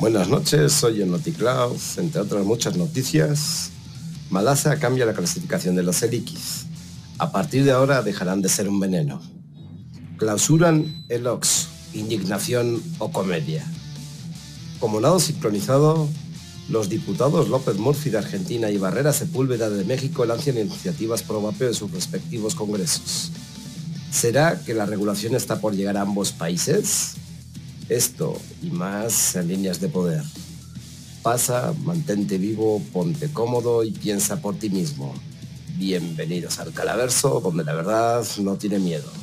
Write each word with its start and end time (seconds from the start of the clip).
Buenas 0.00 0.28
noches, 0.28 0.72
soy 0.72 1.02
el 1.02 1.10
Noticloud. 1.10 1.76
Entre 1.98 2.22
otras 2.22 2.46
muchas 2.46 2.74
noticias, 2.74 3.70
Malasia 4.30 4.78
cambia 4.78 5.04
la 5.04 5.12
clasificación 5.12 5.76
de 5.76 5.82
los 5.82 6.02
eliquis. 6.02 6.64
A 7.18 7.32
partir 7.32 7.64
de 7.64 7.72
ahora 7.72 8.00
dejarán 8.00 8.40
de 8.40 8.48
ser 8.48 8.66
un 8.66 8.80
veneno. 8.80 9.20
Clausuran 10.16 11.04
el 11.10 11.26
OX, 11.26 11.68
indignación 11.92 12.82
o 12.98 13.12
comedia. 13.12 13.62
Como 14.80 15.02
nado 15.02 15.20
sincronizado, 15.20 16.08
los 16.70 16.88
diputados 16.88 17.50
López 17.50 17.76
Murphy 17.76 18.08
de 18.08 18.18
Argentina 18.18 18.70
y 18.70 18.78
Barrera 18.78 19.12
Sepúlveda 19.12 19.68
de 19.68 19.84
México 19.84 20.24
lanzan 20.24 20.56
iniciativas 20.56 21.22
pro 21.22 21.42
vapeo 21.42 21.68
en 21.68 21.74
sus 21.74 21.90
respectivos 21.90 22.54
congresos. 22.54 23.32
¿Será 24.10 24.62
que 24.64 24.72
la 24.72 24.86
regulación 24.86 25.34
está 25.34 25.60
por 25.60 25.74
llegar 25.74 25.98
a 25.98 26.02
ambos 26.02 26.32
países? 26.32 27.19
Esto 27.90 28.40
y 28.62 28.70
más 28.70 29.34
en 29.34 29.48
líneas 29.48 29.80
de 29.80 29.88
poder. 29.88 30.22
Pasa, 31.24 31.74
mantente 31.82 32.38
vivo, 32.38 32.80
ponte 32.92 33.32
cómodo 33.32 33.82
y 33.82 33.90
piensa 33.90 34.40
por 34.40 34.54
ti 34.54 34.70
mismo. 34.70 35.12
Bienvenidos 35.76 36.60
al 36.60 36.72
Calaverso, 36.72 37.40
donde 37.40 37.64
la 37.64 37.74
verdad 37.74 38.24
no 38.38 38.54
tiene 38.54 38.78
miedo. 38.78 39.19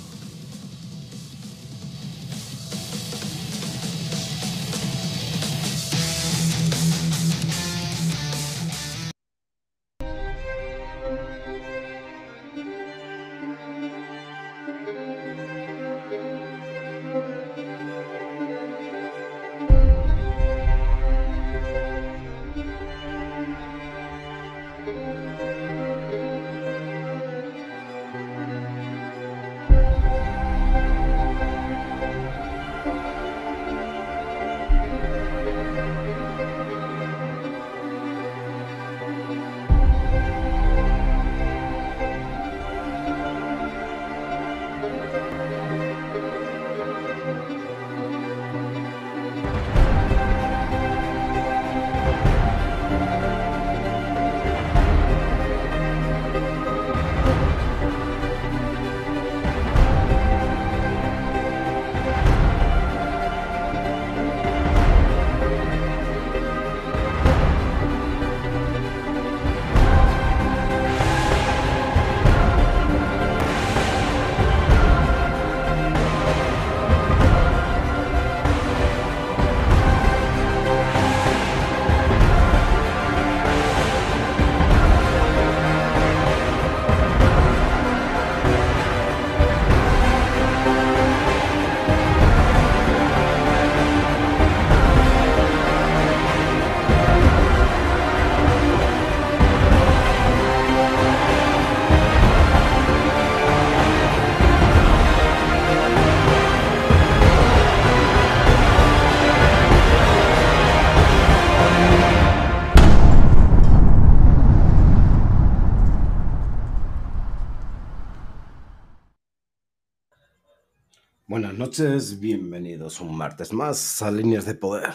Noches, 121.58 122.20
bienvenidos 122.20 123.02
un 123.02 123.18
martes 123.18 123.52
más 123.52 124.04
a 124.04 124.12
Líneas 124.12 124.45
de 124.45 124.54
Poder. 124.54 124.94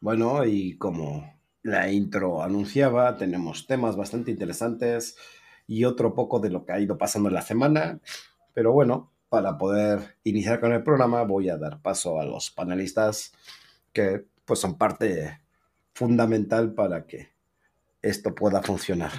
Bueno, 0.00 0.44
y 0.46 0.78
como 0.78 1.38
la 1.62 1.90
intro 1.92 2.42
anunciaba, 2.42 3.18
tenemos 3.18 3.66
temas 3.66 3.94
bastante 3.94 4.30
interesantes 4.30 5.18
y 5.66 5.84
otro 5.84 6.14
poco 6.14 6.40
de 6.40 6.48
lo 6.48 6.64
que 6.64 6.72
ha 6.72 6.80
ido 6.80 6.96
pasando 6.96 7.28
en 7.28 7.34
la 7.34 7.42
semana. 7.42 8.00
Pero 8.54 8.72
bueno, 8.72 9.12
para 9.28 9.58
poder 9.58 10.16
iniciar 10.24 10.60
con 10.60 10.72
el 10.72 10.82
programa 10.82 11.22
voy 11.24 11.50
a 11.50 11.58
dar 11.58 11.82
paso 11.82 12.18
a 12.18 12.24
los 12.24 12.50
panelistas 12.50 13.32
que 13.92 14.24
pues 14.46 14.60
son 14.60 14.78
parte 14.78 15.42
fundamental 15.92 16.72
para 16.72 17.06
que 17.06 17.28
esto 18.00 18.34
pueda 18.34 18.62
funcionar. 18.62 19.12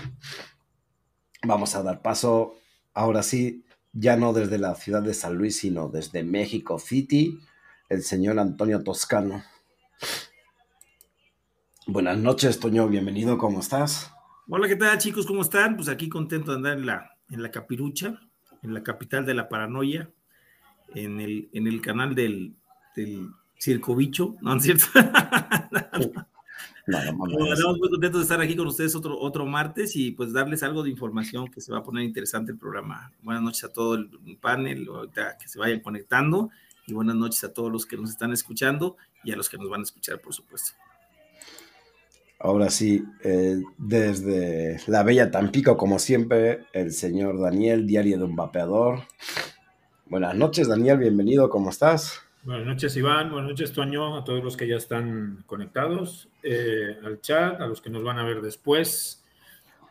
Vamos 1.46 1.76
a 1.76 1.84
dar 1.84 2.02
paso 2.02 2.56
ahora 2.96 3.22
sí 3.22 3.64
ya 4.00 4.16
no 4.16 4.32
desde 4.32 4.60
la 4.60 4.76
ciudad 4.76 5.02
de 5.02 5.16
San 5.16 5.36
Luis, 5.36 5.58
sino 5.58 5.90
desde 5.90 6.24
México 6.24 6.78
City, 6.78 7.40
el 7.90 8.04
señor 8.04 8.38
Antonio 8.38 8.84
Toscano. 8.84 9.44
Buenas 11.88 12.20
noches, 12.20 12.60
Toño, 12.60 12.88
bienvenido, 12.88 13.40
¿cómo 13.40 13.60
estás? 13.60 14.12
Hola, 14.48 14.68
¿qué 14.68 14.76
tal, 14.76 14.98
chicos? 15.00 15.26
¿Cómo 15.26 15.42
están? 15.42 15.76
Pues 15.76 15.90
aquí 15.90 16.10
contento 16.10 16.52
de 16.52 16.58
andar 16.58 16.78
en 16.78 16.86
la, 16.86 17.12
en 17.32 17.42
la 17.42 17.50
capirucha, 17.50 18.22
en 18.62 18.76
la 18.76 18.84
capital 18.84 19.26
de 19.26 19.34
la 19.34 19.50
paranoia, 19.50 20.12
en 20.94 21.20
el, 21.20 21.50
en 21.54 21.66
el 21.66 21.82
canal 21.82 22.14
del, 22.14 22.56
del 22.96 23.32
Circo 23.58 23.96
Bicho, 23.96 24.36
¿no 24.42 24.58
es 24.58 24.64
cierto? 24.64 24.86
Estamos 26.88 27.78
muy 27.78 27.90
contentos 27.90 28.22
de 28.22 28.24
estar 28.24 28.42
aquí 28.42 28.56
con 28.56 28.68
ustedes 28.68 28.96
otro, 28.96 29.20
otro 29.20 29.46
martes 29.46 29.96
y 29.96 30.12
pues 30.12 30.34
darles 30.34 30.64
algo 30.64 30.84
de 30.84 30.90
información 30.90 31.50
que 31.50 31.62
se 31.62 31.72
va 31.72 31.80
a 31.80 31.84
poner 31.84 32.04
interesante 32.04 32.52
el 32.52 32.58
programa. 32.58 33.12
Buenas 33.22 33.44
noches 33.44 33.64
a 33.66 33.74
todo 33.74 33.96
el 33.96 34.38
panel, 34.40 34.88
que 35.14 35.48
se 35.48 35.60
vayan 35.60 35.82
conectando 35.82 36.50
y 36.86 36.94
buenas 36.94 37.16
noches 37.16 37.44
a 37.44 37.54
todos 37.54 37.72
los 37.72 37.86
que 37.86 37.98
nos 37.98 38.10
están 38.10 38.32
escuchando 38.32 38.96
y 39.24 39.32
a 39.32 39.36
los 39.36 39.50
que 39.50 39.58
nos 39.58 39.70
van 39.70 39.82
a 39.82 39.84
escuchar, 39.84 40.22
por 40.22 40.34
supuesto. 40.34 40.74
Ahora 42.40 42.70
sí, 42.70 43.04
eh, 43.24 43.60
desde 43.78 44.80
la 44.88 45.04
bella 45.04 45.32
Tampico, 45.32 45.76
como 45.76 45.98
siempre, 45.98 46.66
el 46.72 46.92
señor 46.92 47.40
Daniel, 47.42 47.88
diario 47.88 48.20
de 48.20 48.24
un 48.24 48.36
vapeador. 48.36 49.02
Buenas 50.06 50.36
noches, 50.36 50.68
Daniel, 50.68 51.00
bienvenido, 51.00 51.50
¿cómo 51.50 51.72
estás? 51.72 52.22
Buenas 52.48 52.66
noches, 52.66 52.96
Iván. 52.96 53.30
Buenas 53.30 53.50
noches, 53.50 53.74
Toño, 53.74 54.16
a 54.16 54.24
todos 54.24 54.42
los 54.42 54.56
que 54.56 54.70
ya 54.70 54.78
están 54.78 55.44
conectados, 55.48 56.30
eh, 56.44 56.96
al 57.04 57.20
chat, 57.20 57.60
a 57.60 57.68
los 57.68 57.82
que 57.82 57.90
nos 57.90 58.06
van 58.06 58.20
a 58.20 58.24
ver 58.24 58.42
después. 58.42 59.22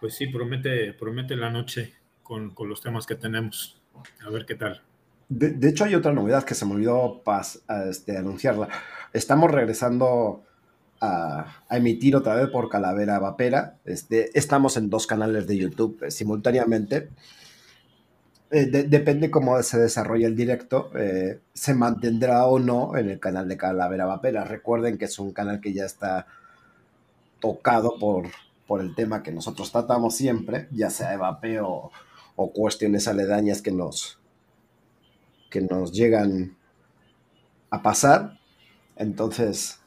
Pues 0.00 0.14
sí, 0.14 0.28
promete, 0.28 0.94
promete 0.94 1.36
la 1.36 1.50
noche 1.50 1.92
con, 2.22 2.54
los 2.66 2.80
temas 2.80 3.04
que 3.06 3.14
tenemos. 3.14 3.78
A 4.26 4.30
ver 4.30 4.46
qué 4.46 4.54
tal. 4.54 4.80
De, 5.28 5.68
hecho, 5.68 5.84
hay 5.84 5.96
otra 5.96 6.14
novedad 6.14 6.44
que 6.44 6.54
se 6.54 6.64
me 6.64 6.72
olvidó 6.72 7.20
pas, 7.22 7.62
este, 7.90 8.16
anunciarla. 8.16 8.70
Estamos 9.12 9.50
regresando 9.50 10.42
a, 11.02 11.62
emitir 11.68 12.16
otra 12.16 12.36
vez 12.36 12.48
por 12.48 12.70
Calavera 12.70 13.18
Vapera. 13.18 13.76
Este, 13.84 14.30
estamos 14.32 14.78
en 14.78 14.88
dos 14.88 15.06
canales 15.06 15.46
de 15.46 15.58
YouTube 15.58 16.04
eh, 16.04 16.10
simultáneamente. 16.10 17.10
Eh, 18.50 18.66
depende 18.66 19.30
cómo 19.30 19.60
se 19.62 19.78
desarrolle 19.78 20.26
el 20.26 20.36
directo, 20.36 20.90
eh, 20.96 21.40
se 21.52 21.74
mantendrá 21.74 22.46
o 22.46 22.60
no 22.60 22.96
en 22.96 23.10
el 23.10 23.18
canal 23.18 23.48
de 23.48 23.56
Calavera 23.56 24.06
Vapera. 24.06 24.44
Recuerden 24.44 24.98
que 24.98 25.06
es 25.06 25.18
un 25.18 25.32
canal 25.32 25.60
que 25.60 25.72
ya 25.72 25.84
está 25.84 26.26
tocado 27.40 27.98
por, 27.98 28.28
por 28.66 28.80
el 28.80 28.94
tema 28.94 29.22
que 29.22 29.32
nosotros 29.32 29.72
tratamos 29.72 30.14
siempre, 30.14 30.68
ya 30.70 30.90
sea 30.90 31.10
de 31.10 31.16
vapeo 31.16 31.90
o, 32.36 32.52
cuestiones 32.52 33.08
aledañas 33.08 33.62
que 33.62 33.72
nos, 33.72 34.20
que 35.50 35.60
nos 35.60 35.92
llegan 35.92 36.56
a 37.70 37.82
pasar. 37.82 38.38
Entonces, 38.94 39.80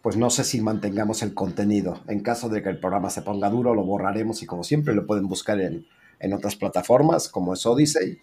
pues 0.00 0.16
no 0.16 0.30
sé 0.30 0.44
si 0.44 0.62
mantengamos 0.62 1.22
el 1.22 1.34
contenido. 1.34 2.00
En 2.08 2.20
caso 2.20 2.48
de 2.48 2.62
que 2.62 2.70
el 2.70 2.80
programa 2.80 3.10
se 3.10 3.22
ponga 3.22 3.50
duro, 3.50 3.74
lo 3.74 3.84
borraremos 3.84 4.42
y 4.42 4.46
como 4.46 4.64
siempre 4.64 4.94
lo 4.94 5.06
pueden 5.06 5.28
buscar 5.28 5.60
en 5.60 5.86
en 6.22 6.32
otras 6.32 6.56
plataformas 6.56 7.28
como 7.28 7.52
es 7.52 7.66
Odyssey, 7.66 8.18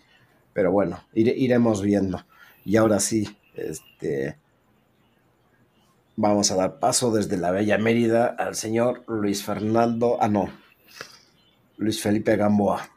pero 0.53 0.71
bueno, 0.71 1.03
iremos 1.13 1.83
viendo. 1.83 2.25
Y 2.65 2.77
ahora 2.77 2.99
sí, 2.99 3.37
este, 3.55 4.37
Vamos 6.21 6.51
a 6.51 6.55
dar 6.57 6.79
paso 6.79 7.13
desde 7.13 7.37
la 7.37 7.49
Bella 7.51 7.77
Mérida 7.77 8.25
al 8.27 8.53
señor 8.53 9.05
Luis 9.07 9.41
Fernando, 9.41 10.17
ah 10.19 10.27
no, 10.27 10.49
Luis 11.77 12.01
Felipe 12.01 12.35
Gamboa. 12.35 12.89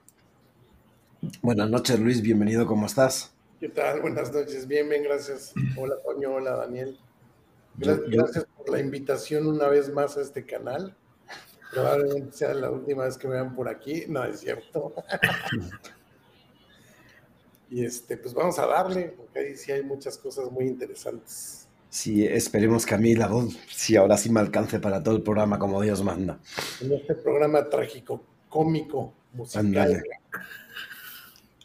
Buenas 1.41 1.71
noches 1.71 2.01
Luis, 2.01 2.21
bienvenido, 2.21 2.67
¿cómo 2.67 2.87
estás? 2.87 3.33
¿Qué 3.61 3.69
tal? 3.69 4.01
Buenas 4.01 4.33
noches, 4.33 4.67
bien, 4.67 4.89
bien, 4.89 5.05
gracias. 5.05 5.55
Hola 5.79 5.95
Toño, 6.05 6.35
hola 6.35 6.57
Daniel. 6.57 6.99
Gracias, 7.77 8.11
gracias 8.11 8.47
por 8.57 8.71
la 8.71 8.81
invitación 8.81 9.47
una 9.47 9.69
vez 9.69 9.93
más 9.93 10.17
a 10.17 10.21
este 10.21 10.45
canal. 10.45 10.97
Probablemente 11.73 12.37
sea 12.37 12.55
la 12.55 12.71
última 12.71 13.05
vez 13.05 13.17
que 13.17 13.27
me 13.27 13.35
vean 13.35 13.55
por 13.55 13.69
aquí, 13.69 14.05
no 14.09 14.23
es 14.25 14.41
cierto. 14.41 14.95
y 17.71 17.85
este, 17.85 18.19
pues 18.19 18.35
vamos 18.35 18.59
a 18.59 18.67
darle, 18.67 19.15
porque 19.17 19.39
ahí 19.39 19.57
sí 19.57 19.73
hay 19.73 19.83
muchas 19.83 20.19
cosas 20.19 20.51
muy 20.51 20.67
interesantes. 20.67 21.67
Sí, 21.89 22.27
esperemos 22.27 22.85
que 22.85 22.95
a 22.95 22.99
mí 22.99 23.15
la 23.15 23.29
voz, 23.29 23.57
sí, 23.69 23.97
ahora 23.97 24.17
sí 24.17 24.31
me 24.31 24.41
alcance 24.41 24.81
para 24.81 25.03
todo 25.03 25.17
el 25.17 25.23
programa 25.23 25.59
como 25.59 25.81
Dios 25.81 26.03
manda. 26.03 26.39
En 26.81 26.93
este 26.93 27.15
programa 27.15 27.69
trágico, 27.69 28.23
cómico, 28.49 29.15
musical. 29.33 30.03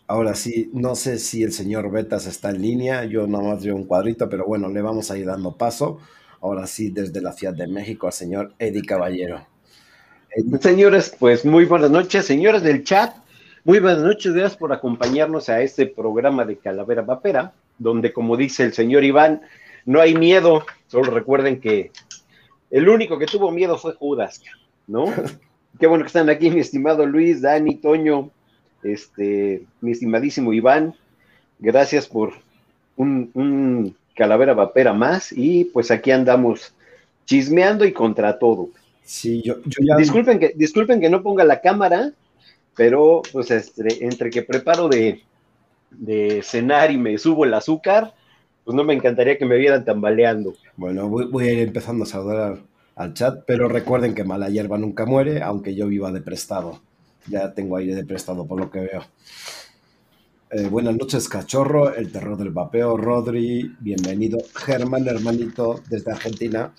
Ahora 0.05 0.35
sí, 0.35 0.69
no 0.73 0.95
sé 0.95 1.19
si 1.19 1.43
el 1.43 1.51
señor 1.51 1.91
Betas 1.91 2.27
está 2.27 2.51
en 2.51 2.61
línea, 2.61 3.03
yo 3.03 3.27
nomás 3.27 3.63
veo 3.63 3.75
un 3.75 3.83
cuadrito, 3.83 4.29
pero 4.29 4.45
bueno, 4.45 4.69
le 4.69 4.81
vamos 4.81 5.11
a 5.11 5.17
ir 5.17 5.25
dando 5.25 5.57
paso. 5.57 5.99
Ahora 6.39 6.65
sí, 6.65 6.91
desde 6.91 7.21
la 7.21 7.33
Ciudad 7.33 7.53
de 7.53 7.67
México 7.67 8.07
al 8.07 8.13
señor 8.13 8.53
Eddie 8.57 8.85
Caballero. 8.85 9.45
Señores, 10.59 11.15
pues 11.17 11.45
muy 11.45 11.65
buenas 11.65 11.89
noches, 11.89 12.25
señores 12.27 12.61
del 12.61 12.83
chat. 12.83 13.15
Muy 13.63 13.79
buenas 13.79 14.03
noches, 14.03 14.33
gracias 14.33 14.55
por 14.55 14.71
acompañarnos 14.71 15.49
a 15.49 15.61
este 15.61 15.87
programa 15.87 16.45
de 16.45 16.57
Calavera 16.57 17.01
Vapera, 17.01 17.53
donde 17.79 18.13
como 18.13 18.37
dice 18.37 18.63
el 18.63 18.73
señor 18.73 19.03
Iván, 19.03 19.41
no 19.85 19.99
hay 19.99 20.13
miedo, 20.13 20.63
solo 20.85 21.09
recuerden 21.09 21.59
que 21.59 21.91
el 22.69 22.87
único 22.87 23.17
que 23.17 23.25
tuvo 23.25 23.49
miedo 23.49 23.79
fue 23.79 23.93
Judas, 23.93 24.43
¿no? 24.85 25.05
Qué 25.79 25.87
bueno 25.87 26.03
que 26.03 26.07
están 26.07 26.29
aquí, 26.29 26.51
mi 26.51 26.59
estimado 26.59 27.07
Luis, 27.07 27.41
Dani, 27.41 27.73
Toño, 27.73 28.29
este, 28.83 29.63
mi 29.81 29.91
estimadísimo 29.91 30.53
Iván. 30.53 30.93
Gracias 31.57 32.07
por 32.07 32.33
un, 32.95 33.95
calavera 34.15 34.53
vapera 34.53 34.93
más 34.93 35.31
y 35.31 35.65
pues 35.65 35.89
aquí 35.89 36.11
andamos 36.11 36.75
chismeando 37.25 37.85
y 37.85 37.91
contra 37.91 38.37
todo. 38.37 38.69
Sí, 39.07 39.41
yo, 39.41 39.55
disculpen, 39.97 40.37
que, 40.37 40.51
disculpen 40.53 40.99
que 40.99 41.09
no 41.09 41.23
ponga 41.23 41.45
la 41.45 41.61
cámara, 41.61 42.11
pero 42.75 43.21
pues 43.31 43.49
este, 43.51 44.03
entre 44.03 44.29
que 44.29 44.43
preparo 44.43 44.89
de, 44.89 45.23
de 45.91 46.41
cenar 46.43 46.91
y 46.91 46.97
me 46.97 47.17
subo 47.17 47.45
el 47.45 47.53
azúcar, 47.53 48.13
pues 48.65 48.75
no 48.75 48.83
me 48.83 48.93
encantaría 48.93 49.37
que 49.37 49.45
me 49.45 49.55
vieran 49.55 49.85
tambaleando. 49.85 50.55
Bueno, 50.75 51.07
voy, 51.07 51.47
a 51.47 51.53
ir 51.53 51.59
empezando 51.59 52.03
a 52.03 52.07
saludar 52.07 52.59
al, 52.95 53.13
chat, 53.13 53.45
pero 53.47 53.69
recuerden 53.69 54.13
que 54.13 54.25
mala 54.25 54.49
hierba 54.49 54.77
nunca 54.77 55.05
muere, 55.05 55.41
aunque 55.41 55.73
yo 55.73 55.87
viva 55.87 56.11
de 56.11 56.19
prestado. 56.19 56.81
Ya 57.27 57.53
tengo 57.53 57.77
aire 57.77 57.95
de 57.95 58.03
prestado 58.03 58.45
por 58.45 58.59
lo 58.59 58.69
que 58.69 58.81
veo. 58.81 59.05
Eh, 60.51 60.67
buenas 60.67 60.97
noches, 60.97 61.29
cachorro, 61.29 61.95
el 61.95 62.11
terror 62.11 62.37
del 62.37 62.49
vapeo, 62.49 62.97
Rodri, 62.97 63.73
bienvenido. 63.79 64.39
Germán, 64.53 65.07
hermanito, 65.07 65.81
desde 65.89 66.11
Argentina, 66.11 66.73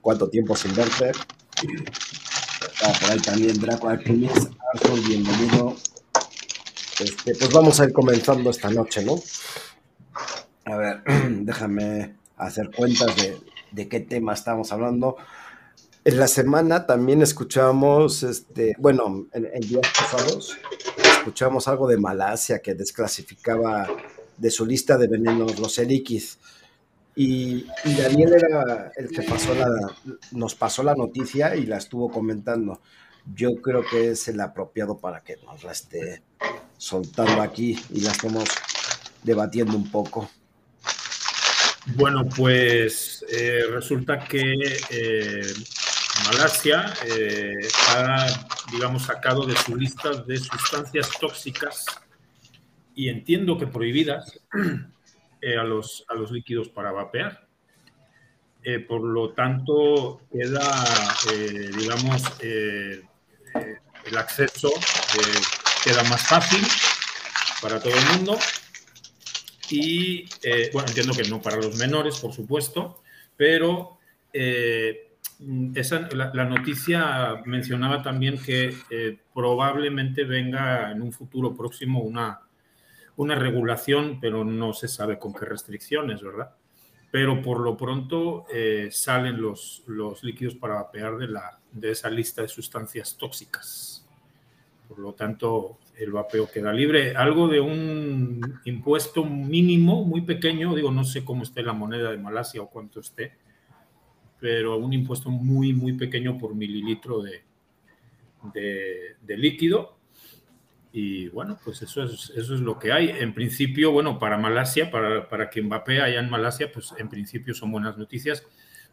¿cuánto 0.00 0.30
tiempo 0.30 0.56
sin 0.56 0.74
verte? 0.74 1.12
Por 1.54 3.10
ahí 3.10 3.18
también 3.20 3.60
Draco 3.60 3.88
Artemis, 3.88 4.32
Arthur, 4.74 5.00
bienvenido. 5.06 5.76
Este, 7.00 7.34
pues 7.34 7.52
vamos 7.52 7.80
a 7.80 7.84
ir 7.84 7.92
comenzando 7.92 8.50
esta 8.50 8.70
noche, 8.70 9.04
¿no? 9.04 9.16
A 10.64 10.76
ver, 10.76 11.02
déjame 11.42 12.16
hacer 12.36 12.70
cuentas 12.74 13.14
de, 13.72 13.88
qué 13.88 14.00
tema 14.00 14.34
estamos 14.34 14.72
hablando. 14.72 15.16
En 16.04 16.18
la 16.18 16.28
semana 16.28 16.86
también 16.86 17.22
escuchamos, 17.22 18.22
este, 18.22 18.74
bueno, 18.78 19.26
en, 19.32 19.60
días 19.60 19.86
pasados, 19.98 20.56
escuchamos 21.18 21.66
algo 21.66 21.88
de 21.88 21.96
Malasia 21.96 22.60
que 22.60 22.74
desclasificaba 22.74 23.88
de 24.36 24.50
su 24.50 24.66
lista 24.66 24.98
de 24.98 25.08
venenos 25.08 25.58
los 25.58 25.78
eliquis. 25.78 26.38
Y, 27.16 27.66
Daniel 27.84 28.34
era 28.34 28.92
el 28.96 29.08
que 29.08 29.22
pasó 29.22 29.54
la, 29.54 29.68
nos 30.32 30.54
pasó 30.54 30.82
la 30.82 30.94
noticia 30.94 31.54
y 31.54 31.66
la 31.66 31.76
estuvo 31.76 32.10
comentando. 32.10 32.80
Yo 33.34 33.54
creo 33.62 33.84
que 33.84 34.10
es 34.10 34.28
el 34.28 34.40
apropiado 34.40 34.98
para 34.98 35.20
que 35.20 35.36
nos 35.44 35.62
la 35.62 35.72
esté 35.72 36.22
soltando 36.76 37.40
aquí 37.40 37.78
y 37.90 38.00
la 38.00 38.10
estemos 38.10 38.44
debatiendo 39.22 39.76
un 39.76 39.90
poco. 39.90 40.28
Bueno, 41.96 42.26
pues 42.26 43.24
eh, 43.30 43.64
resulta 43.70 44.18
que 44.18 44.54
eh, 44.90 45.54
Malasia 46.24 46.94
eh, 47.06 47.68
ha, 47.90 48.26
digamos, 48.72 49.02
sacado 49.02 49.46
de 49.46 49.54
su 49.56 49.76
lista 49.76 50.10
de 50.22 50.38
sustancias 50.38 51.10
tóxicas 51.20 51.84
y 52.94 53.08
entiendo 53.08 53.58
que 53.58 53.66
prohibidas 53.66 54.40
a, 55.58 55.64
los, 55.64 56.04
a 56.08 56.14
los 56.14 56.30
líquidos 56.30 56.68
para 56.68 56.92
vapear. 56.92 57.46
por 58.88 59.02
lo 59.02 59.32
tanto, 59.32 60.20
queda, 60.32 60.84
digamos, 61.76 62.22
el 62.42 64.16
acceso 64.16 64.70
queda 65.84 66.02
más 66.04 66.26
fácil 66.26 66.60
para 67.60 67.78
todo 67.78 67.92
el 67.94 68.18
mundo 68.18 68.38
y, 69.70 70.24
eh, 70.42 70.70
bueno, 70.72 70.88
entiendo 70.88 71.14
que 71.14 71.28
no 71.28 71.40
para 71.40 71.56
los 71.56 71.76
menores, 71.76 72.18
por 72.20 72.32
supuesto, 72.32 73.02
pero 73.36 73.98
eh, 74.32 75.16
esa, 75.74 76.08
la, 76.12 76.44
noticia 76.44 77.42
mencionaba 77.44 78.02
también 78.02 78.38
que 78.38 78.74
eh, 78.90 79.18
probablemente 79.34 80.24
venga 80.24 80.90
en 80.90 81.02
un 81.02 81.12
futuro 81.12 81.54
próximo 81.54 82.00
una, 82.00 82.40
una 83.16 83.34
regulación, 83.34 84.18
pero 84.20 84.44
no 84.44 84.72
se 84.72 84.88
sabe 84.88 85.18
con 85.18 85.32
qué 85.32 85.44
restricciones, 85.44 86.22
¿verdad? 86.22 86.54
Pero 87.10 87.42
por 87.42 87.60
lo 87.60 87.76
pronto 87.76 88.44
salen 88.90 89.40
los, 89.40 89.84
los 89.86 90.24
líquidos 90.24 90.56
para 90.56 90.74
vapear 90.74 91.16
de, 91.16 91.28
la, 91.28 91.60
de 91.70 91.92
esa 91.92 92.10
lista 92.10 92.42
de 92.42 92.48
sustancias 92.48 93.16
tóxicas. 93.16 94.04
Por 94.88 94.98
lo 94.98 95.14
tanto, 95.14 95.78
el 95.96 96.12
vapeo 96.12 96.50
queda 96.50 96.72
libre. 96.72 97.16
Algo 97.16 97.48
de 97.48 97.60
un 97.60 98.60
impuesto 98.64 99.24
mínimo, 99.24 100.04
muy 100.04 100.22
pequeño, 100.22 100.74
digo, 100.74 100.90
no 100.90 101.04
sé 101.04 101.24
cómo 101.24 101.42
esté 101.42 101.62
la 101.62 101.72
moneda 101.72 102.10
de 102.10 102.18
Malasia 102.18 102.62
o 102.62 102.70
cuánto 102.70 103.00
esté, 103.00 103.32
pero 104.40 104.76
un 104.76 104.92
impuesto 104.92 105.30
muy, 105.30 105.72
muy 105.72 105.94
pequeño 105.94 106.38
por 106.38 106.54
mililitro 106.54 107.22
de, 107.22 107.42
de, 108.52 109.36
líquido. 109.36 109.96
Y 110.96 111.28
bueno, 111.30 111.58
pues 111.64 111.82
eso 111.82 112.04
es, 112.04 112.30
eso 112.36 112.54
es 112.54 112.60
lo 112.60 112.78
que 112.78 112.92
hay. 112.92 113.10
En 113.10 113.34
principio, 113.34 113.90
bueno, 113.90 114.16
para 114.16 114.38
Malasia, 114.38 114.92
para, 114.92 115.28
para 115.28 115.50
quien 115.50 115.68
vapea 115.68 116.04
allá 116.04 116.20
en 116.20 116.30
Malasia, 116.30 116.70
pues 116.70 116.94
en 116.96 117.08
principio 117.08 117.52
son 117.52 117.72
buenas 117.72 117.98
noticias, 117.98 118.44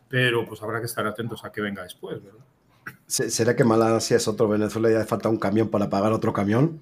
pero 0.09 0.43
pues 0.47 0.63
habrá 0.63 0.79
que 0.79 0.87
estar 0.87 1.05
atentos 1.05 1.45
a 1.45 1.51
que 1.51 1.61
venga 1.61 1.83
después, 1.83 2.23
¿verdad? 2.23 2.43
¿Será 3.05 3.55
que 3.55 3.63
Malasia 3.63 4.17
es 4.17 4.27
otro 4.27 4.47
Venezuela 4.47 4.89
y 4.89 4.95
hace 4.95 5.05
falta 5.05 5.29
un 5.29 5.37
camión 5.37 5.69
para 5.69 5.91
pagar 5.91 6.11
otro 6.11 6.33
camión? 6.33 6.79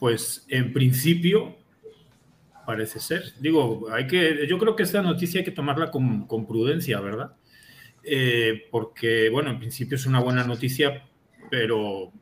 Pues 0.00 0.44
en 0.48 0.72
principio 0.72 1.54
parece 2.66 2.98
ser. 2.98 3.32
Digo, 3.38 3.86
hay 3.92 4.08
que, 4.08 4.44
yo 4.48 4.58
creo 4.58 4.74
que 4.74 4.82
esta 4.82 5.02
noticia 5.02 5.38
hay 5.38 5.44
que 5.44 5.52
tomarla 5.52 5.92
con, 5.92 6.26
prudencia, 6.48 6.98
¿verdad? 6.98 7.36
Eh, 8.02 8.66
porque, 8.72 9.30
bueno, 9.30 9.50
en 9.50 9.60
principio 9.60 9.94
es 9.94 10.04
una 10.04 10.18
buena 10.18 10.42
noticia, 10.42 11.06
pero 11.48 12.12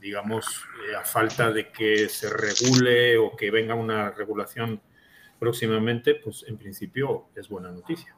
digamos, 0.00 0.64
eh, 0.88 0.96
a 0.96 1.04
falta 1.04 1.50
de 1.50 1.70
que 1.70 2.08
se 2.08 2.28
regule 2.30 3.18
o 3.18 3.36
que 3.36 3.50
venga 3.50 3.74
una 3.74 4.10
regulación 4.10 4.80
próximamente, 5.38 6.14
pues 6.14 6.44
en 6.48 6.56
principio 6.56 7.26
es 7.34 7.48
buena 7.48 7.70
noticia. 7.70 8.14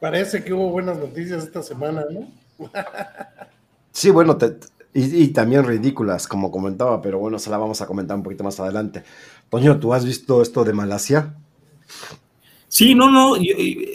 Parece 0.00 0.44
que 0.44 0.52
hubo 0.52 0.70
buenas 0.70 0.98
noticias 0.98 1.44
esta 1.44 1.62
semana, 1.62 2.04
¿no? 2.10 2.30
sí, 3.92 4.10
bueno, 4.10 4.36
te, 4.36 4.56
y, 4.94 5.28
también 5.28 5.64
ridículas, 5.64 6.26
como 6.26 6.50
comentaba, 6.50 7.00
pero 7.02 7.18
bueno, 7.18 7.38
se 7.38 7.50
la 7.50 7.58
vamos 7.58 7.80
a 7.80 7.86
comentar 7.86 8.16
un 8.16 8.22
poquito 8.22 8.44
más 8.44 8.58
adelante. 8.58 9.04
Toño, 9.50 9.78
¿tú 9.78 9.92
has 9.92 10.04
visto 10.04 10.42
esto 10.42 10.64
de 10.64 10.72
Malasia? 10.72 11.34
Sí, 12.68 12.94
no, 12.94 13.10
no, 13.10 13.36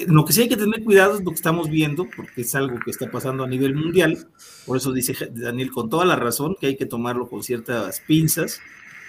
lo 0.07 0.25
que 0.25 0.33
sí 0.33 0.41
hay 0.41 0.49
que 0.49 0.57
tener 0.57 0.83
cuidado 0.83 1.15
es 1.15 1.23
lo 1.23 1.29
que 1.29 1.35
estamos 1.35 1.69
viendo, 1.69 2.07
porque 2.15 2.41
es 2.41 2.55
algo 2.55 2.79
que 2.83 2.89
está 2.89 3.09
pasando 3.11 3.43
a 3.43 3.47
nivel 3.47 3.75
mundial. 3.75 4.27
Por 4.65 4.77
eso 4.77 4.91
dice 4.91 5.15
Daniel 5.31 5.71
con 5.71 5.91
toda 5.91 6.05
la 6.05 6.15
razón 6.15 6.55
que 6.59 6.67
hay 6.67 6.75
que 6.75 6.87
tomarlo 6.87 7.29
con 7.29 7.43
ciertas 7.43 7.99
pinzas, 7.99 8.59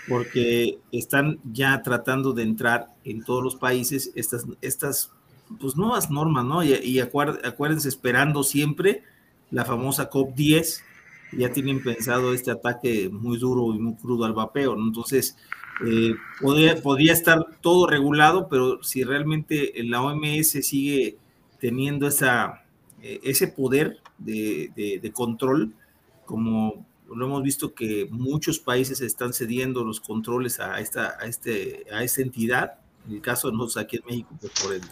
porque 0.06 0.78
están 0.92 1.38
ya 1.50 1.80
tratando 1.82 2.34
de 2.34 2.42
entrar 2.42 2.88
en 3.04 3.24
todos 3.24 3.42
los 3.42 3.56
países 3.56 4.12
estas, 4.14 4.44
estas 4.60 5.10
pues, 5.58 5.76
nuevas 5.76 6.10
normas, 6.10 6.44
¿no? 6.44 6.62
Y, 6.62 6.74
y 6.74 7.00
acuérdense, 7.00 7.88
esperando 7.88 8.42
siempre 8.42 9.02
la 9.50 9.64
famosa 9.64 10.10
COP10, 10.10 10.82
ya 11.32 11.52
tienen 11.52 11.82
pensado 11.82 12.34
este 12.34 12.50
ataque 12.50 13.08
muy 13.10 13.38
duro 13.38 13.74
y 13.74 13.78
muy 13.78 13.94
crudo 13.94 14.26
al 14.26 14.34
vapeo, 14.34 14.76
¿no? 14.76 14.86
Entonces, 14.86 15.36
eh, 15.84 16.14
podría, 16.40 16.80
podría, 16.80 17.12
estar 17.12 17.44
todo 17.60 17.86
regulado, 17.86 18.48
pero 18.48 18.82
si 18.82 19.02
realmente 19.02 19.72
la 19.84 20.02
OMS 20.02 20.50
sigue 20.64 21.16
teniendo 21.58 22.06
esa, 22.06 22.62
eh, 23.02 23.20
ese 23.24 23.48
poder 23.48 23.98
de, 24.18 25.10
control, 25.12 25.72
como 26.24 26.86
lo 27.12 27.26
hemos 27.26 27.42
visto 27.42 27.74
que 27.74 28.06
muchos 28.10 28.58
países 28.58 29.00
están 29.00 29.32
cediendo 29.32 29.84
los 29.84 30.00
controles 30.00 30.60
a 30.60 30.80
esta, 30.80 31.16
a 31.20 31.26
este, 31.26 31.84
a 31.92 32.02
esta 32.02 32.22
entidad, 32.22 32.74
en 33.06 33.16
el 33.16 33.20
caso 33.20 33.50
de 33.50 33.56
nosotros 33.56 33.84
aquí 33.84 33.96
en 33.96 34.04
México, 34.06 34.36
pues, 34.40 34.52
por 34.62 34.74
el 34.74 34.82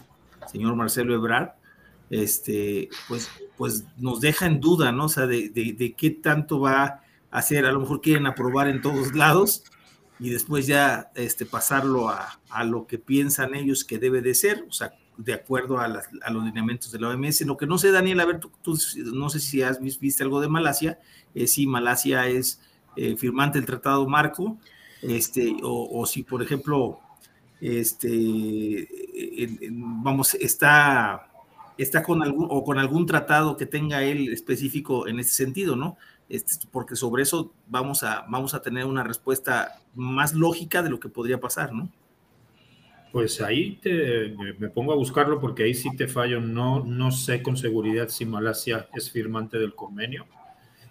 señor 0.51 0.75
Marcelo 0.75 1.15
Ebrard, 1.15 1.51
este, 2.09 2.89
pues, 3.07 3.29
pues 3.57 3.85
nos 3.97 4.19
deja 4.19 4.45
en 4.45 4.59
duda, 4.59 4.91
¿no? 4.91 5.05
O 5.05 5.09
sea, 5.09 5.25
de, 5.27 5.49
de, 5.49 5.93
qué 5.93 6.11
tanto 6.11 6.59
va 6.59 6.83
a 6.83 7.01
hacer, 7.31 7.65
a 7.65 7.71
lo 7.71 7.79
mejor 7.79 8.01
quieren 8.01 8.27
aprobar 8.27 8.67
en 8.67 8.81
todos 8.81 9.15
lados 9.15 9.63
y 10.23 10.29
después 10.29 10.65
ya 10.65 11.11
este, 11.15 11.45
pasarlo 11.45 12.07
a, 12.07 12.39
a 12.49 12.63
lo 12.63 12.87
que 12.87 12.97
piensan 12.97 13.55
ellos 13.55 13.83
que 13.83 13.99
debe 13.99 14.21
de 14.21 14.33
ser, 14.33 14.65
o 14.69 14.71
sea, 14.71 14.93
de 15.17 15.33
acuerdo 15.33 15.79
a, 15.79 15.89
los 15.89 16.45
lineamientos 16.45 16.93
de 16.93 16.99
la 16.99 17.09
OMS. 17.09 17.41
Lo 17.41 17.57
que 17.57 17.67
no 17.67 17.77
sé, 17.77 17.91
Daniel, 17.91 18.21
a 18.21 18.25
ver, 18.25 18.39
tú, 18.39 18.77
no 19.13 19.29
sé 19.29 19.41
si 19.41 19.61
has 19.61 19.81
visto 19.81 20.23
algo 20.23 20.39
de 20.39 20.47
Malasia, 20.47 20.97
eh, 21.35 21.45
si 21.45 21.67
Malasia 21.67 22.25
es 22.29 22.61
eh, 22.95 23.17
firmante 23.17 23.59
del 23.59 23.65
Tratado 23.65 24.07
Marco, 24.07 24.57
este, 25.01 25.57
o, 25.61 26.05
si, 26.05 26.23
por 26.23 26.41
ejemplo, 26.41 27.01
este, 27.59 28.87
vamos, 29.69 30.35
está, 30.35 31.29
está 31.77 32.01
con 32.01 32.23
algún, 32.23 32.47
o 32.49 32.63
con 32.63 32.79
algún 32.79 33.05
tratado 33.05 33.57
que 33.57 33.65
tenga 33.65 34.03
él 34.03 34.31
específico 34.31 35.05
en 35.05 35.19
ese 35.19 35.33
sentido, 35.33 35.75
¿no? 35.75 35.97
Este, 36.29 36.67
porque 36.71 36.95
sobre 36.95 37.23
eso 37.23 37.53
vamos 37.67 38.03
a, 38.03 38.25
vamos 38.29 38.53
a 38.53 38.61
tener 38.61 38.85
una 38.85 39.03
respuesta 39.03 39.79
más 39.93 40.33
lógica 40.33 40.81
de 40.81 40.89
lo 40.89 40.99
que 40.99 41.09
podría 41.09 41.39
pasar, 41.39 41.73
¿no? 41.73 41.89
Pues 43.11 43.41
ahí 43.41 43.75
te, 43.75 44.35
me 44.57 44.69
pongo 44.69 44.91
a 44.91 44.95
buscarlo 44.95 45.39
porque 45.39 45.63
ahí 45.63 45.75
sí 45.75 45.95
te 45.95 46.07
fallo. 46.07 46.41
No, 46.41 46.83
no 46.83 47.11
sé 47.11 47.43
con 47.43 47.55
seguridad 47.55 48.09
si 48.09 48.25
Malasia 48.25 48.87
es 48.93 49.11
firmante 49.11 49.59
del 49.59 49.75
convenio. 49.75 50.25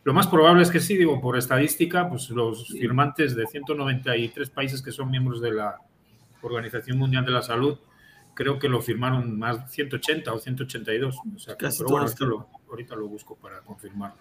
Lo 0.04 0.12
más 0.12 0.26
probable 0.26 0.62
es 0.62 0.70
que 0.70 0.80
sí, 0.80 0.96
digo, 0.96 1.20
por 1.20 1.36
estadística, 1.36 2.08
pues 2.08 2.30
los 2.30 2.68
firmantes 2.68 3.34
de 3.36 3.46
193 3.46 4.50
países 4.50 4.82
que 4.82 4.92
son 4.92 5.10
miembros 5.10 5.40
de 5.40 5.52
la 5.52 5.78
Organización 6.42 6.98
Mundial 6.98 7.24
de 7.24 7.30
la 7.30 7.42
Salud, 7.42 7.78
creo 8.34 8.58
que 8.58 8.68
lo 8.68 8.80
firmaron 8.82 9.38
más 9.38 9.70
180 9.70 10.32
o 10.32 10.38
182. 10.38 11.16
O 11.34 11.38
sea, 11.38 11.56
pero 11.56 11.72
bueno, 11.88 12.06
ahorita 12.68 12.96
lo, 12.96 13.08
busco 13.08 13.36
para 13.36 13.60
confirmarlo. 13.60 14.20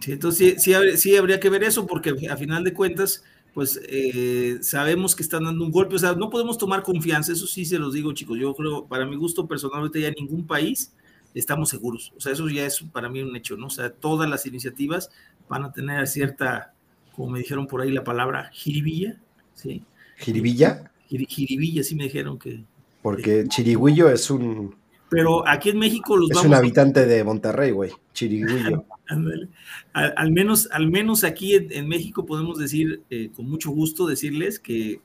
Sí, 0.00 0.12
entonces 0.12 0.62
sí, 0.62 0.72
sí, 0.96 1.16
habría 1.16 1.40
que 1.40 1.50
ver 1.50 1.64
eso 1.64 1.86
porque 1.86 2.14
a 2.30 2.36
final 2.36 2.64
de 2.64 2.72
cuentas 2.72 3.24
pues 3.54 3.80
eh, 3.88 4.58
sabemos 4.60 5.16
que 5.16 5.22
están 5.24 5.44
dando 5.44 5.64
un 5.64 5.72
golpe, 5.72 5.96
o 5.96 5.98
sea, 5.98 6.14
no 6.14 6.30
podemos 6.30 6.58
tomar 6.58 6.82
confianza, 6.82 7.32
eso 7.32 7.46
sí 7.48 7.64
se 7.64 7.78
los 7.78 7.92
digo 7.92 8.12
chicos, 8.12 8.38
yo 8.38 8.54
creo, 8.54 8.86
para 8.86 9.04
mi 9.04 9.16
gusto 9.16 9.48
personalmente 9.48 10.00
ya 10.00 10.08
en 10.08 10.14
ningún 10.16 10.46
país 10.46 10.92
estamos 11.34 11.68
seguros, 11.68 12.12
o 12.16 12.20
sea, 12.20 12.32
eso 12.32 12.48
ya 12.48 12.64
es 12.64 12.84
para 12.92 13.08
mí 13.08 13.20
un 13.20 13.34
hecho, 13.34 13.56
¿no? 13.56 13.66
O 13.66 13.70
sea, 13.70 13.90
todas 13.90 14.30
las 14.30 14.46
iniciativas 14.46 15.10
van 15.48 15.64
a 15.64 15.72
tener 15.72 16.06
cierta, 16.06 16.72
como 17.16 17.30
me 17.30 17.40
dijeron 17.40 17.66
por 17.66 17.80
ahí 17.80 17.90
la 17.90 18.04
palabra, 18.04 18.48
jiribilla, 18.52 19.18
¿sí? 19.54 19.82
¿Jiribilla? 20.18 20.92
jiribilla, 21.08 21.82
sí 21.82 21.96
me 21.96 22.04
dijeron 22.04 22.38
que... 22.38 22.62
Porque 23.02 23.46
chirigüillo 23.48 24.08
es 24.08 24.30
un... 24.30 24.76
Pero 25.10 25.48
aquí 25.48 25.70
en 25.70 25.78
México 25.78 26.16
los 26.16 26.30
Es 26.30 26.44
un 26.44 26.54
habitante 26.54 27.06
de 27.06 27.24
Monterrey, 27.24 27.70
güey, 27.70 27.90
chirigüillo. 28.12 28.84
Al, 29.08 30.32
menos, 30.32 30.68
al 30.70 30.90
menos 30.90 31.24
aquí 31.24 31.54
en, 31.54 31.88
México 31.88 32.26
podemos 32.26 32.58
decir, 32.58 33.02
eh, 33.10 33.30
con 33.34 33.48
mucho 33.48 33.70
gusto, 33.70 34.06
decirles 34.06 34.60
que, 34.60 35.00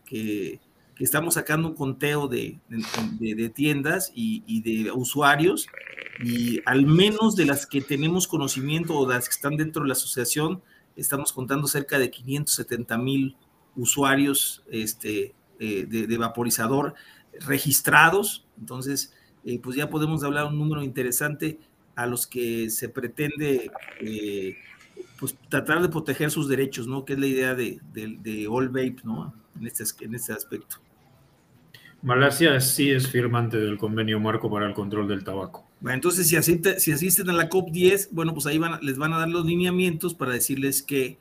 estamos 0.99 1.33
sacando 1.33 1.69
un 1.69 1.75
conteo 1.75 2.27
de, 2.27 2.59
tiendas 3.55 4.11
y, 4.13 4.61
de 4.61 4.91
usuarios 4.91 5.67
y 6.23 6.61
al 6.65 6.85
menos 6.85 7.35
de 7.35 7.45
las 7.45 7.65
que 7.65 7.81
tenemos 7.81 8.27
conocimiento 8.27 8.95
o 8.95 9.07
de 9.07 9.15
las 9.15 9.27
que 9.27 9.33
están 9.35 9.57
dentro 9.57 9.81
de 9.81 9.89
la 9.89 9.93
asociación, 9.93 10.61
estamos 10.95 11.33
contando 11.33 11.67
cerca 11.67 11.97
de 11.97 12.11
570 12.11 12.97
mil 12.97 13.35
usuarios 13.75 14.63
este, 14.69 15.33
eh, 15.59 15.85
de, 15.87 16.17
vaporizador 16.17 16.93
registrados. 17.41 18.45
Entonces, 18.59 19.13
eh, 19.45 19.59
pues 19.59 19.75
ya 19.75 19.89
podemos 19.89 20.23
hablar 20.23 20.45
un 20.45 20.57
número 20.57 20.83
interesante 20.83 21.59
a 21.95 22.05
los 22.07 22.27
que 22.27 22.69
se 22.69 22.89
pretende 22.89 23.71
eh, 24.01 24.57
pues 25.19 25.35
tratar 25.49 25.81
de 25.81 25.89
proteger 25.89 26.31
sus 26.31 26.49
derechos, 26.49 26.87
¿no? 26.87 27.05
Que 27.05 27.13
es 27.13 27.19
la 27.19 27.27
idea 27.27 27.55
de, 27.55 27.79
de, 27.93 28.47
All 28.47 28.69
Vape, 28.69 28.97
¿no? 29.03 29.33
En 29.59 29.67
este, 29.67 29.83
en 30.03 30.15
este 30.15 30.33
aspecto. 30.33 30.77
Malasia 32.01 32.59
sí 32.59 32.91
es 32.91 33.07
firmante 33.07 33.57
del 33.57 33.77
convenio 33.77 34.19
marco 34.19 34.51
para 34.51 34.67
el 34.67 34.73
control 34.73 35.07
del 35.07 35.23
tabaco. 35.23 35.65
Bueno, 35.79 35.95
entonces, 35.95 36.27
si, 36.27 36.35
asisten, 36.35 36.79
si 36.79 36.91
asisten 36.91 37.29
a 37.29 37.33
la 37.33 37.49
COP10, 37.49 38.09
bueno, 38.11 38.33
pues 38.33 38.45
ahí 38.45 38.57
van, 38.57 38.79
les 38.81 38.97
van 38.97 39.13
a 39.13 39.19
dar 39.19 39.29
los 39.29 39.45
lineamientos 39.45 40.13
para 40.13 40.33
decirles 40.33 40.81
que... 40.81 41.17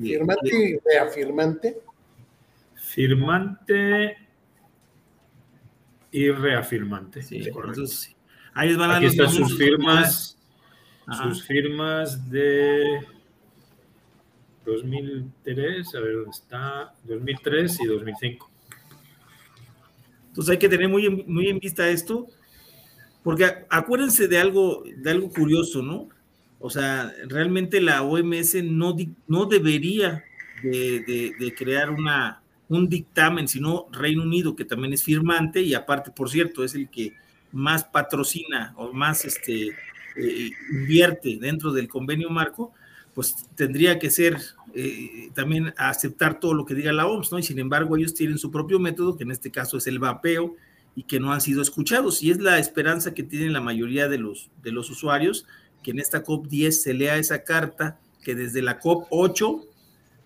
¿Firmante 0.00 0.48
y 0.48 0.78
reafirmante? 0.78 1.78
Firmante 2.74 4.16
y 6.10 6.30
reafirmante. 6.30 7.22
Sí, 7.22 7.50
correcto. 7.50 7.86
sí. 7.86 8.14
Ahí 8.58 8.74
van 8.74 8.90
Aquí 8.90 9.06
están 9.06 9.30
sus 9.30 9.56
firmas, 9.56 10.36
sus 11.22 11.46
firmas 11.46 12.28
de 12.28 13.06
2003, 14.66 15.94
a 15.94 16.00
ver 16.00 16.14
dónde 16.16 16.30
está, 16.32 16.92
2003 17.04 17.80
y 17.80 17.86
2005. 17.86 18.50
Entonces 20.26 20.50
hay 20.50 20.58
que 20.58 20.68
tener 20.68 20.88
muy 20.88 21.06
en, 21.06 21.22
muy 21.28 21.46
en 21.46 21.60
vista 21.60 21.88
esto, 21.88 22.26
porque 23.22 23.44
acuérdense 23.70 24.26
de 24.26 24.38
algo, 24.38 24.82
de 24.84 25.08
algo 25.08 25.30
curioso, 25.30 25.80
¿no? 25.80 26.08
O 26.58 26.68
sea, 26.68 27.14
realmente 27.28 27.80
la 27.80 28.02
OMS 28.02 28.56
no, 28.64 28.96
no 29.28 29.46
debería 29.46 30.24
de, 30.64 31.32
de 31.38 31.54
crear 31.56 31.90
una, 31.90 32.42
un 32.68 32.88
dictamen, 32.88 33.46
sino 33.46 33.86
Reino 33.92 34.24
Unido, 34.24 34.56
que 34.56 34.64
también 34.64 34.94
es 34.94 35.04
firmante 35.04 35.62
y 35.62 35.74
aparte, 35.74 36.10
por 36.10 36.28
cierto, 36.28 36.64
es 36.64 36.74
el 36.74 36.90
que 36.90 37.14
más 37.52 37.84
patrocina 37.84 38.74
o 38.76 38.92
más 38.92 39.24
este, 39.24 39.68
eh, 40.16 40.50
invierte 40.70 41.38
dentro 41.40 41.72
del 41.72 41.88
convenio 41.88 42.30
marco, 42.30 42.72
pues 43.14 43.34
tendría 43.54 43.98
que 43.98 44.10
ser 44.10 44.38
eh, 44.74 45.30
también 45.34 45.74
aceptar 45.76 46.38
todo 46.38 46.54
lo 46.54 46.64
que 46.64 46.74
diga 46.74 46.92
la 46.92 47.06
OMS, 47.06 47.32
¿no? 47.32 47.38
Y 47.38 47.42
sin 47.42 47.58
embargo 47.58 47.96
ellos 47.96 48.14
tienen 48.14 48.38
su 48.38 48.50
propio 48.50 48.78
método, 48.78 49.16
que 49.16 49.24
en 49.24 49.30
este 49.30 49.50
caso 49.50 49.78
es 49.78 49.86
el 49.86 49.98
vapeo, 49.98 50.56
y 50.94 51.04
que 51.04 51.20
no 51.20 51.32
han 51.32 51.40
sido 51.40 51.62
escuchados. 51.62 52.22
Y 52.22 52.32
es 52.32 52.38
la 52.38 52.58
esperanza 52.58 53.14
que 53.14 53.22
tienen 53.22 53.52
la 53.52 53.60
mayoría 53.60 54.08
de 54.08 54.18
los, 54.18 54.50
de 54.62 54.72
los 54.72 54.90
usuarios, 54.90 55.46
que 55.82 55.92
en 55.92 56.00
esta 56.00 56.24
COP10 56.24 56.72
se 56.72 56.94
lea 56.94 57.16
esa 57.18 57.44
carta, 57.44 58.00
que 58.24 58.34
desde 58.34 58.62
la 58.62 58.80
COP8 58.80 59.64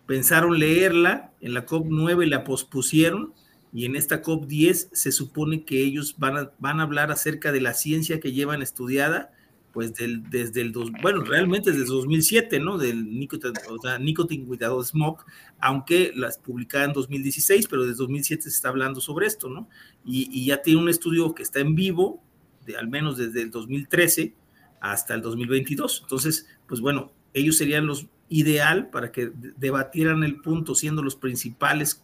pensaron 0.06 0.58
leerla, 0.58 1.30
en 1.40 1.54
la 1.54 1.66
COP9 1.66 2.26
la 2.26 2.44
pospusieron, 2.44 3.34
y 3.72 3.86
en 3.86 3.96
esta 3.96 4.22
COP10 4.22 4.88
se 4.92 5.12
supone 5.12 5.64
que 5.64 5.82
ellos 5.82 6.16
van 6.18 6.36
a, 6.36 6.52
van 6.58 6.80
a 6.80 6.82
hablar 6.82 7.10
acerca 7.10 7.52
de 7.52 7.60
la 7.60 7.72
ciencia 7.72 8.20
que 8.20 8.32
llevan 8.32 8.60
estudiada, 8.60 9.32
pues 9.72 9.94
del, 9.94 10.28
desde 10.28 10.60
el, 10.60 10.72
dos, 10.72 10.90
bueno, 11.00 11.22
realmente 11.22 11.72
desde 11.72 11.86
2007, 11.86 12.60
¿no? 12.60 12.76
Del 12.76 13.18
nicotine, 13.18 13.54
o 13.70 13.80
sea, 13.80 13.98
nicotine 13.98 14.44
without 14.44 14.84
smoke, 14.84 15.24
aunque 15.58 16.12
las 16.14 16.36
publicadas 16.36 16.88
en 16.88 16.92
2016, 16.92 17.66
pero 17.68 17.86
desde 17.86 17.96
2007 17.96 18.42
se 18.42 18.48
está 18.50 18.68
hablando 18.68 19.00
sobre 19.00 19.26
esto, 19.26 19.48
¿no? 19.48 19.70
Y, 20.04 20.28
y, 20.30 20.46
ya 20.46 20.60
tiene 20.60 20.80
un 20.80 20.90
estudio 20.90 21.34
que 21.34 21.42
está 21.42 21.60
en 21.60 21.74
vivo, 21.74 22.22
de, 22.66 22.76
al 22.76 22.88
menos 22.88 23.16
desde 23.16 23.40
el 23.40 23.50
2013 23.50 24.34
hasta 24.80 25.14
el 25.14 25.22
2022. 25.22 26.00
Entonces, 26.02 26.46
pues 26.66 26.82
bueno, 26.82 27.12
ellos 27.32 27.56
serían 27.56 27.86
los 27.86 28.06
ideal 28.28 28.90
para 28.90 29.12
que 29.12 29.30
debatieran 29.34 30.24
el 30.24 30.40
punto, 30.40 30.74
siendo 30.74 31.02
los 31.02 31.16
principales 31.16 32.02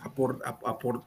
aport, 0.00 0.40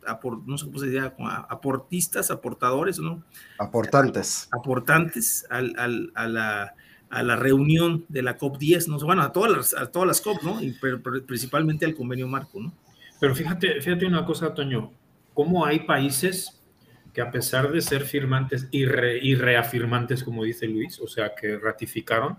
aport, 0.08 0.46
no 0.46 0.58
sé 0.58 0.66
cómo 0.66 0.80
se 0.80 0.86
diría, 0.88 1.14
aportistas, 1.50 2.32
aportadores, 2.32 3.00
¿no? 3.00 3.24
Aportantes. 3.58 4.50
Aportantes 4.52 5.46
al, 5.50 5.74
al, 5.78 6.12
a, 6.16 6.28
la, 6.28 6.76
a, 7.10 7.24
la, 7.24 7.36
reunión 7.36 8.06
de 8.10 8.22
la 8.22 8.38
COP10, 8.38 8.88
¿no? 8.88 9.00
Bueno, 9.00 9.22
a 9.22 9.32
todas 9.32 9.52
las, 9.52 9.74
a 9.74 9.92
todas 9.92 10.08
las 10.08 10.22
COP, 10.22 10.42
¿no? 10.44 10.62
Y 10.62 10.76
principalmente 11.26 11.86
al 11.86 11.96
convenio 11.96 12.28
marco, 12.28 12.60
¿no? 12.60 12.74
Pero 13.20 13.36
fíjate, 13.36 13.82
fíjate 13.82 14.06
una 14.06 14.26
cosa, 14.26 14.54
Toño, 14.54 14.92
cómo 15.34 15.66
hay 15.66 15.82
países 15.82 16.62
que 17.14 17.22
a 17.22 17.30
pesar 17.30 17.72
de 17.72 17.82
ser 17.82 18.04
firmantes 18.04 18.68
y, 18.72 18.84
y 18.84 19.36
reafirmantes, 19.36 20.24
como 20.24 20.44
dice 20.44 20.68
Luis, 20.68 21.00
o 21.00 21.08
sea, 21.08 21.34
que 21.36 21.58
ratificaron, 21.58 22.38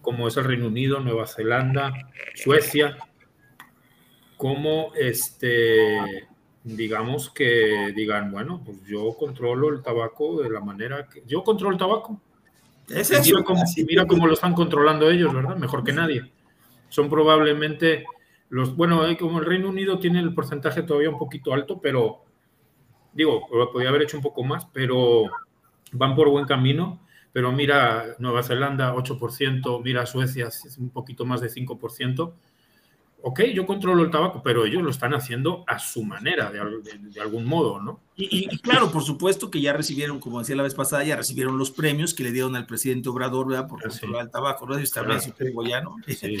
como 0.00 0.26
es 0.26 0.36
el 0.36 0.44
Reino 0.44 0.66
Unido, 0.66 0.98
Nueva 0.98 1.26
Zelanda, 1.26 1.92
Suecia, 2.34 2.98
como 4.42 4.92
este, 4.96 6.26
digamos 6.64 7.30
que 7.30 7.92
digan, 7.94 8.32
bueno, 8.32 8.60
pues 8.64 8.76
yo 8.88 9.16
controlo 9.16 9.68
el 9.68 9.82
tabaco 9.82 10.42
de 10.42 10.50
la 10.50 10.58
manera 10.58 11.06
que 11.06 11.22
yo 11.28 11.44
controlo 11.44 11.74
el 11.74 11.78
tabaco. 11.78 12.20
Es 12.88 13.12
mira, 13.24 13.44
cómo, 13.44 13.62
mira 13.86 14.04
cómo 14.04 14.26
lo 14.26 14.32
están 14.32 14.52
controlando 14.54 15.08
ellos, 15.08 15.32
¿verdad? 15.32 15.56
Mejor 15.58 15.84
que 15.84 15.92
nadie. 15.92 16.32
Son 16.88 17.08
probablemente 17.08 18.04
los, 18.48 18.74
bueno, 18.74 19.02
como 19.16 19.38
el 19.38 19.46
Reino 19.46 19.68
Unido 19.68 20.00
tiene 20.00 20.18
el 20.18 20.34
porcentaje 20.34 20.82
todavía 20.82 21.10
un 21.10 21.18
poquito 21.18 21.54
alto, 21.54 21.80
pero 21.80 22.24
digo, 23.12 23.46
podría 23.72 23.90
haber 23.90 24.02
hecho 24.02 24.16
un 24.16 24.24
poco 24.24 24.42
más, 24.42 24.66
pero 24.72 25.22
van 25.92 26.16
por 26.16 26.28
buen 26.30 26.46
camino, 26.46 27.06
pero 27.32 27.52
mira 27.52 28.16
Nueva 28.18 28.42
Zelanda 28.42 28.92
8%, 28.92 29.84
mira 29.84 30.04
Suecia 30.04 30.48
un 30.78 30.90
poquito 30.90 31.24
más 31.24 31.40
de 31.40 31.48
5%. 31.48 32.32
Ok, 33.24 33.40
yo 33.54 33.64
controlo 33.66 34.02
el 34.02 34.10
tabaco, 34.10 34.42
pero 34.42 34.64
ellos 34.66 34.82
lo 34.82 34.90
están 34.90 35.14
haciendo 35.14 35.62
a 35.68 35.78
su 35.78 36.02
manera, 36.02 36.50
de, 36.50 37.20
algún 37.20 37.44
modo, 37.44 37.80
¿no? 37.80 38.00
Y, 38.16 38.58
claro, 38.58 38.90
por 38.90 39.04
supuesto 39.04 39.48
que 39.48 39.60
ya 39.60 39.72
recibieron, 39.72 40.18
como 40.18 40.40
decía 40.40 40.56
la 40.56 40.64
vez 40.64 40.74
pasada, 40.74 41.04
ya 41.04 41.14
recibieron 41.14 41.56
los 41.56 41.70
premios 41.70 42.14
que 42.14 42.24
le 42.24 42.32
dieron 42.32 42.56
al 42.56 42.66
presidente 42.66 43.08
Obrador, 43.08 43.46
¿verdad? 43.46 43.68
Por 43.68 43.78
ah, 43.78 43.88
controlar 43.88 44.24
el 44.24 44.30
tabaco, 44.30 44.66
¿no? 44.66 44.76
Está 44.76 45.02
bien, 45.02 45.20
ya, 45.68 45.80
¿no? 45.80 45.96
Sí. 46.06 46.36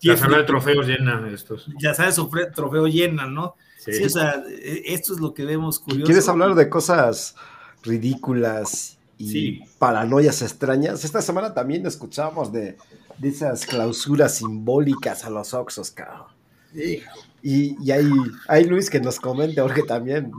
Ya 0.00 0.16
sabes, 0.16 0.36
de 0.36 0.44
trofeos 0.44 0.86
llenan 0.86 1.26
estos. 1.26 1.66
Ya 1.78 1.94
sabes, 1.94 2.20
trofeo 2.54 2.86
llenan, 2.86 3.34
¿no? 3.34 3.54
Sí. 3.78 4.04
o 4.04 4.08
sea, 4.08 4.42
e, 4.48 4.82
esto 4.86 5.14
es 5.14 5.20
lo 5.20 5.34
que 5.34 5.44
vemos 5.44 5.78
curioso. 5.78 6.04
¿Quieres 6.04 6.28
hablar 6.28 6.54
de 6.54 6.68
cosas 6.68 7.34
ridículas 7.82 8.98
y 9.18 9.64
paranoias 9.78 10.42
extrañas? 10.42 11.04
Esta 11.04 11.22
semana 11.22 11.54
también 11.54 11.86
escuchábamos 11.86 12.52
de, 12.52 12.76
esas 13.22 13.66
clausuras 13.66 14.36
simbólicas 14.36 15.24
a 15.24 15.30
los 15.30 15.54
Oxos, 15.54 15.90
cabrón. 15.90 16.26
Y, 16.74 17.02
y 17.42 17.90
hay, 17.90 18.10
hay 18.48 18.64
Luis 18.64 18.90
que 18.90 19.00
nos 19.00 19.20
comente, 19.20 19.62
porque 19.62 19.82
también 19.82 20.32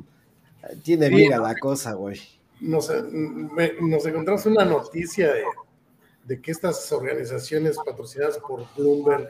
tiene 0.84 1.10
bien 1.10 1.32
la 1.32 1.56
cosa, 1.58 1.94
güey. 1.94 2.20
Nos, 2.60 2.92
nos 3.82 4.06
encontramos 4.06 4.46
una 4.46 4.66
noticia 4.66 5.34
de, 5.34 5.44
de 6.26 6.42
que 6.42 6.52
estas 6.52 6.92
organizaciones 6.92 7.78
patrocinadas 7.86 8.40
por 8.40 8.66
Bloomberg 8.76 9.30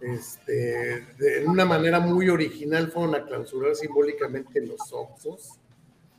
este, 0.00 1.06
de 1.18 1.44
una 1.46 1.64
manera 1.64 2.00
muy 2.00 2.28
original 2.28 2.90
fueron 2.90 3.14
a 3.14 3.24
clausurar 3.24 3.74
simbólicamente 3.74 4.64
los 4.64 4.92
Oxos, 4.92 5.58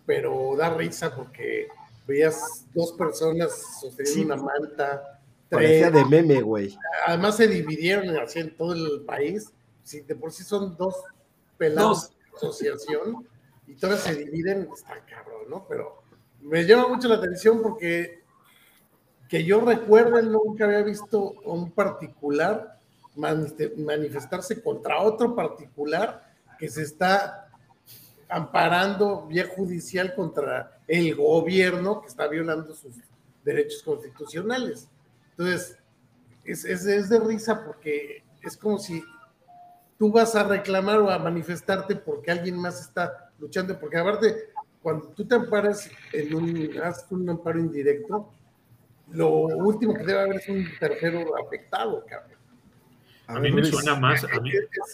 pero 0.05 0.55
da 0.57 0.73
risa 0.75 1.15
porque 1.15 1.67
veías 2.07 2.65
dos 2.73 2.93
personas 2.93 3.79
sosteniendo 3.79 4.35
una 4.35 4.43
manta. 4.43 5.18
Parecía 5.49 5.89
de 5.89 6.05
meme, 6.05 6.41
güey. 6.41 6.77
Además 7.07 7.37
se 7.37 7.47
dividieron 7.47 8.15
así 8.17 8.39
en 8.39 8.55
todo 8.55 8.73
el 8.73 9.01
país. 9.01 9.51
Si 9.83 10.01
de 10.01 10.15
por 10.15 10.31
sí 10.31 10.43
son 10.43 10.77
dos 10.77 10.95
pelados 11.57 12.09
de 12.09 12.37
asociación 12.37 13.27
y 13.67 13.75
todas 13.75 14.01
se 14.01 14.15
dividen, 14.15 14.69
está 14.73 15.03
cabrón, 15.05 15.49
¿no? 15.49 15.65
Pero 15.67 16.03
me 16.41 16.65
llama 16.65 16.87
mucho 16.87 17.07
la 17.07 17.15
atención 17.15 17.61
porque 17.61 18.19
que 19.27 19.43
yo 19.43 19.61
recuerde 19.61 20.23
nunca 20.23 20.65
había 20.65 20.81
visto 20.81 21.33
un 21.45 21.71
particular 21.71 22.79
manifestarse 23.15 24.61
contra 24.61 25.01
otro 25.01 25.35
particular 25.35 26.31
que 26.57 26.69
se 26.69 26.83
está 26.83 27.49
amparando 28.27 29.25
vía 29.27 29.47
judicial 29.47 30.13
contra 30.15 30.79
el 30.87 31.15
gobierno 31.15 32.01
que 32.01 32.07
está 32.07 32.27
violando 32.27 32.73
sus 32.73 32.95
derechos 33.43 33.83
constitucionales. 33.83 34.87
Entonces, 35.39 35.77
es, 36.43 36.65
es, 36.65 37.07
de 37.07 37.17
risa 37.21 37.63
porque 37.63 38.25
es 38.43 38.57
como 38.57 38.77
si 38.77 39.01
tú 39.97 40.11
vas 40.11 40.35
a 40.35 40.43
reclamar 40.43 40.99
o 40.99 41.09
a 41.09 41.17
manifestarte 41.17 41.95
porque 41.95 42.29
alguien 42.29 42.57
más 42.57 42.81
está 42.81 43.31
luchando, 43.39 43.79
porque 43.79 43.97
aparte, 43.97 44.49
cuando 44.81 45.07
tú 45.07 45.25
te 45.25 45.35
amparas 45.35 45.89
en 46.11 46.35
un, 46.35 46.81
haces 46.83 47.09
un 47.11 47.29
amparo 47.29 47.57
indirecto, 47.57 48.33
lo 49.11 49.29
último 49.29 49.93
que 49.93 50.03
debe 50.03 50.19
haber 50.19 50.35
es 50.35 50.49
un 50.49 50.67
tercero 50.77 51.33
afectado, 51.37 52.05
cabrón. 52.05 52.37
A, 53.27 53.39
mí 53.39 53.49
me 53.49 53.63
suena 53.63 53.95
más. 53.95 54.25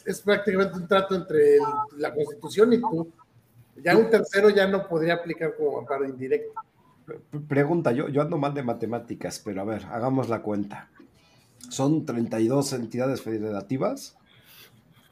Es, 0.05 0.21
prácticamente 0.21 0.77
un 0.77 0.88
trato 0.88 1.15
entre 1.15 1.58
la 1.97 2.13
Constitución 2.13 2.71
y 2.73 2.81
tú. 2.81 3.12
Ya 3.77 3.97
un 3.97 4.12
tercero 4.12 4.51
ya 4.51 4.67
no 4.67 4.88
podría 4.88 5.15
aplicar 5.15 5.55
como 5.55 5.79
amparo 5.79 6.05
indirecto. 6.05 6.53
Pregunta, 7.48 7.91
yo, 7.91 8.10
yo 8.10 8.22
ando 8.22 8.38
mal 8.38 8.54
de 8.54 8.63
matemáticas, 8.63 9.41
pero 9.44 9.62
a 9.62 9.65
ver, 9.65 9.86
hagamos 9.86 10.30
la 10.30 10.41
cuenta. 10.41 10.89
¿Son 11.70 12.06
32 12.06 12.74
entidades 12.74 13.22
federativas? 13.22 14.18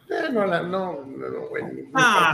Eh, 0.10 0.32
no, 0.32 0.46
no, 0.46 0.64
no, 0.64 1.06
no, 1.06 1.50
Ah, 1.94 2.34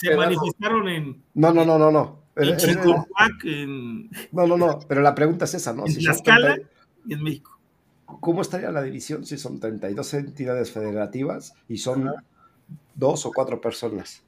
se, 0.00 0.16
manifestaron 0.16 0.88
en. 0.88 1.22
No, 1.34 1.52
no, 1.52 1.64
no, 1.64 1.78
no, 1.78 1.90
no. 1.90 2.26
En 2.36 2.48
eh, 2.48 2.56
eh, 2.60 3.62
en... 3.62 4.10
No, 4.32 4.46
no, 4.46 4.56
no, 4.56 4.78
pero 4.86 5.00
la 5.00 5.14
pregunta 5.14 5.46
es 5.46 5.54
esa, 5.54 5.72
¿no? 5.72 5.86
En 5.86 5.92
si 5.92 6.02
Tlaxcala 6.02 6.58
y 7.06 7.14
en 7.14 7.22
México. 7.22 7.58
¿Cómo 8.04 8.42
estaría 8.42 8.70
la 8.70 8.82
división 8.82 9.24
si 9.24 9.38
son 9.38 9.58
32 9.58 10.14
entidades 10.14 10.70
federativas 10.70 11.54
y 11.68 11.78
son 11.78 12.12
dos 12.94 13.24
o 13.26 13.32
cuatro 13.32 13.60
personas? 13.60 14.22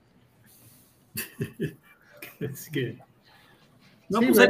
es 2.40 2.70
que... 2.70 2.98
No, 4.08 4.20
pues 4.20 4.38
ahí 4.38 4.48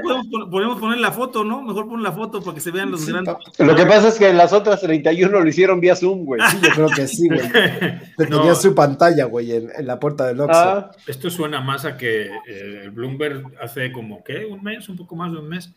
podemos, 0.51 0.79
poner 0.79 0.99
la 0.99 1.11
foto, 1.11 1.43
¿no? 1.43 1.63
Mejor 1.63 1.89
pon 1.89 2.03
la 2.03 2.13
foto 2.13 2.41
para 2.41 2.55
que 2.55 2.61
se 2.61 2.71
vean 2.71 2.93
los 2.93 3.05
grandes. 3.07 3.35
Lo 3.59 3.75
que 3.75 3.87
pasa 3.87 4.09
es 4.09 4.19
que 4.19 4.33
las 4.33 4.53
otras 4.53 4.81
31 4.81 5.41
lo 5.41 5.49
hicieron 5.49 5.81
vía 5.81 5.97
Zoom, 5.97 6.25
güey. 6.25 6.41
Sí, 6.49 6.59
yo 6.63 6.71
creo 6.71 6.89
que 6.89 7.09
sí, 7.09 7.29
güey. 7.29 7.41
Tenía 8.17 8.55
su 8.55 8.73
pantalla, 8.73 9.25
güey, 9.25 9.53
en, 9.53 9.87
la 9.87 9.99
puerta 9.99 10.27
del 10.27 10.41
Oxxo. 10.41 10.59
Ah. 10.59 10.91
esto 11.09 11.29
suena 11.29 11.61
más 11.61 11.85
a 11.85 11.97
que 11.97 12.27
eh, 12.27 12.83
el 12.85 12.91
Bloomberg 12.93 13.43
hace 13.61 13.91
como, 13.91 14.23
¿qué? 14.23 14.47
Un 14.47 14.63
mes, 14.63 14.89
un 14.89 14.97
poco 14.97 15.17
más 15.17 15.33
de 15.33 15.39
un 15.39 15.49
mes, 15.49 15.75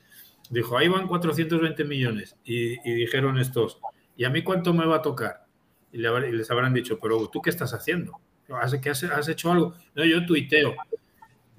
dijo, 0.51 0.77
ahí 0.77 0.87
van 0.87 1.07
420 1.07 1.83
millones. 1.83 2.35
Y, 2.43 2.77
dijeron 2.83 3.39
estos, 3.39 3.79
¿y 4.15 4.25
a 4.25 4.29
mí 4.29 4.43
cuánto 4.43 4.73
me 4.73 4.85
va 4.85 4.97
a 4.97 5.01
tocar? 5.01 5.45
Y, 5.91 5.97
les 5.97 6.51
habrán 6.51 6.73
dicho, 6.73 6.99
pero 7.01 7.27
¿tú 7.29 7.41
qué 7.41 7.49
estás 7.49 7.73
haciendo? 7.73 8.19
¿Has, 8.61 8.75
que 8.75 8.89
has, 8.91 9.27
hecho 9.27 9.51
algo? 9.51 9.73
No, 9.95 10.05
yo 10.05 10.23
tuiteo. 10.25 10.75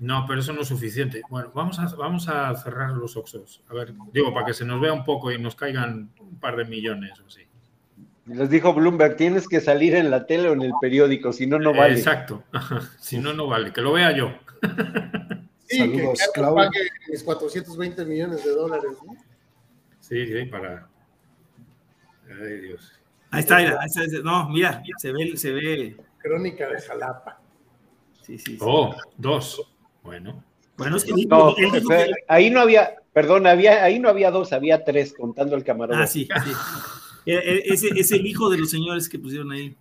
No, 0.02 0.24
pero 0.26 0.40
eso 0.40 0.52
no 0.52 0.62
es 0.62 0.68
suficiente. 0.68 1.22
Bueno, 1.30 1.52
vamos 1.54 1.78
a, 1.78 1.86
vamos 1.94 2.28
a 2.28 2.52
cerrar 2.56 2.90
los 2.90 3.16
Oxos. 3.16 3.62
A 3.68 3.74
ver, 3.74 3.94
digo, 4.12 4.34
para 4.34 4.46
que 4.46 4.52
se 4.52 4.64
nos 4.64 4.80
vea 4.80 4.92
un 4.92 5.04
poco 5.04 5.30
y 5.30 5.38
nos 5.40 5.54
caigan 5.54 6.10
un 6.18 6.40
par 6.40 6.56
de 6.56 6.64
millones 6.64 7.20
o 7.20 7.26
así. 7.28 7.42
Les 8.26 8.50
dijo 8.50 8.74
Bloomberg, 8.74 9.16
tienes 9.16 9.46
que 9.46 9.60
salir 9.60 9.94
en 9.94 10.10
la 10.10 10.26
tele 10.26 10.48
o 10.48 10.54
en 10.54 10.62
el 10.62 10.72
periódico, 10.80 11.32
si 11.32 11.46
no, 11.46 11.60
no 11.60 11.72
vale. 11.72 11.94
Exacto, 11.94 12.42
si 12.98 13.18
no, 13.18 13.32
no 13.32 13.46
vale, 13.46 13.72
que 13.72 13.80
lo 13.80 13.92
vea 13.92 14.12
yo. 14.12 14.34
Sí, 15.64 15.78
Saludos, 15.78 16.18
que 16.18 16.40
Claudio. 16.40 16.56
pague 16.56 16.80
mis 17.08 17.22
420 17.22 18.04
millones 18.04 18.44
de 18.44 18.50
dólares, 18.50 18.90
¿no? 19.06 19.14
Sí, 20.00 20.26
sí, 20.26 20.44
para. 20.44 20.86
Ay, 22.28 22.60
Dios. 22.60 23.00
Ahí 23.30 23.40
está, 23.40 23.56
ahí 23.56 23.66
está, 23.86 24.02
no, 24.22 24.50
mira, 24.50 24.82
se 24.98 25.12
ve, 25.12 25.34
se 25.34 25.50
ve. 25.50 25.96
Crónica 26.18 26.68
de 26.68 26.78
Jalapa. 26.78 27.40
Sí, 28.20 28.36
sí, 28.36 28.52
sí. 28.52 28.58
Oh, 28.60 28.94
dos. 29.16 29.71
Bueno. 30.02 30.44
Bueno, 30.76 30.96
es 30.96 31.04
que, 31.04 31.12
no, 31.26 31.54
ahí 32.28 32.50
no 32.50 32.60
había, 32.60 32.94
perdón, 33.12 33.46
había, 33.46 33.84
ahí 33.84 33.98
no 33.98 34.08
había 34.08 34.30
dos, 34.30 34.52
había 34.52 34.84
tres, 34.84 35.14
contando 35.16 35.54
el 35.54 35.64
camarón. 35.64 36.00
Ah, 36.00 36.06
sí, 36.06 36.26
sí. 36.44 36.50
E, 37.26 37.34
e, 37.34 37.62
ese 37.72 37.88
es 37.94 38.10
el 38.10 38.26
hijo 38.26 38.50
de 38.50 38.58
los 38.58 38.70
señores 38.70 39.08
que 39.08 39.18
pusieron 39.18 39.52
ahí. 39.52 39.76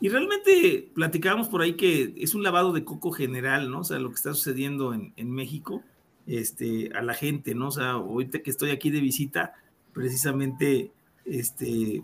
Y 0.00 0.08
realmente 0.08 0.90
platicábamos 0.94 1.48
por 1.48 1.60
ahí 1.60 1.74
que 1.74 2.14
es 2.16 2.34
un 2.34 2.44
lavado 2.44 2.72
de 2.72 2.84
coco 2.84 3.10
general, 3.10 3.70
¿no? 3.70 3.80
O 3.80 3.84
sea, 3.84 3.98
lo 3.98 4.10
que 4.10 4.14
está 4.14 4.32
sucediendo 4.32 4.94
en, 4.94 5.30
México, 5.30 5.82
este, 6.26 6.90
a 6.94 7.02
la 7.02 7.14
gente, 7.14 7.54
¿no? 7.54 7.68
O 7.68 7.72
sea, 7.72 7.90
ahorita 7.92 8.38
que 8.40 8.50
estoy 8.50 8.70
aquí 8.70 8.90
de 8.90 9.00
visita, 9.00 9.54
precisamente, 9.92 10.92
este, 11.24 12.02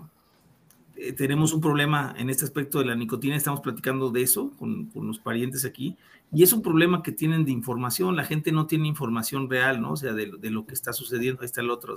eh, 0.96 1.12
tenemos 1.12 1.52
un 1.52 1.60
problema 1.60 2.14
en 2.18 2.30
este 2.30 2.44
aspecto 2.44 2.78
de 2.78 2.86
la 2.86 2.94
nicotina, 2.94 3.36
estamos 3.36 3.60
platicando 3.60 4.10
de 4.10 4.22
eso 4.22 4.52
con, 4.58 4.90
los 4.94 5.18
parientes 5.18 5.64
aquí, 5.64 5.96
y 6.32 6.42
es 6.42 6.52
un 6.52 6.62
problema 6.62 7.02
que 7.02 7.12
tienen 7.12 7.44
de 7.44 7.52
información, 7.52 8.16
la 8.16 8.24
gente 8.24 8.52
no 8.52 8.66
tiene 8.66 8.88
información 8.88 9.48
real, 9.48 9.80
¿no? 9.80 9.92
O 9.92 9.96
sea, 9.96 10.12
de, 10.12 10.32
de 10.38 10.50
lo 10.50 10.66
que 10.66 10.74
está 10.74 10.92
sucediendo, 10.92 11.42
ahí 11.42 11.46
está 11.46 11.60
el 11.60 11.70
otro, 11.70 11.96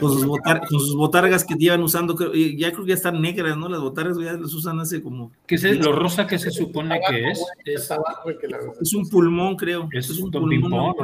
con, 0.00 0.68
sus 0.68 0.94
botargas 0.94 1.44
que 1.44 1.54
llevan 1.54 1.82
usando, 1.82 2.16
ya 2.34 2.72
creo 2.72 2.84
que 2.84 2.90
ya 2.90 2.94
están 2.94 3.20
negras, 3.20 3.56
¿no? 3.56 3.68
Las 3.68 3.80
botargas 3.80 4.18
ya 4.18 4.32
las 4.32 4.52
usan 4.52 4.80
hace 4.80 5.02
como... 5.02 5.30
¿Qué 5.46 5.54
es 5.54 5.62
lo 5.78 5.92
rosa 5.92 6.26
que 6.26 6.38
se 6.38 6.50
supone 6.50 7.00
que 7.08 7.30
es? 7.30 7.42
Es, 7.64 8.94
un 8.94 9.08
pulmón, 9.08 9.56
creo. 9.56 9.88
¿Es, 9.92 10.10
un 10.10 10.30
pulmón? 10.30 10.94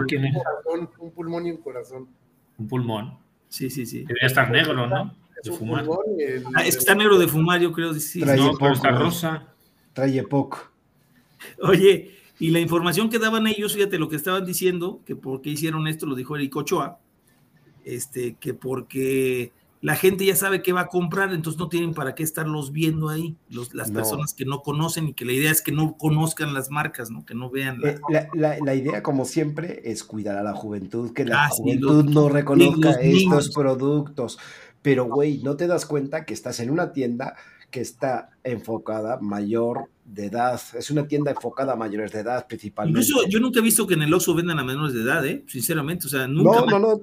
Un 0.98 1.10
pulmón 1.12 1.46
y 1.46 1.50
un 1.52 1.58
corazón. 1.58 2.08
Un 2.58 2.68
pulmón. 2.68 3.18
Sí, 3.48 3.70
sí, 3.70 3.86
sí. 3.86 4.00
Debería 4.00 4.26
estar 4.26 4.50
negro, 4.50 4.74
¿no? 4.86 5.14
De 5.50 5.56
fumar. 5.56 5.86
Ah, 6.54 6.64
es 6.64 6.74
que 6.74 6.80
está 6.80 6.94
negro 6.94 7.18
de 7.18 7.28
fumar, 7.28 7.60
yo 7.60 7.72
creo. 7.72 7.94
Sí, 7.94 8.20
Trae 8.20 8.36
no, 8.36 8.52
poco, 8.52 8.72
está 8.72 8.90
rosa. 8.90 9.48
Trae 9.92 10.22
poco. 10.22 10.70
Oye, 11.62 12.16
y 12.38 12.50
la 12.50 12.60
información 12.60 13.08
que 13.08 13.18
daban 13.18 13.46
ellos, 13.46 13.74
fíjate 13.74 13.98
lo 13.98 14.08
que 14.08 14.16
estaban 14.16 14.44
diciendo, 14.44 15.00
que 15.06 15.16
por 15.16 15.40
qué 15.40 15.50
hicieron 15.50 15.86
esto, 15.86 16.06
lo 16.06 16.14
dijo 16.14 16.36
Eric 16.36 16.54
Ochoa, 16.56 16.98
este, 17.84 18.34
que 18.34 18.52
porque 18.52 19.52
la 19.80 19.94
gente 19.94 20.24
ya 20.24 20.34
sabe 20.34 20.62
qué 20.62 20.72
va 20.72 20.82
a 20.82 20.86
comprar, 20.88 21.32
entonces 21.32 21.58
no 21.60 21.68
tienen 21.68 21.94
para 21.94 22.14
qué 22.14 22.22
estarlos 22.22 22.72
viendo 22.72 23.08
ahí, 23.08 23.36
las 23.72 23.90
personas 23.90 24.34
que 24.34 24.44
no 24.44 24.62
conocen 24.62 25.08
y 25.08 25.14
que 25.14 25.24
la 25.24 25.32
idea 25.32 25.50
es 25.50 25.62
que 25.62 25.72
no 25.72 25.96
conozcan 25.96 26.54
las 26.54 26.70
marcas, 26.70 27.10
¿no? 27.10 27.24
Que 27.24 27.34
no 27.34 27.50
vean. 27.50 27.80
Eh, 27.84 27.98
la, 28.34 28.74
idea, 28.74 29.02
como 29.02 29.24
siempre, 29.24 29.82
es 29.84 30.02
cuidar 30.02 30.36
a 30.36 30.42
la 30.42 30.54
juventud, 30.54 31.12
que 31.12 31.24
la 31.24 31.44
ah, 31.44 31.48
juventud 31.50 32.04
no 32.04 32.28
reconozca 32.28 32.92
estos 33.00 33.50
productos. 33.50 34.38
Pero, 34.86 35.06
güey, 35.06 35.38
no 35.38 35.56
te 35.56 35.66
das 35.66 35.84
cuenta 35.84 36.24
que 36.24 36.32
estás 36.32 36.60
en 36.60 36.70
una 36.70 36.92
tienda 36.92 37.34
que 37.72 37.80
está 37.80 38.30
enfocada 38.44 39.18
mayor 39.20 39.90
de 40.04 40.26
edad. 40.26 40.60
Es 40.78 40.92
una 40.92 41.08
tienda 41.08 41.32
enfocada 41.32 41.72
a 41.72 41.76
mayores 41.76 42.12
de 42.12 42.20
edad 42.20 42.46
principalmente. 42.46 43.00
Incluso 43.00 43.28
yo 43.28 43.40
nunca 43.40 43.58
he 43.58 43.62
visto 43.62 43.84
que 43.84 43.94
en 43.94 44.02
el 44.02 44.14
Oxxo 44.14 44.36
vendan 44.36 44.60
a 44.60 44.62
menores 44.62 44.94
de 44.94 45.02
edad, 45.02 45.26
¿eh? 45.26 45.42
Sinceramente, 45.48 46.06
o 46.06 46.08
sea, 46.08 46.28
nunca. 46.28 46.60
No, 46.60 46.66
no, 46.66 46.78
no. 46.78 47.00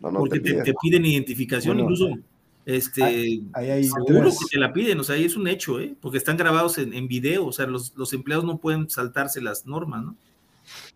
no, 0.00 0.10
no 0.10 0.18
porque 0.20 0.40
te, 0.40 0.62
te, 0.62 0.72
piden 0.80 1.04
identificación, 1.04 1.80
incluso. 1.80 2.16
Este, 2.64 3.42
Ahí 3.52 3.84
seguro 3.84 4.30
tres. 4.30 4.38
que 4.38 4.46
te 4.52 4.58
la 4.58 4.72
piden, 4.72 4.98
o 4.98 5.04
sea, 5.04 5.16
ahí 5.16 5.26
es 5.26 5.36
un 5.36 5.48
hecho, 5.48 5.80
¿eh? 5.80 5.94
Porque 6.00 6.16
están 6.16 6.38
grabados 6.38 6.78
en, 6.78 6.94
en 6.94 7.08
video, 7.08 7.44
o 7.44 7.52
sea, 7.52 7.66
los, 7.66 7.94
los 7.94 8.14
empleados 8.14 8.46
no 8.46 8.56
pueden 8.56 8.88
saltarse 8.88 9.42
las 9.42 9.66
normas, 9.66 10.02
¿no? 10.02 10.16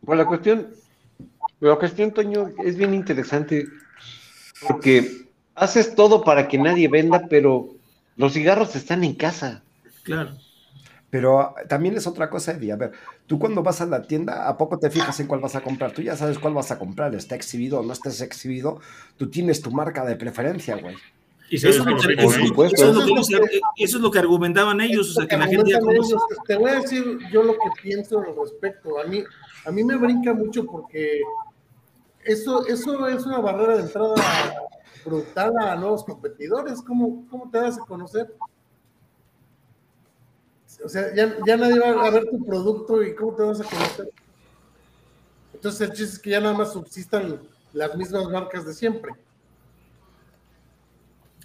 Pues 0.03 0.19
la 0.19 0.25
cuestión, 0.25 0.69
la 1.61 1.77
cuestión, 1.77 2.11
Toño, 2.13 2.55
es 2.65 2.75
bien 2.79 2.95
interesante 2.95 3.67
porque 4.67 5.26
haces 5.57 5.95
todo 5.95 6.23
para 6.23 6.47
que 6.49 6.59
nadie 6.59 6.89
venda, 6.89 7.27
pero 7.29 7.71
los 8.17 8.33
cigarros 8.35 8.77
están 8.77 9.03
en 9.05 9.15
casa. 9.15 9.63
Claro. 10.03 10.37
Pero 11.11 11.41
ah, 11.41 11.55
también 11.69 11.97
es 11.97 12.07
otra 12.07 12.29
cosa, 12.29 12.53
Eddie. 12.53 12.73
A 12.73 12.77
ver, 12.77 12.93
tú 13.27 13.39
cuando 13.39 13.63
vas 13.63 13.81
a 13.81 13.87
la 13.87 14.03
tienda, 14.03 14.49
¿a 14.49 14.57
poco 14.57 14.79
te 14.79 14.91
fijas 14.91 15.19
en 15.21 15.27
cuál 15.27 15.41
vas 15.41 15.57
a 15.57 15.61
comprar? 15.63 15.93
Tú 15.93 16.03
ya 16.03 16.17
sabes 16.17 16.39
cuál 16.39 16.55
vas 16.55 16.71
a 16.71 16.79
comprar, 16.79 17.15
está 17.15 17.35
exhibido 17.35 17.81
o 17.81 17.83
no 17.83 17.93
está 17.93 18.11
exhibido. 18.25 18.81
Tú 19.17 19.31
tienes 19.31 19.63
tu 19.63 19.71
marca 19.71 20.05
de 20.05 20.17
preferencia, 20.17 20.77
güey. 20.77 20.97
Y 21.49 21.57
Eso 21.57 21.69
es, 21.69 21.77
lo 21.79 21.85
que, 21.97 22.13
eso- 22.15 22.47
supuesto. 22.47 22.75
eso 22.77 22.91
es 22.91 22.97
lo 22.97 23.05
que 23.05 23.13
ellos- 23.13 23.29
eso 23.79 23.97
es 23.99 24.03
lo 24.03 24.11
que 24.11 24.19
argumentaban 24.19 24.81
ellos, 24.81 25.11
o 25.11 25.15
sea, 25.15 25.29
que 25.29 25.37
la 25.37 25.47
gente 25.47 25.71
ya 25.71 25.79
ellos. 25.79 26.15
Te 26.47 26.57
voy 26.57 26.71
a 26.73 26.81
decir 26.81 27.19
yo 27.33 27.45
lo 27.45 27.53
que 27.53 27.71
pienso 27.83 28.19
al 28.19 28.27
respecto. 28.37 28.99
A 28.99 29.05
mí, 29.05 29.23
a 29.65 29.71
mí 29.71 29.85
me 29.85 29.97
brinca 29.97 30.35
mucho 30.35 30.67
porque 30.67 31.21
eso, 32.25 32.67
eso 32.67 33.07
es 33.07 33.25
una 33.25 33.39
barrera 33.39 33.77
de 33.77 33.83
entrada 33.85 34.15
brutal 35.07 35.53
a 35.59 35.77
nuevos 35.77 36.05
competidores. 36.05 36.83
¿Cómo, 36.83 37.27
cómo 37.31 37.51
te 37.51 37.59
das 37.59 37.79
a 37.79 37.85
conocer? 37.85 38.37
O 40.85 40.89
sea, 40.89 41.15
ya, 41.15 41.37
ya 41.47 41.57
nadie 41.57 41.79
va 41.79 42.07
a 42.07 42.11
ver 42.11 42.29
tu 42.29 42.45
producto 42.45 43.03
y 43.03 43.15
cómo 43.15 43.35
te 43.35 43.43
vas 43.45 43.61
a 43.61 43.65
conocer. 43.65 44.11
Entonces 45.55 45.81
el 45.81 45.97
chiste 45.97 46.15
es 46.17 46.19
que 46.19 46.31
ya 46.31 46.41
nada 46.41 46.55
más 46.55 46.73
subsistan 46.73 47.41
las 47.73 47.97
mismas 47.97 48.29
marcas 48.29 48.67
de 48.67 48.75
siempre. 48.75 49.13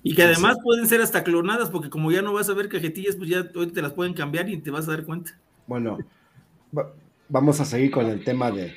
Y 0.03 0.15
que 0.15 0.23
además 0.23 0.57
pueden 0.63 0.87
ser 0.87 0.99
hasta 1.01 1.23
clonadas, 1.23 1.69
porque 1.69 1.89
como 1.89 2.11
ya 2.11 2.21
no 2.21 2.33
vas 2.33 2.49
a 2.49 2.53
ver 2.53 2.67
cajetillas, 2.69 3.15
pues 3.15 3.29
ya 3.29 3.45
hoy 3.55 3.71
te 3.71 3.81
las 3.81 3.93
pueden 3.93 4.13
cambiar 4.13 4.49
y 4.49 4.57
te 4.59 4.71
vas 4.71 4.87
a 4.87 4.91
dar 4.91 5.05
cuenta. 5.05 5.39
Bueno, 5.67 5.99
va- 6.75 6.91
vamos 7.29 7.59
a 7.61 7.65
seguir 7.65 7.91
con 7.91 8.07
el 8.07 8.23
tema 8.23 8.51
de, 8.51 8.73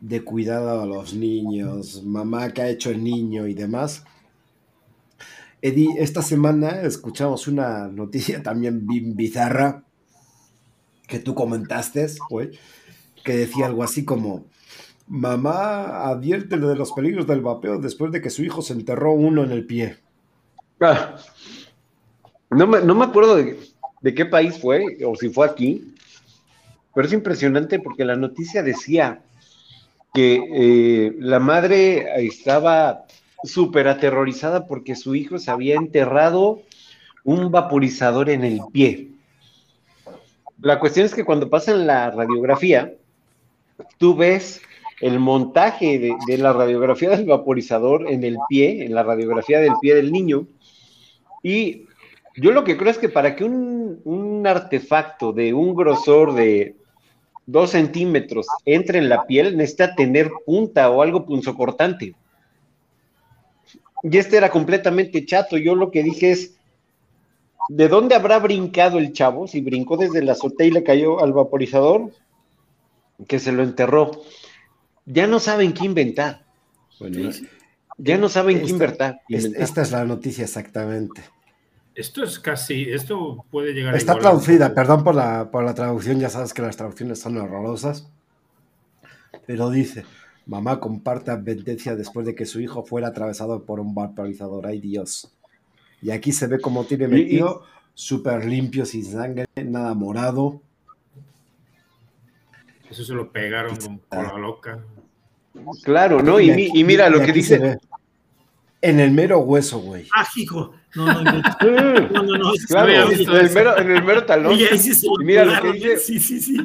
de 0.00 0.22
cuidado 0.22 0.82
a 0.82 0.86
los 0.86 1.14
niños, 1.14 2.02
mamá 2.04 2.52
que 2.52 2.62
ha 2.62 2.68
hecho 2.68 2.90
el 2.90 3.02
niño 3.02 3.46
y 3.46 3.54
demás. 3.54 4.04
Eddie, 5.60 5.96
esta 5.98 6.22
semana 6.22 6.82
escuchamos 6.82 7.48
una 7.48 7.88
noticia 7.88 8.42
también 8.44 8.86
bien 8.86 9.16
bizarra 9.16 9.84
que 11.06 11.18
tú 11.18 11.34
comentaste, 11.34 12.06
güey, 12.28 12.50
que 13.24 13.36
decía 13.36 13.66
algo 13.66 13.82
así 13.82 14.04
como, 14.04 14.44
mamá 15.06 16.06
advierte 16.06 16.58
de 16.58 16.76
los 16.76 16.92
peligros 16.92 17.26
del 17.26 17.40
vapeo 17.40 17.78
después 17.78 18.12
de 18.12 18.20
que 18.20 18.28
su 18.28 18.44
hijo 18.44 18.60
se 18.60 18.74
enterró 18.74 19.12
uno 19.12 19.42
en 19.42 19.50
el 19.50 19.64
pie. 19.64 19.96
Ah, 20.80 21.16
no, 22.50 22.66
me, 22.66 22.82
no 22.82 22.94
me 22.94 23.06
acuerdo 23.06 23.36
de, 23.36 23.58
de 24.02 24.14
qué 24.14 24.26
país 24.26 24.58
fue, 24.60 24.98
o 25.04 25.16
si 25.16 25.30
fue 25.30 25.46
aquí, 25.46 25.94
pero 26.94 27.06
es 27.06 27.14
impresionante 27.14 27.80
porque 27.80 28.04
la 28.04 28.16
noticia 28.16 28.62
decía 28.62 29.22
que 30.12 30.40
eh, 30.52 31.16
la 31.18 31.38
madre 31.38 32.06
estaba 32.26 33.06
súper 33.44 33.88
aterrorizada 33.88 34.66
porque 34.66 34.96
su 34.96 35.14
hijo 35.14 35.38
se 35.38 35.50
había 35.50 35.76
enterrado 35.76 36.60
un 37.24 37.50
vaporizador 37.50 38.30
en 38.30 38.44
el 38.44 38.60
pie. 38.72 39.08
La 40.60 40.80
cuestión 40.80 41.06
es 41.06 41.14
que 41.14 41.24
cuando 41.24 41.48
pasan 41.48 41.86
la 41.86 42.10
radiografía, 42.10 42.94
tú 43.98 44.16
ves 44.16 44.60
el 45.00 45.20
montaje 45.20 45.98
de, 45.98 46.38
la 46.38 46.52
radiografía 46.52 47.10
del 47.10 47.26
vaporizador 47.26 48.10
en 48.10 48.24
el 48.24 48.36
pie, 48.48 48.84
en 48.84 48.94
la 48.94 49.04
radiografía 49.04 49.60
del 49.60 49.74
pie 49.80 49.94
del 49.94 50.10
niño, 50.10 50.46
y 51.42 51.86
yo 52.36 52.50
lo 52.50 52.64
que 52.64 52.76
creo 52.76 52.90
es 52.90 52.98
que 52.98 53.08
para 53.08 53.36
que 53.36 53.44
un, 53.44 54.00
un 54.04 54.46
artefacto 54.46 55.32
de 55.32 55.54
un 55.54 55.74
grosor 55.74 56.34
de 56.34 56.74
dos 57.48 57.70
centímetros 57.70 58.46
entre 58.66 58.98
en 58.98 59.08
la 59.08 59.24
piel, 59.24 59.56
necesita 59.56 59.94
tener 59.94 60.30
punta 60.44 60.90
o 60.90 61.00
algo 61.00 61.24
punzocortante. 61.24 62.14
Y 64.02 64.16
este 64.18 64.36
era 64.36 64.50
completamente 64.50 65.24
chato. 65.26 65.56
Yo 65.56 65.74
lo 65.74 65.90
que 65.90 66.02
dije 66.02 66.30
es, 66.32 66.54
¿de 67.68 67.88
dónde 67.88 68.14
habrá 68.14 68.38
brincado 68.38 68.98
el 68.98 69.12
chavo? 69.12 69.46
Si 69.48 69.60
brincó 69.60 69.96
desde 69.96 70.22
la 70.22 70.32
azotea 70.32 70.66
y 70.66 70.70
le 70.70 70.84
cayó 70.84 71.22
al 71.22 71.32
vaporizador, 71.32 72.10
que 73.26 73.38
se 73.38 73.52
lo 73.52 73.62
enterró. 73.62 74.10
Ya 75.06 75.26
no 75.26 75.40
saben 75.40 75.72
qué 75.72 75.84
inventar. 75.84 76.44
Bueno, 77.00 77.30
Ya 77.96 78.16
no 78.16 78.28
saben 78.28 78.58
qué 78.58 78.64
Esta- 78.66 78.72
inventar. 78.74 79.20
es- 79.28 79.44
inventar. 79.44 79.62
esta 79.62 79.82
es 79.82 79.90
la 79.90 80.04
noticia 80.04 80.44
exactamente. 80.44 81.20
Esto 81.96 82.22
es 82.22 82.38
casi, 82.38 82.82
esto 82.88 83.44
puede 83.50 83.72
llegar 83.72 83.92
a 83.92 83.96
Está 83.96 84.12
igualar 84.12 84.34
un 84.34 84.40
traducida, 84.40 84.72
perdón 84.72 85.02
por 85.02 85.16
la, 85.16 85.50
por 85.50 85.64
la 85.64 85.74
traducción, 85.74 86.20
ya 86.20 86.30
sabes 86.30 86.54
que 86.54 86.62
las 86.62 86.76
traducciones 86.76 87.18
son 87.20 87.36
horrorosas. 87.38 88.08
Pero 89.46 89.68
dice, 89.70 90.04
mamá 90.48 90.80
comparte 90.80 91.30
advertencia 91.30 91.94
después 91.94 92.26
de 92.26 92.34
que 92.34 92.46
su 92.46 92.60
hijo 92.60 92.84
fuera 92.84 93.08
atravesado 93.08 93.64
por 93.64 93.78
un 93.78 93.94
vaporizador. 93.94 94.66
¡Ay 94.66 94.80
Dios! 94.80 95.32
Y 96.02 96.10
aquí 96.10 96.32
se 96.32 96.46
ve 96.48 96.58
como 96.60 96.84
tiene 96.84 97.04
Y- 97.04 97.08
metido, 97.08 97.62
súper 97.94 98.44
limpio, 98.44 98.84
sin 98.86 99.04
sangre, 99.04 99.46
nada 99.64 99.94
morado. 99.94 100.60
Eso 102.90 103.04
se 103.04 103.12
lo 103.12 103.30
pegaron 103.30 103.76
con 103.76 103.98
cola 104.08 104.38
loca. 104.38 104.82
Claro, 105.84 106.22
¿no? 106.22 106.40
Y, 106.40 106.50
mi- 106.52 106.70
y 106.72 106.84
mira 106.84 107.10
lo 107.10 107.20
que 107.20 107.32
dice. 107.32 107.78
En 108.80 109.00
el 109.00 109.10
mero 109.10 109.40
hueso, 109.40 109.80
güey. 109.80 110.06
Ah, 110.14 110.26
hijo. 110.36 110.72
No, 110.94 111.06
no, 111.06 111.22
no. 111.22 111.32
No, 111.32 112.22
no, 112.22 112.38
no. 112.38 112.52
Claro, 112.66 112.90
en 113.10 113.30
el 113.36 113.50
mero, 113.50 113.78
en 113.78 113.90
el 113.90 114.02
mero 114.04 114.24
talón. 114.24 114.56
Sí 114.56 114.90
Y 115.20 115.24
mira 115.24 115.44
lo 115.44 115.50
que 115.52 115.58
volaron, 115.58 115.72
dice- 115.74 115.92
¿eh? 115.92 115.96
Sí, 115.98 116.18
sí, 116.18 116.40
sí. 116.40 116.56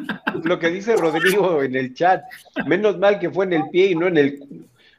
Lo 0.44 0.60
que 0.60 0.70
dice 0.70 0.96
Rodrigo 0.96 1.62
en 1.62 1.76
el 1.76 1.94
chat. 1.94 2.24
Menos 2.66 2.98
mal 2.98 3.20
que 3.20 3.30
fue 3.30 3.46
en 3.46 3.54
el 3.54 3.70
pie 3.70 3.88
y 3.92 3.96
no 3.96 4.08
en 4.08 4.18
el. 4.18 4.40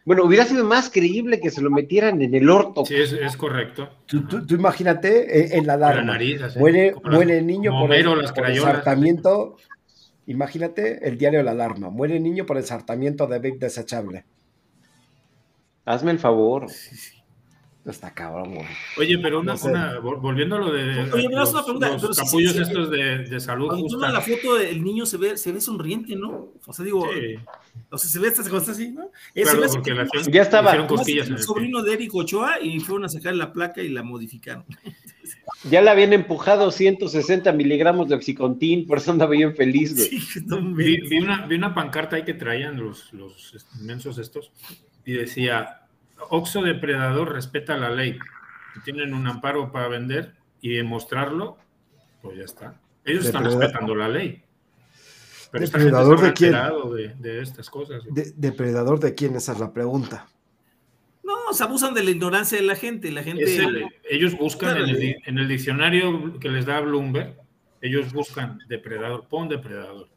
Bueno, 0.05 0.25
hubiera 0.25 0.45
sido 0.45 0.65
más 0.65 0.91
creíble 0.91 1.41
que 1.41 1.51
se 1.51 1.63
lo 1.63 1.71
metieran 1.71 2.21
en 2.21 2.35
el 2.35 2.51
orto. 2.51 2.85
Sí, 2.85 2.95
es, 2.97 3.13
es 3.15 3.37
correcto. 3.39 3.89
Tú, 4.05 4.27
tú- 4.27 4.47
tú 4.47 4.55
imagínate 4.57 5.39
eh, 5.41 5.49
en 5.59 5.67
la 5.67 5.75
En 5.75 5.81
la 5.81 5.89
alarma. 5.89 6.13
nariz, 6.13 6.43
así, 6.43 6.59
Muere, 6.59 6.95
muere 7.05 7.39
el 7.39 7.47
niño 7.47 7.71
por 7.81 7.95
el, 7.95 8.05
las 8.21 8.33
por 8.33 8.45
el 8.47 8.57
ensartamiento. 8.57 9.57
Imagínate 10.27 11.07
el 11.09 11.17
diario 11.17 11.39
de 11.39 11.45
la 11.45 11.53
alarma. 11.53 11.89
Muere 11.89 12.17
el 12.19 12.23
niño 12.23 12.45
por 12.45 12.59
ensartamiento 12.59 13.27
de 13.27 13.39
vape 13.39 13.57
desechable. 13.59 14.25
Hazme 15.87 16.11
el 16.13 16.19
favor. 16.19 16.67
Está 17.87 18.15
cabrón, 18.15 18.55
güey. 18.55 18.67
Oye, 18.99 19.19
pero 19.19 19.41
una, 19.41 19.53
No 19.53 19.59
sé. 19.59 19.69
una- 19.69 19.99
vol- 20.01 20.19
volviendo 20.19 20.57
a 20.57 20.59
lo 20.59 20.73
de 20.73 21.03
Oye, 21.13 21.29
me 21.29 21.35
das 21.35 21.53
los, 21.53 21.55
una 21.55 21.63
pregunta, 21.65 21.89
los 21.91 22.01
pero 22.01 22.15
sí, 22.15 22.21
capullos 22.25 22.53
sí, 22.53 22.57
sí. 22.59 22.63
estos 22.65 22.91
de, 22.91 23.19
de 23.25 23.41
salud 23.41 23.67
Cuando 23.67 23.83
justa. 23.83 23.97
toman 23.99 24.13
la 24.15 24.21
foto 24.23 24.55
del 24.55 24.83
niño 24.83 25.05
se 25.05 25.19
ve, 25.19 25.37
se 25.37 25.53
ve 25.53 25.61
sonriente, 25.61 26.17
¿no? 26.17 26.49
O 26.67 26.73
sea, 26.73 26.83
digo, 26.83 27.07
Sí, 27.13 27.35
o 27.91 27.99
sea, 27.99 28.09
se 28.11 28.19
ve 28.21 28.29
estas 28.29 28.49
cosas 28.49 28.71
así, 28.71 28.91
¿no? 28.91 29.11
Eh, 29.35 29.43
claro, 29.43 29.61
ve 29.61 29.69
porque 29.69 29.93
le 29.93 30.07
Ya 30.33 30.43
estaba. 30.43 30.71
hicieron 30.71 30.87
como 30.87 30.99
cosquillas 30.99 31.27
el 31.29 31.35
el 31.35 31.39
sobrino 31.43 31.83
de 31.83 31.93
Eric 31.93 32.15
Ochoa 32.15 32.59
y 32.63 32.81
fueron 32.81 33.05
a 33.05 33.09
sacar 33.11 33.35
la 33.35 33.53
placa 33.53 33.83
y 33.83 33.89
la 33.91 34.03
modificaron. 34.03 34.65
Ya 35.71 35.81
le 35.81 35.89
habían 35.89 36.13
empujado 36.13 36.71
160 36.71 37.51
miligramos 37.53 38.09
de 38.11 38.15
oxicontin, 38.15 38.87
por 38.87 38.99
eso 38.99 39.11
andaba 39.11 39.31
bien 39.33 39.57
feliz, 39.57 39.95
güey. 39.95 40.21
Sí, 40.21 40.41
no 40.45 40.61
me- 40.61 40.85
Vi, 40.85 41.01
vi 41.09 41.19
una, 41.19 41.47
vi 41.47 41.55
una 41.57 41.75
pancarta 41.75 42.17
ahí 42.17 42.25
que 42.25 42.35
traían 42.35 42.77
los, 42.77 43.11
los 43.15 43.55
inmensos 43.81 44.19
estos 44.19 44.53
y 45.07 45.13
decía, 45.13 45.84
Oxo 46.31 46.63
Depredador 46.63 47.33
respeta 47.33 47.77
la 47.77 47.91
ley. 47.91 48.19
Si 48.75 48.81
tienen 48.81 49.15
un 49.15 49.27
amparo 49.27 49.71
para 49.71 49.89
vender 49.89 50.35
y 50.61 50.75
demostrarlo, 50.75 51.57
pues 52.23 52.39
ya 52.39 52.45
está. 52.45 52.81
Ellos 53.05 53.27
están 53.27 53.45
respetando 53.45 53.95
la 53.95 54.09
ley. 54.09 54.43
Pero 55.51 55.65
esta 55.65 55.79
gente 55.79 55.93
se 55.93 55.99
¿Depredador 55.99 56.21
de 56.21 56.33
quién? 56.33 56.53
de, 57.23 57.31
de 57.31 57.43
estas 57.43 57.71
cosas. 57.71 58.03
De- 58.11 58.33
¿Depredador 58.37 58.99
de 58.99 59.15
quién? 59.15 59.37
Esa 59.37 59.53
es 59.53 59.61
la 59.61 59.73
pregunta. 59.73 60.27
No, 61.23 61.53
se 61.53 61.63
abusan 61.63 61.95
de 61.95 62.03
la 62.03 62.11
ignorancia 62.11 62.59
de 62.59 62.65
la 62.65 62.75
gente. 62.75 63.11
La 63.13 63.23
gente. 63.23 63.45
El- 63.57 63.87
ellos 64.11 64.37
buscan 64.37 64.77
en 64.79 64.89
el, 64.89 65.17
en 65.25 65.39
el 65.39 65.47
diccionario 65.49 66.39
que 66.41 66.49
les 66.49 66.67
da 66.67 66.81
Bloomberg, 66.81 67.37
ellos 67.81 68.13
buscan 68.13 68.59
depredador, 68.69 69.27
pon 69.29 69.49
depredador. 69.49 70.09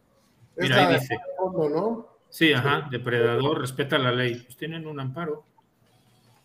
Es 0.56 0.64
Mira, 0.64 0.76
la 0.78 0.88
ahí 0.88 1.00
dice. 1.00 1.18
fondo, 1.38 1.70
¿no? 1.70 2.08
Sí, 2.30 2.52
ajá, 2.54 2.88
depredador, 2.90 3.62
respeta 3.62 3.98
la 4.00 4.12
ley. 4.12 4.36
Pues 4.44 4.58
tienen 4.58 4.88
un 4.88 5.00
amparo. 5.00 5.44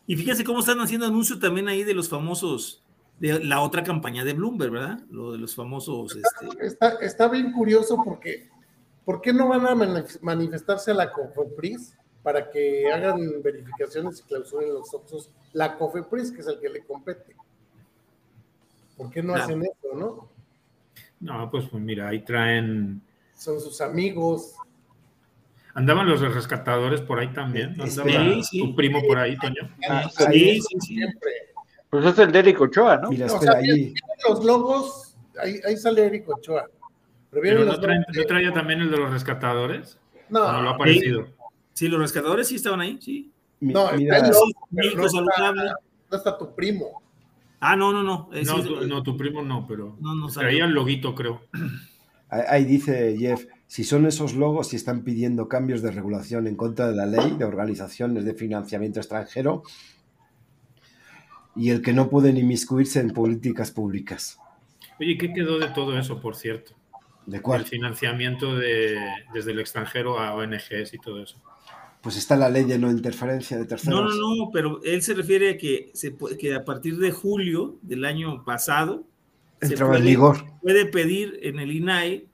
Y 0.07 0.17
fíjense 0.17 0.45
cómo 0.45 0.61
están 0.61 0.81
haciendo 0.81 1.07
anuncio 1.07 1.39
también 1.39 1.69
ahí 1.69 1.85
de 1.85 1.95
los 1.95 2.09
famosos, 2.09 2.83
de 3.21 3.43
la 3.45 3.61
otra 3.61 3.83
campaña 3.85 4.25
de 4.25 4.33
Bloomberg, 4.33 4.73
¿verdad? 4.73 5.01
Lo 5.11 5.33
de 5.33 5.39
los 5.39 5.55
famosos, 5.55 6.17
este, 6.17 6.67
Está, 6.67 6.89
está 7.01 7.29
bien 7.29 7.53
curioso 7.53 7.97
porque 8.05 8.49
¿por 9.05 9.21
qué 9.21 9.33
no 9.33 9.49
van 9.49 9.67
a 9.67 9.75
manif- 9.75 10.19
manifestarse 10.21 10.91
a 10.91 10.95
la 10.95 11.13
COFEPRIS 11.13 11.97
para 12.23 12.51
que 12.51 12.91
hagan 12.93 13.43
verificaciones 13.43 14.21
y 14.21 14.23
clausuren 14.25 14.75
los 14.75 14.93
Oxos? 14.93 15.31
La 15.53 15.77
COFEPRIS, 15.79 16.33
que 16.33 16.41
es 16.41 16.47
el 16.49 16.59
que 16.61 16.69
le 16.69 16.85
compete. 16.85 17.37
¿Por 18.97 19.11
qué 19.11 19.23
no 19.23 19.35
Claro. 19.35 19.45
hacen 19.45 19.63
eso, 19.63 19.95
no? 19.97 20.29
No, 21.21 21.51
pues, 21.51 21.69
pues 21.69 21.83
mira, 21.83 22.09
ahí 22.09 22.25
traen. 22.25 23.01
Son 23.37 23.61
sus 23.61 23.81
amigos. 23.81 24.55
Andaban 25.75 26.07
los 26.09 26.21
rescatadores 26.21 27.01
por 27.01 27.19
ahí 27.19 27.29
también. 27.33 27.77
¿no? 27.77 27.85
Andaba 27.85 28.11
Sí, 28.11 28.43
sí. 28.45 28.59
tu 28.61 28.77
primo 28.77 29.01
por 29.07 29.19
ahí, 29.19 29.37
Toño. 29.39 29.69
Ah, 29.89 30.09
Sí, 30.31 30.61
sí, 30.61 30.61
sí. 30.81 30.95
Siempre. 30.97 31.33
Pues 31.89 32.05
es 32.07 32.19
el 32.19 32.33
de 32.33 32.39
Eric 32.39 32.61
Ochoa, 32.61 32.97
¿no? 32.99 33.11
Mira, 33.11 33.27
O 33.27 33.29
espera, 33.35 33.53
sea, 33.53 33.61
ahí. 33.61 33.67
vienen 33.67 33.95
los 34.29 34.45
logos, 34.45 35.17
ahí, 35.43 35.61
ahí 35.67 35.77
sale 35.77 36.07
Eric 36.07 36.29
Ochoa. 36.29 36.67
Pero 37.31 37.43
Pero 37.43 37.59
no, 37.61 37.65
los 37.67 37.81
traen- 37.81 38.05
¿no 38.15 38.25
traía 38.25 38.53
también 38.53 38.81
el 38.81 38.91
de 38.91 38.97
los 38.99 39.11
rescatadores? 39.11 39.99
No, 40.29 40.43
¿O 40.45 40.53
no 40.53 40.63
lo 40.63 40.71
ha 40.71 40.73
aparecido? 40.75 41.27
Sí, 41.75 41.89
los 41.89 42.01
rescatadores 42.01 42.49
sí 42.49 42.57
estaban 42.57 42.81
ahí, 42.81 42.99
sí. 43.01 43.31
no, 43.61 43.91
mira, 43.93 44.17
está 44.17 44.27
el 44.29 44.33
logo, 44.33 44.47
no 44.71 44.83
está, 44.83 45.09
saludable. 45.09 45.71
no 46.11 46.17
está 46.17 46.39
tu 46.39 46.55
primo. 46.55 47.03
Ah, 47.61 47.77
no, 47.77 47.93
no, 47.93 48.03
no. 48.03 48.29
No, 48.45 48.63
tu, 48.63 48.87
no, 48.87 49.03
tu 49.03 49.17
primo 49.17 49.43
no, 49.43 49.67
pero 49.67 49.97
No, 50.01 50.15
no 50.15 50.29
salió. 50.29 50.49
traía 50.49 50.65
el 50.65 50.73
loguito, 50.73 51.15
creo. 51.15 51.43
ahí- 52.29 52.43
ahí 52.49 52.65
dice 52.65 53.17
Jeff, 53.19 53.45
si 53.73 53.85
son 53.85 54.05
esos 54.05 54.35
logos 54.35 54.75
y 54.75 54.77
están 54.77 55.03
pidiendo 55.03 55.49
cambios 55.49 55.81
de 55.81 55.91
regulación 55.93 56.47
en 56.47 56.57
contra 56.57 56.89
de 56.89 56.95
la 56.95 57.07
ley 57.07 57.37
de 57.39 57.45
organizaciones 57.47 58.27
de 58.27 58.35
financiamiento 58.35 59.01
extranjero 59.01 59.63
y 61.57 61.71
el 61.71 61.81
que 61.81 61.95
no 61.95 62.11
pueden 62.11 62.37
inmiscuirse 62.37 63.01
en 63.01 63.11
políticas 63.15 63.71
públicas. 63.71 64.39
Oye, 65.01 65.17
¿qué 65.17 65.33
quedó 65.33 65.59
de 65.59 65.69
todo 65.69 65.99
eso, 65.99 66.21
por 66.21 66.37
cierto? 66.37 66.75
¿De 67.25 67.39
El 67.39 67.43
cuál? 67.43 67.65
financiamiento 67.65 68.57
de, 68.57 68.99
desde 69.33 69.53
el 69.53 69.61
extranjero 69.61 70.19
a 70.19 70.35
ONGs 70.35 70.93
y 70.93 70.99
todo 70.99 71.23
eso. 71.23 71.41
Pues 72.03 72.19
está 72.19 72.37
la 72.37 72.51
ley 72.51 72.65
de 72.65 72.79
no 72.79 72.91
interferencia 72.91 73.57
de 73.57 73.63
No, 73.63 73.69
terceros. 73.69 74.17
no, 74.17 74.37
no, 74.37 74.51
pero 74.53 74.83
él 74.83 75.01
se 75.01 75.15
refiere 75.15 75.49
a 75.53 75.57
que, 75.57 75.91
se, 75.95 76.15
que 76.39 76.55
a 76.55 76.63
partir 76.67 76.99
de 76.99 77.11
julio 77.11 77.79
del 77.81 78.05
año 78.05 78.45
pasado 78.45 79.05
se 79.63 79.69
Entraba 79.69 79.97
en 79.97 80.03
puede- 80.03 80.11
vigor. 80.11 80.37
puede 80.61 80.85
pedir 80.85 81.39
en 81.43 81.59
el 81.59 81.71
INAI 81.73 82.27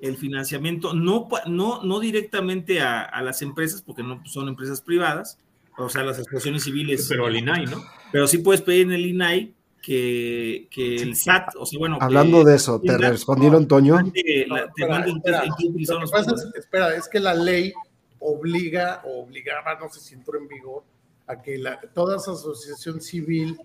el 0.00 0.16
financiamiento, 0.16 0.94
no, 0.94 1.28
no, 1.46 1.82
no 1.82 2.00
directamente 2.00 2.80
a, 2.80 3.02
a 3.02 3.22
las 3.22 3.42
empresas, 3.42 3.82
porque 3.82 4.02
no 4.02 4.22
son 4.26 4.48
empresas 4.48 4.80
privadas, 4.80 5.38
o 5.76 5.88
sea, 5.88 6.02
las 6.02 6.18
asociaciones 6.18 6.64
civiles, 6.64 7.06
Pero 7.08 7.26
al 7.26 7.36
INAI, 7.36 7.66
¿no? 7.66 7.82
pero 8.12 8.26
sí 8.26 8.38
puedes 8.38 8.62
pedir 8.62 8.82
en 8.86 8.92
el 8.92 9.06
INAI 9.06 9.54
que, 9.82 10.68
que 10.70 10.96
el 10.96 11.16
SAT, 11.16 11.54
o 11.56 11.64
sea, 11.66 11.78
bueno, 11.78 11.98
que- 11.98 12.04
Hablando 12.04 12.44
de 12.44 12.56
eso, 12.56 12.80
¿te 12.80 12.96
respondieron, 12.98 13.66
Toño? 13.68 13.96
la- 13.98 14.10
te 14.12 14.20
Espera, 14.20 15.06
espera. 15.06 16.00
los 16.00 16.10
pasa 16.10 16.32
es, 16.34 16.46
espera, 16.54 16.94
es 16.96 17.08
que 17.08 17.18
la 17.20 17.34
ley 17.34 17.72
obliga, 18.18 19.00
o 19.06 19.22
obligaba, 19.22 19.78
no 19.80 19.88
sé 19.88 20.00
si 20.00 20.14
entró 20.14 20.38
en 20.38 20.48
vigor, 20.48 20.82
a 21.26 21.40
que 21.40 21.56
la- 21.58 21.80
toda 21.94 22.16
esa 22.16 22.32
asociación 22.32 23.00
civil 23.00 23.58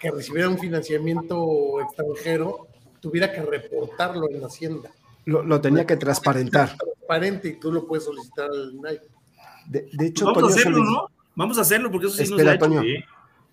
que 0.00 0.10
recibiera 0.10 0.48
un 0.48 0.58
financiamiento 0.58 1.80
extranjero 1.80 2.66
tuviera 3.08 3.30
que 3.32 3.42
reportarlo 3.42 4.28
en 4.30 4.42
Hacienda. 4.44 4.90
Lo, 5.26 5.42
lo 5.42 5.60
tenía 5.60 5.86
que 5.86 5.96
transparentar. 5.96 6.76
Transparente 6.76 7.48
y 7.48 7.52
tú 7.60 7.70
lo 7.70 7.86
puedes 7.86 8.04
solicitar 8.04 8.50
al 8.50 8.72
INAI. 8.74 8.98
De, 9.66 9.88
de 9.92 10.06
hecho, 10.06 10.24
Vamos 10.26 10.38
a 10.38 10.46
Toño, 10.46 10.54
hacerlo, 10.54 10.78
solic- 10.78 10.90
¿no? 10.92 11.08
Vamos 11.36 11.58
a 11.58 11.60
hacerlo 11.60 11.90
porque 11.90 12.06
eso 12.06 12.16
sí 12.16 12.22
Espera, 12.24 12.54
nos 12.56 12.62
ha 12.62 12.66
hecho. 12.66 12.66
Toño. 12.80 12.82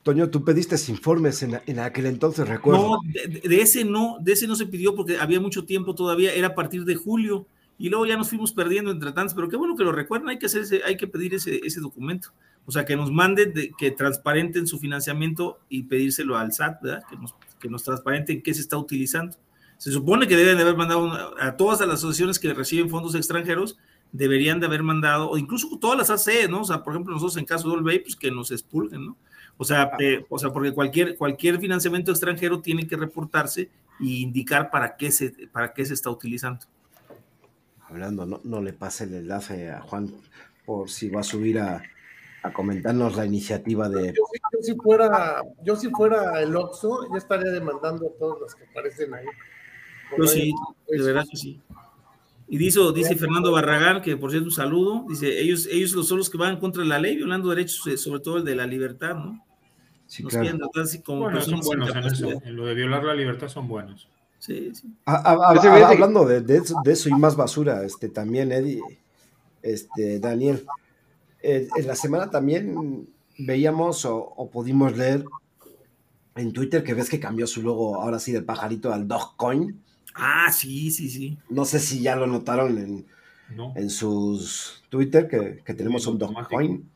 Toño, 0.03 0.29
tú 0.29 0.43
pediste 0.43 0.75
informes 0.89 1.43
en, 1.43 1.59
en 1.65 1.79
aquel 1.79 2.07
entonces, 2.07 2.47
recuerdo. 2.47 2.81
No, 2.81 2.99
de, 3.03 3.41
de 3.47 3.61
ese 3.61 3.85
no, 3.85 4.17
de 4.19 4.31
ese 4.33 4.47
no 4.47 4.55
se 4.55 4.65
pidió 4.65 4.95
porque 4.95 5.17
había 5.17 5.39
mucho 5.39 5.63
tiempo 5.65 5.93
todavía, 5.93 6.33
era 6.33 6.47
a 6.47 6.55
partir 6.55 6.85
de 6.85 6.95
julio 6.95 7.45
y 7.77 7.89
luego 7.89 8.05
ya 8.05 8.17
nos 8.17 8.29
fuimos 8.29 8.51
perdiendo 8.51 8.89
entre 8.91 9.11
tantos, 9.11 9.33
pero 9.35 9.47
qué 9.47 9.57
bueno 9.57 9.75
que 9.75 9.83
lo 9.83 9.91
recuerden, 9.91 10.29
hay 10.29 10.39
que 10.39 10.47
hacer 10.47 10.61
ese- 10.63 10.81
hay 10.83 10.97
que 10.97 11.07
pedir 11.07 11.35
ese, 11.35 11.61
ese 11.63 11.79
documento. 11.81 12.29
O 12.65 12.71
sea, 12.71 12.83
que 12.85 12.95
nos 12.95 13.11
manden, 13.11 13.53
de- 13.53 13.71
que 13.77 13.91
transparenten 13.91 14.65
su 14.67 14.79
financiamiento 14.79 15.59
y 15.69 15.83
pedírselo 15.83 16.37
al 16.37 16.51
SAT, 16.51 16.81
¿verdad? 16.81 17.03
Que 17.09 17.15
nos, 17.17 17.33
que 17.61 17.69
nos 17.69 17.83
transparenten 17.83 18.41
qué 18.41 18.53
se 18.53 18.59
está 18.59 18.77
utilizando. 18.77 19.37
Se 19.77 19.91
supone 19.91 20.27
que 20.27 20.35
deben 20.35 20.57
de 20.57 20.63
haber 20.63 20.75
mandado 20.75 21.03
una- 21.05 21.29
a 21.39 21.55
todas 21.55 21.79
las 21.79 21.89
asociaciones 21.99 22.37
que 22.39 22.53
reciben 22.53 22.89
fondos 22.89 23.15
extranjeros, 23.15 23.77
deberían 24.11 24.59
de 24.59 24.65
haber 24.65 24.83
mandado, 24.83 25.29
o 25.29 25.37
incluso 25.37 25.77
todas 25.79 25.97
las 25.97 26.09
AC, 26.09 26.49
¿no? 26.49 26.61
O 26.61 26.65
sea, 26.65 26.83
por 26.83 26.91
ejemplo, 26.93 27.13
nosotros 27.13 27.37
en 27.37 27.45
caso 27.45 27.69
de 27.69 27.75
Olvey, 27.75 27.99
pues 27.99 28.17
que 28.17 28.29
nos 28.29 28.51
expulguen, 28.51 29.05
¿no? 29.05 29.17
O 29.57 29.63
sea, 29.63 29.91
eh, 29.99 30.25
o 30.27 30.37
sea, 30.37 30.51
porque 30.51 30.73
cualquier, 30.73 31.15
cualquier 31.15 31.59
financiamiento 31.59 32.11
extranjero 32.11 32.59
tiene 32.61 32.87
que 32.87 32.97
reportarse 32.97 33.69
y 33.99 34.21
indicar 34.21 34.69
para 34.69 34.97
qué 34.97 35.11
se, 35.11 35.29
para 35.51 35.73
qué 35.73 35.85
se 35.85 35.93
está 35.93 36.09
utilizando. 36.09 36.65
Hablando, 37.87 38.25
no, 38.25 38.41
no 38.43 38.61
le 38.61 38.73
pase 38.73 39.03
el 39.05 39.13
enlace 39.13 39.69
a 39.71 39.81
Juan 39.81 40.11
por 40.65 40.89
si 40.89 41.09
va 41.09 41.21
a 41.21 41.23
subir 41.23 41.59
a, 41.59 41.81
a 42.43 42.51
comentarnos 42.53 43.15
la 43.15 43.25
iniciativa 43.25 43.87
de... 43.87 44.07
Yo, 44.07 44.23
si- 44.31 44.39
yo 44.51 44.63
si 44.63 44.75
fuera, 44.75 45.41
yo 45.63 45.75
si 45.75 45.89
fuera 45.89 46.41
el 46.41 46.55
Oxxo, 46.55 47.07
ya 47.11 47.17
estaría 47.17 47.51
demandando 47.51 48.07
a 48.07 48.19
todos 48.19 48.39
los 48.41 48.55
que 48.55 48.63
aparecen 48.65 49.13
ahí. 49.13 49.25
Yo 50.17 50.25
sí, 50.27 50.53
de 50.89 51.03
verdad 51.03 51.25
que 51.29 51.37
sí. 51.37 51.61
Y 52.47 52.57
dice, 52.57 52.79
dice 52.93 53.15
Fernando 53.15 53.51
Barragán, 53.51 54.01
que 54.01 54.17
por 54.17 54.29
cierto 54.31 54.47
un 54.47 54.51
saludo, 54.53 55.05
dice, 55.07 55.39
ellos, 55.39 55.67
ellos 55.71 55.91
son 56.05 56.17
los 56.17 56.29
que 56.29 56.37
van 56.37 56.59
contra 56.59 56.83
la 56.83 56.99
ley, 56.99 57.15
violando 57.15 57.49
derechos, 57.49 57.85
eh, 57.87 57.95
sobre 57.95 58.19
todo 58.19 58.37
el 58.37 58.43
de 58.43 58.55
la 58.55 58.65
libertad, 58.67 59.15
¿no? 59.15 59.45
Sí, 60.07 60.23
Nos 60.23 60.31
claro. 60.31 60.43
quieren 60.43 60.59
tratar 60.59 60.83
así 60.83 61.01
como 61.01 61.21
Bueno, 61.21 61.39
son 61.41 61.61
buenos 61.61 61.95
en 61.95 62.03
eso. 62.03 62.29
En 62.43 62.55
lo 62.57 62.65
de 62.65 62.73
violar 62.73 63.03
la 63.05 63.13
libertad 63.15 63.47
son 63.47 63.69
buenos. 63.69 64.09
Sí, 64.39 64.71
sí. 64.75 64.87
A- 65.05 65.15
a- 65.31 65.53
a- 65.53 65.87
hablando 65.89 66.25
de, 66.25 66.41
de 66.41 66.57
eso, 66.57 66.75
de 66.83 66.91
eso 66.91 67.07
y 67.07 67.13
más 67.13 67.37
basura, 67.37 67.85
este, 67.85 68.09
también, 68.09 68.51
Eddie, 68.51 68.81
este, 69.61 70.19
Daniel, 70.19 70.65
eh, 71.43 71.67
en 71.75 71.87
la 71.87 71.95
semana 71.95 72.29
también 72.29 73.07
veíamos 73.37 74.05
o, 74.05 74.17
o 74.17 74.49
pudimos 74.49 74.97
leer 74.97 75.25
en 76.35 76.53
Twitter 76.53 76.83
que 76.83 76.93
ves 76.93 77.09
que 77.09 77.19
cambió 77.19 77.47
su 77.47 77.61
logo 77.61 78.01
ahora 78.01 78.19
sí 78.19 78.31
del 78.31 78.45
pajarito 78.45 78.93
al 78.93 79.07
Dogecoin. 79.07 79.81
Ah, 80.13 80.51
sí, 80.51 80.91
sí, 80.91 81.09
sí. 81.09 81.37
No 81.49 81.65
sé 81.65 81.79
si 81.79 82.01
ya 82.01 82.15
lo 82.15 82.27
notaron 82.27 82.77
en, 82.77 83.05
¿no? 83.55 83.73
en 83.75 83.89
sus 83.89 84.83
Twitter 84.89 85.27
que, 85.27 85.61
que 85.63 85.73
tenemos 85.73 86.07
un. 86.07 86.17
Dogecoin. 86.17 86.89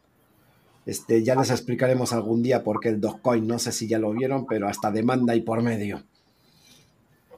Este, 0.86 1.24
ya 1.24 1.36
les 1.36 1.50
explicaremos 1.50 2.14
algún 2.14 2.44
día 2.44 2.64
por 2.64 2.80
qué 2.80 2.90
el 2.90 3.02
Dogecoin, 3.02 3.48
no 3.48 3.58
sé 3.58 3.72
si 3.72 3.88
ya 3.88 3.98
lo 3.98 4.12
vieron, 4.12 4.46
pero 4.46 4.68
hasta 4.68 4.92
demanda 4.92 5.36
y 5.36 5.42
por 5.42 5.64
medio. 5.64 6.04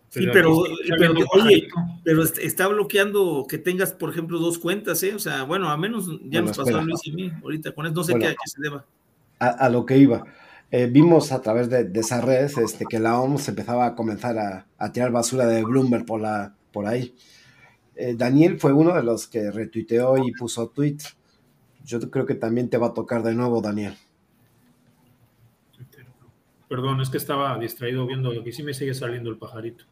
Sí, 0.10 0.26
pero, 0.32 0.56
oye, 1.34 1.68
pero 2.04 2.24
est- 2.24 2.38
está 2.40 2.68
bloqueando 2.68 3.46
que 3.48 3.58
tengas, 3.58 3.92
por 3.92 4.10
ejemplo, 4.10 4.40
dos 4.40 4.58
cuentas, 4.58 5.04
¿eh? 5.04 5.14
O 5.14 5.20
sea, 5.20 5.44
bueno, 5.44 5.70
a 5.70 5.78
menos 5.78 6.08
ya 6.08 6.14
Bueno, 6.42 6.42
nos 6.48 6.50
pasó 6.58 6.62
espera. 6.64 6.80
a 6.80 6.84
Luis 6.86 7.00
y 7.06 7.12
a 7.12 7.14
mí. 7.14 7.32
Ahorita 7.44 7.72
con 7.74 7.86
eso 7.86 7.96
no 7.96 8.04
sé 8.04 8.12
Bueno. 8.14 8.26
qué, 8.26 8.32
a 8.32 8.36
qué 8.36 8.50
se 8.50 8.62
deba. 8.62 8.86
a, 9.40 9.48
a 9.50 9.70
lo 9.70 9.86
que 9.86 9.98
iba. 9.98 10.24
Eh, 10.72 10.88
vimos 10.88 11.32
a 11.32 11.42
través 11.42 11.70
de, 11.70 11.84
de 11.86 12.00
esa 12.00 12.22
red 12.22 12.50
este, 12.58 12.86
que 12.90 13.00
la 13.00 13.20
OMS 13.20 13.50
empezaba 13.50 13.86
a 13.86 13.96
comenzar 13.96 14.38
a, 14.38 14.66
a 14.78 14.92
tirar 14.92 15.12
basura 15.12 15.46
de 15.46 15.64
Bloomberg 15.64 16.06
por, 16.06 16.22
la, 16.22 16.56
por 16.72 16.86
ahí. 16.88 17.14
Eh, 17.96 18.16
Daniel 18.18 18.60
fue 18.60 18.74
uno 18.74 18.94
de 18.96 19.04
los 19.04 19.28
que 19.28 19.52
retuiteó 19.52 20.18
y 20.18 20.32
puso 20.32 20.70
tweet. 20.70 20.98
Yo 21.86 22.00
creo 22.12 22.26
que 22.26 22.36
también 22.36 22.70
te 22.70 22.78
va 22.78 22.88
a 22.88 22.94
tocar 22.94 23.24
de 23.24 23.34
nuevo, 23.36 23.62
Daniel. 23.62 23.96
Perdón, 26.70 27.00
es 27.02 27.10
que 27.10 27.18
estaba 27.18 27.58
distraído 27.60 28.06
viendo 28.06 28.44
que 28.44 28.52
sí 28.52 28.62
me 28.64 28.74
sigue 28.74 28.94
saliendo 28.94 29.30
el 29.30 29.38
pajarito. 29.38 29.86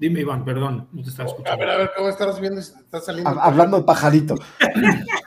Dime, 0.00 0.20
Iván, 0.20 0.44
perdón, 0.44 0.88
no 0.92 1.02
te 1.02 1.10
estaba 1.10 1.28
A 1.28 1.32
escuchando. 1.32 1.58
ver, 1.60 1.70
a 1.70 1.76
ver, 1.78 1.90
¿cómo 1.96 2.08
estás 2.08 2.40
viendo? 2.40 2.60
Está 2.60 3.00
saliendo. 3.00 3.30
Ha- 3.30 3.44
hablando 3.44 3.78
de 3.78 3.84
pajarito, 3.84 4.34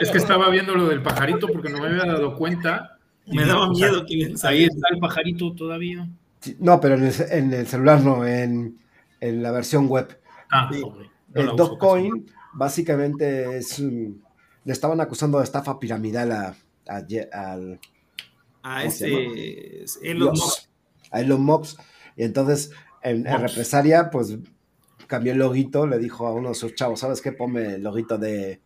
Es 0.00 0.10
que 0.10 0.18
estaba 0.18 0.48
viendo 0.50 0.74
lo 0.74 0.88
del 0.88 1.02
pajarito 1.02 1.46
porque 1.48 1.68
no 1.70 1.78
me 1.78 1.86
había 1.86 2.04
dado 2.04 2.36
cuenta. 2.36 2.98
Me 3.26 3.44
daba 3.46 3.70
miedo 3.70 4.04
que 4.06 4.34
Ahí 4.42 4.64
está 4.64 4.88
el 4.90 4.98
pajarito 4.98 5.54
todavía. 5.54 6.08
No, 6.58 6.80
pero 6.80 6.96
en 6.96 7.04
el, 7.04 7.12
ce- 7.12 7.38
en 7.38 7.52
el 7.52 7.66
celular 7.66 8.00
no, 8.02 8.26
en, 8.26 8.78
en 9.20 9.42
la 9.42 9.52
versión 9.52 9.86
web. 9.88 10.18
Ah, 10.50 10.68
Sí. 10.72 10.80
no 10.80 10.96
El 11.40 11.56
Dogecoin 11.56 12.26
básicamente 12.52 13.56
es 13.58 13.78
un- 13.78 14.22
le 14.64 14.72
estaban 14.72 15.00
acusando 15.00 15.38
de 15.38 15.44
estafa 15.44 15.78
piramidal 15.78 16.32
a, 16.32 16.54
a 16.88 16.96
al, 17.32 17.80
A 18.62 18.80
¿Cómo 18.80 18.90
se 18.90 19.06
este 19.06 19.82
es 19.84 19.98
Elon 20.02 20.30
Musk. 20.34 20.64
a 21.10 21.20
Elon 21.20 21.42
Musk. 21.42 21.80
Y 22.16 22.24
entonces, 22.24 22.72
en, 23.02 23.24
represalia, 23.24 24.10
pues 24.10 24.38
cambió 25.06 25.32
el 25.32 25.38
loguito, 25.38 25.86
le 25.86 25.98
dijo 25.98 26.26
a 26.26 26.32
uno 26.32 26.50
de 26.50 26.54
sus 26.54 26.74
chavos, 26.74 27.00
¿sabes 27.00 27.20
qué? 27.20 27.32
Ponme 27.32 27.74
el 27.74 27.82
loguito 27.82 28.18
de, 28.18 28.60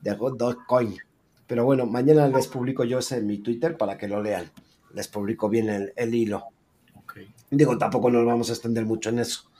de 0.00 0.14
Dogecoin. 0.14 0.96
Pero 1.46 1.64
bueno, 1.64 1.86
mañana 1.86 2.28
les 2.28 2.48
publico 2.48 2.84
yo 2.84 2.98
ese 2.98 3.18
en 3.18 3.26
mi 3.26 3.38
Twitter 3.38 3.76
para 3.76 3.98
que 3.98 4.08
lo 4.08 4.22
lean. 4.22 4.50
Les 4.94 5.08
publico 5.08 5.48
bien 5.48 5.68
el, 5.68 5.92
el 5.96 6.14
hilo. 6.14 6.44
Digo, 7.50 7.76
tampoco 7.76 8.10
nos 8.10 8.24
vamos 8.24 8.48
a 8.48 8.54
extender 8.54 8.86
mucho 8.86 9.10
en 9.10 9.18
eso. 9.18 9.50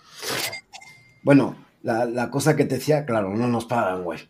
Bueno, 1.22 1.56
la, 1.82 2.06
la 2.06 2.30
cosa 2.30 2.56
que 2.56 2.64
te 2.64 2.76
decía, 2.76 3.04
claro, 3.04 3.34
no 3.36 3.48
nos 3.48 3.66
pagan, 3.66 4.04
güey. 4.04 4.20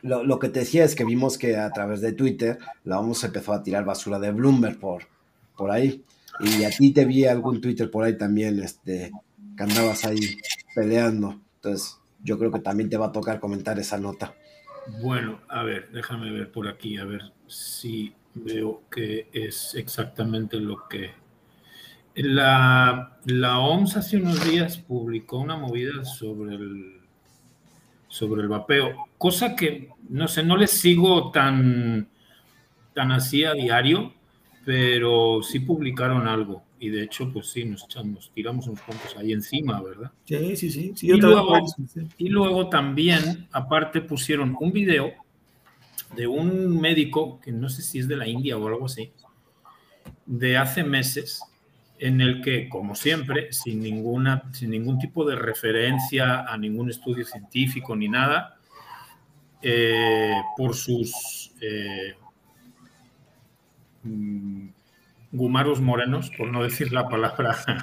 Lo, 0.00 0.24
lo 0.24 0.38
que 0.38 0.48
te 0.48 0.60
decía 0.60 0.84
es 0.84 0.94
que 0.94 1.04
vimos 1.04 1.36
que 1.36 1.56
a 1.56 1.70
través 1.70 2.00
de 2.00 2.12
Twitter 2.12 2.58
la 2.84 3.00
OMS 3.00 3.24
empezó 3.24 3.52
a 3.52 3.62
tirar 3.62 3.84
basura 3.84 4.18
de 4.18 4.32
Bloomberg 4.32 4.78
por, 4.78 5.02
por 5.56 5.70
ahí. 5.70 6.04
Y 6.40 6.64
a 6.64 6.70
ti 6.70 6.92
te 6.92 7.04
vi 7.04 7.24
algún 7.24 7.60
Twitter 7.60 7.90
por 7.90 8.04
ahí 8.04 8.16
también, 8.16 8.60
este, 8.60 9.10
que 9.56 9.62
andabas 9.62 10.04
ahí 10.04 10.38
peleando. 10.74 11.40
Entonces, 11.56 11.98
yo 12.22 12.38
creo 12.38 12.50
que 12.50 12.60
también 12.60 12.90
te 12.90 12.96
va 12.96 13.06
a 13.06 13.12
tocar 13.12 13.40
comentar 13.40 13.78
esa 13.78 13.98
nota. 13.98 14.34
Bueno, 15.02 15.40
a 15.48 15.62
ver, 15.64 15.90
déjame 15.90 16.30
ver 16.30 16.52
por 16.52 16.68
aquí, 16.68 16.96
a 16.96 17.04
ver 17.04 17.32
si 17.46 18.14
veo 18.34 18.82
que 18.90 19.28
es 19.32 19.74
exactamente 19.74 20.58
lo 20.58 20.86
que 20.88 21.10
La, 22.14 23.18
la 23.24 23.58
OMS 23.58 23.96
hace 23.96 24.16
unos 24.18 24.44
días 24.48 24.78
publicó 24.78 25.38
una 25.38 25.56
movida 25.56 26.04
sobre 26.04 26.54
el, 26.54 27.00
sobre 28.08 28.42
el 28.42 28.48
vapeo, 28.48 29.08
cosa 29.18 29.54
que, 29.54 29.90
no 30.08 30.28
sé, 30.28 30.42
no 30.42 30.56
les 30.56 30.70
sigo 30.70 31.30
tan, 31.30 32.08
tan 32.94 33.12
así 33.12 33.44
a 33.44 33.52
diario, 33.52 34.14
pero 34.66 35.44
sí 35.44 35.60
publicaron 35.60 36.26
algo. 36.26 36.64
Y 36.80 36.88
de 36.90 37.04
hecho, 37.04 37.32
pues 37.32 37.46
sí, 37.46 37.64
nos, 37.64 37.84
echamos, 37.84 38.32
tiramos 38.34 38.66
unos 38.66 38.82
cuantos 38.82 39.16
ahí 39.16 39.32
encima, 39.32 39.80
¿verdad? 39.80 40.10
Sí, 40.24 40.56
sí, 40.56 40.70
sí. 40.70 40.92
y, 41.02 41.12
luego, 41.12 41.56
y 42.18 42.28
luego 42.28 42.68
también, 42.68 43.46
aparte, 43.52 44.00
pusieron 44.00 44.56
un 44.58 44.72
video 44.72 45.12
de 46.16 46.26
un 46.26 46.80
médico, 46.80 47.40
que 47.40 47.52
no 47.52 47.68
sé 47.68 47.80
si 47.80 48.00
es 48.00 48.08
de 48.08 48.16
la 48.16 48.26
India 48.26 48.58
o 48.58 48.66
algo 48.66 48.86
así, 48.86 49.12
de 50.26 50.56
hace 50.56 50.82
meses, 50.82 51.40
en 52.00 52.20
el 52.20 52.42
que, 52.42 52.68
como 52.68 52.96
siempre, 52.96 53.52
sin, 53.52 53.80
ninguna, 53.80 54.50
sin 54.52 54.70
ningún 54.70 54.98
tipo 54.98 55.24
de 55.24 55.36
referencia 55.36 56.40
a 56.40 56.58
ningún 56.58 56.90
estudio 56.90 57.24
científico 57.24 57.94
ni 57.94 58.08
nada, 58.08 58.58
eh, 59.62 60.34
por 60.56 60.74
sus 60.74 61.52
eh, 61.60 62.16
gumaros 65.32 65.80
morenos, 65.80 66.30
por 66.36 66.48
no 66.48 66.62
decir 66.62 66.92
la 66.92 67.08
palabra. 67.08 67.56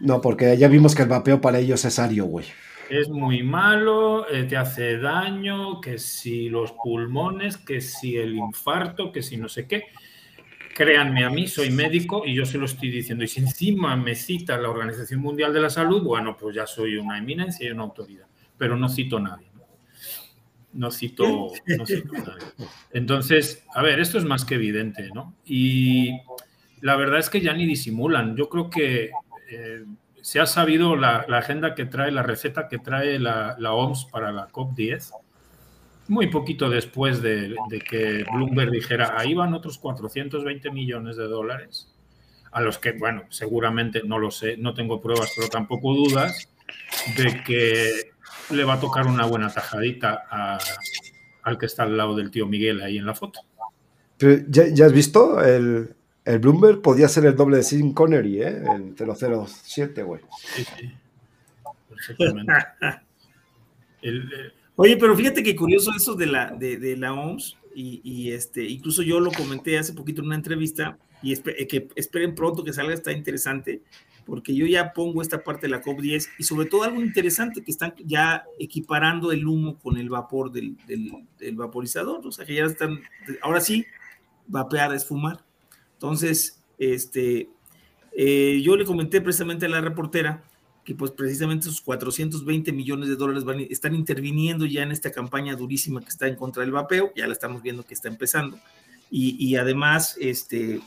No, 0.00 0.20
porque 0.20 0.56
ya 0.56 0.66
vimos 0.66 0.96
que 0.96 1.02
el 1.02 1.08
vapeo 1.08 1.40
para 1.40 1.60
ellos 1.60 1.84
es 1.84 1.98
ario, 2.00 2.24
güey. 2.24 2.46
Es 2.90 3.08
muy 3.08 3.44
malo, 3.44 4.28
eh, 4.28 4.44
te 4.44 4.56
hace 4.56 4.98
daño, 4.98 5.80
que 5.80 5.98
si 5.98 6.48
los 6.48 6.72
pulmones, 6.72 7.56
que 7.56 7.80
si 7.80 8.16
el 8.16 8.34
infarto, 8.34 9.12
que 9.12 9.22
si 9.22 9.36
no 9.36 9.48
sé 9.48 9.68
qué 9.68 9.84
créanme 10.74 11.24
a 11.24 11.30
mí, 11.30 11.46
soy 11.46 11.70
médico 11.70 12.22
y 12.26 12.34
yo 12.34 12.44
se 12.44 12.58
lo 12.58 12.66
estoy 12.66 12.90
diciendo. 12.90 13.24
Y 13.24 13.28
si 13.28 13.40
encima 13.40 13.96
me 13.96 14.14
cita 14.14 14.56
la 14.58 14.70
Organización 14.70 15.20
Mundial 15.20 15.52
de 15.52 15.60
la 15.60 15.70
Salud, 15.70 16.02
bueno, 16.02 16.36
pues 16.36 16.54
ya 16.54 16.66
soy 16.66 16.96
una 16.96 17.18
eminencia 17.18 17.66
y 17.66 17.70
una 17.70 17.84
autoridad. 17.84 18.26
Pero 18.58 18.76
no 18.76 18.88
cito 18.88 19.18
a 19.18 19.20
nadie. 19.20 19.46
No, 20.72 20.90
cito, 20.90 21.52
no 21.66 21.86
cito 21.86 22.12
nadie. 22.12 22.68
Entonces, 22.92 23.64
a 23.74 23.82
ver, 23.82 24.00
esto 24.00 24.18
es 24.18 24.24
más 24.24 24.44
que 24.44 24.54
evidente, 24.54 25.10
¿no? 25.14 25.34
Y 25.44 26.20
la 26.80 26.96
verdad 26.96 27.18
es 27.18 27.30
que 27.30 27.40
ya 27.40 27.52
ni 27.52 27.66
disimulan. 27.66 28.36
Yo 28.36 28.48
creo 28.48 28.70
que 28.70 29.10
eh, 29.50 29.84
se 30.20 30.40
ha 30.40 30.46
sabido 30.46 30.96
la, 30.96 31.26
agenda 31.28 31.74
que 31.74 31.86
trae, 31.86 32.10
la 32.10 32.22
receta 32.22 32.68
que 32.68 32.78
trae 32.78 33.18
la, 33.18 33.56
la 33.58 33.72
OMS 33.72 34.06
para 34.06 34.32
la 34.32 34.48
COP10 34.48 35.12
muy 36.08 36.26
poquito 36.28 36.68
después 36.68 37.22
de, 37.22 37.56
que 37.88 38.24
Bloomberg 38.32 38.70
dijera, 38.70 39.14
ahí 39.18 39.34
van 39.34 39.54
otros 39.54 39.78
420 39.78 40.70
millones 40.70 41.16
de 41.16 41.24
dólares, 41.24 41.88
a 42.50 42.60
los 42.60 42.78
que, 42.78 42.92
bueno, 42.92 43.24
seguramente 43.30 44.02
no 44.04 44.18
lo 44.18 44.30
sé, 44.30 44.56
no 44.56 44.74
tengo 44.74 45.00
pruebas, 45.00 45.32
pero 45.34 45.48
tampoco 45.48 45.94
dudas 45.94 46.48
de 47.16 47.42
que 47.44 48.11
le 48.50 48.64
va 48.64 48.74
a 48.74 48.80
tocar 48.80 49.06
una 49.06 49.26
buena 49.26 49.52
tajadita 49.52 50.58
al 51.42 51.58
que 51.58 51.66
está 51.66 51.84
al 51.84 51.96
lado 51.96 52.16
del 52.16 52.30
tío 52.30 52.46
Miguel 52.46 52.82
ahí 52.82 52.98
en 52.98 53.06
la 53.06 53.14
foto. 53.14 53.40
¿Ya, 54.48 54.86
has 54.86 54.92
visto? 54.92 55.42
El, 55.42 55.94
Bloomberg 56.24 56.82
podía 56.82 57.08
ser 57.08 57.26
el 57.26 57.34
doble 57.34 57.58
de 57.58 57.62
Sim 57.64 57.92
Connery, 57.92 58.42
¿eh? 58.42 58.62
El 58.74 58.94
007, 58.96 60.02
güey. 60.02 60.20
Sí, 60.54 60.64
sí. 60.78 60.92
Perfectamente. 61.88 62.52
el, 64.02 64.52
Oye, 64.76 64.96
pero 64.96 65.16
fíjate 65.16 65.42
que 65.42 65.54
curioso 65.54 65.90
eso 65.96 66.14
de 66.14 66.26
la, 66.26 66.50
de, 66.50 66.96
la 66.96 67.12
OMS, 67.12 67.58
y, 67.74 68.30
este, 68.30 68.64
incluso 68.64 69.02
yo 69.02 69.20
lo 69.20 69.30
comenté 69.30 69.78
hace 69.78 69.92
poquito 69.92 70.20
en 70.20 70.28
una 70.28 70.36
entrevista, 70.36 70.98
y 71.22 71.32
eh, 71.34 71.66
que 71.68 71.88
esperen 71.94 72.34
pronto 72.34 72.64
que 72.64 72.72
salga, 72.72 72.94
está 72.94 73.12
interesante, 73.12 73.82
porque 74.24 74.54
yo 74.54 74.66
ya 74.66 74.92
pongo 74.92 75.22
esta 75.22 75.42
parte 75.42 75.66
de 75.66 75.70
la 75.70 75.82
COP10 75.82 76.28
y 76.38 76.44
sobre 76.44 76.66
todo 76.66 76.84
algo 76.84 77.00
interesante 77.00 77.62
que 77.62 77.70
están 77.70 77.94
ya 78.04 78.44
equiparando 78.58 79.32
el 79.32 79.46
humo 79.46 79.78
con 79.78 79.96
el 79.96 80.08
vapor 80.08 80.52
del, 80.52 80.76
vaporizador, 81.52 82.26
o 82.26 82.32
sea 82.32 82.44
que 82.44 82.54
ya 82.54 82.64
están, 82.64 83.00
ahora 83.42 83.60
sí, 83.60 83.86
vapear 84.46 84.94
es 84.94 85.06
fumar. 85.06 85.44
Entonces, 85.94 86.62
este, 86.78 87.48
eh, 88.16 88.60
yo 88.62 88.76
le 88.76 88.84
comenté 88.84 89.20
precisamente 89.20 89.66
a 89.66 89.68
la 89.68 89.80
reportera 89.80 90.42
que 90.84 90.94
pues 90.94 91.12
precisamente 91.12 91.68
esos 91.68 91.80
420 91.80 92.72
millones 92.72 93.08
de 93.08 93.16
dólares 93.16 93.44
van, 93.44 93.60
están 93.60 93.94
interviniendo 93.94 94.66
ya 94.66 94.82
en 94.82 94.90
esta 94.90 95.12
campaña 95.12 95.54
durísima 95.54 96.00
que 96.00 96.08
está 96.08 96.26
en 96.26 96.34
contra 96.34 96.62
del 96.62 96.72
vapeo, 96.72 97.12
ya 97.14 97.26
la 97.26 97.32
estamos 97.32 97.62
viendo 97.62 97.84
que 97.84 97.94
está 97.94 98.08
empezando. 98.08 98.58
Y, 99.14 99.56
además, 99.56 100.16
este, 100.18 100.80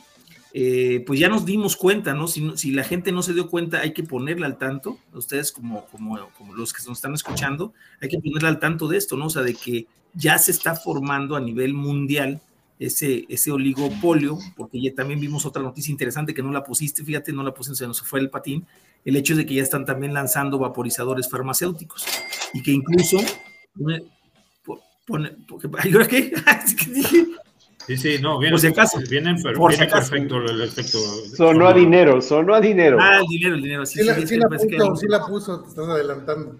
eh, 0.58 1.04
pues 1.06 1.20
ya 1.20 1.28
nos 1.28 1.44
dimos 1.44 1.76
cuenta, 1.76 2.14
¿no? 2.14 2.26
Si, 2.28 2.70
la 2.70 2.82
gente 2.82 3.12
no 3.12 3.20
se 3.20 3.34
dio 3.34 3.50
cuenta, 3.50 3.80
hay 3.80 3.92
que 3.92 4.02
ponerla 4.02 4.46
al 4.46 4.56
tanto, 4.56 4.98
ustedes 5.12 5.52
como, 5.52 5.84
como, 5.88 6.18
como 6.38 6.54
los 6.54 6.72
que 6.72 6.82
nos 6.88 6.96
están 6.96 7.12
escuchando, 7.12 7.74
hay 8.00 8.08
que 8.08 8.18
ponerla 8.18 8.48
al 8.48 8.58
tanto 8.58 8.88
de 8.88 8.96
esto, 8.96 9.18
¿no? 9.18 9.26
O 9.26 9.28
sea, 9.30 9.42
de 9.42 9.52
que 9.52 9.86
ya 10.14 10.38
se 10.38 10.52
está 10.52 10.74
formando 10.74 11.36
a 11.36 11.40
nivel 11.40 11.74
mundial 11.74 12.40
ese, 12.78 13.26
ese 13.28 13.52
oligopolio, 13.52 14.38
porque 14.56 14.80
ya 14.80 14.94
también 14.94 15.20
vimos 15.20 15.44
otra 15.44 15.60
noticia 15.60 15.92
interesante 15.92 16.32
que 16.32 16.42
no 16.42 16.50
la 16.50 16.64
pusiste, 16.64 17.04
fíjate, 17.04 17.34
no 17.34 17.42
la 17.42 17.52
pusiste, 17.52 17.76
se 17.76 17.86
nos 17.86 18.00
fue 18.00 18.20
el 18.20 18.30
patín, 18.30 18.66
el 19.04 19.16
hecho 19.16 19.36
de 19.36 19.44
que 19.44 19.56
ya 19.56 19.62
están 19.62 19.84
también 19.84 20.14
lanzando 20.14 20.58
vaporizadores 20.58 21.28
farmacéuticos 21.28 22.06
y 22.54 22.62
que 22.62 22.70
incluso 22.70 23.18
pone, 25.06 25.36
¿ahora 25.92 26.08
qué? 26.08 26.32
Sí, 27.86 27.96
sí, 27.96 28.18
no, 28.20 28.40
vienen, 28.40 28.54
por 28.54 28.60
si 28.60 28.66
acaso, 28.66 28.98
vienen, 29.08 29.40
por 29.40 29.72
si 29.72 29.86
perfecto 29.86 30.38
el 30.38 30.60
efecto. 30.60 30.98
Sonó 31.36 31.68
a 31.68 31.72
dinero, 31.72 32.20
sonó 32.20 32.54
a 32.54 32.60
dinero. 32.60 32.98
Ah, 33.00 33.20
el 33.20 33.26
dinero, 33.26 33.54
el 33.54 33.62
dinero. 33.62 33.86
Sí, 33.86 34.00
sí, 34.00 34.04
la, 34.04 34.14
sí, 34.26 34.36
la 34.36 34.48
puso, 34.48 34.96
sí 34.96 35.06
la 35.08 35.24
puso, 35.24 35.60
te 35.60 35.68
estás 35.68 35.88
adelantando. 35.88 36.58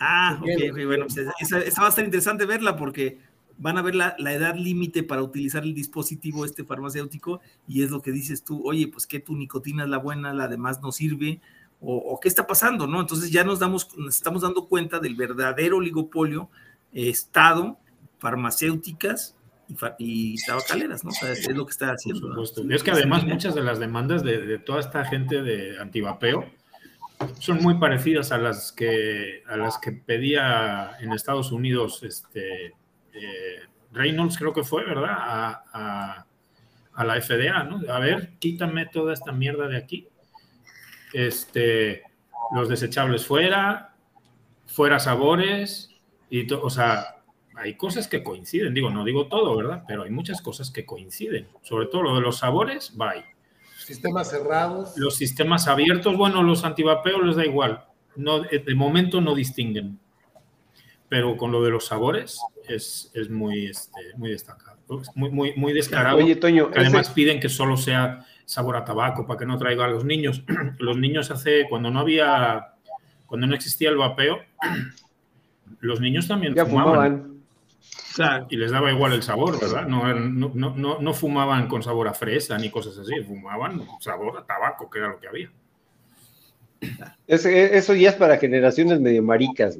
Ah, 0.00 0.40
ok, 0.40 0.72
bueno, 0.86 1.06
pues 1.06 1.28
esa, 1.38 1.60
esa, 1.60 1.80
va 1.82 1.88
a 1.88 1.90
estar 1.90 2.04
interesante 2.04 2.46
verla 2.46 2.76
porque 2.76 3.18
van 3.58 3.76
a 3.76 3.82
ver 3.82 3.94
la, 3.94 4.16
edad 4.18 4.54
límite 4.54 5.02
para 5.02 5.22
utilizar 5.22 5.64
el 5.64 5.74
dispositivo 5.74 6.46
este 6.46 6.64
farmacéutico 6.64 7.40
y 7.68 7.82
es 7.82 7.90
lo 7.90 8.00
que 8.00 8.10
dices 8.10 8.42
tú, 8.42 8.66
oye, 8.66 8.88
pues 8.88 9.06
que 9.06 9.20
tu 9.20 9.34
nicotina 9.36 9.84
es 9.84 9.90
la 9.90 9.98
buena, 9.98 10.32
la 10.32 10.48
demás 10.48 10.80
no 10.80 10.92
sirve, 10.92 11.40
o, 11.78 12.18
qué 12.22 12.28
está 12.28 12.46
pasando, 12.46 12.86
¿no? 12.86 13.02
Entonces 13.02 13.30
ya 13.30 13.44
nos, 13.44 13.58
damos, 13.58 13.96
nos 13.98 14.16
estamos 14.16 14.40
dando 14.40 14.66
cuenta 14.66 14.98
del 14.98 15.14
verdadero 15.14 15.76
oligopolio, 15.76 16.48
Estado, 16.92 17.78
farmacéuticas 18.18 19.35
y, 19.98 20.36
tabacaleras, 20.44 21.04
¿no? 21.04 21.10
O 21.10 21.14
sea, 21.14 21.32
es 21.32 21.48
lo 21.48 21.66
que 21.66 21.70
está 21.70 21.90
haciendo. 21.90 22.42
Es 22.70 22.82
que 22.82 22.90
además 22.90 23.24
muchas 23.24 23.54
de 23.54 23.62
las 23.62 23.78
demandas 23.78 24.22
de, 24.22 24.58
toda 24.58 24.80
esta 24.80 25.04
gente 25.04 25.42
de 25.42 25.78
antivapeo 25.80 26.46
son 27.38 27.62
muy 27.62 27.74
parecidas 27.74 28.30
a 28.32 28.38
las 28.38 28.72
que, 28.72 29.42
a 29.46 29.56
las 29.56 29.78
que 29.78 29.92
pedía 29.92 30.92
en 31.00 31.12
Estados 31.12 31.50
Unidos 31.50 32.02
este, 32.02 32.66
eh, 32.66 33.60
Reynolds 33.92 34.36
creo 34.36 34.52
que 34.52 34.62
fue, 34.62 34.84
¿verdad? 34.84 35.16
A, 35.72 36.22
la 36.98 37.20
FDA, 37.20 37.62
¿no? 37.64 37.80
A 37.92 37.98
ver, 37.98 38.32
quítame 38.38 38.86
toda 38.86 39.12
esta 39.12 39.30
mierda 39.30 39.68
de 39.68 39.76
aquí. 39.76 40.08
Este, 41.12 42.02
los 42.54 42.68
desechables 42.70 43.26
fuera, 43.26 43.94
fuera 44.66 44.98
sabores, 44.98 45.90
y 46.30 46.50
o 46.52 46.70
sea, 46.70 47.15
hay 47.56 47.76
cosas 47.76 48.08
que 48.08 48.22
coinciden, 48.22 48.74
digo, 48.74 48.90
no 48.90 49.04
digo 49.04 49.28
todo, 49.28 49.56
¿verdad? 49.56 49.84
Pero 49.88 50.02
hay 50.02 50.10
muchas 50.10 50.40
cosas 50.40 50.70
que 50.70 50.84
coinciden, 50.84 51.48
sobre 51.62 51.86
todo 51.86 52.02
lo 52.02 52.14
de 52.14 52.20
los 52.20 52.38
sabores, 52.38 52.96
bye. 52.96 53.24
Sistemas 53.78 54.30
cerrados. 54.30 54.94
Los 54.96 55.16
sistemas 55.16 55.68
abiertos, 55.68 56.16
bueno, 56.16 56.42
los 56.42 56.64
antivapeos 56.64 57.24
les 57.24 57.36
da 57.36 57.44
igual, 57.44 57.84
no, 58.16 58.40
de 58.40 58.74
momento 58.74 59.20
no 59.20 59.34
distinguen, 59.34 59.98
pero 61.08 61.36
con 61.36 61.52
lo 61.52 61.62
de 61.62 61.70
los 61.70 61.86
sabores, 61.86 62.40
es, 62.68 63.10
es 63.14 63.30
muy, 63.30 63.66
este, 63.66 64.00
muy 64.16 64.30
destacado, 64.30 64.78
muy, 65.14 65.30
muy, 65.30 65.54
muy 65.54 65.72
descarado. 65.72 66.18
Oye, 66.18 66.36
Toño, 66.36 66.70
además 66.74 67.10
piden 67.10 67.40
que 67.40 67.48
solo 67.48 67.76
sea 67.76 68.26
sabor 68.44 68.76
a 68.76 68.84
tabaco 68.84 69.26
para 69.26 69.38
que 69.38 69.46
no 69.46 69.56
traiga 69.58 69.84
a 69.84 69.88
los 69.88 70.04
niños. 70.04 70.42
los 70.78 70.96
niños 70.96 71.30
hace, 71.30 71.66
cuando 71.68 71.90
no 71.90 72.00
había, 72.00 72.74
cuando 73.26 73.46
no 73.46 73.54
existía 73.54 73.90
el 73.90 73.96
vapeo, 73.96 74.40
los 75.80 76.00
niños 76.00 76.26
también 76.26 76.56
fumaban. 76.56 77.35
Y 78.48 78.56
les 78.56 78.70
daba 78.70 78.90
igual 78.90 79.12
el 79.12 79.22
sabor, 79.22 79.60
¿verdad? 79.60 79.86
No, 79.86 80.12
no, 80.14 80.50
no, 80.54 80.98
no, 81.00 81.14
fumaban 81.14 81.68
con 81.68 81.82
sabor 81.82 82.08
a 82.08 82.14
fresa 82.14 82.56
ni 82.56 82.70
cosas 82.70 82.96
así, 82.98 83.12
fumaban 83.22 83.82
sabor 84.00 84.38
a 84.38 84.46
tabaco, 84.46 84.88
que 84.88 84.98
era 84.98 85.08
lo 85.08 85.20
que 85.20 85.28
había. 85.28 85.50
Eso, 87.26 87.94
ya 87.94 88.10
es 88.10 88.14
para 88.14 88.38
generaciones 88.38 89.00
medio 89.00 89.22
maricas, 89.22 89.78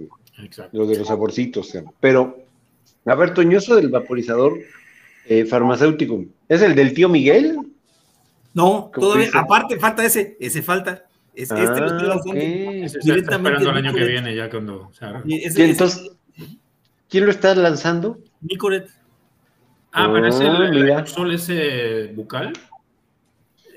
lo 0.73 0.87
de 0.87 0.99
los 0.99 1.09
saborcitos. 1.09 1.73
Pero 2.01 2.39
a 3.07 3.15
ver, 3.15 3.35
Toñoso 3.35 3.77
del 3.77 3.89
vaporizador 3.89 4.59
eh, 5.27 5.45
farmacéutico, 5.45 6.25
¿es 6.49 6.61
el 6.63 6.75
del 6.75 6.93
tío 6.93 7.09
Miguel? 7.09 7.59
No, 8.53 8.91
todavía, 8.93 9.29
aparte 9.35 9.79
falta 9.79 10.05
ese, 10.05 10.37
ese 10.41 10.63
falta. 10.63 11.05
Es, 11.35 11.51
este 11.51 11.81
lo 11.81 11.87
estoy 11.87 12.07
ah, 12.07 12.15
lanzando 12.15 13.15
esperando 13.15 13.71
el 13.71 13.77
año 13.77 13.93
que 13.93 14.05
viene 14.05 14.35
ya 14.35 14.49
cuando... 14.49 14.91
entonces, 15.27 16.16
¿quién 17.09 17.25
lo 17.25 17.31
está 17.31 17.55
lanzando? 17.55 18.19
Nicoret. 18.41 18.89
Ah, 19.93 20.11
pero 20.13 20.27
es 20.27 20.41
el, 20.41 20.93
ah, 20.93 21.07
sol 21.07 21.33
ese 21.33 22.09
bucal. 22.15 22.53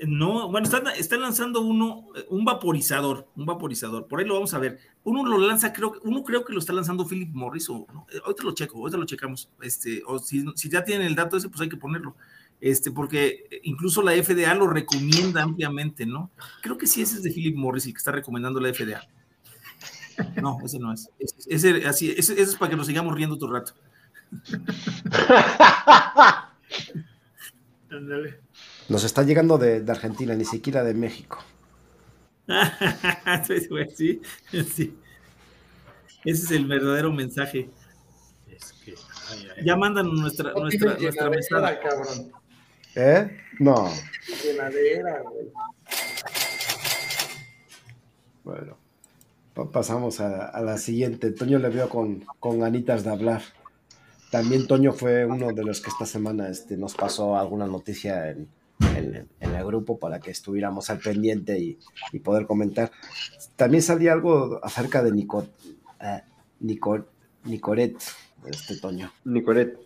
No, 0.06 0.50
bueno, 0.50 0.66
están, 0.66 1.20
lanzando 1.20 1.60
uno, 1.60 2.08
un 2.28 2.44
vaporizador, 2.44 3.26
un 3.36 3.44
vaporizador. 3.44 4.06
Por 4.06 4.20
ahí 4.20 4.26
lo 4.26 4.34
vamos 4.34 4.54
a 4.54 4.58
ver. 4.58 4.78
Uno 5.04 5.24
lo 5.24 5.38
lanza, 5.38 5.72
creo, 5.72 5.94
uno 6.04 6.22
creo 6.24 6.44
que 6.44 6.54
lo 6.54 6.58
está 6.58 6.72
lanzando 6.72 7.06
Philip 7.06 7.30
Morris 7.34 7.68
o 7.68 7.86
no, 7.92 8.06
ahorita 8.24 8.42
lo 8.44 8.52
checo, 8.52 8.78
ahorita 8.78 8.96
lo 8.96 9.04
checamos. 9.04 9.50
Este, 9.60 10.02
o 10.06 10.18
si, 10.18 10.44
si, 10.54 10.70
ya 10.70 10.84
tienen 10.84 11.06
el 11.06 11.14
dato 11.14 11.36
ese, 11.36 11.48
pues 11.48 11.60
hay 11.60 11.68
que 11.68 11.76
ponerlo. 11.76 12.16
Este, 12.60 12.90
porque 12.90 13.60
incluso 13.62 14.02
la 14.02 14.12
FDA 14.12 14.54
lo 14.54 14.66
recomienda 14.66 15.42
ampliamente, 15.42 16.04
¿no? 16.06 16.30
Creo 16.62 16.76
que 16.76 16.86
sí 16.86 17.02
ese 17.02 17.16
es 17.16 17.22
de 17.22 17.30
Philip 17.30 17.56
Morris 17.56 17.86
y 17.86 17.92
que 17.92 17.98
está 17.98 18.12
recomendando 18.12 18.60
la 18.60 18.72
FDA. 18.72 19.06
No, 20.40 20.58
ese 20.64 20.78
no 20.78 20.92
es. 20.92 21.10
Ese, 21.46 21.86
así, 21.86 22.14
ese, 22.16 22.40
es 22.40 22.56
para 22.56 22.70
que 22.70 22.76
nos 22.76 22.86
sigamos 22.86 23.14
riendo 23.14 23.36
otro 23.36 23.52
rato. 23.52 23.72
Nos 28.88 29.04
está 29.04 29.24
llegando 29.24 29.58
de, 29.58 29.84
Argentina, 29.88 30.34
ni 30.34 30.44
siquiera 30.44 30.84
de 30.84 30.94
México. 30.94 31.42
sí, 33.46 34.20
sí. 34.52 34.94
Ese 36.24 36.44
es 36.44 36.50
el 36.50 36.66
verdadero 36.66 37.12
mensaje. 37.12 37.70
Ya 39.64 39.76
mandan 39.76 40.12
nuestra, 40.12 40.52
nuestra, 40.52 40.94
nuestra 40.94 41.30
mesada. 41.30 41.80
Cabrón. 41.80 42.32
¿Eh? 42.94 43.40
No. 43.58 43.92
Bueno, 48.42 48.78
pasamos 49.72 50.20
a, 50.20 50.60
la 50.62 50.78
siguiente. 50.78 51.32
Toño 51.32 51.58
le 51.58 51.68
veo 51.68 51.88
con, 51.88 52.24
con 52.38 52.60
ganitas 52.60 53.04
de 53.04 53.10
hablar. 53.10 53.42
También 54.30 54.66
Toño 54.66 54.92
fue 54.92 55.26
uno 55.26 55.52
de 55.52 55.64
los 55.64 55.80
que 55.80 55.90
esta 55.90 56.06
semana 56.06 56.48
este, 56.48 56.76
nos 56.76 56.94
pasó 56.94 57.36
alguna 57.36 57.66
noticia 57.66 58.30
en, 58.30 58.48
en, 59.40 59.54
el 59.54 59.64
grupo 59.64 59.98
para 59.98 60.20
que 60.20 60.30
estuviéramos 60.30 60.88
al 60.90 60.98
pendiente 60.98 61.58
y, 61.58 61.78
poder 62.20 62.46
comentar. 62.46 62.90
También 63.56 63.82
salía 63.82 64.12
algo 64.12 64.60
acerca 64.62 65.02
de 65.02 65.12
Nico, 65.12 65.46
eh, 66.00 66.22
Nicoret, 66.60 67.96
este 68.46 68.76
Toño. 68.78 69.12
Nicoret. 69.24 69.78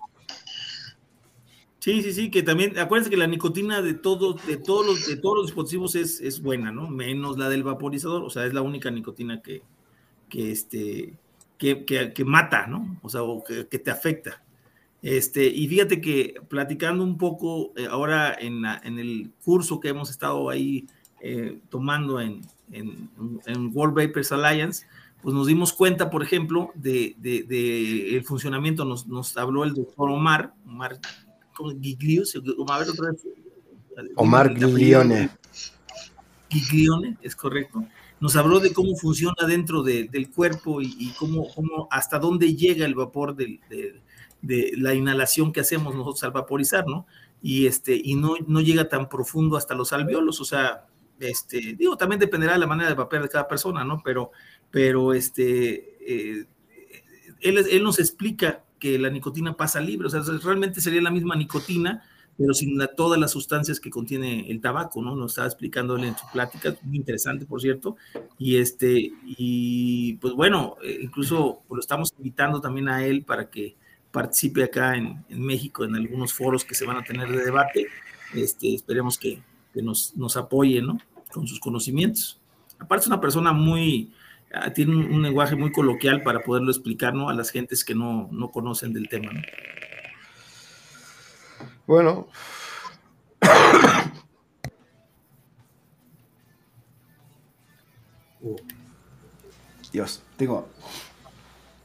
Sí, 1.85 2.03
sí, 2.03 2.15
sí, 2.15 2.31
que 2.31 2.43
también, 2.43 2.79
acuérdense 2.79 3.11
que 3.11 3.19
la 3.19 3.27
nicotina 3.27 3.83
de 3.83 3.93
todos, 3.93 4.47
de 4.47 4.57
todos 4.57 4.87
los, 4.87 5.07
de 5.07 5.19
todos 5.19 5.37
los 5.37 5.47
dispositivos 5.49 5.95
es, 5.95 6.19
es 6.23 6.41
buena, 6.41 6.73
¿no? 6.73 6.89
Menos 6.89 7.37
la 7.37 7.51
del 7.51 7.63
vaporizador, 7.63 8.25
o 8.25 8.31
sea, 8.31 8.47
es 8.47 8.55
la 8.55 8.63
única 8.63 8.91
nicotina 8.91 9.43
que, 9.43 9.61
que 10.31 10.51
este, 10.51 11.19
que, 11.59 11.85
que, 11.85 12.25
mata, 12.25 12.67
¿no? 12.67 12.99
O 13.03 13.11
sea, 13.11 13.23
o 13.23 13.45
que, 13.45 13.65
te 13.79 13.91
afecta. 13.91 14.43
Este, 15.03 15.45
y 15.45 15.69
fíjate 15.69 16.01
que 16.01 16.37
platicando 16.49 17.05
un 17.05 17.19
poco 17.19 17.75
eh, 17.77 17.87
ahora 17.91 18.33
en, 18.33 18.65
en, 18.65 18.99
el 18.99 19.31
curso 19.45 19.79
que 19.79 19.89
hemos 19.89 20.09
estado 20.09 20.49
ahí 20.49 20.87
eh, 21.21 21.59
tomando 21.69 22.19
en, 22.19 22.41
en, 22.73 23.11
en, 23.45 23.77
World 23.77 23.95
Vapers 23.95 24.33
Alliance, 24.33 24.87
pues 25.21 25.35
nos 25.35 25.47
dimos 25.47 25.75
cuenta, 25.75 26.09
por 26.09 26.23
ejemplo, 26.23 26.71
de, 26.77 27.15
de, 27.19 28.17
el 28.17 28.25
funcionamiento, 28.25 28.87
nos, 28.87 29.07
nos, 29.07 29.37
habló 29.37 29.65
el 29.65 29.75
doctor 29.75 30.11
Omar, 30.11 30.55
Omar 30.67 30.99
Giglius, 31.81 32.41
Omar, 32.59 32.87
Omar 34.17 34.55
Giglione. 34.55 35.31
Giglione, 36.49 37.17
es 37.23 37.35
correcto 37.35 37.85
nos 38.25 38.37
habló 38.37 38.59
de 38.59 38.73
cómo 38.73 38.97
funciona 38.97 39.47
dentro 39.47 39.83
del 39.83 40.31
cuerpo 40.31 40.81
y, 40.81 41.13
cómo, 41.19 41.47
cómo, 41.55 41.89
hasta 41.91 42.19
dónde 42.19 42.55
llega 42.55 42.87
el 42.87 42.95
vapor 42.95 43.37
de, 43.37 43.61
la 44.43 44.95
inhalación 44.95 45.53
que 45.53 45.61
hacemos 45.61 45.95
nosotros 45.95 46.25
al 46.25 46.31
vaporizar, 46.31 46.87
¿no? 46.87 47.07
Y, 47.43 47.67
este, 47.67 48.01
y 48.03 48.15
no, 48.15 48.37
no 48.47 48.63
llega 48.63 48.89
tan 48.89 49.11
profundo 49.11 49.59
hasta 49.59 49.75
los 49.75 49.93
alveolos, 49.93 50.41
o 50.41 50.45
sea, 50.47 50.87
este, 51.21 51.75
digo, 51.75 51.99
también 51.99 52.19
dependerá 52.19 52.55
de 52.55 52.61
la 52.61 52.67
manera 52.67 52.89
de 52.89 52.95
vapear 52.95 53.23
de 53.23 53.29
cada 53.29 53.47
persona, 53.47 53.85
¿no? 53.85 54.01
Pero, 54.03 54.31
pero 54.71 55.13
este, 55.13 55.99
eh, 56.01 56.47
él, 57.41 57.59
él 57.59 57.83
nos 57.83 57.99
explica 57.99 58.65
que 58.85 58.99
la 58.99 59.09
nicotina 59.09 59.57
pasa 59.57 59.81
libre, 59.81 60.09
o 60.09 60.11
sea, 60.11 60.21
realmente 60.43 60.83
sería 60.83 61.01
la 61.01 61.11
misma 61.11 61.35
nicotina, 61.37 62.05
pero 62.37 62.53
sin 62.53 62.79
todas 62.95 63.19
las 63.19 63.31
sustancias 63.31 63.81
que 63.81 63.89
contiene 63.89 64.51
el 64.51 64.61
tabaco, 64.61 65.01
¿no? 65.01 65.17
Nos 65.17 65.33
estaba 65.33 65.47
explicando 65.47 65.97
en 65.97 66.15
su 66.15 66.27
plática, 66.31 66.77
muy 66.83 66.99
interesante, 66.99 67.47
por 67.47 67.63
cierto, 67.63 67.97
y 68.39 68.59
este, 68.59 69.11
y 69.25 70.17
pues 70.17 70.35
bueno, 70.35 70.77
eh, 70.85 70.99
incluso 71.01 71.63
pues, 71.67 71.77
lo 71.79 71.81
estamos 71.81 72.13
invitando 72.19 72.61
también 72.61 72.91
a 72.91 73.07
él 73.07 73.23
para 73.23 73.49
que 73.49 73.75
participe 74.11 74.63
acá 74.65 74.97
en, 74.97 75.25
México 75.31 75.85
en 75.85 75.95
algunos 75.95 76.35
foros 76.35 76.63
que 76.63 76.75
se 76.75 76.85
van 76.85 76.99
a 76.99 77.05
tener 77.05 77.31
de 77.31 77.43
debate, 77.43 77.87
este, 78.35 78.75
esperemos 78.75 79.17
que, 79.17 79.41
nos, 79.77 80.15
nos 80.15 80.37
apoye, 80.37 80.83
¿no? 80.83 80.99
Con 81.33 81.47
sus 81.47 81.59
conocimientos. 81.59 82.39
Aparte 82.79 83.05
es 83.05 83.07
una 83.07 83.23
persona 83.23 83.55
muy, 83.55 84.13
tiene 84.75 84.97
un, 84.97 85.23
lenguaje 85.23 85.57
muy 85.57 85.73
coloquial 85.73 86.23
para 86.23 86.41
poderlo 86.41 86.71
explicar, 86.71 87.15
¿no? 87.15 87.29
A 87.29 87.35
las 87.35 87.51
gentes 87.51 87.85
que 87.85 87.95
no, 87.95 88.29
no 88.33 88.51
conocen 88.51 88.93
del 88.93 89.09
tema, 89.09 89.33
¿no? 89.33 89.41
Bueno. 91.87 92.29
Dios, 99.93 100.23
digo, 100.39 100.69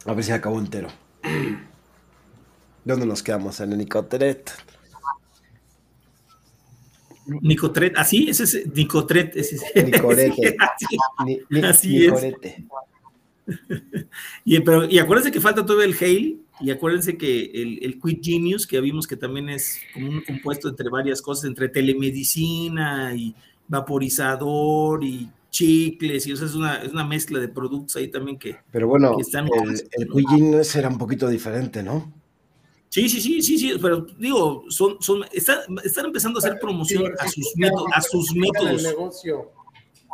a 0.06 0.14
ver 0.14 0.24
si 0.24 0.32
acabo 0.32 0.58
entero. 0.60 0.90
¿Dónde 2.84 3.06
nos 3.06 3.22
quedamos? 3.22 3.60
En 3.60 3.72
el 3.74 3.78
Nicotret. 3.78 4.52
Nicotret, 7.42 7.94
así, 7.98 8.30
ese 8.30 8.44
es 8.44 8.68
Nicotret. 8.74 9.36
Ese 9.36 9.58
es, 9.74 9.86
Nicorete. 9.86 10.58
así 11.64 12.06
es. 12.06 12.36
y, 14.46 14.60
pero, 14.60 14.86
y 14.86 15.00
acuérdense 15.00 15.32
que 15.32 15.42
falta 15.42 15.66
todo 15.66 15.82
el 15.82 15.96
Hale 16.00 16.38
y 16.60 16.72
acuérdense 16.72 17.18
que 17.18 17.46
el, 17.46 17.80
el 17.82 18.00
Quit 18.00 18.24
Genius, 18.24 18.68
que 18.68 18.80
vimos 18.82 19.08
que 19.08 19.16
también 19.16 19.50
es 19.50 19.80
como 19.94 20.10
un 20.10 20.22
compuesto 20.22 20.70
entre 20.70 20.90
varias 20.90 21.22
cosas, 21.22 21.46
entre 21.46 21.70
telemedicina 21.70 23.16
y 23.16 23.34
vaporizador 23.68 25.04
y 25.04 25.30
chicles, 25.50 26.28
y 26.28 26.32
eso 26.32 26.46
es 26.46 26.54
una, 26.54 26.76
es 26.84 26.92
una 26.92 27.06
mezcla 27.06 27.40
de 27.40 27.48
productos 27.48 27.96
ahí 27.96 28.10
también 28.10 28.38
que. 28.38 28.58
Pero 28.72 28.88
bueno, 28.88 29.18
el, 29.18 29.84
el 29.92 30.08
Quit 30.10 30.30
Genius 30.30 30.76
era 30.76 30.90
un 30.90 30.98
poquito 30.98 31.28
diferente, 31.28 31.82
¿no? 31.82 32.19
Sí, 32.90 33.08
sí, 33.08 33.22
sí, 33.22 33.42
sí, 33.42 33.58
sí, 33.60 33.74
pero 33.80 34.02
digo, 34.18 34.66
son, 34.70 34.98
son, 35.00 35.24
están, 35.32 35.60
están 35.84 36.08
empezando 36.08 36.40
a 36.40 36.42
hacer 36.42 36.60
promoción 36.60 37.04
a 37.20 37.28
sus 37.28 37.54
métodos, 37.56 37.86
a 37.94 38.02
sus 38.02 38.34
métodos. 38.34 38.84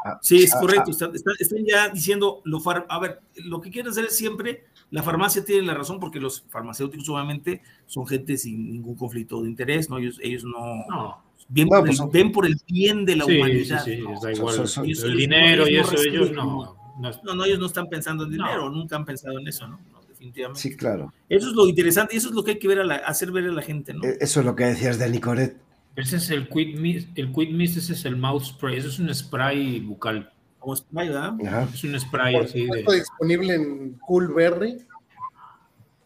Ah, 0.06 0.20
sí, 0.22 0.44
es 0.44 0.54
ah, 0.54 0.60
correcto. 0.60 0.92
Ah. 1.02 1.12
Están, 1.40 1.66
ya 1.66 1.90
diciendo, 1.90 2.42
lo 2.44 2.62
a 2.90 3.00
ver, 3.00 3.22
lo 3.36 3.62
que 3.62 3.72
quieren 3.72 3.92
hacer 3.92 4.06
es 4.06 4.18
siempre 4.18 4.66
la 4.92 5.04
farmacia 5.04 5.44
tiene 5.44 5.64
la 5.64 5.74
razón 5.74 6.00
porque 6.00 6.20
los 6.20 6.44
farmacéuticos 6.50 7.10
obviamente 7.10 7.62
son 7.86 8.06
gente 8.06 8.38
sin 8.38 8.72
ningún 8.72 8.96
conflicto 8.96 9.42
de 9.42 9.50
interés, 9.50 9.90
¿no? 9.90 9.98
Ellos, 9.98 10.20
ellos 10.22 10.44
no, 10.44 11.24
ven, 11.50 11.68
por 11.68 11.80
el, 11.80 11.86
pues, 11.86 12.12
ven, 12.12 12.32
por 12.32 12.46
el, 12.46 12.56
bien 12.68 13.06
de 13.06 13.16
la 13.16 13.26
humanidad. 13.26 13.84
Sí, 13.84 13.96
sí, 13.96 14.04
da 14.22 14.32
igual. 14.32 14.64
el 14.86 15.18
dinero 15.18 15.68
y 15.68 15.78
eso, 15.78 15.96
ellos 15.98 16.32
no. 16.32 16.76
No, 16.98 17.36
no, 17.36 17.44
ellos 17.44 17.60
no 17.60 17.66
están 17.66 17.90
pensando 17.90 18.24
en 18.24 18.32
dinero, 18.32 18.70
nunca 18.70 18.96
han 18.96 19.04
pensado 19.04 19.38
en 19.40 19.48
eso, 19.48 19.68
¿no? 19.68 19.80
Definitivamente. 20.26 20.62
Sí, 20.62 20.76
claro. 20.76 21.14
Eso 21.30 21.50
es 21.50 21.54
lo 21.54 21.68
interesante 21.68 22.16
y 22.16 22.18
eso 22.18 22.30
es 22.30 22.36
lo 22.36 22.44
que 22.44 22.52
hay 22.52 22.60
que 22.60 22.68
ver 22.68 22.80
a 22.80 22.84
la, 22.84 22.96
hacer 22.96 23.32
ver 23.32 23.46
a 23.46 23.52
la 23.52 23.62
gente, 23.62 23.94
¿no? 23.94 24.04
E, 24.04 24.18
eso 24.20 24.40
es 24.40 24.46
lo 24.46 24.56
que 24.56 24.66
decías 24.66 24.98
de 24.98 25.10
Nicoret. 25.10 25.58
Ese 25.96 26.18
es 26.18 26.30
el 26.30 26.50
Quit 26.50 26.78
Mist, 26.78 27.10
el 27.16 27.32
Quit 27.32 27.52
Mist, 27.52 27.78
ese 27.78 27.94
es 27.94 28.06
el 28.06 28.18
mouth 28.18 28.44
spray, 28.44 28.78
eso 28.78 28.90
es 28.90 29.00
un 29.00 29.14
spray 29.14 29.80
bucal. 29.80 30.32
Como 30.60 30.76
spray, 30.76 31.10
¿verdad? 31.10 31.70
Es 31.74 31.84
un 31.84 32.00
spray 32.00 32.36
así 32.36 32.66
de... 32.66 32.84
disponible 32.96 33.54
en 33.54 33.94
Coolberry 34.00 34.78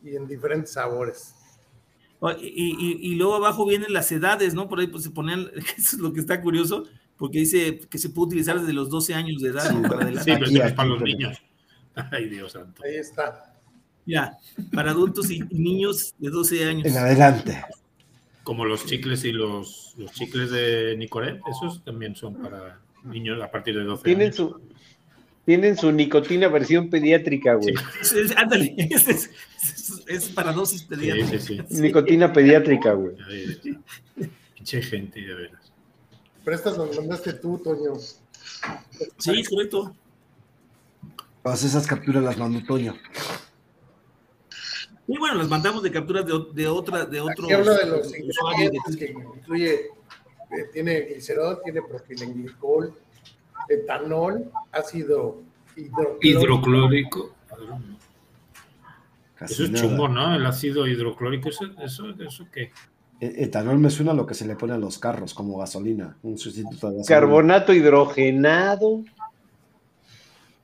y 0.03 0.15
en 0.15 0.27
diferentes 0.27 0.73
sabores. 0.73 1.35
Y, 2.41 3.15
luego 3.15 3.35
abajo 3.35 3.65
vienen 3.65 3.93
las 3.93 4.11
edades, 4.11 4.53
¿no? 4.53 4.67
Por 4.67 4.81
ahí 4.81 4.87
pues, 4.87 5.03
se 5.03 5.11
ponen, 5.11 5.49
eso 5.77 5.95
es 5.95 5.99
lo 5.99 6.11
que 6.11 6.19
está 6.19 6.41
curioso, 6.41 6.83
porque 7.17 7.39
dice 7.39 7.79
que 7.89 7.97
se 7.97 8.09
puede 8.09 8.27
utilizar 8.27 8.59
desde 8.59 8.73
los 8.73 8.89
12 8.89 9.13
años 9.13 9.41
de 9.41 9.49
edad. 9.49 9.69
Sí, 9.69 9.75
para, 9.87 10.23
sí, 10.23 10.31
pero 10.33 10.65
es 10.65 10.73
para 10.73 10.89
los 10.89 11.01
niños. 11.01 11.41
Ay, 12.11 12.29
Dios 12.29 12.51
santo. 12.51 12.83
Ahí 12.83 12.95
está. 12.95 13.48
Ya, 14.09 14.39
para 14.73 14.89
adultos 14.89 15.29
y, 15.29 15.41
niños 15.51 16.15
de 16.17 16.31
12 16.31 16.65
años. 16.65 16.87
En 16.87 16.97
adelante. 16.97 17.63
Como 18.43 18.65
los 18.65 18.83
chicles 18.87 19.23
y 19.23 19.31
los, 19.31 19.93
los 19.97 20.11
chicles 20.13 20.49
de 20.49 20.95
Nicoret, 20.97 21.39
esos 21.47 21.83
también 21.83 22.15
son 22.15 22.33
para 22.41 22.79
niños 23.03 23.39
a 23.39 23.51
partir 23.51 23.75
de 23.75 23.83
12 23.83 24.03
¿Tienen 24.03 24.27
años. 24.27 24.35
Su, 24.35 24.61
tienen 25.45 25.77
su 25.77 25.91
nicotina 25.91 26.47
versión 26.47 26.89
pediátrica, 26.89 27.53
güey. 27.53 27.75
ándale, 28.35 28.75
es, 30.07 30.29
para 30.29 30.53
dosis 30.53 30.83
pediátricas. 30.83 31.43
Sí, 31.43 31.59
nicotina 31.69 32.33
pediátrica, 32.33 32.93
güey. 32.93 33.15
Pinche 34.55 34.81
gente, 34.81 35.21
de 35.21 35.35
veras. 35.35 35.71
Pero 36.43 36.55
estas 36.57 36.79
las 36.79 36.97
mandaste 36.97 37.33
tú, 37.33 37.59
Toño. 37.59 37.93
Sí, 39.19 39.39
es 39.39 39.49
correcto. 39.49 39.95
Todas 41.43 41.63
esas 41.63 41.85
capturas 41.85 42.23
las 42.23 42.39
mandó 42.39 42.63
Toño. 42.65 42.95
Y 45.11 45.17
bueno, 45.17 45.35
las 45.35 45.49
mandamos 45.49 45.81
de 45.81 45.91
capturas 45.91 46.25
de, 46.25 46.33
de 46.53 46.67
otra, 46.67 47.05
de 47.05 47.19
otro. 47.19 47.45
habla 47.51 47.73
de 47.77 47.85
los 47.87 48.13
ingredientes 48.15 48.95
que 48.95 49.05
incluye 49.11 49.73
eh, 49.75 49.89
tiene 50.71 51.01
glicerol, 51.01 51.59
tiene 51.63 51.81
propilenglicol, 51.81 52.93
etanol, 53.67 54.51
ácido 54.71 55.41
hidroclórico. 55.75 56.19
Hidroclórico. 56.21 57.33
Casi 59.35 59.53
Eso 59.53 59.63
es 59.63 59.71
nada. 59.71 59.83
chungo, 59.87 60.07
¿no? 60.09 60.35
El 60.35 60.45
ácido 60.45 60.85
hidroclórico, 60.85 61.49
¿eso, 61.49 61.65
eso, 61.83 62.09
eso 62.09 62.45
qué? 62.51 62.71
E- 63.19 63.43
Etanol 63.45 63.79
me 63.79 63.89
suena 63.89 64.11
a 64.11 64.15
lo 64.15 64.25
que 64.25 64.33
se 64.33 64.45
le 64.45 64.55
pone 64.55 64.73
a 64.73 64.77
los 64.77 64.99
carros 64.99 65.33
como 65.33 65.57
gasolina, 65.57 66.17
un 66.23 66.37
sustituto 66.37 66.89
de 66.91 66.97
gasolina. 66.97 67.05
Carbonato 67.07 67.73
hidrogenado. 67.73 69.03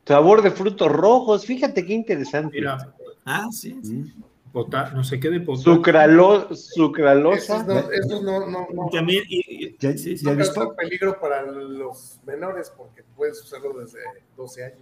Sabor 0.06 0.42
de 0.44 0.52
frutos 0.52 0.92
rojos. 0.92 1.46
Fíjate 1.48 1.84
qué 1.86 1.94
interesante. 1.94 2.58
Mira, 2.60 2.94
Ah, 3.28 3.48
sí. 3.52 3.76
sí. 3.82 3.94
Mm. 3.94 4.24
Pota- 4.56 4.92
no 4.92 5.04
sé 5.04 5.20
qué 5.20 5.30
de 5.30 5.42
potasio. 5.42 5.74
Sucralo- 5.76 6.46
Esos 6.46 6.68
sucralosa. 6.74 7.64
no, 7.64 7.92
esos 7.92 8.22
no, 8.24 8.48
no, 8.50 8.68
no, 8.74 8.90
también, 8.90 9.24
y- 9.28 9.66
y- 9.66 9.76
Ya- 9.78 9.98
sí, 9.98 10.16
visto? 10.38 10.74
peligro 10.76 11.20
para 11.20 11.42
los 11.44 12.20
menores 12.26 12.72
porque 12.76 13.04
puedes 13.18 13.42
usarlo 13.44 13.74
desde 13.80 14.00
12 14.38 14.64
años. 14.64 14.80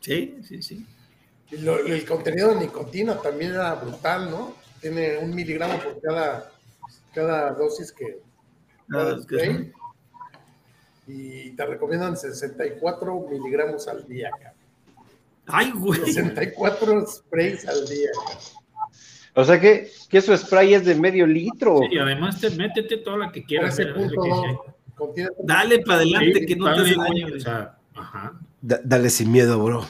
sí, 0.00 0.38
sí, 0.42 0.62
sí. 0.62 0.86
Y 1.50 1.58
lo- 1.58 1.78
el 1.78 2.06
contenido 2.06 2.54
de 2.54 2.60
nicotina 2.60 3.16
también 3.20 3.50
era 3.52 3.74
brutal, 3.74 4.30
¿no? 4.30 4.54
Tiene 4.80 5.18
un 5.18 5.34
miligramo 5.34 5.78
por 5.78 6.00
cada, 6.00 6.50
cada 7.14 7.50
dosis 7.52 7.92
que... 7.92 8.20
Ah, 8.90 9.16
spray. 9.22 9.46
son- 9.46 9.72
Y 11.06 11.50
te 11.50 11.66
recomiendan 11.66 12.16
64 12.16 13.26
miligramos 13.30 13.86
al 13.86 14.06
día, 14.08 14.30
cabrón. 14.30 14.52
Ay, 15.46 15.72
güey. 15.74 16.00
64 16.00 17.06
sprays 17.06 17.66
al 17.68 17.86
día. 17.88 18.10
O 19.34 19.44
sea 19.44 19.58
que, 19.60 19.90
que 20.10 20.20
su 20.20 20.36
spray 20.36 20.74
es 20.74 20.84
de 20.84 20.94
medio 20.94 21.26
litro. 21.26 21.78
Sí, 21.80 21.94
y 21.96 21.98
además 21.98 22.40
te 22.40 22.50
métete 22.50 22.98
toda 22.98 23.16
la 23.18 23.32
que 23.32 23.42
quieras. 23.44 23.78
ese 23.78 23.88
¿eh? 23.88 23.92
punto 23.94 24.20
Que- 25.14 25.22
no, 25.22 25.30
Dale 25.42 25.78
para 25.80 25.96
adelante, 26.00 26.40
Sí, 26.40 26.46
que 26.46 26.56
no 26.56 26.74
te 26.74 26.94
daño. 26.94 27.26
o 27.36 27.40
sea, 27.40 27.76
ajá. 27.94 28.38
Da- 28.60 28.80
dale 28.84 29.08
sin 29.10 29.32
miedo, 29.32 29.62
bro. 29.64 29.86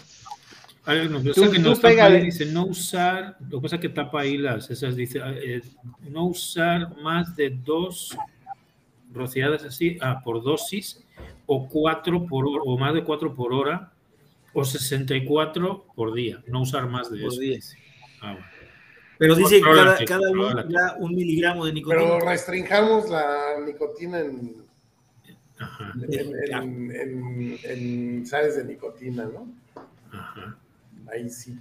Ay, 0.85 1.09
nos, 1.09 1.23
Tú- 1.23 1.51
que 1.51 1.59
tú 1.59 1.69
nos 1.69 1.79
tapa 1.81 1.89
pégale. 1.91 2.17
ahí, 2.19 2.25
dice 2.25 2.47
no 2.47 2.67
usar, 2.67 3.37
lo 3.51 3.59
que 3.59 3.63
pasa 3.63 3.77
es 3.77 3.83
que 3.83 3.89
tapa 3.89 4.21
ahí 4.23 4.37
las, 4.39 4.71
esas 4.71 4.97
dice, 4.97 5.21
eh, 5.25 5.61
no 6.09 6.27
usar 6.27 6.97
más 7.03 7.37
de 7.37 7.51
dos 7.51 8.17
rociadas 9.13 9.65
así, 9.65 9.99
ah, 10.01 10.21
por 10.25 10.43
dosis, 10.43 11.05
o 11.47 11.69
cuatro 11.69 12.27
por 12.27 12.47
hora, 12.47 12.63
o 12.65 12.79
más 12.79 12.95
de 12.95 13.05
cuatro 13.05 13.35
por 13.35 13.53
hora, 13.53 13.93
o 14.55 14.65
64 14.65 15.87
por 15.95 16.15
día, 16.15 16.43
no 16.47 16.63
usar 16.63 16.89
más 16.89 17.11
de 17.11 17.21
Por 17.21 17.33
eso. 17.33 17.41
diez. 17.41 17.77
Ah, 18.21 18.33
bueno. 18.33 18.47
Pero 19.19 19.35
dice 19.37 19.57
que 19.57 19.63
cada, 19.63 20.05
cada 20.05 20.31
uno 20.31 20.55
da 20.65 20.97
un 20.99 21.15
miligramo 21.15 21.65
de 21.67 21.73
nicotina. 21.73 22.03
Pero 22.03 22.21
restringamos 22.21 23.09
la 23.11 23.61
nicotina 23.65 24.21
en, 24.21 24.57
Ajá, 25.59 25.93
en, 26.09 26.35
en- 26.51 26.91
en- 26.93 27.59
en 27.65 28.27
sales 28.27 28.57
de 28.57 28.65
nicotina, 28.65 29.25
¿no? 29.27 29.49
ajá. 30.13 30.57
Ahí 31.13 31.29
sí. 31.31 31.57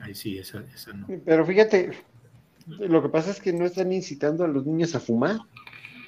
Ahí 0.00 0.14
sí, 0.14 0.36
esa, 0.38 0.62
esa 0.74 0.92
no. 0.92 1.06
Pero 1.24 1.46
fíjate, 1.46 1.90
lo 2.66 3.02
que 3.02 3.08
pasa 3.08 3.30
es 3.30 3.40
que 3.40 3.52
no 3.52 3.64
están 3.64 3.92
incitando 3.92 4.44
a 4.44 4.48
los 4.48 4.66
niños 4.66 4.94
a 4.94 5.00
fumar. 5.00 5.38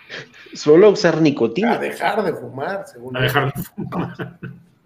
Solo 0.52 0.88
a 0.88 0.90
usar 0.90 1.16
A 1.16 1.20
nicotina. 1.20 1.78
dejar 1.78 2.22
de 2.22 2.34
fumar, 2.34 2.84
según 2.86 3.16
A 3.16 3.22
dejar 3.22 3.52
de 3.54 3.62
fumar. 3.62 4.38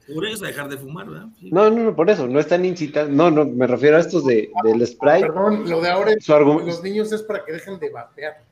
Seguro 0.07 0.29
es 0.29 0.41
a 0.43 0.47
dejar 0.47 0.69
de 0.69 0.77
fumar, 0.79 1.09
¿verdad? 1.09 1.29
Sí. 1.41 1.51
No, 1.51 1.69
no, 1.69 1.83
no, 1.83 1.97
por 1.97 2.09
eso, 2.09 2.29
no 2.29 2.39
están 2.39 2.65
incitando. 2.65 3.13
No, 3.13 3.31
no, 3.31 3.45
me 3.51 3.67
refiero 3.67 3.97
a 3.97 4.01
estos 4.01 4.25
de, 4.25 4.51
del 4.65 4.87
spray. 4.87 5.23
Perdón, 5.23 5.69
lo 5.69 5.81
de 5.81 5.89
ahora 5.91 6.13
es 6.13 6.25
Su 6.25 6.33
argumento- 6.33 6.67
los 6.67 6.83
niños 6.83 7.11
es 7.13 7.23
para 7.23 7.45
que 7.45 7.53
dejen 7.53 7.79
de 7.81 7.91
vapear. 7.91 8.45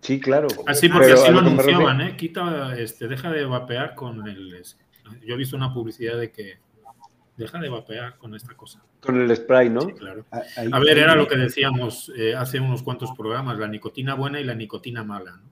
Sí, 0.00 0.18
claro. 0.20 0.48
Así 0.66 0.88
porque 0.88 1.08
Pero 1.08 1.20
así 1.22 1.32
lo 1.32 1.38
anunciaban, 1.40 2.00
¿eh? 2.00 2.16
Quita, 2.16 2.78
este, 2.78 3.08
deja 3.08 3.30
de 3.30 3.44
vapear 3.44 3.94
con 3.94 4.26
el. 4.26 4.54
es- 4.54 4.78
Yo 5.26 5.34
he 5.34 5.36
visto 5.36 5.56
una 5.56 5.74
publicidad 5.74 6.16
de 6.18 6.30
que 6.30 6.54
deja 7.36 7.58
de 7.58 7.68
vapear 7.68 8.16
con 8.16 8.34
esta 8.34 8.54
cosa. 8.54 8.82
Con 9.00 9.20
el 9.20 9.34
spray, 9.36 9.68
¿no? 9.70 9.82
Sí, 9.82 9.92
claro. 9.92 10.24
A- 10.30 10.42
ahí- 10.56 10.70
A 10.72 10.78
ver, 10.78 10.98
era 10.98 11.14
lo 11.14 11.28
que 11.28 11.36
decíamos 11.36 12.10
eh, 12.16 12.34
hace 12.34 12.60
unos 12.60 12.82
cuantos 12.82 13.10
programas, 13.16 13.58
la 13.58 13.68
nicotina 13.68 14.14
buena 14.14 14.40
y 14.40 14.44
la 14.44 14.54
nicotina 14.54 15.04
mala, 15.04 15.32
¿no? 15.32 15.48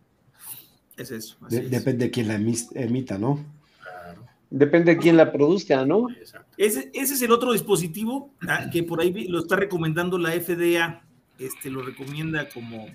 Es 0.97 1.11
eso. 1.11 1.37
así 1.45 1.57
de- 1.57 1.63
es. 1.67 1.71
depende 1.71 2.07
de 2.07 2.11
quién 2.11 2.29
la 2.29 2.35
emita, 2.37 3.19
¿no? 3.19 3.45
Depende 4.51 4.95
de 4.95 4.99
quién 5.01 5.17
la 5.17 5.33
produzca, 5.33 5.85
¿no? 5.85 6.09
exacto. 6.11 6.47
Ese, 6.57 6.91
ese 6.95 7.15
es 7.15 7.23
el 7.23 7.33
otro 7.33 7.53
dispositivo 7.53 8.31
ah, 8.49 8.67
que 8.73 8.83
por 8.85 9.01
ahí 9.01 9.27
lo 9.29 9.41
está 9.41 9.57
recomendando 9.57 10.19
la 10.19 10.31
FDA. 10.33 11.03
Este 11.39 11.69
lo 11.71 11.83
recomienda 11.83 12.49
como. 12.49 12.87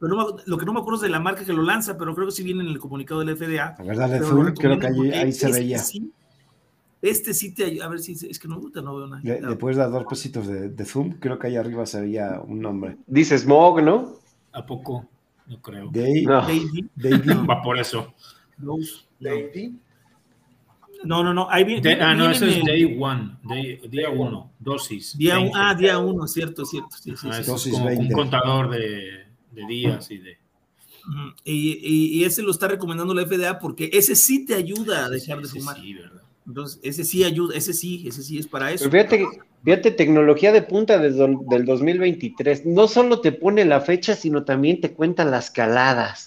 pero 0.00 0.14
no 0.14 0.26
me- 0.34 0.42
lo 0.44 0.58
que 0.58 0.66
no 0.66 0.72
me 0.74 0.80
acuerdo 0.80 0.96
es 0.96 1.02
de 1.02 1.08
la 1.08 1.20
marca 1.20 1.44
que 1.44 1.52
lo 1.52 1.62
lanza, 1.62 1.96
pero 1.96 2.14
creo 2.14 2.26
que 2.26 2.32
sí 2.32 2.42
viene 2.42 2.62
en 2.64 2.68
el 2.70 2.78
comunicado 2.78 3.20
de 3.20 3.26
la 3.26 3.32
FDA. 3.36 3.76
A 3.78 3.82
ver, 3.82 3.96
dale 3.96 4.14
Pero 4.16 4.26
zoom, 4.26 4.52
creo 4.54 4.54
que 4.54 4.68
recomiendo 4.86 5.16
ahí, 5.16 5.22
ahí 5.22 5.32
se 5.32 5.46
este 5.46 5.58
veía. 5.60 5.78
sí- 5.78 6.10
este 7.02 7.32
sí 7.34 7.54
te 7.54 7.64
ayuda. 7.64 7.84
A 7.84 7.88
ver 7.88 8.00
si 8.00 8.12
es 8.12 8.38
que 8.38 8.48
no, 8.48 8.56
ahorita 8.56 8.82
no 8.82 8.96
veo 8.96 9.06
nada. 9.06 9.22
Le, 9.22 9.40
le 9.40 9.56
puedes 9.56 9.76
dar 9.78 9.90
dos 9.90 10.04
pesitos 10.06 10.46
de, 10.48 10.70
de 10.70 10.84
zoom, 10.84 11.12
creo 11.20 11.38
que 11.38 11.46
ahí 11.46 11.56
arriba 11.56 11.86
se 11.86 12.00
veía 12.00 12.40
un 12.44 12.60
nombre. 12.60 12.96
Dice 13.06 13.38
smog, 13.38 13.80
¿no? 13.82 14.14
¿A 14.52 14.66
poco? 14.66 15.06
No 15.46 15.60
creo. 15.62 15.88
Day, 15.92 16.24
No. 16.26 16.42
Daisy, 16.42 16.88
Daisy. 16.96 17.28
Va 17.48 17.62
por 17.62 17.78
eso. 17.78 18.12
Lady, 19.20 19.78
No, 21.06 21.22
no, 21.24 21.32
no. 21.32 21.48
Ahí 21.50 21.64
viene. 21.64 21.80
De- 21.80 21.94
ah, 22.02 22.14
no, 22.14 22.26
en 22.26 22.30
es 22.32 22.42
el- 22.42 22.62
day 22.62 22.96
one, 23.00 23.36
day- 23.44 23.80
día 23.88 24.10
uno, 24.10 24.50
dosis. 24.58 25.16
Día, 25.16 25.36
un- 25.38 25.44
20. 25.44 25.58
ah, 25.60 25.74
día 25.74 25.98
uno, 25.98 26.26
cierto, 26.26 26.64
cierto. 26.64 26.90
Sí, 26.96 27.12
sí, 27.16 27.28
Ah, 27.30 27.34
sí. 27.34 27.40
eso 27.40 27.40
es 27.40 27.46
Dosis 27.46 27.72
como 27.72 27.86
un 27.86 27.96
20. 27.98 28.14
contador 28.14 28.70
de, 28.70 29.24
de 29.52 29.66
días 29.66 30.10
y 30.10 30.18
de. 30.18 30.38
Y, 31.44 31.78
y- 31.82 32.18
y 32.20 32.24
ese 32.24 32.42
lo 32.42 32.50
está 32.50 32.66
recomendando 32.68 33.14
la 33.14 33.22
FDA 33.22 33.58
porque 33.60 33.90
ese 33.92 34.16
sí 34.16 34.44
te 34.44 34.54
ayuda 34.54 35.06
a 35.06 35.08
dejar 35.08 35.40
de 35.40 35.48
fumar. 35.48 35.76
Sí, 35.80 35.94
¿verdad? 35.94 36.22
Entonces, 36.46 36.80
ese 36.82 37.04
sí 37.04 37.24
ayuda, 37.24 37.56
ese 37.56 37.72
sí, 37.72 38.04
ese 38.06 38.22
sí 38.22 38.38
es 38.38 38.46
para 38.46 38.72
eso. 38.72 38.88
Pero 38.90 39.08
fíjate, 39.08 39.26
fíjate, 39.64 39.90
tecnología 39.92 40.52
de 40.52 40.62
punta 40.62 40.98
desde 40.98 41.24
el- 41.24 41.38
del 41.48 41.64
2023. 41.64 42.66
No 42.66 42.88
solo 42.88 43.20
te 43.20 43.32
pone 43.32 43.64
la 43.64 43.80
fecha, 43.80 44.14
sino 44.16 44.44
también 44.44 44.80
te 44.80 44.92
cuenta 44.92 45.24
las 45.24 45.50
caladas. 45.50 46.26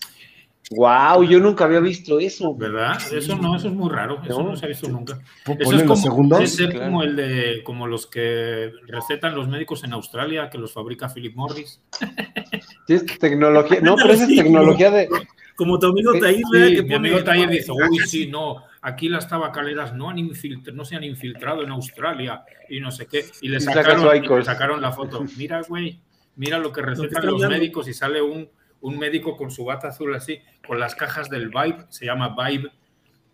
Wow, 0.72 1.24
yo 1.24 1.40
nunca 1.40 1.66
había 1.66 1.80
visto 1.80 2.20
eso. 2.20 2.56
¿Verdad? 2.56 2.98
Eso 3.12 3.36
no, 3.38 3.56
eso 3.56 3.70
es 3.70 3.74
muy 3.74 3.90
raro. 3.90 4.22
Eso 4.24 4.44
No. 4.44 4.50
no 4.52 4.56
se 4.56 4.66
ha 4.66 4.70
visto 4.70 4.88
nunca. 4.88 5.20
Eso 5.60 5.76
es 5.76 5.82
como, 5.84 5.96
segundos. 5.96 6.50
ser 6.50 6.70
Claro. 6.70 6.86
como 6.86 7.04
el 7.04 7.16
de, 7.16 7.62
como 7.64 7.88
los 7.88 8.06
que 8.06 8.72
recetan 8.88 9.34
los 9.36 9.48
médicos 9.48 9.84
en 9.84 9.94
Australia, 9.94 10.50
que 10.50 10.60
los 10.60 10.72
fabrica 10.74 11.10
Philip 11.10 11.36
Morris. 11.36 11.82
Sí, 12.88 12.96
es 12.96 13.06
tecnología. 13.20 13.82
No, 13.82 13.96
pero 13.96 14.14
esa 14.14 14.24
es 14.26 14.36
tecnología 14.36 14.90
de. 14.90 15.08
Como 15.56 15.78
tu 15.78 15.88
amigo 15.88 16.14
Tair, 16.20 16.38
Sí, 16.52 16.82
mi 16.84 16.94
amigo 16.96 17.24
Taller 17.24 17.48
dice, 17.50 17.72
uy, 17.72 18.00
sí, 18.08 18.28
no, 18.28 18.64
aquí 18.82 19.10
las 19.10 19.28
tabacaleras 19.28 19.94
no, 19.94 20.10
han 20.10 20.18
infiltra- 20.18 20.74
no 20.74 20.84
se 20.86 20.96
han 20.96 21.04
infiltrado 21.04 21.62
en 21.64 21.70
Australia 21.70 22.44
y 22.68 22.80
no 22.80 22.90
sé 22.92 23.06
qué. 23.06 23.26
Y 23.42 23.50
le 23.50 23.60
sacaron, 23.60 24.08
y 24.16 24.28
le 24.28 24.44
sacaron 24.44 24.82
la 24.82 24.92
foto. 24.92 25.24
Mira, 25.38 25.62
güey, 25.68 26.00
mira 26.36 26.58
lo 26.58 26.72
que 26.72 26.82
recetan 26.82 27.26
los 27.28 27.48
médicos 27.48 27.88
y 27.88 27.94
sale 27.94 28.22
un, 28.24 28.50
un 28.82 28.98
médico 28.98 29.36
con 29.38 29.52
su 29.52 29.66
bata 29.66 29.90
azul 29.90 30.14
así, 30.16 30.40
con 30.66 30.80
las 30.80 30.96
cajas 30.96 31.30
del 31.30 31.50
Vibe, 31.50 31.86
se 31.90 32.06
llama 32.06 32.36
Vibe, 32.36 32.72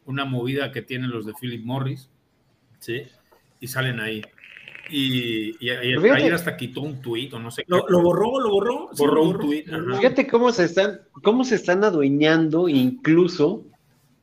una 0.06 0.26
movida 0.26 0.72
que 0.72 0.82
tienen 0.82 1.10
los 1.10 1.26
de 1.26 1.34
Philip 1.40 1.66
Morris, 1.66 2.10
¿sí? 2.80 3.04
Y 3.60 3.68
salen 3.68 4.00
ahí. 4.00 4.22
Y. 4.90 5.54
Taller 5.58 6.34
hasta 6.34 6.56
quitó 6.56 6.82
un 6.82 7.02
tuit 7.02 7.34
o 7.34 7.40
no 7.40 7.50
sé 7.50 7.64
qué. 7.64 7.68
¿Lo, 7.70 7.88
lo 7.90 8.02
borró? 8.02 8.40
¿Lo 8.40 8.52
borró? 8.52 8.90
Sí, 8.94 9.04
Borró 9.04 9.24
un 9.24 9.40
tuit. 9.40 9.68
Fíjate 9.98 10.28
cómo 10.28 10.52
se 10.52 10.66
están, 10.66 11.02
cómo 11.24 11.44
se 11.44 11.56
están 11.56 11.84
adueñando 11.84 12.70
incluso 12.70 13.64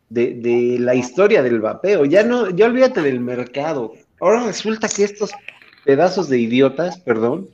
de, 0.08 0.34
de 0.34 0.78
la 0.78 0.94
historia 0.94 1.42
del 1.42 1.60
vapeo. 1.60 2.04
Ya 2.04 2.22
no, 2.22 2.50
ya 2.50 2.66
olvídate 2.66 3.02
del 3.02 3.18
mercado. 3.20 3.92
Ahora 4.20 4.46
resulta 4.46 4.88
que 4.88 5.02
estos 5.02 5.32
pedazos 5.84 6.28
de 6.28 6.38
idiotas, 6.38 7.00
perdón, 7.00 7.48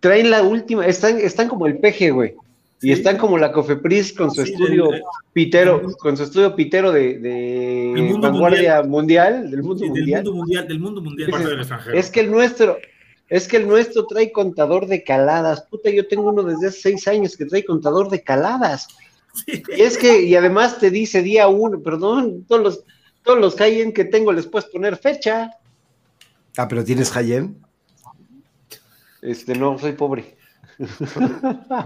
traen 0.00 0.30
la 0.30 0.42
última, 0.42 0.86
están, 0.86 1.18
están 1.18 1.48
como 1.48 1.66
el 1.66 1.78
peje, 1.78 2.10
güey. 2.10 2.34
Y 2.82 2.86
Sí. 2.86 2.92
están 2.92 3.18
como 3.18 3.36
la 3.36 3.52
Cofepris 3.52 4.12
con 4.14 4.30
su 4.30 4.42
Sí, 4.44 4.52
estudio 4.52 4.88
del- 4.88 5.02
pitero, 5.34 5.82
con 5.98 6.16
su 6.16 6.22
estudio 6.22 6.56
pitero 6.56 6.90
de, 6.92 7.18
de 7.18 7.92
mundo 7.96 8.30
vanguardia 8.30 8.82
mundial, 8.82 9.50
del 9.50 9.62
mundo 9.62 9.80
Sí, 9.80 9.84
del 9.90 9.98
mundial. 9.98 10.24
mundo 10.24 10.36
mundial, 10.38 10.68
del 10.68 10.80
mundo 10.80 11.02
mundial. 11.02 11.30
Del. 11.30 11.94
Es 11.98 12.08
que 12.10 12.20
el 12.20 12.30
nuestro, 12.30 12.78
es 13.28 13.46
que 13.48 13.58
el 13.58 13.68
nuestro 13.68 14.06
trae 14.06 14.32
contador 14.32 14.86
de 14.86 15.04
caladas. 15.04 15.62
Puta, 15.70 15.90
yo 15.90 16.08
tengo 16.08 16.30
uno 16.30 16.42
desde 16.42 16.68
hace 16.68 16.80
seis 16.80 17.06
años 17.06 17.36
que 17.36 17.44
trae 17.44 17.64
contador 17.66 18.08
de 18.08 18.22
caladas. 18.22 18.88
Sí. 19.46 19.62
Y 19.76 19.82
es 19.82 19.98
que, 19.98 20.22
y 20.22 20.34
además 20.34 20.78
te 20.78 20.90
dice 20.90 21.22
día 21.22 21.48
uno, 21.48 21.80
perdón, 21.82 22.44
todos 22.48 22.62
los, 22.62 22.84
todos 23.22 23.38
los 23.38 23.54
Cayenne 23.54 23.92
que 23.92 24.06
tengo 24.06 24.32
les 24.32 24.46
puedes 24.46 24.68
poner 24.70 24.96
fecha. 24.96 25.50
Ah, 26.56 26.66
pero 26.66 26.82
tienes 26.82 27.14
Hayen. 27.14 27.56
Este, 29.22 29.54
no, 29.54 29.78
soy 29.78 29.92
pobre. 29.92 30.36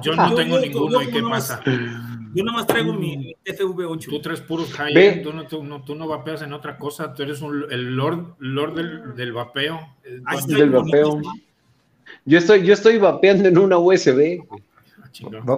Yo 0.03 0.15
no 0.15 0.31
Yo- 0.31 0.35
tengo 0.37 0.57
yo- 0.57 0.61
ninguno, 0.61 1.03
yo 1.03 1.09
¿y 1.09 1.13
qué 1.13 1.23
pasa? 1.23 1.61
Yo 2.35 2.45
nada 2.45 2.59
más 2.59 2.67
traigo 2.67 2.93
mi, 2.93 3.17
mi 3.17 3.37
FV8. 3.45 4.09
Tú 4.09 4.21
traes 4.21 4.41
puros 4.41 4.71
Ve. 4.71 4.77
high 4.77 5.23
tú 5.23 5.33
no, 5.33 5.47
tú, 5.47 5.65
no, 5.65 5.83
tú 5.83 5.95
no 5.95 6.07
vapeas 6.09 6.43
en 6.43 6.53
otra 6.53 6.79
cosa, 6.79 7.13
tú 7.15 7.23
eres 7.23 7.41
un- 7.43 7.67
el 7.71 7.95
lord, 7.97 8.35
lord 8.39 8.75
del, 8.75 9.15
del 9.17 9.33
vapeo. 9.33 9.81
Eh, 10.05 10.21
está 10.37 10.55
del 10.55 10.71
vapeo. 10.71 11.21
Yo 12.25 12.39
estoy, 12.39 12.65
yo 12.65 12.75
estoy 12.75 12.99
vapeando 12.99 13.49
en 13.49 13.59
una 13.59 13.79
USB. 13.79 14.41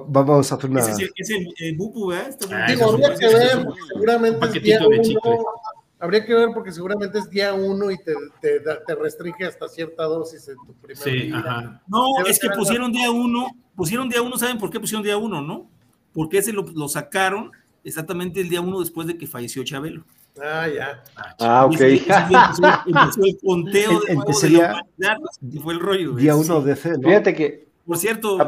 vamos 0.08 0.52
a 0.52 0.54
hacer 0.54 0.70
una. 0.70 0.80
Ese 0.80 1.10
es 1.16 1.30
el, 1.30 1.48
el, 1.58 1.76
Bupu, 1.76 2.08
¿verdad? 2.08 2.36
Ah, 2.52 2.66
Digo, 2.68 2.90
habría 2.90 3.14
que 3.14 3.26
ver, 3.26 3.66
seguramente 3.92 4.46
es 4.46 4.62
día 4.62 4.80
uno. 4.86 5.02
Habría 5.98 6.24
que 6.24 6.34
ver 6.34 6.50
porque 6.52 6.72
seguramente 6.72 7.18
es 7.18 7.30
día 7.30 7.54
uno 7.54 7.90
y 7.90 7.96
te, 7.96 8.14
te, 8.40 8.60
te, 8.60 8.94
restringe 8.94 9.46
hasta 9.46 9.66
cierta 9.68 10.04
dosis 10.04 10.46
en 10.48 10.56
tu 10.56 10.74
primer 10.74 11.02
sí, 11.02 11.10
día. 11.10 11.38
Ajá. 11.38 11.82
No, 11.86 12.04
es 12.26 12.38
que 12.38 12.50
pusieron 12.50 12.92
día 12.92 13.10
uno, 13.10 13.46
pusieron 13.74 14.08
día 14.08 14.20
uno, 14.20 14.36
¿saben 14.36 14.58
por 14.58 14.70
qué 14.70 14.78
pusieron 14.78 15.02
día 15.02 15.16
uno, 15.16 15.40
no? 15.40 15.70
Porque 16.12 16.38
ese 16.38 16.52
lo, 16.52 16.62
lo 16.74 16.88
sacaron 16.88 17.50
exactamente 17.82 18.40
el 18.40 18.48
día 18.50 18.60
uno 18.60 18.80
después 18.80 19.06
de 19.06 19.16
que 19.16 19.26
falleció 19.26 19.64
Chabelo. 19.64 20.04
Ah, 20.42 20.68
ya. 20.68 21.02
Ah, 21.38 21.64
ok. 21.66 21.80
Empezó 22.86 23.24
el 23.24 23.38
conteo 23.42 24.00
de, 24.00 25.60
fue 25.60 25.74
el 25.74 25.80
rollo. 25.80 26.12
Día 26.12 26.36
uno 26.36 26.60
de 26.60 26.76
fe, 26.76 26.90
¿no? 26.98 27.08
Fíjate 27.08 27.34
que. 27.34 27.66
Por 27.86 27.96
cierto. 27.96 28.38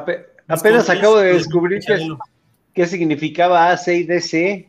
apenas 0.49 0.91
acabo 0.91 1.19
de 1.19 1.35
descubrir 1.35 1.81
qué, 1.87 1.99
qué 2.75 2.87
significaba 2.87 3.73
A6DC. 3.73 4.67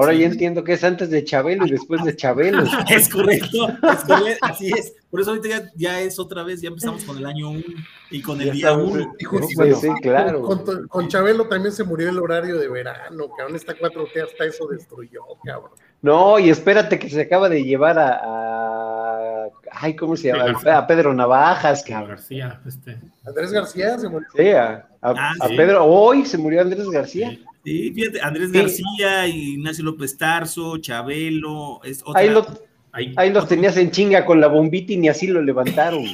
Ahora 0.00 0.14
ya 0.14 0.26
entiendo 0.26 0.64
que 0.64 0.72
es 0.72 0.82
antes 0.82 1.10
de 1.10 1.22
Chabelo 1.24 1.66
y 1.66 1.72
después 1.72 2.02
de 2.02 2.16
Chabelo. 2.16 2.62
es 2.90 3.06
correcto, 3.10 3.68
es 3.68 4.04
correcto, 4.04 4.46
así 4.46 4.70
es. 4.72 4.94
Por 5.10 5.20
eso 5.20 5.30
ahorita 5.30 5.48
ya, 5.48 5.70
ya, 5.76 6.00
es 6.00 6.18
otra 6.18 6.42
vez, 6.42 6.62
ya 6.62 6.68
empezamos 6.68 7.04
con 7.04 7.18
el 7.18 7.26
año 7.26 7.50
1 7.50 7.62
y 8.10 8.22
con 8.22 8.40
el 8.40 8.46
ya 8.46 8.52
día 8.52 8.72
1. 8.72 9.14
Sí, 9.18 9.74
sí, 9.74 9.88
claro. 10.00 10.40
Con, 10.40 10.86
con, 10.88 11.08
Chabelo 11.08 11.48
también 11.48 11.72
se 11.72 11.84
murió 11.84 12.08
el 12.08 12.18
horario 12.18 12.56
de 12.56 12.68
verano, 12.68 13.28
cabrón. 13.36 13.56
Esta 13.56 13.76
4T 13.76 14.24
hasta 14.24 14.44
eso 14.46 14.68
destruyó, 14.68 15.20
cabrón. 15.44 15.72
No, 16.00 16.38
y 16.38 16.48
espérate 16.48 16.98
que 16.98 17.10
se 17.10 17.20
acaba 17.20 17.50
de 17.50 17.62
llevar 17.62 17.98
a, 17.98 18.20
a 18.22 19.48
ay, 19.70 19.96
¿cómo 19.96 20.16
se 20.16 20.28
llama? 20.28 20.58
A 20.72 20.86
Pedro 20.86 21.12
Navajas, 21.12 21.84
cabrón. 21.84 22.10
García, 22.10 22.58
este. 22.66 22.96
Andrés 23.26 23.52
García 23.52 23.98
se 23.98 24.08
murió. 24.08 24.28
Sí, 24.34 24.48
a, 24.48 24.88
a, 25.02 25.10
ah, 25.10 25.34
a 25.40 25.48
Pedro, 25.48 25.84
hoy 25.84 26.24
se 26.24 26.38
murió 26.38 26.62
Andrés 26.62 26.88
García. 26.88 27.30
Sí, 27.30 27.44
fíjate, 27.62 28.20
Andrés 28.20 28.52
García, 28.52 29.26
Ignacio 29.26 29.84
López 29.84 30.16
Tarso, 30.16 30.78
Chabelo, 30.78 31.80
es 31.84 32.02
otra. 32.04 32.20
Ahí, 32.20 32.30
lo, 32.30 32.46
ahí, 32.92 33.12
ahí 33.16 33.32
los 33.32 33.48
tenías 33.48 33.76
en 33.76 33.90
chinga 33.90 34.24
con 34.24 34.40
la 34.40 34.48
bombita 34.48 34.92
y 34.92 34.96
ni 34.96 35.08
así 35.08 35.26
lo 35.26 35.42
levantaron, 35.42 36.04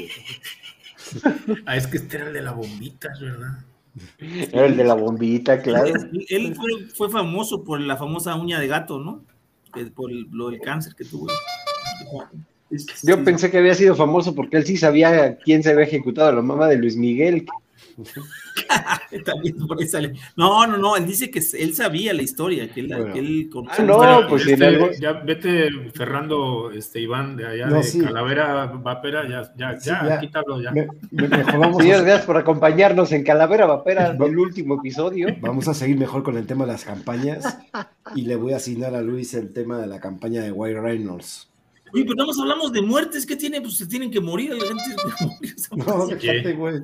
ah, 1.67 1.77
es 1.77 1.87
que 1.87 1.99
este 1.99 2.17
era 2.17 2.29
el 2.29 2.35
de 2.35 2.43
la 2.43 2.53
bombita, 2.53 3.09
¿verdad? 3.21 3.59
Era 4.19 4.67
el 4.67 4.77
de 4.77 4.85
la 4.85 4.95
bombita, 4.95 5.63
claro. 5.63 5.87
Él, 6.29 6.55
fue, 6.55 6.89
fue, 6.95 7.11
famoso 7.11 7.65
por 7.65 7.81
la 7.81 7.97
famosa 7.97 8.35
uña 8.35 8.61
de 8.61 8.67
gato, 8.67 8.99
¿no? 8.99 9.25
Por 9.95 10.11
lo 10.13 10.51
del 10.51 10.61
cáncer 10.61 10.95
que 10.95 11.05
tuvo. 11.05 11.29
Yo 13.03 13.23
pensé 13.25 13.51
que 13.51 13.59
había 13.59 13.75
sido 13.75 13.95
famoso 13.95 14.35
porque 14.35 14.57
él 14.57 14.67
sí 14.67 14.77
sabía 14.77 15.37
quién 15.39 15.63
se 15.63 15.71
había 15.71 15.85
ejecutado, 15.85 16.33
la 16.33 16.43
mamá 16.43 16.69
de 16.69 16.77
Luis 16.77 16.97
Miguel. 16.97 17.47
También 19.25 19.67
por 19.67 19.79
ahí 19.79 19.87
sale. 19.87 20.13
No, 20.37 20.67
no, 20.67 20.77
no, 20.77 20.97
él 20.97 21.07
dice 21.07 21.31
que 21.31 21.39
él 21.59 21.75
sabía 21.75 22.13
la 22.13 22.23
historia, 22.23 22.69
que 22.71 22.81
él, 22.81 22.89
que 23.13 23.19
él 23.19 23.51
ah, 23.69 23.83
no, 23.83 24.29
pues 24.29 24.47
este, 24.47 25.01
ya 25.01 25.13
vete 25.13 25.71
Ferrando, 25.95 26.71
este 26.71 27.01
Iván 27.01 27.37
de 27.37 27.47
allá 27.47 27.67
de 27.69 28.05
Calavera 28.05 28.67
Vapera, 28.67 29.29
ya, 29.29 29.53
ya, 29.57 29.79
ya, 29.79 30.09
ya, 30.09 30.21
quítalo 30.21 30.61
ya. 30.61 30.73
Me, 30.73 30.87
me, 31.11 31.29
gracias 31.29 32.23
por 32.27 32.37
acompañarnos 32.37 33.13
en 33.13 33.25
Calavera 33.25 33.67
Vapera, 33.67 34.09
el 34.09 34.39
último 34.39 34.77
episodio. 34.77 35.29
Vamos 35.41 35.69
a 35.69 35.75
seguir 35.75 35.97
mejor 35.97 36.23
con 36.23 36.37
el 36.37 36.47
tema 36.47 36.67
de 36.67 36.73
las 36.73 36.85
campañas 36.85 37.59
y 38.15 38.23
le 38.23 38.37
voy 38.37 38.53
a 38.53 38.57
asignar 38.57 38.95
a 38.95 39.01
Luis 39.01 39.35
el 39.35 39.53
tema 39.53 39.79
de 39.79 39.87
la 39.87 40.01
campaña 40.01 40.43
de 40.43 40.53
White 40.53 40.81
Reynolds. 40.81 41.49
Uy, 41.93 42.05
pero 42.05 42.27
no 42.27 42.43
hablamos 42.43 42.73
de 42.73 42.83
muertes, 42.83 43.25
¿qué 43.25 43.37
tiene? 43.37 43.61
Pues 43.61 43.77
se 43.77 43.87
tienen 43.87 44.11
que 44.11 44.21
morir, 44.21 44.53
la 44.53 44.67
gente. 44.67 45.57
No, 45.77 46.07
déjate, 46.07 46.53
güey. 46.53 46.83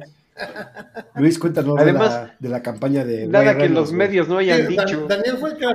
Luis, 1.14 1.38
cuéntanos 1.38 1.78
Además, 1.78 2.30
de, 2.38 2.48
la, 2.48 2.62
campaña 2.62 3.04
de. 3.04 3.26
Nada 3.26 3.56
que 3.56 3.68
los 3.68 3.92
medios 3.92 4.28
no 4.28 4.38
hayan 4.38 4.66
dicho. 4.68 5.06
Daniel 5.06 5.36
fue 5.38 5.50
el 5.50 5.56
que 5.56 5.66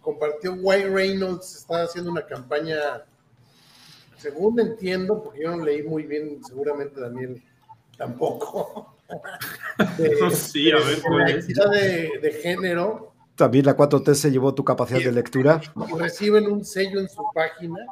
compartió. 0.00 0.54
White 0.54 0.88
Reynolds 0.88 1.56
está 1.56 1.82
haciendo 1.82 2.10
una 2.10 2.26
campaña, 2.26 2.76
según 4.18 4.60
entiendo, 4.60 5.22
porque 5.22 5.42
yo 5.42 5.56
no 5.56 5.64
leí 5.64 5.82
muy 5.82 6.04
bien, 6.04 6.40
seguramente 6.44 7.00
Daniel 7.00 7.42
tampoco. 7.96 8.96
De, 9.98 10.30
sí, 10.30 10.70
a 10.70 10.76
ver, 10.76 11.02
de, 11.70 12.18
de, 12.22 12.32
género. 12.40 13.12
También 13.36 13.66
la 13.66 13.76
4T 13.76 14.14
se 14.14 14.30
llevó 14.30 14.54
tu 14.54 14.64
capacidad 14.64 15.00
de 15.00 15.12
lectura. 15.12 15.60
Reciben 15.98 16.46
un 16.46 16.64
sello 16.64 16.98
en 16.98 17.10
su 17.10 17.22
página 17.34 17.84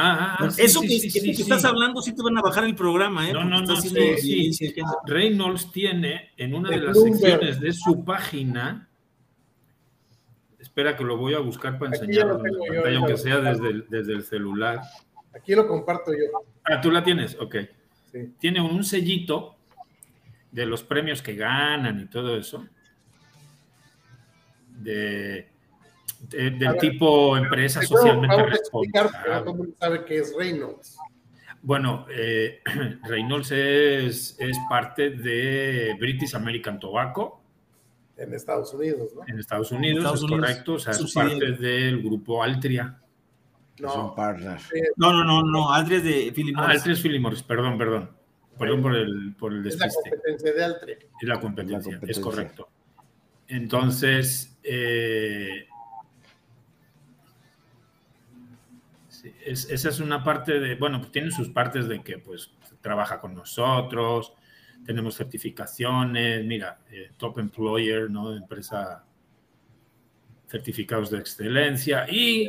Ah, 0.00 0.36
ah, 0.38 0.48
eso 0.58 0.80
que, 0.80 0.94
estás 0.94 1.64
hablando 1.64 2.00
sí 2.00 2.14
te 2.14 2.22
van 2.22 2.38
a 2.38 2.40
bajar 2.40 2.62
el 2.62 2.76
programa, 2.76 3.28
¿eh? 3.28 3.32
No, 3.32 3.42
no, 3.42 3.62
no, 3.62 3.74
sí, 3.80 4.52
Reynolds 5.06 5.72
tiene 5.72 6.30
en 6.36 6.54
una 6.54 6.70
de, 6.70 6.76
las 6.76 7.00
secciones 7.00 7.58
de 7.58 7.72
su 7.72 8.04
página, 8.04 8.88
espera 10.60 10.96
que 10.96 11.02
lo 11.02 11.16
voy 11.16 11.34
a 11.34 11.40
buscar 11.40 11.80
para 11.80 11.96
enseñarlo 11.96 12.40
aunque 12.96 13.16
sea 13.16 13.40
desde 13.40 13.70
el, 13.70 13.86
desde 13.88 14.12
el 14.12 14.22
celular. 14.22 14.82
Aquí 15.34 15.56
lo 15.56 15.66
comparto 15.66 16.12
yo. 16.12 16.44
Ah, 16.62 16.80
tú 16.80 16.92
la 16.92 17.02
tienes, 17.02 17.36
ok. 17.40 17.56
Tiene 18.38 18.60
un 18.60 18.84
sellito 18.84 19.56
de 20.52 20.64
los 20.64 20.84
premios 20.84 21.22
que 21.22 21.34
ganan 21.34 22.02
y 22.02 22.06
todo 22.06 22.36
eso. 22.36 22.64
De 24.76 25.48
del 26.20 26.76
tipo 26.78 27.36
empresa 27.36 27.82
socialmente 27.82 28.42
responsable. 28.44 29.44
¿Cómo 29.44 29.64
sabe 29.78 30.04
que 30.04 30.18
es 30.18 30.34
Reynolds? 30.36 30.98
Bueno, 31.62 32.06
eh, 32.10 32.60
Reynolds 33.04 33.50
es, 33.50 34.36
es, 34.38 34.56
parte 34.68 35.10
de 35.10 35.96
British 35.98 36.34
American 36.34 36.78
Tobacco. 36.78 37.42
En 38.16 38.34
Estados 38.34 38.72
Unidos, 38.74 39.12
¿no? 39.14 39.22
En 39.26 39.38
Estados 39.38 39.70
Unidos, 39.72 40.22
es 40.22 40.28
correcto. 40.28 40.74
O 40.74 40.78
sea, 40.78 40.92
es 40.92 41.12
parte 41.12 41.52
del 41.52 42.02
grupo 42.02 42.42
Altria. 42.42 43.00
No, 43.80 44.14
no, 44.16 45.12
no, 45.12 45.24
no, 45.24 45.42
no, 45.42 45.72
Altria 45.72 45.98
es 45.98 46.04
de 46.04 46.32
Philip 46.34 46.56
ah, 46.56 46.62
Morris. 46.62 46.76
Ah, 46.76 46.78
Altria 46.78 46.92
es 46.94 47.00
Philip 47.00 47.22
Morris, 47.22 47.42
perdón, 47.42 47.78
perdón. 47.78 48.10
Perdón 48.58 48.82
por 48.82 48.96
el, 48.96 49.34
por 49.38 49.52
el 49.52 49.62
despiste. 49.62 49.86
Es 49.86 49.94
la 49.94 50.10
competencia 50.10 50.52
de 50.52 50.64
Altria. 50.64 50.98
Es 50.98 51.28
la 51.28 51.40
competencia, 51.40 51.78
la 51.78 51.84
competencia. 51.84 52.10
es 52.10 52.18
correcto. 52.18 52.68
Entonces, 53.46 54.58
eh, 54.64 55.67
esa 59.50 59.88
es 59.88 60.00
una 60.00 60.22
parte 60.22 60.60
de, 60.60 60.74
bueno, 60.76 61.00
pues 61.00 61.12
tiene 61.12 61.30
sus 61.30 61.48
partes 61.48 61.88
de 61.88 62.02
que 62.02 62.18
pues 62.18 62.50
trabaja 62.80 63.20
con 63.20 63.34
nosotros, 63.34 64.32
tenemos 64.84 65.16
certificaciones, 65.16 66.44
mira, 66.44 66.78
eh, 66.90 67.12
Top 67.16 67.38
Employer, 67.38 68.10
¿no? 68.10 68.34
Empresa 68.34 69.04
certificados 70.48 71.10
de 71.10 71.18
excelencia 71.18 72.06
y... 72.10 72.48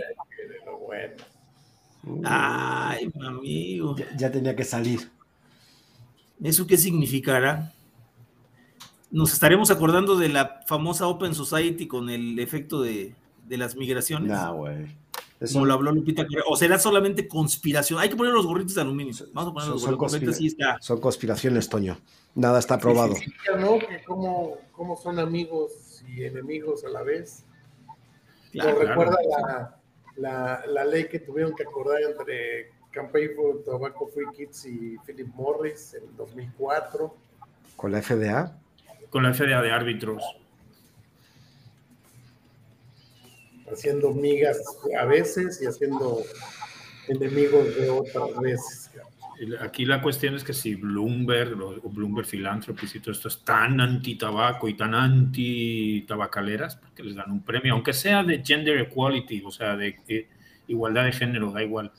Ay, 2.23 3.11
amigo. 3.21 3.95
Ya, 4.17 4.31
tenía 4.31 4.55
que 4.55 4.63
salir. 4.63 5.11
¿Eso 6.41 6.65
qué 6.65 6.77
significará? 6.77 7.73
Nos 9.11 9.33
estaremos 9.33 9.69
acordando 9.69 10.17
de 10.17 10.29
la 10.29 10.61
famosa 10.65 11.07
Open 11.07 11.35
Society 11.35 11.87
con 11.87 12.09
el 12.09 12.39
efecto 12.39 12.81
de, 12.81 13.13
de 13.45 13.57
las 13.57 13.75
migraciones. 13.75 14.29
Nah, 14.29 14.51
güey. 14.51 14.95
Como 15.53 15.65
lo 15.65 15.73
habló 15.73 15.91
Lupita 15.91 16.27
O 16.47 16.55
será 16.57 16.77
solamente 16.77 17.27
conspiración. 17.27 17.99
Hay 17.99 18.09
que 18.09 18.15
poner 18.15 18.33
los 18.33 18.45
gorritos 18.45 18.75
de 18.75 18.81
aluminio. 18.81 19.13
Vamos 19.33 19.51
a 19.51 19.53
poner 19.53 19.69
los 19.69 19.97
gorritos. 19.97 20.37
Son 20.81 20.99
conspiraciones, 20.99 21.69
Toño. 21.69 21.97
Nada 22.35 22.59
está 22.59 22.77
probado. 22.77 23.15
¿no? 23.57 23.79
Que 23.79 24.03
cómo, 24.05 24.57
cómo, 24.71 24.97
son 24.97 25.19
amigos 25.19 26.03
y 26.07 26.25
enemigos 26.25 26.83
a 26.83 26.89
la 26.89 27.03
vez. 27.03 27.43
Claro, 28.51 28.79
recuerda 28.79 29.17
la, 29.29 29.79
la, 30.17 30.63
la, 30.67 30.85
ley 30.85 31.07
que 31.07 31.19
tuvieron 31.19 31.53
que 31.55 31.63
acordar 31.63 32.01
entre 32.01 32.71
Campaign 32.91 33.31
for 33.35 33.63
Tobacco 33.63 34.07
Free 34.07 34.25
Kids 34.35 34.65
y 34.65 34.97
Philip 35.05 35.27
Morris 35.35 35.93
en 35.93 36.15
2004. 36.17 37.15
¿Con 37.75 37.91
la 37.91 38.01
FDA? 38.01 38.57
Con 39.09 39.23
la 39.23 39.33
FDA 39.33 39.61
de 39.61 39.71
árbitros. 39.71 40.23
Haciendo 43.71 44.11
migas 44.11 44.59
a 44.99 45.05
veces 45.05 45.61
y 45.61 45.65
haciendo 45.65 46.23
enemigos 47.07 47.75
de 47.75 47.89
otras 47.89 48.39
veces. 48.39 48.91
Aquí 49.61 49.85
la 49.85 50.01
cuestión 50.01 50.35
es 50.35 50.43
que 50.43 50.53
si 50.53 50.75
Bloomberg 50.75 51.53
o 51.61 51.89
Bloomberg 51.89 52.27
Philanthropies 52.27 52.95
y 52.95 52.99
todo 52.99 53.13
esto 53.13 53.29
es 53.29 53.41
tan 53.43 53.79
anti-tabaco 53.79 54.67
y 54.67 54.75
tan 54.75 54.93
anti-tabacaleras, 54.93 56.75
porque 56.75 57.03
les 57.03 57.15
dan 57.15 57.31
un 57.31 57.41
premio, 57.41 57.73
aunque 57.73 57.93
sea 57.93 58.23
de 58.23 58.43
gender 58.43 58.77
equality, 58.79 59.41
o 59.45 59.51
sea, 59.51 59.77
de, 59.77 60.27
igualdad 60.67 61.05
de 61.05 61.13
género, 61.13 61.51
da 61.51 61.63
igual. 61.63 61.89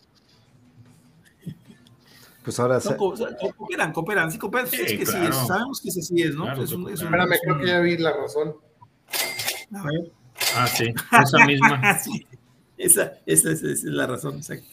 Pues 2.44 2.60
ahora 2.60 2.78
no, 2.84 2.96
cooperan, 2.96 3.92
cooperan, 3.92 4.30
sí 4.30 4.38
cooperan. 4.38 4.66
es 4.66 4.72
que 4.72 5.06
sí 5.06 5.16
es, 5.16 5.36
sabemos 5.46 5.80
que 5.80 5.90
sí 5.90 6.22
es, 6.22 6.34
¿no? 6.34 6.62
es 6.62 6.72
un, 6.72 6.90
Espérame, 6.90 7.36
creo 7.42 7.58
que 7.58 7.66
ya 7.66 7.80
vi 7.80 7.96
la 7.96 8.12
razón. 8.14 8.54
A 9.74 9.82
ver. 9.84 10.19
Ah, 10.54 10.66
sí, 10.66 10.92
esa 11.22 11.46
misma. 11.46 11.98
Esa, 12.76 13.18
esa, 13.26 13.50
es 13.50 13.84
la 13.84 14.06
razón 14.06 14.38
exacta. 14.38 14.64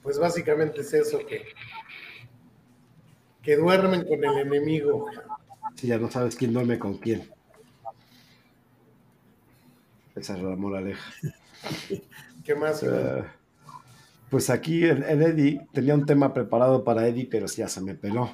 Pues 0.00 0.16
básicamente 0.16 0.82
es 0.82 0.94
eso 0.94 1.18
que, 1.26 1.44
que 3.42 3.56
duermen 3.56 4.06
con 4.06 4.22
el 4.22 4.38
enemigo. 4.38 5.06
Si 5.74 5.88
ya 5.88 5.98
no 5.98 6.08
sabes 6.08 6.36
quién 6.36 6.52
duerme 6.52 6.78
con 6.78 6.98
quién. 6.98 7.28
Esa 10.14 10.36
es 10.36 10.42
la 10.42 10.54
moraleja. 10.54 11.12
¿Qué 12.44 12.54
más? 12.54 12.84
Ah, 12.84 13.26
pues 14.30 14.48
aquí 14.50 14.84
el, 14.84 15.02
Eddie 15.02 15.66
tenía 15.72 15.94
un 15.94 16.06
tema 16.06 16.32
preparado 16.32 16.84
para 16.84 17.06
Eddie, 17.06 17.28
pero 17.30 17.46
ya 17.46 17.68
se 17.68 17.80
me 17.80 17.94
peló. 17.94 18.30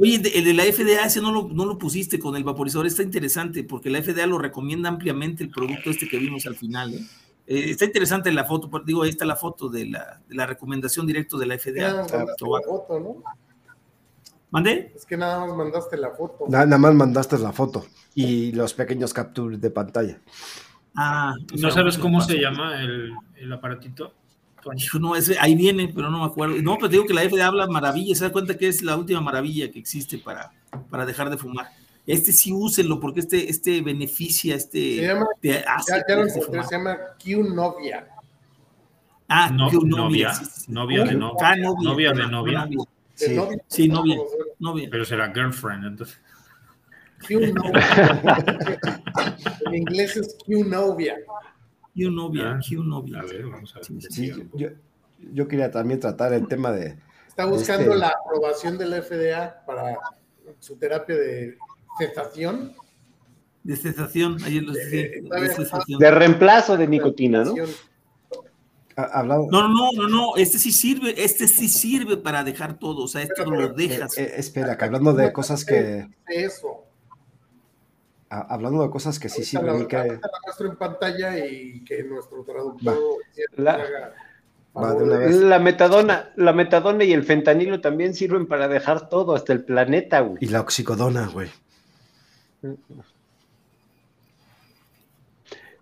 Oye, 0.00 0.16
el 0.34 0.44
de 0.44 0.54
la 0.54 0.62
FDA, 0.64 1.04
ese 1.04 1.20
no 1.20 1.30
lo, 1.30 1.48
no 1.52 1.66
lo 1.66 1.76
pusiste 1.76 2.18
con 2.18 2.34
el 2.34 2.42
vaporizador, 2.42 2.86
está 2.86 3.02
interesante 3.02 3.64
porque 3.64 3.90
la 3.90 4.02
FDA 4.02 4.26
lo 4.26 4.38
recomienda 4.38 4.88
ampliamente 4.88 5.44
el 5.44 5.50
producto 5.50 5.90
este 5.90 6.08
que 6.08 6.16
vimos 6.16 6.46
al 6.46 6.56
final. 6.56 6.94
¿eh? 6.94 7.06
Eh, 7.46 7.70
está 7.70 7.84
interesante 7.84 8.32
la 8.32 8.46
foto, 8.46 8.70
digo, 8.86 9.02
ahí 9.02 9.10
está 9.10 9.26
la 9.26 9.36
foto 9.36 9.68
de 9.68 9.84
la, 9.86 10.22
de 10.26 10.34
la 10.34 10.46
recomendación 10.46 11.06
directa 11.06 11.36
de 11.36 11.44
la 11.44 11.58
FDA. 11.58 11.90
Ah, 11.90 12.06
la 12.10 12.34
foto, 12.66 12.98
¿no? 12.98 13.22
¿Mandé? 14.50 14.90
Es 14.96 15.04
que 15.04 15.18
nada 15.18 15.46
más 15.46 15.54
mandaste 15.54 15.98
la 15.98 16.12
foto. 16.12 16.46
Nada, 16.48 16.64
nada 16.64 16.78
más 16.78 16.94
mandaste 16.94 17.38
la 17.38 17.52
foto 17.52 17.84
y 18.14 18.52
los 18.52 18.72
pequeños 18.72 19.12
captures 19.12 19.60
de 19.60 19.70
pantalla. 19.70 20.18
Ah, 20.96 21.34
¿no 21.58 21.70
sabes 21.70 21.98
cómo 21.98 22.22
se 22.22 22.40
llama 22.40 22.80
el, 22.80 23.12
el 23.36 23.52
aparatito? 23.52 24.14
No, 25.00 25.16
ese, 25.16 25.38
ahí 25.38 25.54
viene, 25.54 25.90
pero 25.94 26.10
no 26.10 26.18
me 26.18 26.26
acuerdo. 26.26 26.56
No, 26.62 26.76
pero 26.76 26.88
digo 26.88 27.06
que 27.06 27.14
la 27.14 27.22
FDA 27.22 27.46
habla 27.46 27.66
maravilla, 27.66 28.14
se 28.14 28.24
da 28.24 28.32
cuenta 28.32 28.56
que 28.56 28.68
es 28.68 28.82
la 28.82 28.96
última 28.96 29.20
maravilla 29.20 29.70
que 29.70 29.78
existe 29.78 30.18
para, 30.18 30.52
para 30.90 31.06
dejar 31.06 31.30
de 31.30 31.36
fumar. 31.36 31.70
Este 32.06 32.32
sí 32.32 32.52
úsenlo 32.52 32.98
porque 32.98 33.20
este, 33.20 33.48
este 33.48 33.82
beneficia, 33.82 34.56
este 34.56 34.96
se 34.96 35.06
llama, 35.06 35.26
te 35.40 35.58
hace 35.58 35.92
ya, 35.92 36.04
ya 36.08 36.16
lo 36.16 36.26
encontré, 36.26 36.64
se 36.64 36.76
llama 36.76 36.96
Q-Novia. 37.22 38.08
Ah, 39.32 39.48
no, 39.48 39.70
Q 39.70 39.86
novia. 39.86 40.32
Novia 40.66 41.04
de 41.04 41.14
novia. 41.14 41.54
Novia 41.56 42.12
de 42.12 42.26
novia. 42.26 42.68
Sí, 43.14 43.38
sí, 43.68 43.88
novia. 43.88 44.16
novia. 44.58 44.88
Pero 44.90 45.04
será 45.04 45.32
girlfriend, 45.32 45.84
entonces. 45.84 46.18
en 47.28 47.54
inglés 49.74 50.16
es 50.16 50.36
Q-Novia. 50.44 51.16
Q-Novia, 51.94 52.58
Q-Novia. 52.66 53.20
A 53.20 53.24
ver, 53.24 53.46
vamos 53.46 53.74
a 53.74 53.78
ver. 53.78 54.02
Sí, 54.10 54.32
yo, 54.54 54.68
yo, 55.32 55.48
quería 55.48 55.70
también 55.70 56.00
tratar 56.00 56.32
el 56.32 56.46
tema 56.46 56.72
de... 56.72 56.96
Está 57.26 57.44
buscando 57.44 57.86
este... 57.86 57.96
la 57.96 58.08
aprobación 58.08 58.78
de 58.78 58.86
la 58.86 59.02
FDA 59.02 59.64
para 59.66 59.98
su 60.58 60.76
terapia 60.76 61.16
de 61.16 61.58
cesación. 61.98 62.74
De 63.62 63.76
cesación, 63.76 64.42
ayer 64.42 64.62
lo 64.62 64.72
decía, 64.72 65.02
de, 65.02 65.96
de, 65.98 66.10
reemplazo 66.10 66.76
de 66.78 66.86
nicotina, 66.86 67.44
¿no? 67.44 67.54
Hablado. 68.96 69.48
No, 69.50 69.68
no, 69.68 69.90
no, 69.92 70.08
no, 70.08 70.36
este 70.36 70.58
sí 70.58 70.72
sirve, 70.72 71.14
este 71.22 71.46
sí 71.46 71.68
sirve 71.68 72.16
para 72.16 72.42
dejar 72.42 72.78
todo, 72.78 73.04
o 73.04 73.08
sea, 73.08 73.22
esto 73.22 73.44
lo 73.44 73.72
dejas. 73.72 74.16
Eh, 74.16 74.22
eh, 74.22 74.32
espera, 74.36 74.76
que 74.76 74.84
hablando 74.84 75.12
de 75.12 75.32
cosas 75.32 75.64
que... 75.64 76.06
Eso. 76.26 76.89
Hablando 78.30 78.82
de 78.82 78.90
cosas 78.90 79.18
que 79.18 79.28
sí 79.28 79.44
sirven 79.44 79.78
la, 79.78 79.82
y 79.82 79.86
que... 79.86 79.96
La 79.96 80.30
muestro 80.44 80.68
en 80.68 80.76
pantalla 80.76 81.44
y 81.44 81.82
que 81.84 82.04
nuestro 82.04 82.44
traductor... 82.44 82.96
La, 83.56 84.12
va, 84.76 84.94
la, 84.94 85.58
metadona, 85.58 86.30
la 86.36 86.52
metadona 86.52 87.02
y 87.02 87.12
el 87.12 87.24
fentanilo 87.24 87.80
también 87.80 88.14
sirven 88.14 88.46
para 88.46 88.68
dejar 88.68 89.08
todo, 89.08 89.34
hasta 89.34 89.52
el 89.52 89.64
planeta, 89.64 90.20
güey. 90.20 90.38
Y 90.40 90.46
la 90.46 90.60
oxicodona, 90.60 91.26
güey. 91.26 91.48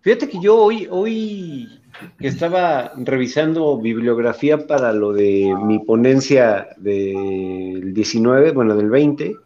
Fíjate 0.01 0.29
que 0.31 0.41
yo 0.41 0.57
hoy, 0.57 0.89
hoy 0.91 1.83
que 2.19 2.29
estaba 2.29 2.93
revisando 2.97 3.79
bibliografía 3.79 4.67
para 4.67 4.93
lo 4.95 5.13
de 5.13 5.55
mi 5.65 5.81
ponencia 5.81 6.69
del 6.79 7.93
19, 7.93 8.53
bueno, 8.53 8.75
del 8.75 8.89
20, 8.89 9.37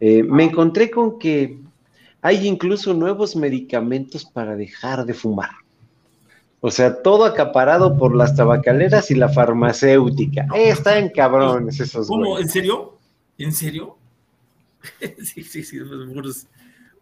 eh, 0.00 0.22
me 0.22 0.44
encontré 0.44 0.90
con 0.90 1.18
que 1.18 1.58
hay 2.22 2.46
incluso 2.46 2.94
nuevos 2.94 3.36
medicamentos 3.36 4.24
para 4.24 4.56
dejar 4.56 5.04
de 5.04 5.14
fumar. 5.14 5.50
O 6.60 6.70
sea, 6.70 7.02
todo 7.02 7.24
acaparado 7.24 7.96
por 7.96 8.14
las 8.14 8.36
tabacaleras 8.36 9.10
y 9.10 9.14
la 9.14 9.30
farmacéutica. 9.30 10.46
Eh, 10.54 10.68
están 10.68 11.08
cabrones 11.08 11.80
esos 11.80 12.06
¿Cómo? 12.06 12.30
güeyes. 12.30 12.46
¿En 12.46 12.52
serio? 12.52 12.98
¿En 13.38 13.52
serio? 13.52 13.96
sí, 15.24 15.42
sí, 15.42 15.64
sí. 15.64 15.78
Pues, 16.20 16.46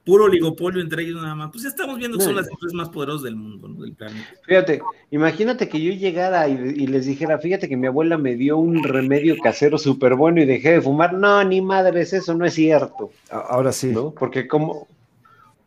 puro 0.05 0.27
oligopolio 0.27 0.81
entre 0.81 1.03
ellos 1.03 1.21
nada 1.21 1.35
más. 1.35 1.51
Pues 1.51 1.65
ya 1.65 1.71
estamos 1.71 1.99
viendo 1.99 2.19
que 2.19 2.25
son 2.25 2.37
las 2.37 2.49
empresas 2.49 2.73
más 2.73 2.89
poderosas 2.89 3.23
del 3.25 3.35
mundo, 3.35 3.67
¿no? 3.67 3.83
Del 3.83 3.95
planeta. 3.95 4.29
Fíjate, 4.47 4.81
imagínate 5.11 5.69
que 5.69 5.83
yo 5.83 5.93
llegara 5.93 6.49
y, 6.49 6.53
y, 6.53 6.87
les 6.87 7.07
dijera, 7.07 7.39
fíjate 7.39 7.69
que 7.69 7.77
mi 7.77 7.89
abuela 7.89 8.17
me 8.17 8.37
dio 8.37 8.59
un 8.59 8.85
remedio 8.85 9.37
casero 9.43 9.77
súper 9.77 10.15
bueno 10.15 10.41
y 10.41 10.47
dejé 10.47 10.75
de 10.75 10.81
fumar. 10.81 11.15
No, 11.15 11.43
ni 11.43 11.61
madres, 11.61 12.13
eso 12.13 12.33
no 12.35 12.47
es 12.47 12.55
cierto. 12.55 13.11
Ahora 13.29 13.73
sí. 13.73 13.89
¿no? 13.89 14.13
Porque 14.13 14.47
como, 14.47 14.87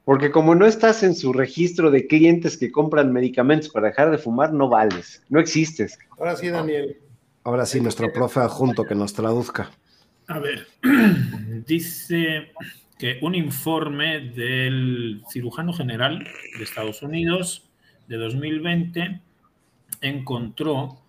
porque 0.05 0.31
como 0.31 0.55
no 0.55 0.65
estás 0.65 1.03
en 1.03 1.15
su 1.15 1.33
registro 1.33 1.91
de 1.91 2.07
clientes 2.07 2.57
que 2.57 2.71
compran 2.71 3.13
medicamentos 3.13 3.69
para 3.69 3.89
dejar 3.89 4.11
de 4.11 4.17
fumar, 4.17 4.53
no 4.53 4.67
vales, 4.67 5.23
no 5.29 5.39
existes. 5.39 5.97
Ahora 6.17 6.35
sí, 6.35 6.49
Daniel. 6.49 6.97
Ahora 7.43 7.65
sí, 7.65 7.81
nuestro 7.81 8.11
profe 8.11 8.39
adjunto 8.39 8.83
que 8.83 8.95
nos 8.95 9.13
traduzca. 9.13 9.71
A 10.27 10.39
ver, 10.39 10.67
dice 11.67 12.51
que 12.97 13.19
un 13.21 13.35
informe 13.35 14.19
del 14.19 15.23
cirujano 15.31 15.73
general 15.73 16.27
de 16.57 16.63
Estados 16.63 17.01
Unidos 17.01 17.69
de 18.07 18.17
2020 18.17 19.21
encontró 20.01 20.99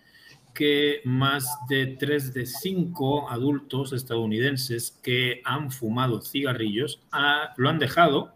que 0.55 1.01
más 1.05 1.47
de 1.69 1.87
3 1.87 2.35
de 2.35 2.47
5 2.47 3.31
adultos 3.31 3.93
estadounidenses 3.93 4.99
que 5.03 5.41
han 5.45 5.71
fumado 5.71 6.21
cigarrillos 6.21 7.03
ah, 7.11 7.55
lo 7.57 7.71
han 7.71 7.79
dejado 7.79 8.35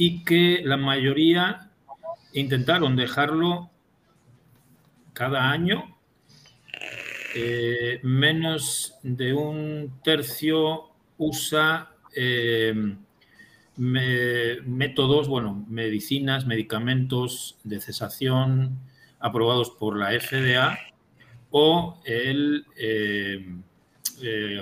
y 0.00 0.24
que 0.24 0.62
la 0.64 0.78
mayoría 0.78 1.70
intentaron 2.32 2.96
dejarlo 2.96 3.68
cada 5.12 5.50
año. 5.50 5.94
Eh, 7.36 8.00
menos 8.02 8.94
de 9.02 9.34
un 9.34 10.00
tercio 10.02 10.88
usa 11.18 11.90
eh, 12.16 12.96
métodos, 13.76 15.28
bueno, 15.28 15.66
medicinas, 15.68 16.46
medicamentos 16.46 17.58
de 17.62 17.78
cesación 17.78 18.78
aprobados 19.18 19.68
por 19.68 19.98
la 19.98 20.18
FDA 20.18 20.78
o 21.50 22.00
el 22.06 22.64
eh, 22.78 23.44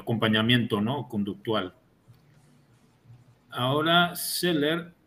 acompañamiento 0.01 0.80
¿no? 0.80 1.09
conductual. 1.09 1.74
Ahora 3.51 4.16
Seller 4.16 4.97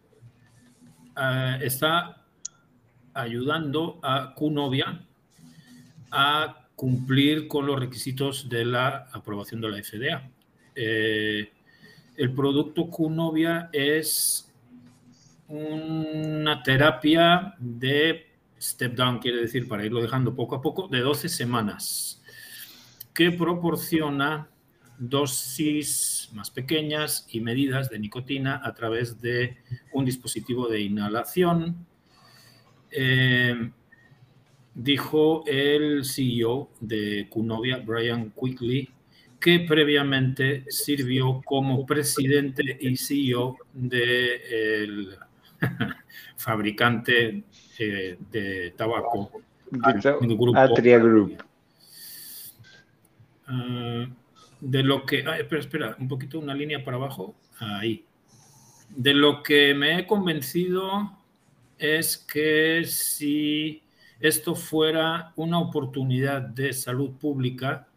uh, 1.18 1.62
está 1.62 2.24
ayudando 3.14 4.00
a 4.02 4.34
Cunovia 4.36 5.06
a 6.12 6.68
cumplir 6.76 7.48
con 7.48 7.68
los 7.68 7.80
requisitos 7.80 8.50
de 8.50 8.66
la 8.66 9.08
aprobación 9.12 9.62
de 9.62 9.70
la 9.70 9.84
FDA. 9.84 10.30
Eh, 10.76 11.52
el 12.18 12.34
producto 12.34 12.90
Cunovia 12.90 13.70
es 13.72 14.52
una 15.48 16.64
terapia 16.64 17.56
de 17.60 18.28
step 18.60 18.96
down, 18.96 19.20
quiere 19.20 19.42
decir, 19.42 19.68
para 19.68 19.86
irlo 19.86 20.02
dejando 20.02 20.36
poco 20.36 20.56
a 20.56 20.62
poco, 20.62 20.88
de 20.88 21.00
12 21.00 21.30
semanas, 21.30 22.22
que 23.14 23.32
proporciona 23.32 24.48
dosis 24.98 26.21
más 26.34 26.50
pequeñas 26.52 27.28
y 27.32 27.40
medidas 27.42 27.90
de 27.90 28.00
nicotina 28.00 28.62
a 28.64 28.74
través 28.74 29.22
de 29.22 29.58
un 29.94 30.06
dispositivo 30.06 30.68
de 30.68 30.82
inhalación. 30.82 31.86
Eh, 32.92 33.72
dijo 34.74 35.44
el 35.48 36.06
CEO 36.06 36.70
de 36.80 37.28
Cunovia, 37.30 37.78
Brian 37.78 38.32
Quigley, 38.32 38.90
que 39.40 39.62
previamente 39.62 40.66
sirvió 40.70 41.42
como 41.44 41.86
presidente 41.86 42.78
y 42.80 42.96
CEO 42.96 43.58
del 43.74 45.18
fabricante 46.38 47.44
eh, 47.80 48.18
de 48.32 48.72
tabaco 48.78 49.32
del 49.72 50.38
grupo 50.38 50.58
Atria 50.58 51.00
Group. 51.00 51.44
Uh, 53.48 54.08
de 54.62 54.84
lo 54.84 55.06
que. 55.06 55.20
Espera, 55.20 55.60
espera, 55.60 55.96
un 56.00 56.08
poquito 56.08 56.40
una 56.40 56.54
línea 56.54 56.84
para 56.84 56.98
abajo. 56.98 57.36
Ahí. 57.60 58.06
De 58.90 59.14
lo 59.14 59.44
que 59.44 59.74
me 59.74 60.00
he 60.00 60.08
convencido 60.08 61.18
es 61.78 62.18
que 62.18 62.84
si 62.86 63.84
esto 64.20 64.56
fuera 64.56 65.34
una 65.36 65.60
oportunidad 65.60 66.42
de 66.42 66.74
salud 66.74 67.12
pública 67.18 67.88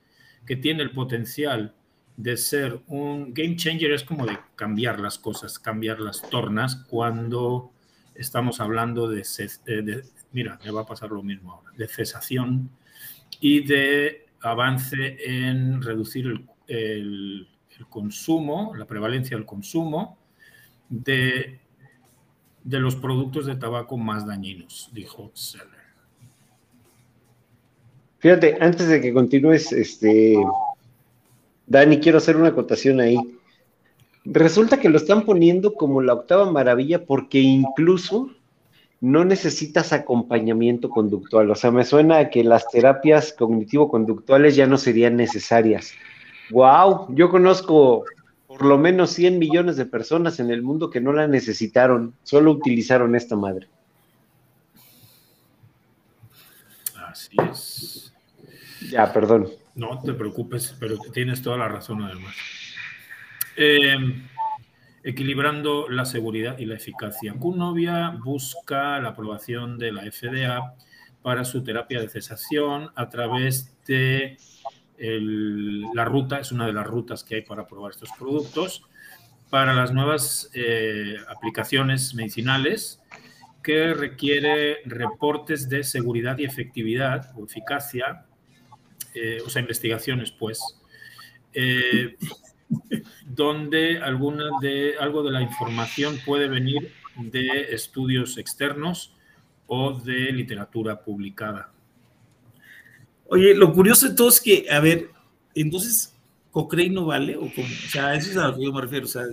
que 0.47 0.57
tiene 0.57 0.83
el 0.83 0.93
potencial 0.93 1.75
de 2.17 2.37
ser 2.37 2.81
un 2.87 3.35
game 3.35 3.57
changer, 3.57 3.93
es 3.93 4.05
como 4.05 4.25
de 4.25 4.39
cambiar 4.55 5.01
las 5.01 5.19
cosas, 5.19 5.59
cambiar 5.59 6.01
las 6.01 6.23
tornas 6.31 6.77
cuando 6.89 7.73
estamos 8.15 8.61
hablando 8.61 9.09
de, 9.09 9.27
de, 9.67 9.83
de 9.83 10.05
mira, 10.33 10.59
me 10.65 10.71
va 10.71 10.83
a 10.83 10.87
pasar 10.87 11.11
lo 11.11 11.23
mismo 11.23 11.53
ahora, 11.53 11.71
de 11.77 11.89
cesación 11.89 12.71
y 13.41 13.65
de 13.65 14.27
avance 14.41 15.17
en 15.25 15.83
reducir 15.83 16.27
el, 16.27 16.47
el, 16.67 17.49
consumo, 17.89 18.75
la 18.77 18.87
prevalencia 18.87 19.37
del 19.37 19.47
consumo 19.47 20.17
de 20.89 21.61
de 22.65 22.81
los 22.81 22.97
productos 22.97 23.45
de 23.47 23.57
tabaco 23.57 23.97
más 23.97 24.27
dañinos, 24.27 24.91
dijo 24.93 25.31
Seller. 25.35 25.69
Fíjate, 28.19 28.57
antes 28.59 28.89
de 28.89 29.03
que 29.03 29.13
continúes, 29.13 29.71
este, 29.71 30.35
Dani, 31.67 32.01
quiero 32.01 32.19
hacer 32.19 32.39
una 32.39 32.49
acotación 32.49 33.01
ahí. 33.01 33.19
Resulta 34.25 34.81
que 34.81 34.89
lo 34.89 34.97
están 34.97 35.27
poniendo 35.27 35.75
como 35.75 36.01
la 36.01 36.15
octava 36.15 36.51
maravilla 36.51 37.05
porque 37.05 37.41
incluso 37.41 38.31
no 39.03 39.27
necesitas 39.27 39.93
acompañamiento 39.93 40.89
conductual. 40.89 41.51
O 41.51 41.55
sea, 41.55 41.71
me 41.71 41.85
suena 41.85 42.17
a 42.17 42.31
que 42.31 42.43
las 42.43 42.67
terapias 42.71 43.35
cognitivo-conductuales 43.39 44.57
ya 44.57 44.67
no 44.67 44.79
serían 44.79 45.17
necesarias. 45.17 45.93
¡Wow! 46.51 47.15
Yo 47.15 47.31
conozco 47.31 48.05
por 48.47 48.65
lo 48.65 48.79
menos 48.79 49.11
100 49.11 49.39
millones 49.39 49.77
de 49.77 49.87
personas 49.87 50.39
en 50.39 50.51
el 50.51 50.63
mundo 50.63 50.91
que 50.91 51.01
no 51.01 51.13
la 51.13 51.27
necesitaron, 51.27 52.15
solo 52.23 52.53
utilizaron 52.53 53.17
esta 53.17 53.37
madre. 53.37 53.69
Así 56.97 57.37
es. 57.51 58.13
Ya, 58.91 59.13
perdón. 59.13 59.49
No 59.75 60.01
te 60.03 60.13
preocupes, 60.13 60.77
pero 60.79 60.99
tienes 61.13 61.43
toda 61.43 61.57
la 61.57 61.69
razón 61.69 62.03
además. 62.03 62.35
Eh, 63.57 63.97
equilibrando 65.03 65.89
la 65.89 66.05
seguridad 66.05 66.59
y 66.59 66.67
la 66.67 66.77
eficacia. 66.77 67.35
Cunovia 67.35 68.11
busca 68.23 69.01
la 69.01 69.11
aprobación 69.11 69.79
de 69.79 69.93
la 69.93 70.03
FDA 70.03 70.75
para 71.23 71.45
su 71.45 71.65
terapia 71.65 72.01
de 72.01 72.09
cesación 72.09 72.91
a 72.95 73.09
través 73.09 73.77
de 73.87 74.37
la 74.99 76.05
ruta, 76.05 76.39
es 76.41 76.53
una 76.53 76.67
de 76.67 76.73
las 76.73 76.87
rutas 76.87 77.25
que 77.25 77.37
hay 77.37 77.43
para 77.43 77.67
probar 77.67 77.93
estos 77.93 78.11
productos, 78.19 78.83
para 79.51 79.75
las 79.75 79.93
nuevas 79.93 80.51
eh, 80.55 81.17
aplicaciones 81.29 82.15
medicinales 82.15 83.01
que 83.63 83.95
requiere 83.95 84.79
reportes 84.85 85.69
de 85.69 85.85
seguridad 85.85 86.39
y 86.39 86.45
efectividad 86.45 87.33
o 87.37 87.45
eficacia, 87.45 88.27
eh, 89.15 89.39
o 89.45 89.49
sea, 89.49 89.63
investigaciones, 89.63 90.31
pues, 90.33 90.61
eh, 91.55 92.17
donde 93.27 93.99
alguna 93.99 94.51
de, 94.61 94.95
algo 95.01 95.23
de 95.23 95.33
la 95.33 95.41
información 95.41 96.19
puede 96.27 96.49
venir 96.49 96.93
de 97.17 97.73
estudios 97.75 98.39
externos 98.39 99.15
o 99.67 99.93
de 99.93 100.33
literatura 100.33 101.03
publicada. 101.03 101.74
Oye, 103.27 103.55
lo 103.55 103.73
curioso 103.73 104.09
de 104.09 104.15
todo 104.15 104.29
es 104.29 104.41
que, 104.41 104.67
a 104.71 104.81
ver, 104.81 105.11
entonces, 105.55 106.15
Cochrane 106.51 106.91
no 106.91 107.07
vale, 107.07 107.37
o 107.37 107.41
como, 107.41 107.67
o 107.67 107.91
sea, 107.91 108.15
eso 108.15 108.31
es 108.31 108.37
a 108.37 108.49
lo 108.49 108.57
que 108.57 108.65
yo 108.65 108.73
me 108.73 108.83
refiero, 108.83 109.07
o 109.07 109.09
sea, 109.09 109.25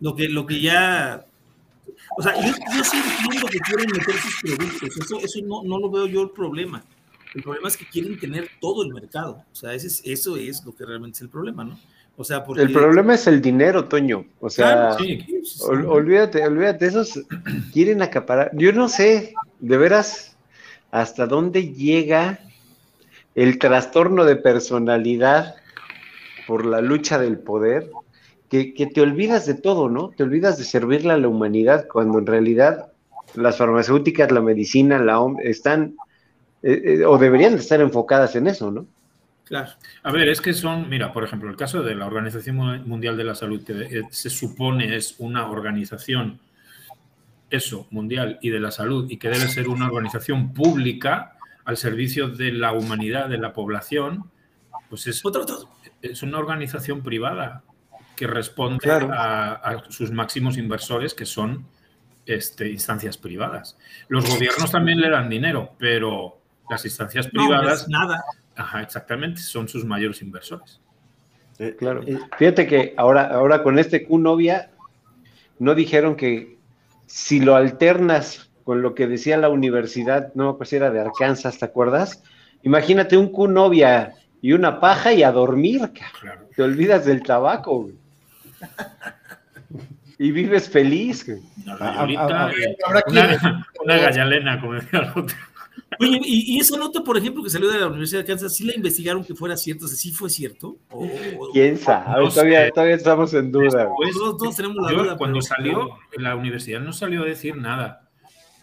lo 0.00 0.14
que, 0.14 0.28
lo 0.28 0.46
que 0.46 0.60
ya, 0.60 1.24
o 2.16 2.22
sea, 2.22 2.34
yo, 2.34 2.52
yo 2.52 2.84
sí 2.84 2.96
entiendo 2.96 3.46
que 3.46 3.58
quieren 3.60 3.86
meter 3.92 4.14
sus 4.16 4.40
productos, 4.42 4.96
eso, 5.04 5.20
eso 5.20 5.38
no, 5.44 5.62
no 5.62 5.78
lo 5.78 5.90
veo 5.90 6.06
yo 6.06 6.22
el 6.22 6.30
problema. 6.30 6.84
El 7.34 7.44
problema 7.44 7.68
es 7.68 7.76
que 7.76 7.86
quieren 7.86 8.18
tener 8.18 8.48
todo 8.60 8.82
el 8.82 8.92
mercado, 8.92 9.44
o 9.52 9.54
sea, 9.54 9.72
ese 9.72 9.86
es, 9.86 10.02
eso 10.04 10.36
es 10.36 10.64
lo 10.64 10.74
que 10.74 10.84
realmente 10.84 11.16
es 11.16 11.22
el 11.22 11.28
problema, 11.28 11.64
¿no? 11.64 11.78
O 12.16 12.24
sea, 12.24 12.44
porque... 12.44 12.62
El 12.62 12.72
problema 12.72 13.14
es 13.14 13.26
el 13.26 13.40
dinero, 13.40 13.86
Toño. 13.86 14.26
O 14.40 14.50
sea, 14.50 14.94
olvídate, 15.86 16.46
olvídate, 16.46 16.86
esos 16.86 17.18
quieren 17.72 18.02
acaparar. 18.02 18.50
Yo 18.52 18.74
no 18.74 18.90
sé, 18.90 19.32
de 19.58 19.76
veras, 19.78 20.36
hasta 20.90 21.26
dónde 21.26 21.72
llega 21.72 22.40
el 23.34 23.58
trastorno 23.58 24.24
de 24.24 24.36
personalidad 24.36 25.56
por 26.46 26.66
la 26.66 26.80
lucha 26.80 27.18
del 27.18 27.38
poder, 27.38 27.90
que, 28.48 28.90
te 28.92 29.00
olvidas 29.00 29.46
de 29.46 29.54
todo, 29.54 29.88
¿no? 29.88 30.08
Te 30.16 30.24
olvidas 30.24 30.58
de 30.58 30.64
servirle 30.64 31.12
a 31.12 31.16
la 31.16 31.28
humanidad 31.28 31.86
cuando 31.86 32.18
en 32.18 32.26
realidad 32.26 32.90
las 33.34 33.58
farmacéuticas, 33.58 34.32
la 34.32 34.40
medicina, 34.40 34.98
la 34.98 35.20
están 35.44 35.94
eh, 36.62 36.82
eh, 36.84 37.04
o 37.04 37.16
deberían 37.16 37.54
de 37.54 37.60
estar 37.60 37.80
enfocadas 37.80 38.34
en 38.34 38.48
eso, 38.48 38.72
¿no? 38.72 38.86
Claro. 39.44 39.70
A 40.02 40.12
ver, 40.12 40.28
es 40.28 40.40
que 40.40 40.52
son, 40.52 40.88
mira, 40.88 41.12
por 41.12 41.24
ejemplo, 41.24 41.48
el 41.48 41.56
caso 41.56 41.82
de 41.82 41.94
la 41.94 42.06
Organización 42.06 42.88
Mundial 42.88 43.16
de 43.16 43.24
la 43.24 43.34
Salud, 43.34 43.62
que 43.64 43.72
eh, 43.72 44.02
se 44.10 44.30
supone 44.30 44.96
es 44.96 45.14
una 45.18 45.48
organización, 45.48 46.40
eso, 47.50 47.86
mundial 47.90 48.38
y 48.42 48.50
de 48.50 48.60
la 48.60 48.70
salud, 48.70 49.08
y 49.08 49.16
que 49.16 49.28
debe 49.28 49.48
ser 49.48 49.68
una 49.68 49.86
organización 49.86 50.52
pública 50.52 51.36
al 51.70 51.76
servicio 51.76 52.28
de 52.28 52.50
la 52.50 52.72
humanidad, 52.72 53.28
de 53.28 53.38
la 53.38 53.52
población, 53.52 54.28
pues 54.88 55.06
es, 55.06 55.22
es 56.02 56.22
una 56.24 56.38
organización 56.38 57.00
privada 57.00 57.62
que 58.16 58.26
responde 58.26 58.90
a, 58.90 59.84
sus 59.88 60.10
máximos 60.10 60.58
inversores, 60.58 61.14
que 61.14 61.24
son 61.24 61.64
este, 62.26 62.68
instancias 62.68 63.16
privadas. 63.16 63.78
Los 64.08 64.28
gobiernos 64.28 64.72
también 64.72 65.00
le 65.00 65.10
dan 65.10 65.30
dinero, 65.30 65.76
pero 65.78 66.40
las 66.68 66.84
instancias 66.84 67.28
privadas... 67.28 67.88
nada 67.88 68.20
Ajá, 68.56 68.82
exactamente, 68.82 69.40
son 69.40 69.68
sus 69.68 69.84
mayores 69.84 70.20
inversores. 70.22 70.80
claro. 71.78 72.02
Fíjate 72.36 72.66
que 72.66 72.94
ahora, 72.96 73.26
ahora 73.26 73.62
con 73.62 73.78
este 73.78 74.04
Q 74.04 74.18
novia, 74.18 74.72
no 75.60 75.76
dijeron 75.76 76.16
que 76.16 76.58
si 77.06 77.38
lo 77.38 77.54
alternas 77.54 78.49
con 78.70 78.82
lo 78.82 78.94
que 78.94 79.08
decía 79.08 79.36
la 79.36 79.48
universidad, 79.48 80.32
no 80.34 80.56
pues 80.56 80.72
era 80.72 80.92
de 80.92 81.00
Arkansas, 81.00 81.58
¿te 81.58 81.64
acuerdas? 81.64 82.22
Imagínate 82.62 83.16
un 83.16 83.32
Q 83.32 83.48
novia 83.48 84.14
y 84.40 84.52
una 84.52 84.78
paja 84.78 85.12
y 85.12 85.24
a 85.24 85.32
dormir, 85.32 85.90
te 86.54 86.62
olvidas 86.62 87.04
del 87.04 87.20
tabaco. 87.24 87.90
y 90.20 90.30
vives 90.30 90.68
feliz. 90.68 91.26
una, 91.66 92.52
una, 93.82 93.98
gallalena, 93.98 94.60
como 94.60 94.74
decía 94.74 95.00
el 95.00 95.08
otro. 95.20 95.36
Oye, 95.98 96.20
y, 96.22 96.60
esa 96.60 96.76
nota, 96.76 97.02
por 97.02 97.18
ejemplo, 97.18 97.42
que 97.42 97.50
salió 97.50 97.68
de 97.72 97.80
la 97.80 97.88
Universidad 97.88 98.20
de 98.20 98.26
Kansas, 98.26 98.54
¿sí 98.54 98.62
la 98.62 98.76
investigaron 98.76 99.24
que 99.24 99.34
fuera 99.34 99.56
cierto? 99.56 99.88
¿Sí 99.88 100.12
fue 100.12 100.30
cierto? 100.30 100.76
¿Quién 101.52 101.76
sabe? 101.76 102.28
todavía, 102.28 102.70
todavía, 102.70 102.94
estamos 102.94 103.34
en 103.34 103.50
duda. 103.50 103.88
todos, 104.38 104.54
tenemos 104.54 104.76
la 104.76 104.92
duda. 104.92 105.16
Cuando 105.16 105.42
salió, 105.42 105.98
la 106.16 106.36
universidad 106.36 106.78
no 106.78 106.92
salió 106.92 107.24
a 107.24 107.26
decir 107.26 107.56
nada. 107.56 108.06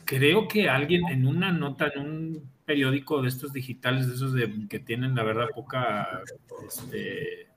Creo 0.07 0.47
que 0.47 0.69
alguien 0.69 1.07
en 1.09 1.27
una 1.27 1.51
nota, 1.51 1.91
en 1.93 2.01
un 2.01 2.51
periódico 2.65 3.21
de 3.21 3.27
estos 3.27 3.53
digitales, 3.53 4.07
de 4.07 4.15
esos 4.15 4.33
de, 4.33 4.67
que 4.69 4.79
tienen, 4.79 5.13
la 5.13 5.23
verdad, 5.23 5.49
poca 5.53 6.21
este, 6.65 7.47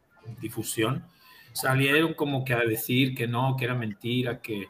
difusión, 0.41 1.05
salieron 1.53 2.15
como 2.15 2.45
que 2.45 2.55
a 2.55 2.61
decir 2.61 3.15
que 3.15 3.27
no, 3.27 3.57
que 3.57 3.65
era 3.65 3.75
mentira, 3.75 4.41
que, 4.41 4.67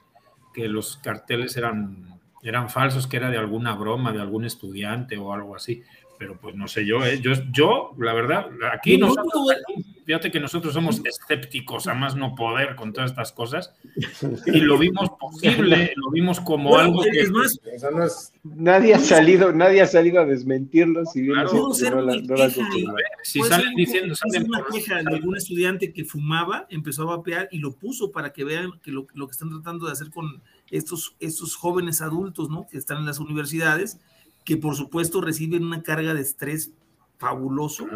que 0.54 0.68
los 0.68 0.98
carteles 0.98 1.56
eran 1.56 2.20
eran 2.42 2.70
falsos, 2.70 3.06
que 3.06 3.16
era 3.16 3.30
de 3.30 3.38
alguna 3.38 3.74
broma, 3.74 4.12
de 4.12 4.20
algún 4.20 4.44
estudiante 4.44 5.18
o 5.18 5.32
algo 5.32 5.56
así. 5.56 5.82
Pero 6.20 6.38
pues 6.38 6.54
no 6.54 6.68
sé 6.68 6.84
yo, 6.84 7.02
¿eh? 7.02 7.18
yo, 7.22 7.32
yo, 7.50 7.94
la 7.96 8.12
verdad, 8.12 8.50
aquí 8.74 8.98
nosotros, 8.98 9.32
fíjate 10.04 10.30
que 10.30 10.38
nosotros 10.38 10.74
somos 10.74 11.00
escépticos 11.02 11.86
a 11.86 11.94
más 11.94 12.14
no 12.14 12.34
poder 12.34 12.76
con 12.76 12.92
todas 12.92 13.12
estas 13.12 13.32
cosas 13.32 13.72
y 14.44 14.60
lo 14.60 14.76
vimos 14.76 15.08
posible, 15.18 15.94
lo 15.96 16.10
vimos 16.10 16.38
como 16.38 16.76
algo 16.76 17.00
que... 17.04 17.20
Es 17.20 17.30
más, 17.30 18.34
nadie 18.44 18.92
ha 18.92 18.98
salido, 18.98 19.50
nadie 19.52 19.80
ha 19.80 19.86
salido 19.86 20.20
a 20.20 20.26
desmentirlo 20.26 21.06
si 21.06 21.22
bien 21.22 21.36
no, 21.36 21.72
Si 23.22 23.40
salen 23.40 23.74
diciendo... 23.74 24.14
Salen 24.14 24.44
una 24.46 24.62
queja 24.70 25.02
de 25.02 25.14
algún 25.14 25.38
estudiante 25.38 25.90
que 25.90 26.04
fumaba, 26.04 26.66
empezó 26.68 27.04
a 27.04 27.16
vapear 27.16 27.48
y 27.50 27.60
lo 27.60 27.72
puso 27.72 28.12
para 28.12 28.34
que 28.34 28.44
vean 28.44 28.72
que 28.82 28.90
lo, 28.92 29.06
lo 29.14 29.26
que 29.26 29.32
están 29.32 29.48
tratando 29.48 29.86
de 29.86 29.92
hacer 29.92 30.10
con 30.10 30.42
estos, 30.70 31.16
estos 31.18 31.56
jóvenes 31.56 32.02
adultos, 32.02 32.50
¿no? 32.50 32.66
Que 32.70 32.76
están 32.76 32.98
en 32.98 33.06
las 33.06 33.20
universidades, 33.20 33.98
que 34.50 34.56
por 34.56 34.74
supuesto 34.74 35.20
reciben 35.20 35.64
una 35.64 35.80
carga 35.80 36.12
de 36.12 36.22
estrés 36.22 36.72
fabuloso 37.18 37.86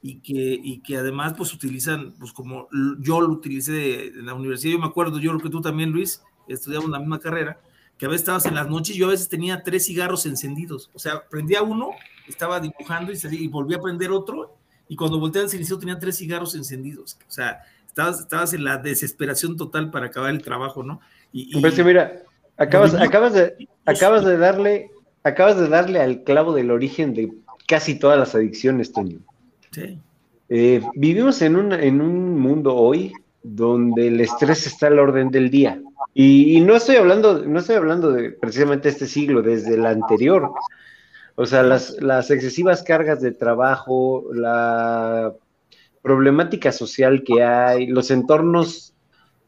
y, 0.00 0.20
que, 0.20 0.58
y 0.62 0.80
que 0.80 0.96
además 0.96 1.34
pues 1.36 1.52
utilizan, 1.52 2.14
pues 2.18 2.32
como 2.32 2.66
yo 2.98 3.20
lo 3.20 3.28
utilicé 3.28 4.06
en 4.06 4.24
la 4.24 4.32
universidad, 4.32 4.72
yo 4.72 4.78
me 4.78 4.86
acuerdo, 4.86 5.18
yo 5.18 5.32
creo 5.32 5.42
que 5.42 5.50
tú 5.50 5.60
también, 5.60 5.90
Luis, 5.90 6.22
estudiamos 6.48 6.88
la 6.88 6.98
misma 6.98 7.20
carrera, 7.20 7.60
que 7.98 8.06
a 8.06 8.08
veces 8.08 8.22
estabas 8.22 8.46
en 8.46 8.54
las 8.54 8.70
noches, 8.70 8.96
yo 8.96 9.08
a 9.08 9.10
veces 9.10 9.28
tenía 9.28 9.62
tres 9.62 9.84
cigarros 9.84 10.24
encendidos, 10.24 10.90
o 10.94 10.98
sea, 10.98 11.28
prendía 11.28 11.60
uno, 11.60 11.90
estaba 12.26 12.58
dibujando 12.58 13.12
y, 13.12 13.18
y 13.32 13.48
volvía 13.48 13.76
a 13.76 13.82
prender 13.82 14.10
otro, 14.10 14.56
y 14.88 14.96
cuando 14.96 15.20
volteaba 15.20 15.44
el 15.44 15.50
silencio 15.50 15.76
tenía 15.76 15.98
tres 15.98 16.16
cigarros 16.16 16.54
encendidos, 16.54 17.18
o 17.28 17.30
sea, 17.30 17.60
estabas, 17.86 18.20
estabas 18.20 18.54
en 18.54 18.64
la 18.64 18.78
desesperación 18.78 19.58
total 19.58 19.90
para 19.90 20.06
acabar 20.06 20.30
el 20.30 20.40
trabajo, 20.40 20.82
¿no? 20.82 21.02
Y, 21.34 21.60
pues 21.60 21.84
mira, 21.84 22.22
acabas, 22.56 22.94
acabas, 22.94 23.34
de, 23.34 23.68
acabas 23.84 24.24
de 24.24 24.38
darle, 24.38 24.90
acabas 25.22 25.58
de 25.58 25.68
darle 25.68 26.00
al 26.00 26.22
clavo 26.24 26.54
del 26.54 26.70
origen 26.70 27.14
de 27.14 27.32
casi 27.66 27.98
todas 27.98 28.18
las 28.18 28.34
adicciones, 28.34 28.92
Toño. 28.92 29.18
Sí. 29.70 29.98
Eh, 30.48 30.82
vivimos 30.94 31.42
en 31.42 31.56
un, 31.56 31.72
en 31.72 32.00
un 32.00 32.38
mundo 32.38 32.74
hoy 32.74 33.12
donde 33.42 34.08
el 34.08 34.20
estrés 34.20 34.66
está 34.66 34.86
al 34.88 34.98
orden 34.98 35.30
del 35.30 35.50
día. 35.50 35.80
Y, 36.14 36.60
no 36.62 36.74
estoy 36.74 36.96
hablando, 36.96 37.44
no 37.44 37.60
estoy 37.60 37.76
hablando 37.76 38.10
de 38.10 38.32
precisamente 38.32 38.88
este 38.88 39.06
siglo, 39.06 39.42
desde 39.42 39.74
el 39.74 39.86
anterior. 39.86 40.50
O 41.36 41.46
sea, 41.46 41.62
las, 41.62 42.00
las 42.00 42.30
excesivas 42.30 42.82
cargas 42.82 43.20
de 43.20 43.30
trabajo, 43.30 44.24
la 44.32 45.34
problemática 46.02 46.72
social 46.72 47.22
que 47.22 47.44
hay, 47.44 47.86
los 47.86 48.10
entornos 48.10 48.94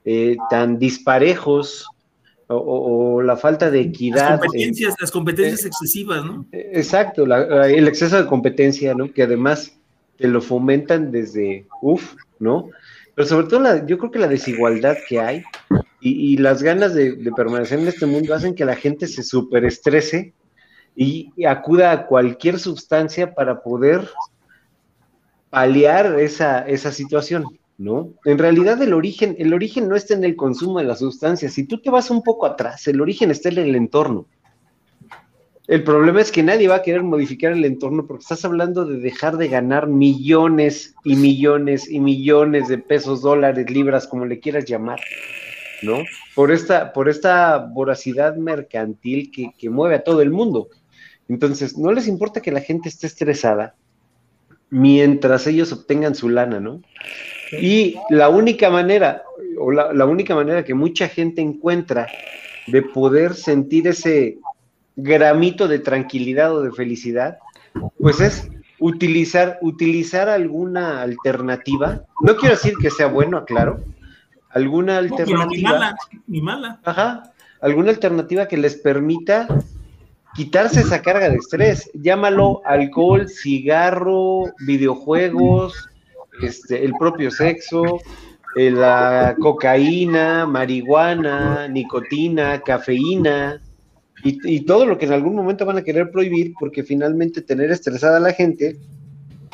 eh, 0.04 0.36
tan 0.48 0.78
disparejos 0.78 1.88
o, 2.50 3.22
la 3.22 3.36
falta 3.36 3.70
de 3.70 3.80
equidad. 3.80 4.30
Las 4.30 4.40
competencias, 4.40 4.94
las 5.00 5.10
competencias 5.10 5.64
excesivas, 5.64 6.24
¿no? 6.24 6.46
Exacto, 6.52 7.24
el 7.24 7.88
exceso 7.88 8.16
de 8.16 8.26
competencia, 8.26 8.94
¿no? 8.94 9.12
Que 9.12 9.22
además 9.22 9.76
te 10.16 10.28
lo 10.28 10.40
fomentan 10.40 11.12
desde, 11.12 11.66
uff, 11.80 12.14
¿no? 12.38 12.68
Pero 13.14 13.28
sobre 13.28 13.46
todo 13.46 13.60
la, 13.60 13.86
yo 13.86 13.98
creo 13.98 14.10
que 14.10 14.18
la 14.18 14.28
desigualdad 14.28 14.96
que 15.08 15.20
hay 15.20 15.42
y, 16.00 16.38
las 16.38 16.62
ganas 16.62 16.94
de, 16.94 17.30
permanecer 17.36 17.78
en 17.78 17.88
este 17.88 18.06
mundo 18.06 18.34
hacen 18.34 18.54
que 18.54 18.64
la 18.64 18.76
gente 18.76 19.06
se 19.06 19.22
superestrese 19.22 20.32
y, 20.96 21.32
y 21.36 21.44
acuda 21.44 21.92
a 21.92 22.06
cualquier 22.06 22.58
sustancia 22.58 23.34
para 23.34 23.62
poder 23.62 24.08
paliar 25.50 26.18
esa, 26.18 26.60
esa 26.60 26.90
situación. 26.92 27.44
¿No? 27.80 28.12
En 28.26 28.36
realidad 28.36 28.80
el 28.82 28.92
origen, 28.92 29.34
el 29.38 29.54
origen 29.54 29.88
no 29.88 29.96
está 29.96 30.12
en 30.12 30.22
el 30.22 30.36
consumo 30.36 30.80
de 30.80 30.84
las 30.84 30.98
sustancias. 30.98 31.54
Si 31.54 31.64
tú 31.64 31.80
te 31.80 31.88
vas 31.88 32.10
un 32.10 32.22
poco 32.22 32.44
atrás, 32.44 32.86
el 32.86 33.00
origen 33.00 33.30
está 33.30 33.48
en 33.48 33.56
el 33.56 33.74
entorno. 33.74 34.26
El 35.66 35.82
problema 35.82 36.20
es 36.20 36.30
que 36.30 36.42
nadie 36.42 36.68
va 36.68 36.74
a 36.74 36.82
querer 36.82 37.02
modificar 37.02 37.52
el 37.52 37.64
entorno 37.64 38.06
porque 38.06 38.20
estás 38.20 38.44
hablando 38.44 38.84
de 38.84 38.98
dejar 38.98 39.38
de 39.38 39.48
ganar 39.48 39.86
millones 39.86 40.94
y 41.04 41.16
millones 41.16 41.90
y 41.90 42.00
millones 42.00 42.68
de 42.68 42.76
pesos, 42.76 43.22
dólares, 43.22 43.70
libras, 43.70 44.06
como 44.06 44.26
le 44.26 44.40
quieras 44.40 44.66
llamar, 44.66 45.00
¿no? 45.80 46.00
Por 46.34 46.52
esta, 46.52 46.92
por 46.92 47.08
esta 47.08 47.56
voracidad 47.56 48.36
mercantil 48.36 49.30
que, 49.30 49.52
que 49.56 49.70
mueve 49.70 49.94
a 49.94 50.04
todo 50.04 50.20
el 50.20 50.30
mundo. 50.30 50.68
Entonces, 51.30 51.78
no 51.78 51.92
les 51.92 52.08
importa 52.08 52.42
que 52.42 52.52
la 52.52 52.60
gente 52.60 52.90
esté 52.90 53.06
estresada 53.06 53.74
mientras 54.70 55.46
ellos 55.46 55.72
obtengan 55.72 56.14
su 56.14 56.28
lana, 56.28 56.60
¿no? 56.60 56.80
Y 57.52 57.96
la 58.10 58.28
única 58.28 58.70
manera, 58.70 59.24
o 59.58 59.72
la, 59.72 60.06
única 60.06 60.34
manera 60.34 60.64
que 60.64 60.74
mucha 60.74 61.08
gente 61.08 61.42
encuentra 61.42 62.06
de 62.68 62.82
poder 62.82 63.34
sentir 63.34 63.88
ese 63.88 64.38
gramito 64.94 65.66
de 65.66 65.80
tranquilidad 65.80 66.54
o 66.54 66.62
de 66.62 66.70
felicidad, 66.70 67.38
pues 67.98 68.20
es 68.20 68.48
utilizar, 68.78 69.58
utilizar 69.60 70.28
alguna 70.28 71.02
alternativa. 71.02 72.02
No 72.22 72.36
quiero 72.36 72.54
decir 72.54 72.74
que 72.80 72.90
sea 72.90 73.06
bueno, 73.06 73.38
aclaro. 73.38 73.80
Alguna 74.50 74.98
alternativa. 74.98 75.46
ni 75.46 75.62
mala, 75.62 75.96
ni 76.26 76.40
mala. 76.40 76.80
Ajá. 76.84 77.32
Alguna 77.60 77.90
alternativa 77.90 78.46
que 78.48 78.56
les 78.56 78.76
permita 78.76 79.48
quitarse 80.34 80.80
esa 80.80 81.02
carga 81.02 81.28
de 81.28 81.36
estrés. 81.36 81.90
Llámalo 81.94 82.62
alcohol, 82.64 83.28
cigarro, 83.28 84.52
videojuegos, 84.66 85.88
este, 86.42 86.84
el 86.84 86.94
propio 86.94 87.30
sexo, 87.30 88.00
eh, 88.56 88.70
la 88.70 89.36
cocaína, 89.38 90.46
marihuana, 90.46 91.68
nicotina, 91.68 92.60
cafeína 92.60 93.60
y, 94.22 94.60
todo 94.62 94.84
lo 94.84 94.98
que 94.98 95.06
en 95.06 95.12
algún 95.12 95.34
momento 95.34 95.64
van 95.64 95.78
a 95.78 95.82
querer 95.82 96.10
prohibir 96.10 96.52
porque 96.58 96.82
finalmente 96.82 97.40
tener 97.40 97.70
estresada 97.70 98.18
a 98.18 98.20
la 98.20 98.32
gente 98.32 98.78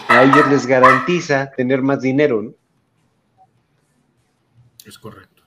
a 0.08 0.24
ellos 0.24 0.48
les 0.50 0.66
garantiza 0.66 1.50
tener 1.56 1.82
más 1.82 2.00
dinero, 2.00 2.42
¿no? 2.42 2.54
Es 4.84 4.98
correcto. 4.98 5.42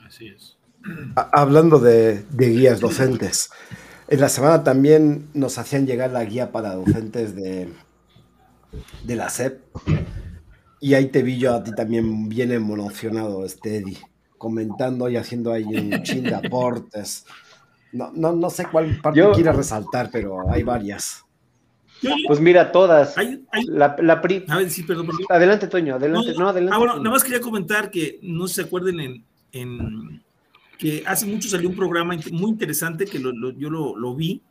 Así 0.00 0.28
es. 0.28 0.56
Hablando 1.14 1.78
de, 1.78 2.22
de 2.30 2.48
guías 2.48 2.80
docentes, 2.80 3.50
en 4.12 4.20
la 4.20 4.28
semana 4.28 4.62
también 4.62 5.30
nos 5.32 5.56
hacían 5.56 5.86
llegar 5.86 6.10
la 6.10 6.22
guía 6.24 6.52
para 6.52 6.74
docentes 6.74 7.34
de, 7.34 7.72
de 9.04 9.16
la 9.16 9.30
SEP. 9.30 9.58
Y 10.80 10.92
ahí 10.92 11.06
te 11.06 11.22
vi 11.22 11.38
yo 11.38 11.54
a 11.54 11.64
ti 11.64 11.74
también 11.74 12.28
bien 12.28 12.52
emocionado, 12.52 13.46
este 13.46 13.78
Eddie, 13.78 13.96
comentando 14.36 15.08
y 15.08 15.16
haciendo 15.16 15.50
ahí 15.50 15.64
un 15.64 16.02
chin 16.02 16.24
de 16.24 16.34
aportes. 16.34 17.24
No, 17.92 18.12
no, 18.14 18.32
no 18.32 18.50
sé 18.50 18.66
cuál 18.66 19.00
parte 19.00 19.18
yo, 19.18 19.32
quieres 19.32 19.56
resaltar, 19.56 20.10
pero 20.12 20.50
hay 20.50 20.62
varias. 20.62 21.24
Pues 22.26 22.38
mira, 22.38 22.70
todas. 22.70 23.14
La, 23.66 23.96
la 23.98 24.12
a 24.12 24.56
ver, 24.58 24.70
sí, 24.70 24.82
perdón, 24.82 25.08
Adelante, 25.30 25.68
Toño, 25.68 25.94
adelante. 25.94 26.34
No, 26.36 26.48
adelante. 26.48 26.74
Ah, 26.74 26.78
bueno, 26.78 26.98
nada 26.98 27.10
más 27.10 27.24
quería 27.24 27.40
comentar 27.40 27.90
que 27.90 28.18
no 28.20 28.46
se 28.46 28.60
acuerden 28.60 29.00
en, 29.00 29.24
en 29.52 30.22
que 30.82 31.04
hace 31.06 31.26
mucho 31.26 31.48
salió 31.48 31.68
un 31.68 31.76
programa 31.76 32.16
muy 32.32 32.50
interesante 32.50 33.04
que 33.04 33.22
yo 33.22 33.30
lo, 33.70 33.96
lo 33.96 34.16
vi, 34.16 34.42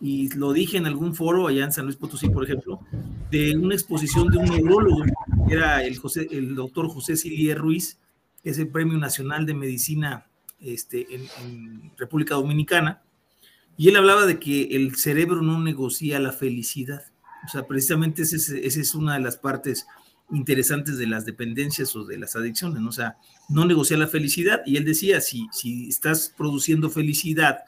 y 0.00 0.28
lo 0.36 0.52
dije 0.52 0.76
en 0.76 0.86
algún 0.86 1.16
foro 1.16 1.48
allá 1.48 1.64
en 1.64 1.72
San 1.72 1.86
Luis 1.86 1.96
Potosí, 1.96 2.28
por 2.28 2.44
ejemplo, 2.44 2.78
de 3.28 3.56
una 3.56 3.74
exposición 3.74 4.28
de 4.28 4.38
un 4.38 4.44
neurólogo, 4.44 5.02
que 5.48 5.52
era 5.52 5.82
el, 5.82 5.98
José, 5.98 6.28
el 6.30 6.54
doctor 6.54 6.88
José 6.88 7.16
Silier 7.16 7.58
Ruiz, 7.58 7.98
que 8.44 8.50
es 8.50 8.58
el 8.58 8.68
Premio 8.68 8.96
Nacional 8.98 9.46
de 9.46 9.54
Medicina 9.54 10.26
este, 10.60 11.08
en, 11.12 11.90
República 11.96 12.36
Dominicana, 12.36 13.02
y 13.76 13.88
él 13.88 13.96
hablaba 13.96 14.26
de 14.26 14.38
que 14.38 14.76
el 14.76 14.94
cerebro 14.94 15.42
no 15.42 15.60
negocia 15.60 16.20
la 16.20 16.30
felicidad. 16.30 17.02
O 17.46 17.48
sea, 17.48 17.66
precisamente 17.66 18.22
esa 18.22 18.36
es, 18.36 18.48
es 18.48 18.94
una 18.94 19.14
de 19.14 19.20
las 19.20 19.38
partes 19.38 19.88
interesantes 20.30 20.98
de 20.98 21.06
las 21.06 21.24
dependencias 21.26 21.94
o 21.96 22.04
de 22.04 22.18
las 22.18 22.36
adicciones, 22.36 22.80
¿no? 22.80 22.88
o 22.88 22.92
sea, 22.92 23.16
no 23.48 23.64
negocia 23.64 23.96
la 23.96 24.08
felicidad. 24.08 24.62
Y 24.66 24.76
él 24.76 24.84
decía, 24.84 25.20
si, 25.20 25.46
si 25.52 25.88
estás 25.88 26.32
produciendo 26.36 26.90
felicidad, 26.90 27.58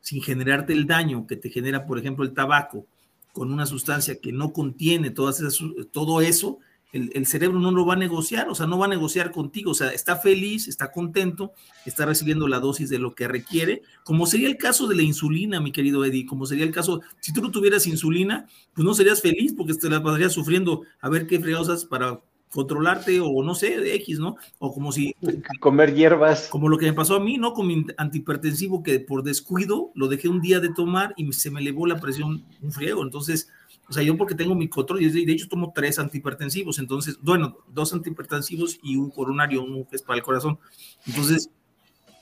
sin 0.00 0.22
generarte 0.22 0.72
el 0.72 0.86
daño 0.86 1.26
que 1.26 1.36
te 1.36 1.50
genera, 1.50 1.86
por 1.86 1.98
ejemplo, 1.98 2.24
el 2.24 2.32
tabaco, 2.32 2.86
con 3.32 3.52
una 3.52 3.66
sustancia 3.66 4.20
que 4.20 4.32
no 4.32 4.52
contiene 4.52 5.10
todas 5.10 5.40
esas, 5.40 5.58
todo 5.92 6.20
eso, 6.20 6.58
el, 6.96 7.26
cerebro 7.26 7.58
no 7.58 7.70
lo 7.70 7.84
va 7.84 7.94
a 7.94 7.96
negociar, 7.96 8.48
o 8.48 8.54
sea, 8.54 8.66
no 8.66 8.78
va 8.78 8.86
a 8.86 8.88
negociar 8.88 9.30
contigo, 9.30 9.72
o 9.72 9.74
sea, 9.74 9.90
está 9.90 10.16
feliz, 10.16 10.68
está 10.68 10.90
contento, 10.90 11.52
está 11.84 12.06
recibiendo 12.06 12.48
la 12.48 12.60
dosis 12.60 12.88
de 12.88 12.98
lo 12.98 13.14
que 13.14 13.28
requiere, 13.28 13.82
como 14.04 14.26
sería 14.26 14.48
el 14.48 14.56
caso 14.56 14.86
de 14.86 14.96
la 14.96 15.02
insulina, 15.02 15.60
mi 15.60 15.72
querido 15.72 16.04
Eddie, 16.04 16.26
como 16.26 16.46
sería 16.46 16.64
el 16.64 16.72
caso, 16.72 17.00
si 17.20 17.32
tú 17.32 17.42
no 17.42 17.50
tuvieras 17.50 17.86
insulina, 17.86 18.46
pues 18.74 18.84
no 18.84 18.94
serías 18.94 19.20
feliz 19.20 19.54
porque 19.56 19.74
te 19.74 19.90
la 19.90 20.02
pasarías 20.02 20.32
sufriendo 20.32 20.82
a 21.00 21.08
ver 21.08 21.26
qué 21.26 21.40
fregados 21.40 21.84
para 21.84 22.20
controlarte 22.50 23.20
o 23.20 23.42
no 23.42 23.54
sé, 23.54 23.78
de 23.78 23.94
X, 23.96 24.18
¿no? 24.18 24.36
O 24.58 24.72
como 24.72 24.92
si... 24.92 25.14
Comer 25.60 25.94
hierbas. 25.94 26.48
Como 26.48 26.68
lo 26.68 26.78
que 26.78 26.86
me 26.86 26.92
pasó 26.92 27.16
a 27.16 27.20
mí, 27.20 27.38
¿no? 27.38 27.52
Con 27.52 27.66
mi 27.66 27.86
antihipertensivo 27.96 28.82
que 28.82 29.00
por 29.00 29.22
descuido 29.22 29.90
lo 29.94 30.08
dejé 30.08 30.28
un 30.28 30.40
día 30.40 30.60
de 30.60 30.72
tomar 30.72 31.12
y 31.16 31.32
se 31.32 31.50
me 31.50 31.60
elevó 31.60 31.86
la 31.86 32.00
presión 32.00 32.44
un 32.62 32.72
friego. 32.72 33.02
Entonces, 33.02 33.48
o 33.88 33.92
sea, 33.92 34.02
yo 34.02 34.16
porque 34.16 34.34
tengo 34.34 34.54
mi 34.54 34.68
control, 34.68 35.02
y 35.02 35.24
de 35.24 35.32
hecho 35.32 35.48
tomo 35.48 35.72
tres 35.74 35.98
antihipertensivos, 35.98 36.78
entonces, 36.78 37.18
bueno, 37.22 37.58
dos 37.68 37.92
antihipertensivos 37.92 38.78
y 38.82 38.96
un 38.96 39.10
coronario, 39.10 39.62
uno 39.62 39.86
que 39.88 39.96
es 39.96 40.02
para 40.02 40.18
el 40.18 40.24
corazón. 40.24 40.58
Entonces, 41.06 41.50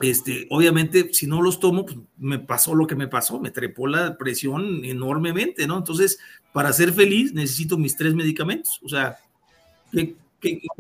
este, 0.01 0.47
obviamente, 0.51 1.14
si 1.14 1.27
no 1.27 1.41
los 1.41 1.61
tomo, 1.61 1.87
pues 1.87 1.97
me 2.18 2.39
pasó 2.39 2.75
lo 2.75 2.87
que 2.87 2.97
me 2.97 3.09
pasó, 3.09 3.41
me 3.41 3.51
trepó 3.51 3.87
la 3.87 4.18
presión 4.18 4.85
enormemente, 4.85 5.66
¿no? 5.66 5.79
Entonces, 5.79 6.18
para 6.53 6.72
ser 6.72 6.93
feliz 6.93 7.33
necesito 7.33 7.79
mis 7.79 7.97
tres 7.97 8.14
medicamentos, 8.14 8.81
o 8.83 8.89
sea, 8.89 9.16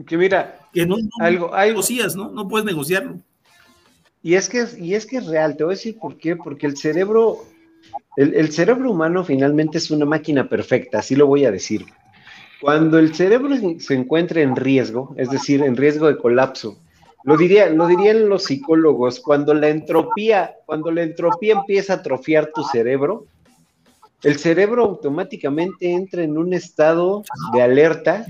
que, 0.06 0.16
mira, 0.16 0.60
que 0.72 0.86
no, 0.86 0.96
algo, 1.20 1.56
negocias, 1.56 2.14
¿no? 2.16 2.30
No 2.30 2.46
puedes 2.48 2.66
negociarlo. 2.66 3.18
Y 4.22 4.34
es 4.34 4.48
que, 4.48 4.66
y 4.78 4.94
es 4.94 5.06
que 5.06 5.18
es 5.18 5.26
real, 5.26 5.56
te 5.56 5.64
voy 5.64 5.74
a 5.74 5.76
decir 5.76 5.98
por 5.98 6.16
qué, 6.16 6.36
porque 6.36 6.66
el 6.66 6.76
cerebro, 6.76 7.44
el, 8.16 8.50
cerebro 8.52 8.90
humano 8.90 9.22
finalmente 9.24 9.78
es 9.78 9.90
una 9.90 10.06
máquina 10.06 10.48
perfecta, 10.48 10.98
así 10.98 11.14
lo 11.14 11.26
voy 11.26 11.44
a 11.44 11.50
decir. 11.50 11.84
Cuando 12.60 12.98
el 12.98 13.14
cerebro 13.14 13.54
se 13.78 13.94
encuentra 13.94 14.40
en 14.40 14.56
riesgo, 14.56 15.14
es 15.18 15.28
decir, 15.28 15.62
en 15.62 15.76
riesgo 15.76 16.06
de 16.06 16.16
colapso, 16.16 16.78
lo, 17.24 17.36
diría, 17.36 17.68
lo 17.68 17.86
dirían 17.86 18.28
los 18.28 18.44
psicólogos, 18.44 19.20
cuando 19.20 19.52
la 19.52 19.68
entropía, 19.68 20.54
cuando 20.64 20.90
la 20.90 21.02
entropía 21.02 21.54
empieza 21.54 21.92
a 21.92 21.96
atrofiar 21.96 22.50
tu 22.54 22.62
cerebro, 22.64 23.26
el 24.22 24.38
cerebro 24.38 24.84
automáticamente 24.84 25.90
entra 25.92 26.22
en 26.22 26.38
un 26.38 26.54
estado 26.54 27.24
de 27.52 27.60
alerta 27.60 28.24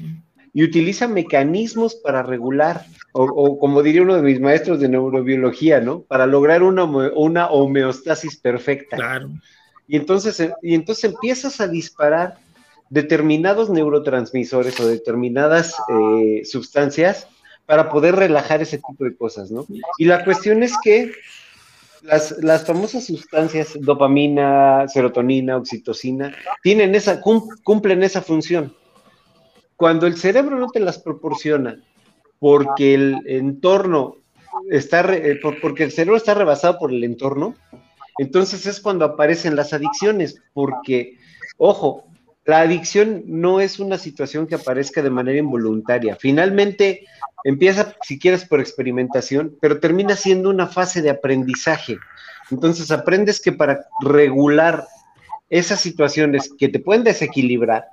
y 0.55 0.63
utiliza 0.63 1.09
mecanismos 1.09 1.97
para 1.97 2.23
regular, 2.23 2.87
o, 3.13 3.59
como 3.59 3.83
diría 3.83 4.03
uno 4.03 4.15
de 4.15 4.23
mis 4.23 4.41
maestros 4.41 4.79
de 4.79 4.89
neurobiología, 4.89 5.81
¿no? 5.81 6.03
Para 6.03 6.27
lograr 6.27 6.63
una, 6.63 6.85
una 6.85 7.49
homeostasis 7.49 8.37
perfecta. 8.37 8.97
Claro. 8.97 9.31
Y 9.89 9.97
entonces, 9.97 10.49
y 10.63 10.75
entonces 10.75 11.13
empiezas 11.13 11.61
a 11.61 11.67
disparar 11.67 12.39
determinados 12.89 13.69
neurotransmisores 13.69 14.79
o 14.79 14.87
determinadas 14.87 15.75
eh, 15.89 16.43
sustancias 16.45 17.27
para 17.67 17.91
poder 17.91 18.15
relajar 18.15 18.63
ese 18.63 18.79
tipo 18.79 19.05
de 19.05 19.17
cosas, 19.17 19.51
¿no? 19.51 19.67
Y 19.99 20.05
la 20.05 20.25
cuestión 20.25 20.63
es 20.63 20.75
que 20.85 21.13
las, 22.03 22.33
las, 22.43 22.65
famosas 22.65 23.07
sustancias 23.07 23.73
dopamina, 23.81 24.87
serotonina, 24.87 25.57
oxitocina, 25.57 26.33
tienen 26.63 26.95
esa, 26.95 27.21
cumplen 27.21 28.05
esa 28.05 28.23
función. 28.23 28.73
Cuando 29.85 30.07
el 30.07 30.17
cerebro 30.17 30.59
no 30.59 30.69
te 30.69 30.81
las 30.81 30.97
proporciona 30.97 31.79
porque 32.39 32.95
el 32.95 33.19
entorno 33.27 34.17
está, 34.71 35.15
eh, 35.15 35.39
porque 35.61 35.85
el 35.85 35.93
cerebro 35.93 36.17
está 36.17 36.33
rebasado 36.33 36.79
por 36.79 36.91
el 36.91 37.05
entorno, 37.05 37.55
entonces 38.17 38.65
es 38.65 38.81
cuando 38.81 39.05
aparecen 39.05 39.57
las 39.57 39.75
adicciones, 39.75 40.41
porque, 40.55 41.19
ojo, 41.59 42.05
la 42.47 42.61
adicción 42.61 43.25
no 43.27 43.61
es 43.61 43.79
una 43.79 43.99
situación 43.99 44.47
que 44.47 44.55
aparezca 44.55 45.03
de 45.03 45.11
manera 45.11 45.39
involuntaria. 45.39 46.17
Finalmente, 46.19 47.05
empieza, 47.45 47.95
si 48.05 48.19
quieres, 48.19 48.47
por 48.47 48.61
experimentación, 48.61 49.55
pero 49.61 49.81
termina 49.81 50.17
siendo 50.17 50.49
una 50.49 50.67
fase 50.67 51.03
de 51.03 51.11
aprendizaje. 51.11 51.99
Entonces 52.51 52.91
aprendes 52.91 53.39
que 53.39 53.53
para 53.53 53.85
regular 54.01 54.87
esas 55.51 55.79
situaciones 55.81 56.51
que 56.57 56.71
te 56.71 56.79
pueden 56.79 57.05
desequilibrar, 57.05 57.85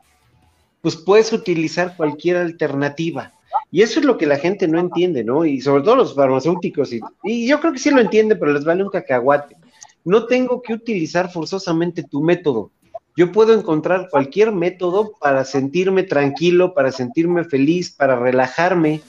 pues 0.82 0.96
puedes 0.96 1.32
utilizar 1.32 1.96
cualquier 1.96 2.38
alternativa. 2.38 3.34
Y 3.72 3.82
eso 3.82 4.00
es 4.00 4.06
lo 4.06 4.18
que 4.18 4.26
la 4.26 4.38
gente 4.38 4.68
no 4.68 4.80
entiende, 4.80 5.24
¿no? 5.24 5.46
Y 5.46 5.62
sobre 5.62 5.84
todo 5.84 5.96
los 5.96 6.14
farmacéuticos, 6.14 6.92
y, 6.92 7.00
y 7.24 7.48
yo 7.48 7.60
creo 7.60 7.72
que 7.72 7.80
sí 7.80 7.90
lo 7.90 8.02
entiende, 8.02 8.36
pero 8.36 8.52
les 8.52 8.66
vale 8.66 8.84
un 8.84 8.90
cacahuate. 8.90 9.56
No 10.04 10.26
tengo 10.26 10.62
que 10.62 10.74
utilizar 10.74 11.32
forzosamente 11.32 12.04
tu 12.04 12.22
método. 12.22 12.72
Yo 13.16 13.32
puedo 13.32 13.54
encontrar 13.54 14.08
cualquier 14.10 14.52
método 14.52 15.14
para 15.20 15.46
sentirme 15.46 16.04
tranquilo, 16.04 16.74
para 16.74 16.92
sentirme 16.92 17.44
feliz, 17.44 17.92
para 17.92 18.18
relajarme, 18.18 19.02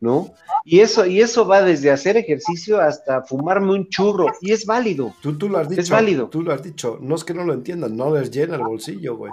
¿no? 0.00 0.32
Y 0.64 0.80
eso, 0.80 1.06
y 1.06 1.20
eso 1.20 1.46
va 1.46 1.62
desde 1.62 1.90
hacer 1.90 2.16
ejercicio 2.16 2.80
hasta 2.80 3.22
fumarme 3.22 3.72
un 3.72 3.88
churro, 3.88 4.26
y 4.40 4.52
es 4.52 4.66
válido. 4.66 5.14
Tú, 5.20 5.36
tú 5.36 5.48
lo 5.48 5.58
has 5.58 5.68
dicho. 5.68 5.80
Es 5.80 5.90
válido. 5.90 6.28
Tú 6.28 6.42
lo 6.42 6.52
has 6.52 6.62
dicho. 6.62 6.98
No 7.00 7.14
es 7.14 7.24
que 7.24 7.34
no 7.34 7.44
lo 7.44 7.54
entiendan, 7.54 7.96
no 7.96 8.14
les 8.14 8.30
llena 8.30 8.56
el 8.56 8.62
bolsillo, 8.62 9.16
güey. 9.16 9.32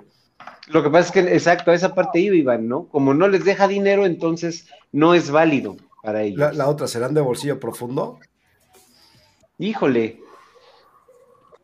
Lo 0.68 0.82
que 0.82 0.90
pasa 0.90 1.08
es 1.08 1.12
que, 1.12 1.34
exacto, 1.34 1.72
a 1.72 1.76
esa 1.76 1.94
parte 1.94 2.20
iba, 2.20 2.36
Iván, 2.36 2.68
¿no? 2.68 2.86
Como 2.88 3.14
no 3.14 3.28
les 3.28 3.44
deja 3.44 3.68
dinero, 3.68 4.06
entonces 4.06 4.68
no 4.92 5.14
es 5.14 5.30
válido 5.30 5.78
para 6.02 6.24
ellos. 6.24 6.40
La, 6.40 6.54
la 6.54 6.68
otra, 6.68 6.88
¿serán 6.88 7.14
de 7.14 7.22
bolsillo 7.22 7.60
profundo? 7.60 8.20
Híjole. 9.58 10.20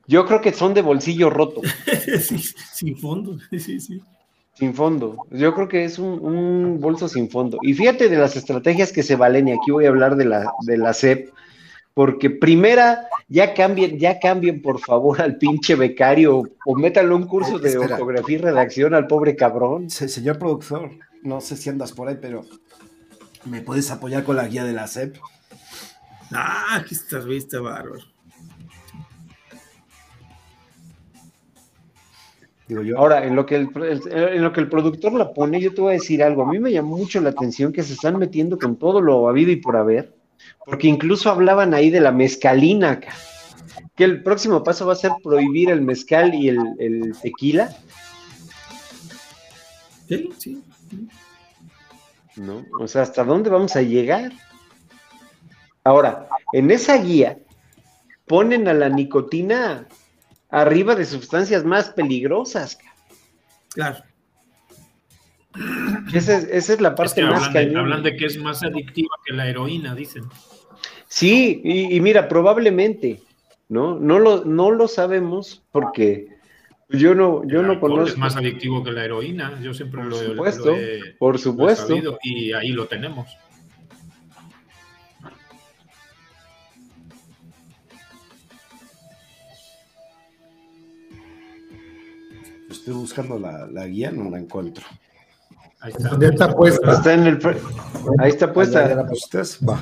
Yo 0.08 0.26
creo 0.26 0.42
que 0.42 0.54
son 0.54 0.74
de 0.74 0.82
bolsillo 0.82 1.30
roto. 1.30 1.62
Sí, 2.20 2.40
sin 2.74 2.98
fondo, 2.98 3.38
sí, 3.52 3.80
sí. 3.80 4.02
Sin 4.56 4.74
fondo. 4.74 5.26
Yo 5.30 5.54
creo 5.54 5.68
que 5.68 5.86
es 5.86 6.00
un, 6.00 6.20
un, 6.22 6.80
bolso 6.82 7.08
sin 7.08 7.30
fondo. 7.30 7.60
Y 7.62 7.74
fíjate 7.74 8.10
de 8.10 8.18
las 8.18 8.36
estrategias 8.36 8.92
que 8.92 9.04
se 9.04 9.16
valen, 9.16 9.48
y 9.48 9.52
aquí 9.52 9.72
voy 9.72 9.86
a 9.86 9.90
hablar 9.90 10.16
de 10.16 10.26
la, 10.26 10.52
de 10.62 10.78
la 10.78 10.94
CEP, 10.94 11.30
porque 12.00 12.30
primera, 12.30 13.10
ya 13.28 13.54
cambien, 13.54 14.00
ya 14.00 14.22
cambien 14.22 14.62
por 14.62 14.80
favor 14.80 15.22
al 15.22 15.38
pinche 15.38 15.76
becario, 15.76 16.44
o 16.66 16.76
métanle 16.78 17.14
un 17.14 17.28
curso 17.28 17.60
de 17.60 17.72
Espera. 17.72 17.96
ortografía 17.96 18.38
y 18.38 18.40
redacción 18.40 18.94
al 18.94 19.06
pobre 19.06 19.36
cabrón. 19.36 19.90
Se- 19.90 20.08
señor 20.08 20.40
productor, 20.40 20.92
no 21.24 21.42
sé 21.42 21.58
si 21.58 21.70
andas 21.70 21.92
por 21.92 22.08
ahí, 22.08 22.18
pero 22.22 22.46
¿me 23.44 23.60
puedes 23.62 23.92
apoyar 23.92 24.24
con 24.24 24.38
la 24.38 24.48
guía 24.48 24.64
de 24.64 24.72
la 24.72 24.88
SEP? 24.88 25.18
Ah, 26.32 26.78
aquí 26.78 26.96
estás, 26.96 27.26
viste, 27.26 27.58
bárbaro. 27.58 28.00
Digo 32.70 32.82
yo. 32.82 32.98
Ahora, 32.98 33.26
en 33.26 33.36
lo, 33.36 33.46
que 33.46 33.56
el, 33.58 33.70
en 34.10 34.42
lo 34.42 34.54
que 34.54 34.62
el 34.62 34.70
productor 34.70 35.12
la 35.12 35.34
pone, 35.34 35.60
yo 35.60 35.74
te 35.74 35.82
voy 35.82 35.90
a 35.90 35.94
decir 35.96 36.24
algo. 36.24 36.44
A 36.44 36.50
mí 36.50 36.60
me 36.60 36.72
llamó 36.72 36.96
mucho 36.96 37.20
la 37.20 37.32
atención 37.32 37.74
que 37.74 37.84
se 37.84 37.92
están 37.92 38.18
metiendo 38.18 38.58
con 38.58 38.78
todo 38.78 39.02
lo 39.02 39.28
habido 39.28 39.52
y 39.52 39.58
por 39.58 39.76
haber, 39.76 40.16
porque 40.70 40.88
incluso 40.88 41.30
hablaban 41.30 41.74
ahí 41.74 41.90
de 41.90 42.00
la 42.00 42.12
mezcalina, 42.12 42.92
acá. 42.92 43.14
que 43.96 44.04
el 44.04 44.24
próximo 44.24 44.64
paso 44.64 44.86
va 44.86 44.94
a 44.94 44.96
ser 44.96 45.12
prohibir 45.24 45.70
el 45.70 45.82
mezcal 45.82 46.34
y 46.34 46.50
el, 46.50 46.60
el 46.80 47.14
tequila, 47.22 47.76
Sí, 50.08 50.30
sí. 50.40 50.64
¿no? 52.36 52.66
O 52.80 52.88
sea, 52.88 53.04
¿hasta 53.04 53.24
dónde 53.24 53.52
vamos 53.52 53.76
a 53.76 53.82
llegar? 53.84 54.32
Ahora, 55.84 56.28
en 56.52 56.72
esa 56.72 56.98
guía 56.98 57.38
ponen 58.26 58.68
a 58.68 58.74
la 58.74 58.90
nicotina 58.90 59.88
arriba 60.50 60.96
de 60.96 61.06
sustancias 61.06 61.64
más 61.64 61.90
peligrosas. 61.90 62.80
Claro. 63.70 64.04
Esa 66.14 66.38
es, 66.38 66.44
esa 66.46 66.74
es 66.74 66.82
la 66.82 66.90
Es 66.90 66.96
parte 66.96 67.22
que 67.22 67.28
más 67.28 67.48
hablan 67.48 67.70
de, 67.74 67.80
hablan 67.80 68.04
de 68.04 68.16
que 68.16 68.26
es 68.26 68.38
más 68.38 68.64
adictiva 68.64 69.10
que 69.26 69.34
la 69.34 69.48
heroína, 69.48 69.94
dicen. 69.94 70.24
Sí, 71.12 71.60
y, 71.64 71.96
y 71.96 72.02
mira, 72.02 72.28
probablemente, 72.28 73.20
¿no? 73.68 74.00
No 74.00 74.20
lo, 74.20 74.46
no 74.46 74.70
lo 74.70 74.88
sabemos 74.88 75.64
porque 75.72 76.28
yo 76.90 77.16
no, 77.16 77.44
yo 77.48 77.62
El 77.62 77.68
no 77.68 77.80
conozco. 77.80 78.10
Es 78.10 78.18
más 78.18 78.36
adictivo 78.36 78.84
que 78.84 78.92
la 78.92 79.06
heroína. 79.06 79.60
Yo 79.62 79.74
siempre 79.74 80.02
Por 80.02 80.10
lo, 80.12 80.22
he- 80.22 80.26
supuesto, 80.28 80.66
lo 80.68 80.78
he, 80.78 81.00
por 81.18 81.34
lo 81.34 81.40
he 81.40 81.42
supuesto. 81.42 82.20
y 82.24 82.54
ahí 82.54 82.70
lo 82.70 82.86
tenemos. 82.88 83.28
Estoy 92.70 92.94
buscando 92.94 93.40
la, 93.40 93.68
la 93.68 93.88
guía, 93.88 94.12
no 94.12 94.30
la 94.30 94.40
encuentro. 94.40 94.86
Ahí 95.80 95.92
está. 95.92 96.10
¿Dónde 96.10 96.28
está 96.28 96.56
puesta? 96.56 96.92
Está 96.94 97.14
en 97.14 97.24
el, 97.28 97.40
ahí 98.20 98.30
está 98.30 98.46
¿Ya- 98.46 98.48
ya 98.48 98.54
puesta. 98.54 98.96
la 98.96 99.08
pusiste? 99.08 99.38
Va. 99.66 99.80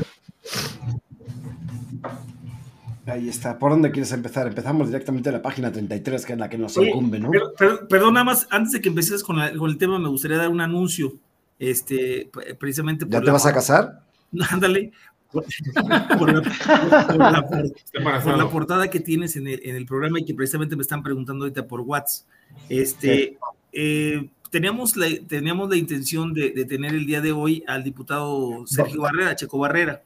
Ahí 3.08 3.30
está. 3.30 3.58
¿Por 3.58 3.72
dónde 3.72 3.90
quieres 3.92 4.12
empezar? 4.12 4.48
Empezamos 4.48 4.88
directamente 4.88 5.30
a 5.30 5.32
la 5.32 5.42
página 5.42 5.72
33, 5.72 6.26
que 6.26 6.34
es 6.34 6.40
la 6.40 6.50
que 6.50 6.58
nos 6.58 6.78
Oye, 6.78 6.90
incumbe, 6.90 7.20
¿no? 7.20 7.32
per- 7.32 7.42
per- 7.58 7.88
perdón, 7.88 8.16
nada 8.16 8.26
más, 8.26 8.48
antes 8.52 8.74
de 8.74 8.82
que 8.82 8.90
empieces 8.90 9.24
con, 9.24 9.38
la- 9.38 9.54
con 9.56 9.70
el 9.70 9.78
tema, 9.78 9.98
me 9.98 10.10
gustaría 10.10 10.38
dar 10.38 10.50
un 10.50 10.60
anuncio. 10.62 11.14
Este, 11.60 12.30
pre- 12.32 12.54
precisamente 12.56 13.06
por 13.06 13.14
¿Ya 13.14 13.20
te 13.22 13.26
la- 13.28 13.32
vas 13.34 13.46
a 13.46 13.54
casar? 13.54 14.02
Ándale. 14.52 14.92
Por, 15.32 15.44
por 15.44 15.90
la, 15.90 16.08
por 16.08 17.18
la- 17.18 17.48
por- 17.48 17.66
Está 17.66 17.92
por 17.92 17.98
embarazado. 18.02 18.38
la 18.38 18.50
portada 18.50 18.90
que 18.90 19.00
tienes 19.00 19.36
en 19.38 19.48
el, 19.48 19.62
en 19.64 19.76
el 19.76 19.86
programa 19.86 20.20
y 20.20 20.26
que 20.26 20.34
precisamente 20.34 20.76
me 20.76 20.82
están 20.82 21.02
preguntando 21.04 21.46
ahorita 21.46 21.66
por 21.68 21.82
WhatsApp. 21.82 22.28
Este, 22.70 23.38
eh, 23.74 24.30
teníamos, 24.52 24.96
la, 24.98 25.08
teníamos 25.28 25.70
la 25.70 25.76
intención 25.78 26.34
de, 26.34 26.52
de 26.52 26.66
tener 26.66 26.94
el 26.94 27.06
día 27.06 27.22
de 27.22 27.32
hoy 27.32 27.64
al 27.68 27.84
diputado 27.84 28.66
Sergio 28.68 29.02
Barrera, 29.02 29.36
Checo 29.36 29.58
Barrera, 29.60 30.02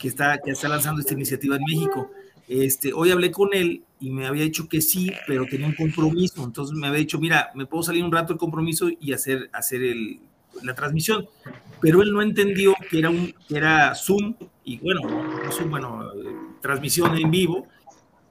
que 0.00 0.08
está, 0.08 0.38
que 0.38 0.50
está 0.52 0.68
lanzando 0.68 1.00
esta 1.00 1.14
iniciativa 1.14 1.56
en 1.56 1.62
México. 1.66 2.10
Este, 2.48 2.92
hoy 2.92 3.10
hablé 3.10 3.30
con 3.30 3.50
él 3.52 3.82
y 4.00 4.10
me 4.10 4.26
había 4.26 4.44
dicho 4.44 4.68
que 4.68 4.80
sí, 4.80 5.12
pero 5.26 5.46
tenía 5.46 5.66
un 5.66 5.74
compromiso. 5.74 6.44
Entonces 6.44 6.76
me 6.76 6.86
había 6.86 7.00
dicho, 7.00 7.18
mira, 7.18 7.50
me 7.54 7.66
puedo 7.66 7.82
salir 7.82 8.04
un 8.04 8.12
rato 8.12 8.32
del 8.32 8.38
compromiso 8.38 8.88
y 9.00 9.12
hacer, 9.12 9.50
hacer 9.52 9.82
el, 9.82 10.20
la 10.62 10.74
transmisión. 10.74 11.26
Pero 11.80 12.02
él 12.02 12.12
no 12.12 12.22
entendió 12.22 12.74
que 12.90 12.98
era, 12.98 13.10
un, 13.10 13.34
que 13.48 13.56
era 13.56 13.94
Zoom 13.94 14.34
y 14.64 14.78
bueno, 14.78 15.00
no 15.02 15.52
Zoom, 15.52 15.70
bueno, 15.70 16.12
eh, 16.12 16.34
transmisión 16.60 17.16
en 17.16 17.30
vivo, 17.30 17.68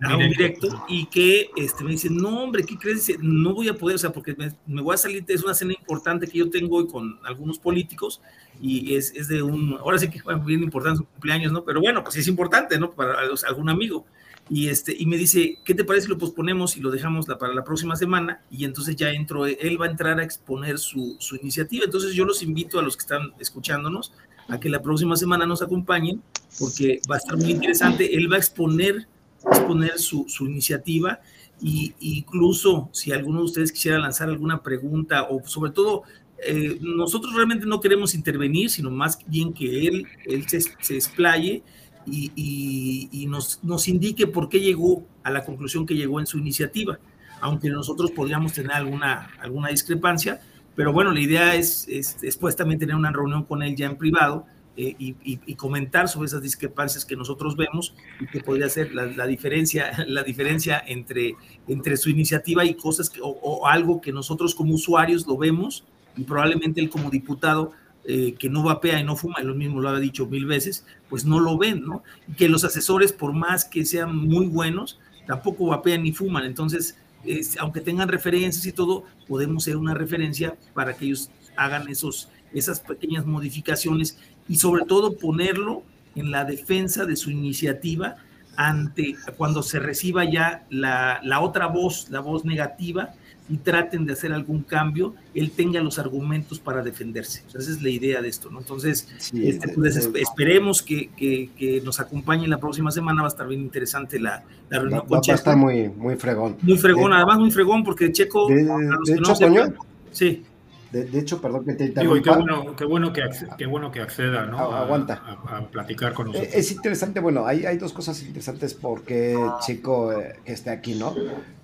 a 0.01 0.17
un 0.17 0.29
Directo. 0.29 0.67
directo, 0.67 0.85
y 0.89 1.05
que 1.05 1.49
este, 1.55 1.83
me 1.83 1.91
dice, 1.91 2.09
no, 2.09 2.43
hombre, 2.43 2.63
¿qué 2.65 2.77
crees? 2.77 3.05
Dice, 3.05 3.19
No 3.21 3.53
voy 3.53 3.69
a 3.69 3.73
poder, 3.75 3.95
o 3.95 3.99
sea, 3.99 4.11
porque 4.11 4.35
me, 4.35 4.51
me 4.67 4.81
voy 4.81 4.93
a 4.93 4.97
salir, 4.97 5.23
es 5.27 5.43
una 5.43 5.53
cena 5.53 5.73
importante 5.73 6.27
que 6.27 6.37
yo 6.39 6.49
tengo 6.49 6.77
hoy 6.77 6.87
con 6.87 7.17
algunos 7.23 7.57
políticos, 7.59 8.21
y 8.61 8.95
es, 8.95 9.13
es 9.15 9.27
de 9.29 9.41
un, 9.41 9.77
ahora 9.79 9.97
sí 9.97 10.09
que 10.09 10.21
fue 10.21 10.37
bien 10.39 10.63
importante 10.63 10.97
su 10.97 11.05
cumpleaños, 11.05 11.51
¿no? 11.51 11.63
Pero 11.63 11.79
bueno, 11.79 12.03
pues 12.03 12.15
es 12.17 12.27
importante, 12.27 12.77
¿no? 12.79 12.91
Para 12.91 13.25
los- 13.25 13.43
algún 13.45 13.69
amigo. 13.69 14.05
Y, 14.49 14.67
este, 14.67 14.95
y 14.97 15.05
me 15.07 15.17
dice, 15.17 15.57
¿qué 15.65 15.73
te 15.73 15.83
parece 15.83 16.05
si 16.05 16.11
lo 16.11 16.17
posponemos 16.19 16.77
y 16.77 16.81
lo 16.81 16.91
dejamos 16.91 17.27
la- 17.27 17.37
para 17.37 17.53
la 17.53 17.63
próxima 17.63 17.95
semana? 17.95 18.41
Y 18.51 18.63
entonces 18.65 18.95
ya 18.95 19.09
entro, 19.11 19.45
él 19.47 19.81
va 19.81 19.87
a 19.87 19.89
entrar 19.89 20.19
a 20.19 20.23
exponer 20.23 20.77
su, 20.77 21.15
su 21.19 21.35
iniciativa. 21.37 21.85
Entonces 21.85 22.13
yo 22.13 22.25
los 22.25 22.43
invito 22.43 22.77
a 22.79 22.83
los 22.83 22.95
que 22.95 23.01
están 23.01 23.33
escuchándonos 23.39 24.11
a 24.47 24.59
que 24.59 24.69
la 24.69 24.81
próxima 24.81 25.15
semana 25.15 25.45
nos 25.47 25.61
acompañen, 25.63 26.21
porque 26.59 26.99
va 27.09 27.15
a 27.15 27.17
estar 27.17 27.35
muy 27.37 27.49
interesante. 27.51 28.15
Él 28.15 28.31
va 28.31 28.35
a 28.35 28.39
exponer, 28.39 29.07
exponer 29.51 29.97
su, 29.99 30.25
iniciativa 30.41 31.19
y 31.61 31.93
incluso 31.99 32.89
si 32.91 33.11
alguno 33.11 33.39
de 33.39 33.45
ustedes 33.45 33.71
quisiera 33.71 33.97
lanzar 33.97 34.29
alguna 34.29 34.61
pregunta 34.61 35.23
o 35.29 35.41
sobre 35.47 35.71
todo 35.71 36.03
eh, 36.45 36.77
nosotros 36.81 37.33
realmente 37.33 37.65
no 37.65 37.79
queremos 37.79 38.13
intervenir, 38.13 38.69
sino 38.69 38.91
más 38.91 39.17
bien 39.25 39.53
que 39.53 39.87
él, 39.87 40.05
él 40.25 40.47
se, 40.49 40.59
se 40.61 40.95
explaye 40.95 41.63
y, 42.05 42.31
y- 42.35 43.09
y 43.11 43.25
nos, 43.27 43.63
nos 43.63 43.87
indique 43.87 44.27
por 44.27 44.49
qué 44.49 44.59
llegó 44.59 45.07
a 45.23 45.31
la 45.31 45.43
conclusión 45.45 45.85
que 45.85 45.95
llegó 45.95 46.19
en 46.19 46.27
su 46.27 46.37
iniciativa, 46.37 46.99
aunque 47.41 47.69
nosotros 47.69 48.11
podríamos 48.11 48.53
tener 48.53 48.73
alguna, 48.73 49.29
alguna 49.39 49.69
discrepancia, 49.69 50.41
pero 50.75 50.91
bueno, 50.91 51.11
la 51.11 51.21
idea 51.21 51.55
es, 51.55 51.87
es 51.87 52.19
después 52.19 52.55
también 52.55 52.79
tener 52.79 52.95
una 52.95 53.11
reunión 53.11 53.43
con 53.45 53.63
él 53.63 53.75
ya 53.75 53.85
en 53.87 53.97
privado 53.97 54.45
eh, 54.77 54.95
y, 54.99 55.15
y- 55.23 55.39
y 55.45 55.55
comentar 55.55 56.07
sobre 56.09 56.27
esas 56.27 56.41
discrepancias 56.41 57.05
que 57.05 57.15
nosotros 57.15 57.55
vemos 57.55 57.93
y 58.19 58.27
que 58.27 58.41
podría 58.41 58.67
ser 58.69 58.93
la, 58.93 59.05
la 59.05 59.25
diferencia, 59.27 59.91
la 60.07 60.23
diferencia 60.23 60.83
entre, 60.85 61.35
entre 61.67 61.97
su 61.97 62.09
iniciativa 62.09 62.65
y 62.65 62.73
cosas 62.75 63.09
que, 63.09 63.21
o, 63.21 63.27
o 63.27 63.67
algo 63.67 64.01
que 64.01 64.11
nosotros 64.11 64.53
como 64.55 64.73
usuarios 64.75 65.25
lo 65.27 65.37
vemos 65.37 65.83
y 66.17 66.23
probablemente 66.23 66.81
él 66.81 66.89
como 66.89 67.09
diputado 67.09 67.71
eh, 68.07 68.35
que 68.37 68.49
no 68.49 68.61
vapea 68.63 68.99
y 68.99 69.03
no 69.03 69.15
fuma, 69.15 69.37
él 69.39 69.53
mismo 69.55 69.81
lo 69.81 69.89
ha 69.89 69.99
dicho 69.99 70.27
mil 70.27 70.45
veces, 70.45 70.85
pues 71.09 71.25
no 71.25 71.39
lo 71.39 71.57
ven, 71.57 71.83
¿no? 71.83 72.03
Y 72.27 72.33
que 72.33 72.47
los 72.49 72.63
asesores, 72.63 73.11
por 73.11 73.33
más 73.33 73.65
que 73.65 73.83
sean 73.83 74.15
muy 74.15 74.45
buenos, 74.45 74.99
tampoco 75.25 75.65
vapean 75.67 76.03
ni 76.03 76.11
fuman. 76.13 76.43
Entonces, 76.45 76.97
es- 77.23 77.57
aunque 77.57 77.81
tengan 77.81 78.07
referencias 78.07 78.63
y 78.67 78.71
todo, 78.73 79.05
podemos 79.27 79.63
ser 79.63 79.75
una 79.77 79.95
referencia 79.95 80.55
para 80.75 80.95
que 80.95 81.05
ellos 81.05 81.31
hagan 81.57 81.87
esos, 81.89 82.29
esas 82.53 82.79
pequeñas 82.79 83.25
modificaciones 83.25 84.19
y 84.47 84.57
sobre 84.57 84.85
todo 84.85 85.17
ponerlo 85.17 85.83
en 86.15 86.31
la 86.31 86.45
defensa 86.45 87.05
de 87.05 87.15
su 87.15 87.31
iniciativa 87.31 88.17
ante 88.55 89.15
cuando 89.37 89.63
se 89.63 89.79
reciba 89.79 90.23
ya 90.23 90.65
la, 90.69 91.19
la 91.23 91.41
otra 91.41 91.67
voz, 91.67 92.09
la 92.09 92.21
voz 92.21 92.45
negativa 92.45 93.13
y 93.47 93.57
traten 93.57 94.05
de 94.05 94.13
hacer 94.13 94.33
algún 94.33 94.63
cambio, 94.63 95.13
él 95.35 95.51
tenga 95.51 95.79
los 95.81 95.99
argumentos 95.99 96.59
para 96.59 96.81
defenderse. 96.81 97.43
esa 97.47 97.59
es 97.59 97.81
la 97.81 97.89
idea 97.89 98.21
de 98.21 98.27
esto, 98.27 98.49
¿no? 98.49 98.59
Entonces, 98.59 99.07
este, 99.33 99.69
pues, 99.69 99.97
esperemos 100.15 100.81
que, 100.81 101.09
que, 101.15 101.81
nos 101.83 101.99
acompañe 101.99 102.47
la 102.47 102.57
próxima 102.57 102.89
semana, 102.89 103.21
va 103.21 103.27
a 103.27 103.29
estar 103.29 103.47
bien 103.47 103.61
interesante 103.61 104.19
la, 104.19 104.43
la 104.69 104.79
reunión 104.79 105.01
va, 105.01 105.07
con 105.07 105.21
Checo. 105.21 105.31
Va 105.31 105.33
a 105.33 105.35
estar 105.35 105.57
muy, 105.57 105.89
muy 105.89 106.15
fregón. 106.15 106.57
Muy 106.61 106.77
fregón, 106.77 107.13
además 107.13 107.37
muy 107.37 107.51
fregón, 107.51 107.83
porque 107.83 108.11
Checo... 108.11 108.47
De, 108.47 108.61
hecho, 108.61 109.49
no 109.49 109.73
sí. 110.11 110.43
De, 110.91 111.19
hecho, 111.19 111.41
perdón 111.41 111.65
que 111.65 111.73
te 111.73 111.85
interrumpa. 111.85 112.23
qué 112.23 112.29
bueno, 112.29 112.75
qué 112.75 112.85
bueno, 112.85 113.13
que, 113.13 113.21
qué 113.57 113.65
bueno 113.65 113.91
que 113.91 114.01
acceda, 114.01 114.45
¿no? 114.45 114.59
aguanta. 114.59 115.21
A, 115.45 115.61
platicar 115.67 116.13
con 116.13 116.27
nosotros. 116.27 116.53
Es 116.53 116.71
interesante, 116.71 117.19
bueno, 117.19 117.45
hay, 117.45 117.65
hay 117.65 117.77
dos 117.77 117.91
cosas 117.91 118.21
interesantes 118.23 118.73
porque 118.73 119.37
Checo 119.65 120.13
eh, 120.13 120.35
que 120.45 120.53
esté 120.53 120.69
aquí, 120.69 120.95
¿no? 120.95 121.13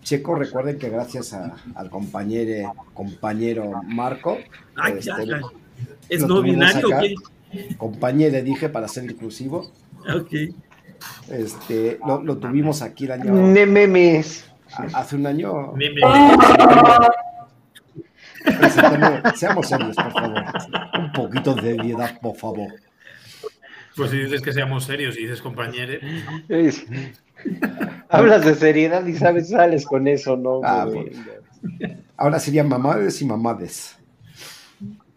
Checo, 0.02 0.36
recuerden 0.36 0.78
que 0.78 0.90
gracias 0.90 1.34
al 1.34 1.90
compañero, 1.90 2.74
compañero 2.94 3.82
Marco. 3.86 4.38
Ay, 4.76 4.96
este, 4.98 5.14
¿Es 6.10 6.28
no 6.28 6.42
binario 6.42 6.90
Compañero, 7.78 8.42
dije, 8.42 8.70
para 8.70 8.88
ser 8.88 9.06
inclusivo. 9.06 9.72
Ok. 10.14 10.34
Este, 11.30 12.00
lo, 12.06 12.22
lo 12.22 12.38
tuvimos 12.38 12.82
aquí 12.82 13.06
el 13.06 13.12
año. 13.14 13.34
Memes. 13.34 14.46
Hace 14.94 15.16
un 15.16 15.28
año. 15.28 15.74
Memes. 15.74 16.04
Seamos 19.36 19.68
serios, 19.68 19.96
por 19.96 20.12
favor. 20.12 20.44
Un 21.00 21.12
poquito 21.12 21.56
de 21.56 21.62
seriedad, 21.62 22.20
por 22.20 22.36
favor. 22.36 22.70
Pues 23.96 24.12
si 24.12 24.18
dices 24.18 24.42
que 24.42 24.54
seamos 24.54 24.86
serios 24.86 25.18
y 25.18 25.24
dices 25.24 25.42
compañero. 25.42 26.00
Hablas 28.10 28.46
de 28.46 28.56
seriedad 28.56 29.06
y 29.06 29.14
sabes, 29.14 29.50
sales 29.50 29.86
con 29.86 30.08
eso, 30.08 30.38
¿no? 30.38 30.62
Ah, 30.64 30.88
pues. 30.92 31.18
Ahora 32.18 32.40
serían 32.40 32.68
mamades 32.68 33.22
y 33.22 33.26
mamades. 33.26 33.98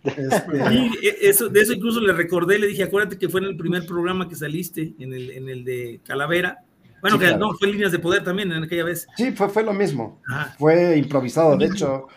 Este, 0.05 0.59
e, 1.03 1.29
eso, 1.29 1.49
de 1.49 1.63
eso 1.63 1.73
incluso 1.73 1.99
le 2.01 2.13
recordé, 2.13 2.59
le 2.59 2.67
dije, 2.67 2.83
acuérdate 2.83 3.17
que 3.17 3.29
fue 3.29 3.41
en 3.41 3.47
el 3.47 3.57
primer 3.57 3.87
programa 3.87 4.29
que 4.29 4.35
saliste, 4.35 4.95
en 4.99 5.15
el, 5.15 5.31
en 5.31 5.49
el 5.49 5.65
de 5.65 6.01
Calavera. 6.05 6.59
Bueno, 7.01 7.19
que 7.19 7.37
no, 7.37 7.53
fue 7.55 7.69
líneas 7.69 7.93
de 7.93 7.99
poder 7.99 8.25
también 8.25 8.51
en 8.53 8.63
aquella 8.63 8.85
vez. 8.85 9.07
Sí, 9.17 9.33
fue, 9.33 9.51
fue 9.51 9.63
lo 9.63 9.75
mismo. 9.75 10.23
Fue 10.59 10.97
improvisado. 10.97 11.57
De 11.57 11.67
hecho, 11.67 12.09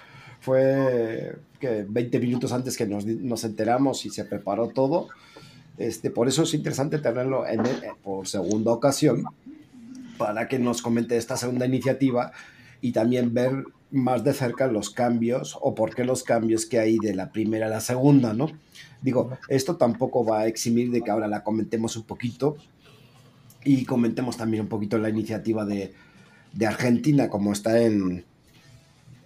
fue 0.48 1.36
que 1.60 1.86
20 1.86 2.22
minutos 2.22 2.54
antes 2.54 2.78
que 2.78 2.86
nos, 2.88 3.44
enteramos 3.44 4.06
y 4.06 4.10
se 4.10 4.24
preparó 4.24 4.70
todo. 4.70 5.10
Este, 5.78 6.10
por 6.10 6.30
eso 6.30 6.44
es 6.44 6.54
interesante 6.54 7.00
tenerlo 7.00 7.46
en 7.46 7.64
por 8.02 8.30
segunda 8.30 8.72
ocasión 8.72 9.26
para 10.18 10.48
que 10.48 10.58
nos 10.58 10.82
comente 10.82 11.18
esta 11.18 11.36
segunda 11.36 11.66
iniciativa 11.66 12.32
y 12.80 12.94
también 12.94 13.34
ver 13.34 13.66
más 13.92 14.24
de 14.24 14.32
cerca 14.32 14.68
los 14.68 14.90
cambios 14.90 15.58
o 15.60 15.76
por 15.76 15.94
qué 15.94 16.06
los 16.06 16.24
cambios 16.24 16.66
que 16.66 16.80
hay 16.80 16.98
de 16.98 17.14
la 17.14 17.34
primera 17.34 17.66
a 17.66 17.70
la 17.70 17.82
segunda, 17.82 18.34
¿no? 18.34 18.50
Digo, 19.02 19.38
esto 19.50 19.76
tampoco 19.76 20.24
va 20.24 20.40
a 20.40 20.48
eximir 20.48 20.92
de 20.92 21.02
que 21.02 21.12
ahora 21.12 21.28
la 21.28 21.44
comentemos 21.44 21.98
un 21.98 22.04
poquito 22.04 22.56
y 23.66 23.84
comentemos 23.84 24.38
también 24.38 24.64
un 24.64 24.70
poquito 24.70 24.98
la 24.98 25.10
iniciativa 25.10 25.66
de, 25.66 25.94
de 26.54 26.66
Argentina, 26.66 27.28
como 27.28 27.52
está 27.52 27.82
en, 27.82 28.24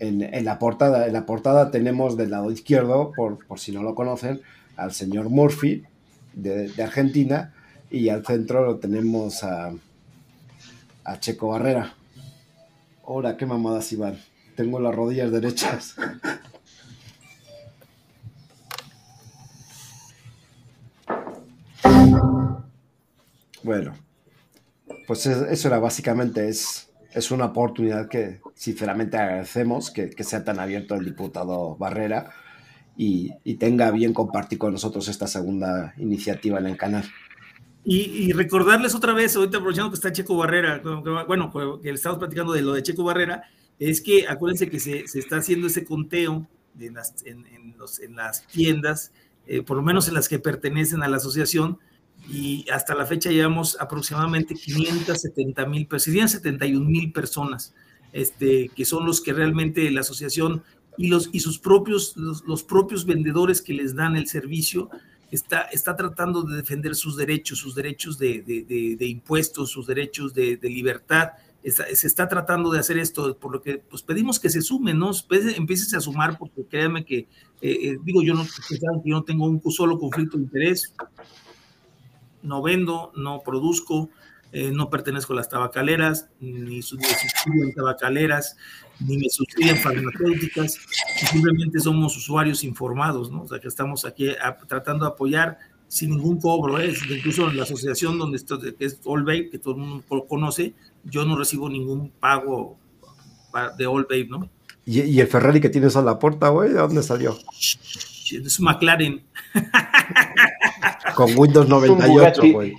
en, 0.02 0.46
la 0.46 0.58
portada, 0.58 1.06
en 1.08 1.14
la 1.14 1.26
portada 1.28 1.70
tenemos 1.70 2.18
del 2.18 2.32
lado 2.32 2.52
izquierdo, 2.52 3.14
por, 3.16 3.38
si 3.58 3.72
no 3.72 3.84
lo 3.84 3.94
conocen, 3.94 4.42
al 4.76 4.92
señor 4.94 5.30
Murphy 5.30 5.84
de, 6.34 6.74
Argentina 6.82 7.54
y 7.90 8.10
al 8.10 8.26
centro 8.26 8.66
lo 8.66 8.78
tenemos 8.78 9.44
a, 9.44 9.72
a 11.04 11.20
Checo 11.20 11.50
Barrera. 11.50 11.94
Ahora, 13.06 13.38
qué 13.38 13.46
mamadas 13.46 13.92
iban. 13.92 14.18
Tengo 14.56 14.80
las 14.80 14.96
rodillas 14.96 15.32
derechas. 15.32 15.96
bueno, 23.64 23.94
pues 25.06 25.28
eso 25.28 25.68
era 25.68 25.78
básicamente 25.80 26.50
es 26.50 26.92
es 27.14 27.32
una 27.32 27.46
oportunidad 27.46 28.08
que 28.08 28.40
sinceramente 28.62 29.18
agradecemos 29.18 29.90
que, 29.90 30.12
sea 30.24 30.44
tan 30.44 30.60
abierto 30.60 30.94
el 30.94 31.04
diputado 31.04 31.76
Barrera 31.78 32.30
y, 32.96 33.34
tenga 33.56 33.90
bien 33.90 34.14
compartir 34.14 34.60
con 34.60 34.72
nosotros 34.72 35.08
esta 35.08 35.26
segunda 35.26 35.96
iniciativa 35.98 36.60
en 36.60 36.68
el 36.68 36.78
canal. 36.78 37.04
Y, 37.84 38.32
recordarles 38.34 38.94
otra 38.94 39.14
vez, 39.14 39.36
ahorita 39.36 39.58
aprovechando 39.58 39.90
que 39.90 39.96
está 39.96 40.12
Checo 40.12 40.38
Barrera, 40.38 40.80
bueno, 41.28 41.52
que 41.82 41.90
estamos 41.90 42.20
platicando 42.20 42.54
de 42.54 42.62
lo 42.62 42.74
de 42.74 42.84
Checo 42.84 43.04
Barrera, 43.04 43.46
es 43.80 44.00
que 44.00 44.28
acuérdense 44.28 44.70
que 44.70 44.80
se, 44.80 45.06
está 45.06 45.38
haciendo 45.38 45.66
ese 45.66 45.84
conteo 45.84 46.48
en, 46.80 46.94
las, 46.94 47.16
en, 47.26 48.16
las 48.16 48.46
tiendas, 48.46 49.12
eh, 49.48 49.64
por 49.64 49.76
lo 49.76 49.82
menos 49.82 50.08
en 50.08 50.14
las 50.14 50.30
que 50.30 50.38
pertenecen 50.38 51.02
a 51.02 51.08
la 51.08 51.18
asociación, 51.18 51.80
y 52.30 52.70
hasta 52.70 52.94
la 52.94 53.08
fecha 53.08 53.32
llevamos 53.32 53.76
aproximadamente 53.80 54.54
570 54.54 55.66
mil, 55.66 55.88
serían 55.98 56.30
71 56.30 56.88
mil 56.88 57.12
personas, 57.12 57.74
este, 58.14 58.70
que 58.76 58.86
son 58.86 59.06
los 59.06 59.22
que 59.22 59.34
realmente 59.34 59.90
la 59.92 60.02
asociación 60.02 60.64
y, 60.98 61.08
los, 61.08 61.30
y 61.32 61.40
sus 61.40 61.60
propios, 61.60 62.16
los, 62.18 62.64
propios 62.64 63.06
vendedores 63.06 63.62
que 63.62 63.74
les 63.74 63.96
dan 63.96 64.16
el 64.16 64.28
servicio, 64.28 64.90
está, 65.32 65.62
está 65.64 65.96
tratando 65.96 66.44
de 66.44 66.58
defender 66.58 66.96
sus 66.96 67.16
derechos, 67.16 67.60
sus 67.60 67.76
derechos 67.76 68.18
de, 68.18 68.42
de, 68.42 69.06
impuestos, 69.06 69.72
sus 69.72 69.88
derechos 69.88 70.34
de, 70.34 70.60
libertad. 70.64 71.30
se 71.64 72.08
está 72.08 72.28
tratando 72.28 72.72
de 72.72 72.80
hacer 72.80 72.98
esto, 72.98 73.38
por 73.38 73.54
lo 73.54 73.62
que 73.62 73.78
pues 73.78 74.04
pedimos 74.04 74.40
que 74.40 74.50
se 74.50 74.62
sumen, 74.62 75.00
¿no? 75.00 75.12
Empieces 75.56 75.94
a 75.94 76.02
sumar, 76.02 76.38
porque 76.38 76.66
créanme 76.66 77.06
que, 77.06 77.20
eh, 77.20 77.28
eh, 77.62 77.98
digo, 78.04 78.22
yo 78.22 78.34
no, 78.34 78.46
yo 79.06 79.16
no 79.16 79.24
tengo 79.24 79.46
un 79.46 79.72
solo 79.72 79.98
conflicto 79.98 80.38
de 80.38 80.44
interés, 80.44 80.94
no 82.44 82.62
vendo, 82.62 83.12
no 83.16 83.42
produzco, 83.44 84.10
eh, 84.54 84.72
no 84.72 84.90
pertenezco 84.90 85.34
a 85.34 85.38
las 85.38 85.50
tabacaleras, 85.50 86.28
ni 86.40 86.82
sustituyen 86.82 87.74
tabacaleras, 87.74 88.58
ni 89.00 89.18
me 89.18 89.30
sustituyen 89.30 89.78
farmacéuticas, 89.78 90.78
simplemente 91.32 91.80
somos 91.80 92.16
usuarios 92.18 92.64
informados, 92.64 93.32
¿no? 93.32 93.44
O 93.44 93.48
sea, 93.48 93.60
que 93.60 93.68
estamos 93.68 94.04
aquí 94.06 94.30
tratando 94.68 95.06
de 95.06 95.12
apoyar 95.12 95.58
sin 95.88 96.12
ningún 96.12 96.40
cobro, 96.40 96.80
¿eh? 96.80 96.94
incluso 97.10 97.50
en 97.50 97.58
la 97.58 97.64
asociación 97.64 98.18
donde 98.18 98.38
estoy, 98.38 98.74
que 98.74 98.86
es 98.86 99.00
All 99.06 99.24
Babe, 99.24 99.50
que 99.50 99.60
todo 99.60 99.76
el 99.76 99.82
mundo 99.82 100.26
conoce, 100.28 100.74
yo 101.04 101.26
no 101.26 101.38
recibo 101.38 101.70
ningún 101.70 102.12
pago 102.12 102.78
de 103.78 103.86
All 103.86 104.08
Babe, 104.10 104.28
¿no? 104.30 104.50
¿Y, 104.86 105.20
el 105.20 105.28
Ferrari 105.28 105.62
que 105.62 105.70
tienes 105.70 105.96
a 105.96 106.02
la 106.02 106.18
puerta, 106.18 106.50
güey? 106.50 106.70
¿De 106.70 106.80
dónde 106.80 107.04
salió? 107.04 107.38
Es 108.32 108.60
un 108.60 108.66
McLaren. 108.66 109.24
Con 111.16 111.38
Windows 111.38 111.68
98, 111.68 112.42
güey. 112.52 112.74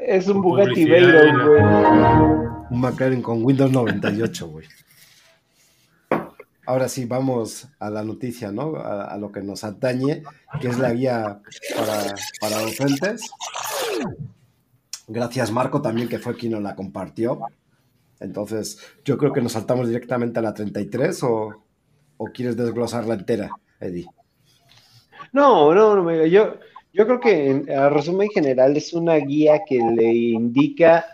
Es 0.00 0.28
un 0.28 0.42
Bugatti 0.42 0.84
Veyron, 0.84 1.46
güey. 1.46 1.62
Un 2.70 2.80
McLaren 2.80 3.22
con 3.22 3.44
Windows 3.44 3.72
98, 3.72 4.48
güey. 4.48 4.66
Ahora 6.64 6.88
sí, 6.88 7.06
vamos 7.06 7.68
a 7.80 7.90
la 7.90 8.04
noticia, 8.04 8.52
¿no? 8.52 8.76
A, 8.76 9.16
lo 9.18 9.32
que 9.32 9.42
nos 9.42 9.64
atañe, 9.64 10.22
que 10.60 10.68
es 10.68 10.78
la 10.78 10.92
guía 10.92 11.40
para, 11.76 12.14
para 12.40 12.60
docentes. 12.60 13.30
Gracias, 15.08 15.50
Marco, 15.50 15.82
también, 15.82 16.08
que 16.08 16.18
fue 16.18 16.36
quien 16.36 16.52
nos 16.52 16.62
la 16.62 16.76
compartió. 16.76 17.40
Entonces, 18.20 18.78
yo 19.04 19.18
creo 19.18 19.32
que 19.32 19.42
nos 19.42 19.52
saltamos 19.52 19.88
directamente 19.88 20.38
a 20.38 20.42
la 20.42 20.54
33 20.54 21.22
o, 21.24 21.64
o 22.16 22.26
quieres 22.26 22.56
desglosarla 22.56 23.14
entera, 23.14 23.50
Eddie. 23.80 24.06
No, 25.32 25.74
no, 25.74 25.96
no, 25.96 26.26
yo, 26.26 26.58
yo 26.92 27.06
creo 27.06 27.20
que, 27.20 27.50
en, 27.50 27.70
a 27.70 27.88
resumen 27.88 28.28
general, 28.30 28.76
es 28.76 28.92
una 28.92 29.16
guía 29.16 29.62
que 29.66 29.78
le 29.78 30.12
indica 30.12 31.06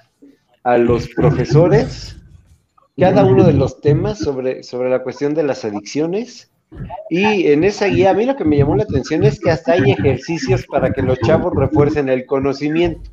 a 0.64 0.76
los 0.76 1.08
profesores 1.08 2.18
cada 2.98 3.24
uno 3.24 3.44
de 3.44 3.52
los 3.52 3.80
temas 3.80 4.18
sobre, 4.18 4.62
sobre 4.62 4.90
la 4.90 5.02
cuestión 5.02 5.34
de 5.34 5.44
las 5.44 5.64
adicciones. 5.64 6.50
Y 7.08 7.46
en 7.46 7.64
esa 7.64 7.86
guía, 7.86 8.10
a 8.10 8.14
mí 8.14 8.26
lo 8.26 8.36
que 8.36 8.44
me 8.44 8.58
llamó 8.58 8.76
la 8.76 8.82
atención 8.82 9.24
es 9.24 9.40
que 9.40 9.50
hasta 9.50 9.72
hay 9.72 9.92
ejercicios 9.92 10.66
para 10.66 10.92
que 10.92 11.02
los 11.02 11.18
chavos 11.20 11.54
refuercen 11.54 12.08
el 12.08 12.26
conocimiento. 12.26 13.10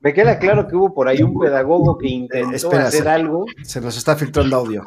Me 0.00 0.12
queda 0.12 0.38
claro 0.38 0.68
que 0.68 0.76
hubo 0.76 0.92
por 0.92 1.08
ahí 1.08 1.22
un 1.22 1.38
pedagogo 1.38 1.96
que 1.96 2.08
intentó 2.08 2.70
hacer 2.72 3.08
algo. 3.08 3.46
Se 3.62 3.80
nos 3.80 3.96
está 3.96 4.16
filtrando 4.16 4.56
audio. 4.56 4.84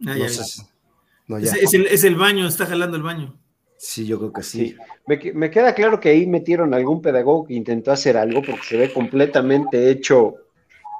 es, 0.00 2.04
el, 2.04 2.16
baño, 2.16 2.48
está 2.48 2.66
jalando 2.66 2.96
el 2.96 3.04
baño. 3.04 3.38
Sí, 3.76 4.06
yo 4.06 4.18
creo 4.18 4.32
que 4.32 4.42
sí. 4.42 4.76
Me, 5.06 5.50
queda 5.50 5.74
claro 5.74 6.00
que 6.00 6.08
ahí 6.08 6.26
metieron 6.26 6.74
algún 6.74 7.02
pedagogo 7.02 7.46
que 7.46 7.54
intentó 7.54 7.92
hacer 7.92 8.16
algo 8.16 8.40
porque 8.42 8.62
se 8.66 8.76
ve 8.76 8.92
completamente 8.92 9.90
hecho 9.90 10.36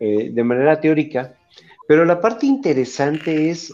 eh, 0.01 0.31
de 0.31 0.45
manera 0.45 0.81
teórica, 0.81 1.35
pero 1.89 2.05
la 2.05 2.21
parte 2.21 2.47
interesante 2.47 3.51
es 3.51 3.73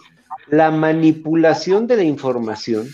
la 0.49 0.71
manipulación 0.71 1.87
de 1.87 1.97
la 1.97 2.03
información 2.05 2.89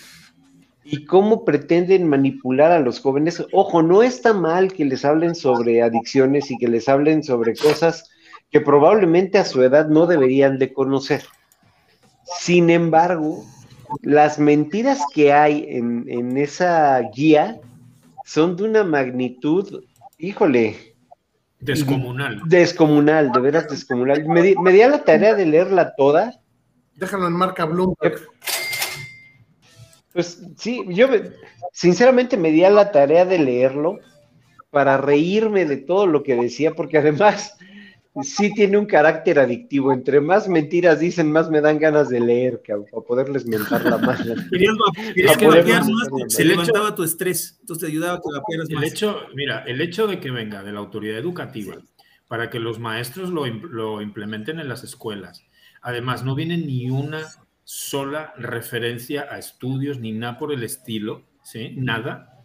y 0.84 1.04
cómo 1.04 1.44
pretenden 1.44 2.08
manipular 2.08 2.70
a 2.70 2.80
los 2.80 3.00
jóvenes. 3.00 3.44
Ojo, 3.52 3.82
no 3.82 4.02
está 4.02 4.32
mal 4.32 4.72
que 4.72 4.84
les 4.84 5.04
hablen 5.04 5.34
sobre 5.34 5.82
adicciones 5.82 6.50
y 6.50 6.58
que 6.58 6.68
les 6.68 6.88
hablen 6.88 7.24
sobre 7.24 7.54
cosas 7.56 8.08
que 8.50 8.60
probablemente 8.60 9.38
a 9.38 9.44
su 9.44 9.62
edad 9.62 9.88
no 9.88 10.06
deberían 10.06 10.58
de 10.58 10.72
conocer. 10.72 11.24
Sin 12.38 12.70
embargo, 12.70 13.44
las 14.02 14.38
mentiras 14.38 15.00
que 15.14 15.32
hay 15.32 15.66
en, 15.68 16.36
esa 16.36 17.00
guía 17.14 17.60
son 18.24 18.56
de 18.56 18.64
una 18.64 18.84
magnitud, 18.84 19.84
híjole. 20.18 20.94
Descomunal. 21.60 22.42
Descomunal, 22.46 23.32
de 23.32 23.40
veras 23.40 23.68
descomunal. 23.68 24.26
Me 24.26 24.42
di, 24.42 24.56
me 24.56 24.72
di 24.72 24.82
a 24.82 24.88
la 24.88 25.04
tarea 25.04 25.34
de 25.34 25.46
leerla 25.46 25.94
toda. 25.96 26.40
Déjalo 26.94 27.26
en 27.26 27.34
marca 27.34 27.64
Bloomberg. 27.64 28.20
Pues 30.12 30.42
sí, 30.56 30.82
yo 30.88 31.08
sinceramente 31.72 32.36
me 32.36 32.50
di 32.50 32.64
a 32.64 32.70
la 32.70 32.90
tarea 32.90 33.24
de 33.24 33.38
leerlo 33.38 33.98
para 34.70 34.96
reírme 34.96 35.66
de 35.66 35.76
todo 35.76 36.06
lo 36.06 36.22
que 36.22 36.36
decía, 36.36 36.72
porque 36.72 36.98
además 36.98 37.56
sí 38.22 38.52
tiene 38.54 38.78
un 38.78 38.86
carácter 38.86 39.38
adictivo. 39.38 39.92
Entre 39.92 40.20
más 40.20 40.48
mentiras 40.48 41.00
dicen, 41.00 41.30
más 41.30 41.50
me 41.50 41.60
dan 41.60 41.78
ganas 41.78 42.08
de 42.08 42.20
leer, 42.20 42.62
cabrón, 42.64 42.86
para 42.90 43.02
poderles 43.02 43.46
mentar 43.46 43.84
la 43.84 43.98
más. 43.98 44.20
Querías, 44.50 45.36
que 45.36 45.48
más, 45.48 45.88
se 46.28 46.44
levantaba 46.44 46.94
tu 46.94 47.02
estrés, 47.02 47.56
entonces 47.60 47.86
te 47.86 47.92
ayudaba 47.92 48.18
a 48.18 48.20
que 48.20 48.28
vapearas 48.32 48.70
el 48.70 48.84
Hecho, 48.84 49.20
mira, 49.34 49.64
el 49.66 49.80
hecho 49.80 50.06
de 50.06 50.20
que 50.20 50.30
venga 50.30 50.62
de 50.62 50.72
la 50.72 50.78
autoridad 50.78 51.18
educativa 51.18 51.76
para 52.28 52.50
que 52.50 52.58
los 52.58 52.78
maestros 52.78 53.30
lo, 53.30 53.46
lo 53.46 54.00
implementen 54.00 54.58
en 54.58 54.68
las 54.68 54.84
escuelas, 54.84 55.44
además 55.82 56.24
no 56.24 56.34
viene 56.34 56.56
ni 56.56 56.90
una 56.90 57.22
sola 57.64 58.32
referencia 58.36 59.26
a 59.30 59.38
estudios 59.38 59.98
ni 59.98 60.12
nada 60.12 60.38
por 60.38 60.52
el 60.52 60.62
estilo, 60.62 61.22
¿sí? 61.42 61.74
Nada. 61.76 62.35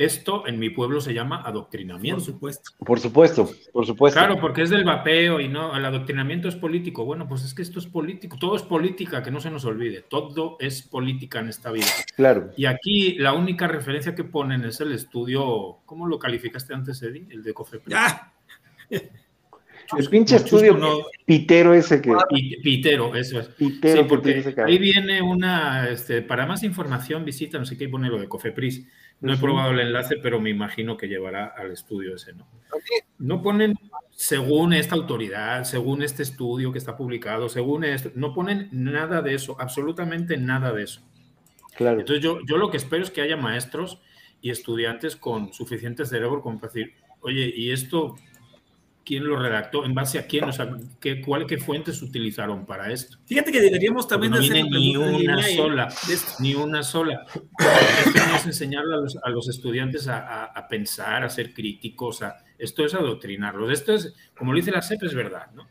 Esto 0.00 0.46
en 0.46 0.58
mi 0.58 0.70
pueblo 0.70 1.02
se 1.02 1.12
llama 1.12 1.42
adoctrinamiento. 1.42 2.16
Por 2.16 2.24
supuesto. 2.24 2.70
Por 2.78 3.00
supuesto, 3.00 3.50
por 3.70 3.84
supuesto. 3.84 4.18
Claro, 4.18 4.40
porque 4.40 4.62
es 4.62 4.70
del 4.70 4.82
vapeo 4.82 5.40
y 5.40 5.48
no, 5.48 5.76
el 5.76 5.84
adoctrinamiento 5.84 6.48
es 6.48 6.56
político. 6.56 7.04
Bueno, 7.04 7.28
pues 7.28 7.44
es 7.44 7.52
que 7.52 7.60
esto 7.60 7.78
es 7.78 7.86
político, 7.86 8.38
todo 8.38 8.56
es 8.56 8.62
política, 8.62 9.22
que 9.22 9.30
no 9.30 9.40
se 9.40 9.50
nos 9.50 9.66
olvide, 9.66 10.00
todo 10.08 10.56
es 10.58 10.80
política 10.80 11.40
en 11.40 11.48
esta 11.48 11.70
vida. 11.70 11.84
Claro. 12.16 12.50
Y 12.56 12.64
aquí 12.64 13.16
la 13.18 13.34
única 13.34 13.68
referencia 13.68 14.14
que 14.14 14.24
ponen 14.24 14.64
es 14.64 14.80
el 14.80 14.92
estudio, 14.92 15.80
¿cómo 15.84 16.06
lo 16.06 16.18
calificaste 16.18 16.72
antes, 16.72 17.02
Eddie? 17.02 17.26
El 17.28 17.42
de 17.42 17.52
Cofepris. 17.52 17.94
¡Ah! 17.94 18.32
El 19.98 20.08
pinche 20.08 20.36
estudio 20.36 20.78
pitero 21.24 21.74
ese 21.74 22.00
que. 22.00 22.14
Pitero, 22.62 23.14
eso 23.14 23.40
es. 23.40 23.48
Pitero, 23.48 24.02
sí, 24.02 24.08
porque 24.08 24.54
ahí 24.64 24.78
viene 24.78 25.20
una. 25.20 25.88
Este, 25.88 26.22
para 26.22 26.46
más 26.46 26.62
información, 26.62 27.24
visita, 27.24 27.58
no 27.58 27.64
sé 27.64 27.76
qué, 27.76 27.88
pone 27.88 28.08
lo 28.08 28.18
de 28.18 28.28
Cofepris. 28.28 28.86
No 29.20 29.34
he 29.34 29.36
probado 29.36 29.72
el 29.72 29.80
enlace, 29.80 30.16
pero 30.16 30.40
me 30.40 30.50
imagino 30.50 30.96
que 30.96 31.06
llevará 31.06 31.46
al 31.46 31.72
estudio 31.72 32.14
ese, 32.14 32.32
¿no? 32.32 32.46
No 33.18 33.42
ponen 33.42 33.74
según 34.12 34.72
esta 34.72 34.94
autoridad, 34.94 35.64
según 35.64 36.02
este 36.02 36.22
estudio 36.22 36.72
que 36.72 36.78
está 36.78 36.96
publicado, 36.96 37.48
según 37.48 37.84
esto, 37.84 38.10
no 38.14 38.34
ponen 38.34 38.68
nada 38.72 39.20
de 39.20 39.34
eso, 39.34 39.56
absolutamente 39.60 40.36
nada 40.38 40.72
de 40.72 40.84
eso. 40.84 41.02
Claro. 41.76 42.00
Entonces 42.00 42.22
yo, 42.24 42.38
yo 42.46 42.56
lo 42.56 42.70
que 42.70 42.78
espero 42.78 43.02
es 43.02 43.10
que 43.10 43.20
haya 43.20 43.36
maestros 43.36 44.00
y 44.40 44.50
estudiantes 44.50 45.16
con 45.16 45.52
suficiente 45.52 46.06
cerebro 46.06 46.40
como 46.42 46.58
para 46.58 46.72
decir, 46.72 46.94
oye, 47.20 47.52
¿y 47.54 47.70
esto 47.72 48.16
quién 49.10 49.24
lo 49.24 49.36
redactó, 49.36 49.84
en 49.84 49.92
base 49.92 50.20
a 50.20 50.26
quién, 50.28 50.44
o 50.44 50.52
sea, 50.52 50.70
qué, 51.00 51.20
cuál, 51.20 51.44
qué 51.44 51.58
fuentes 51.58 52.00
utilizaron 52.00 52.64
para 52.64 52.92
esto. 52.92 53.18
Fíjate 53.26 53.50
que 53.50 53.60
deberíamos 53.60 54.06
también 54.06 54.30
no 54.32 54.38
hacer 54.38 54.64
ni 54.66 54.96
una 54.96 55.42
sola, 55.42 55.88
ni 56.38 56.54
una 56.54 56.84
sola. 56.84 57.26
Esto 57.34 58.20
no 58.28 58.36
es 58.36 58.46
enseñarle 58.46 58.94
a 58.94 59.30
los, 59.30 59.48
estudiantes 59.48 60.06
a, 60.06 60.64
pensar, 60.70 61.24
a 61.24 61.28
ser 61.28 61.52
críticos, 61.52 62.22
a, 62.22 62.36
esto 62.56 62.84
es 62.84 62.94
adoctrinarlos. 62.94 63.72
Esto 63.72 63.94
es, 63.94 64.14
como 64.38 64.52
lo 64.52 64.58
dice 64.58 64.70
la 64.70 64.80
CEP, 64.80 65.02
es 65.02 65.14
verdad, 65.16 65.50
¿no? 65.54 65.66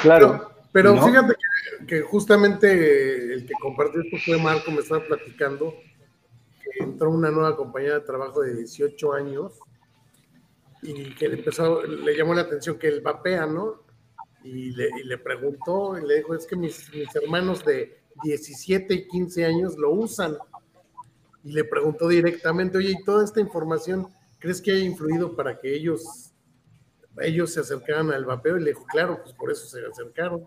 Claro. 0.00 0.54
Pero, 0.72 0.96
fíjate 1.04 1.34
que, 1.86 2.00
justamente 2.00 3.34
el 3.34 3.44
que 3.44 3.52
compartió 3.60 4.00
esto 4.00 4.16
fue 4.24 4.38
Marco, 4.38 4.70
me 4.70 4.80
estaba 4.80 5.04
platicando 5.04 5.74
que 6.62 6.84
entró 6.84 7.10
una 7.10 7.30
nueva 7.30 7.54
compañía 7.54 7.92
de 7.92 8.00
trabajo 8.00 8.40
de 8.40 8.56
18 8.56 9.12
años 9.12 9.60
y 10.82 11.14
que 11.14 11.28
le 11.28 11.36
empezó, 11.36 11.82
le 11.82 12.16
llamó 12.16 12.34
la 12.34 12.42
atención 12.42 12.78
que 12.78 12.88
él 12.88 13.00
vapea, 13.00 13.46
¿no? 13.46 13.82
Y 14.44 14.70
le, 14.72 14.88
y 15.00 15.04
le 15.04 15.18
preguntó, 15.18 15.98
y 15.98 16.06
le 16.06 16.16
dijo, 16.16 16.34
es 16.34 16.46
que 16.46 16.56
mis, 16.56 16.92
mis, 16.94 17.14
hermanos 17.16 17.64
de 17.64 18.00
17 18.22 18.94
y 18.94 19.08
15 19.08 19.44
años 19.44 19.76
lo 19.76 19.90
usan. 19.90 20.36
Y 21.44 21.52
le 21.52 21.64
preguntó 21.64 22.08
directamente, 22.08 22.78
oye, 22.78 22.92
¿y 22.92 23.04
toda 23.04 23.24
esta 23.24 23.40
información 23.40 24.08
crees 24.38 24.62
que 24.62 24.72
haya 24.72 24.84
influido 24.84 25.34
para 25.34 25.58
que 25.58 25.74
ellos, 25.74 26.32
ellos 27.20 27.52
se 27.52 27.60
acercaran 27.60 28.10
al 28.10 28.24
vapeo? 28.24 28.56
Y 28.56 28.62
le 28.62 28.70
dijo, 28.70 28.84
claro, 28.86 29.20
pues 29.22 29.34
por 29.34 29.50
eso 29.50 29.66
se 29.66 29.84
acercaron. 29.84 30.46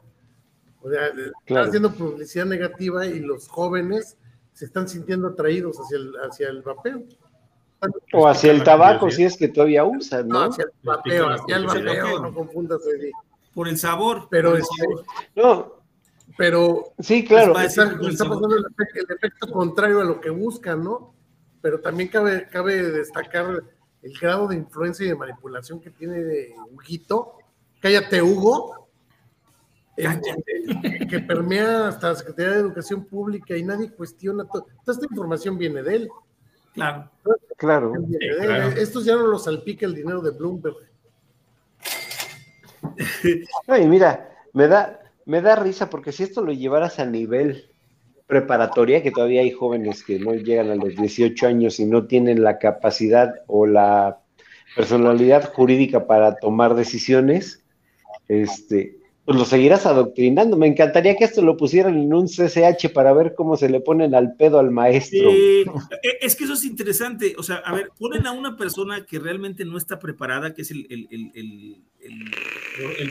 O 0.81 0.89
sea, 0.89 1.07
están 1.07 1.67
haciendo 1.67 1.93
publicidad 1.93 2.45
negativa 2.45 3.05
y 3.05 3.19
los 3.19 3.47
jóvenes 3.47 4.17
se 4.53 4.65
están 4.65 4.87
sintiendo 4.87 5.27
atraídos 5.27 5.77
hacia 5.77 5.97
el, 5.97 6.13
hacia 6.15 6.49
el 6.49 6.61
vapeo. 6.61 7.03
O 8.13 8.27
hacia 8.27 8.51
el 8.51 8.63
tabaco, 8.63 9.09
si 9.09 9.23
es 9.23 9.35
que 9.37 9.47
todavía 9.47 9.83
usan, 9.83 10.27
¿no? 10.27 10.43
hacia 10.43 10.65
el 10.65 10.71
vapeo, 10.83 11.29
hacia 11.29 11.55
el 11.55 11.65
vapeo, 11.65 12.19
no 12.19 12.33
confundas, 12.33 12.79
Por 13.53 13.67
el 13.67 13.77
sabor. 13.77 14.27
Pero 14.29 14.55
es 14.55 14.67
no. 15.35 15.81
Pero 16.37 16.93
sí, 16.99 17.25
claro. 17.25 17.59
Está, 17.59 17.85
pasando 17.85 18.55
el, 18.55 18.65
efecto 19.09 19.51
contrario 19.51 19.99
a 20.01 20.03
lo 20.03 20.21
que 20.21 20.29
buscan, 20.29 20.83
¿no? 20.83 21.13
Pero 21.61 21.79
también 21.79 22.09
cabe, 22.09 22.47
cabe 22.47 22.91
destacar 22.91 23.63
el 24.01 24.17
grado 24.19 24.47
de 24.47 24.55
influencia 24.55 25.05
y 25.05 25.09
de 25.09 25.15
manipulación 25.15 25.79
que 25.79 25.89
tiene 25.89 26.53
Huguito. 26.71 27.37
Cállate, 27.79 28.21
Hugo. 28.21 28.89
que 29.95 31.19
permea 31.19 31.89
hasta 31.89 32.09
la 32.09 32.15
Secretaría 32.15 32.53
de 32.53 32.59
Educación 32.59 33.05
Pública 33.05 33.57
y 33.57 33.63
nadie 33.63 33.91
cuestiona. 33.91 34.45
Toda 34.45 34.65
esta 34.87 35.05
información 35.05 35.57
viene 35.57 35.83
de 35.83 35.95
él. 35.95 36.09
Claro. 36.73 37.09
Claro. 37.57 37.93
Estos 38.77 39.05
ya 39.05 39.15
no 39.15 39.27
los 39.27 39.43
salpica 39.43 39.85
el 39.85 39.95
dinero 39.95 40.21
de 40.21 40.31
Bloomberg. 40.31 40.75
Ay, 43.67 43.87
mira, 43.87 44.29
me 44.53 44.67
da, 44.67 44.99
me 45.25 45.41
da 45.41 45.55
risa 45.55 45.89
porque 45.89 46.11
si 46.11 46.23
esto 46.23 46.41
lo 46.41 46.51
llevaras 46.51 46.99
a 46.99 47.05
nivel 47.05 47.69
preparatoria, 48.27 49.03
que 49.03 49.11
todavía 49.11 49.41
hay 49.41 49.51
jóvenes 49.51 50.03
que 50.03 50.17
no 50.17 50.33
llegan 50.33 50.71
a 50.71 50.75
los 50.75 50.95
18 50.95 51.47
años 51.47 51.79
y 51.79 51.85
no 51.85 52.07
tienen 52.07 52.43
la 52.43 52.59
capacidad 52.59 53.33
o 53.47 53.65
la 53.65 54.21
personalidad 54.75 55.53
jurídica 55.53 56.07
para 56.07 56.35
tomar 56.35 56.75
decisiones, 56.75 57.63
este, 58.29 59.00
pues 59.25 59.37
lo 59.37 59.45
seguirás 59.45 59.85
adoctrinando. 59.85 60.57
Me 60.57 60.67
encantaría 60.67 61.15
que 61.15 61.25
esto 61.25 61.41
lo 61.41 61.55
pusieran 61.55 61.97
en 61.97 62.13
un 62.13 62.27
CCH 62.27 62.91
para 62.93 63.13
ver 63.13 63.35
cómo 63.35 63.55
se 63.55 63.69
le 63.69 63.79
ponen 63.79 64.15
al 64.15 64.35
pedo 64.35 64.57
al 64.57 64.71
maestro. 64.71 65.29
E, 65.29 65.65
es 66.21 66.35
que 66.35 66.45
eso 66.45 66.53
es 66.53 66.65
interesante. 66.65 67.35
O 67.37 67.43
sea, 67.43 67.57
a 67.57 67.73
ver, 67.73 67.91
ponen 67.97 68.25
a 68.25 68.31
una 68.31 68.57
persona 68.57 69.05
que 69.05 69.19
realmente 69.19 69.63
no 69.63 69.77
está 69.77 69.99
preparada, 69.99 70.53
que 70.53 70.63
es 70.63 70.71
el, 70.71 70.87
el, 70.89 71.83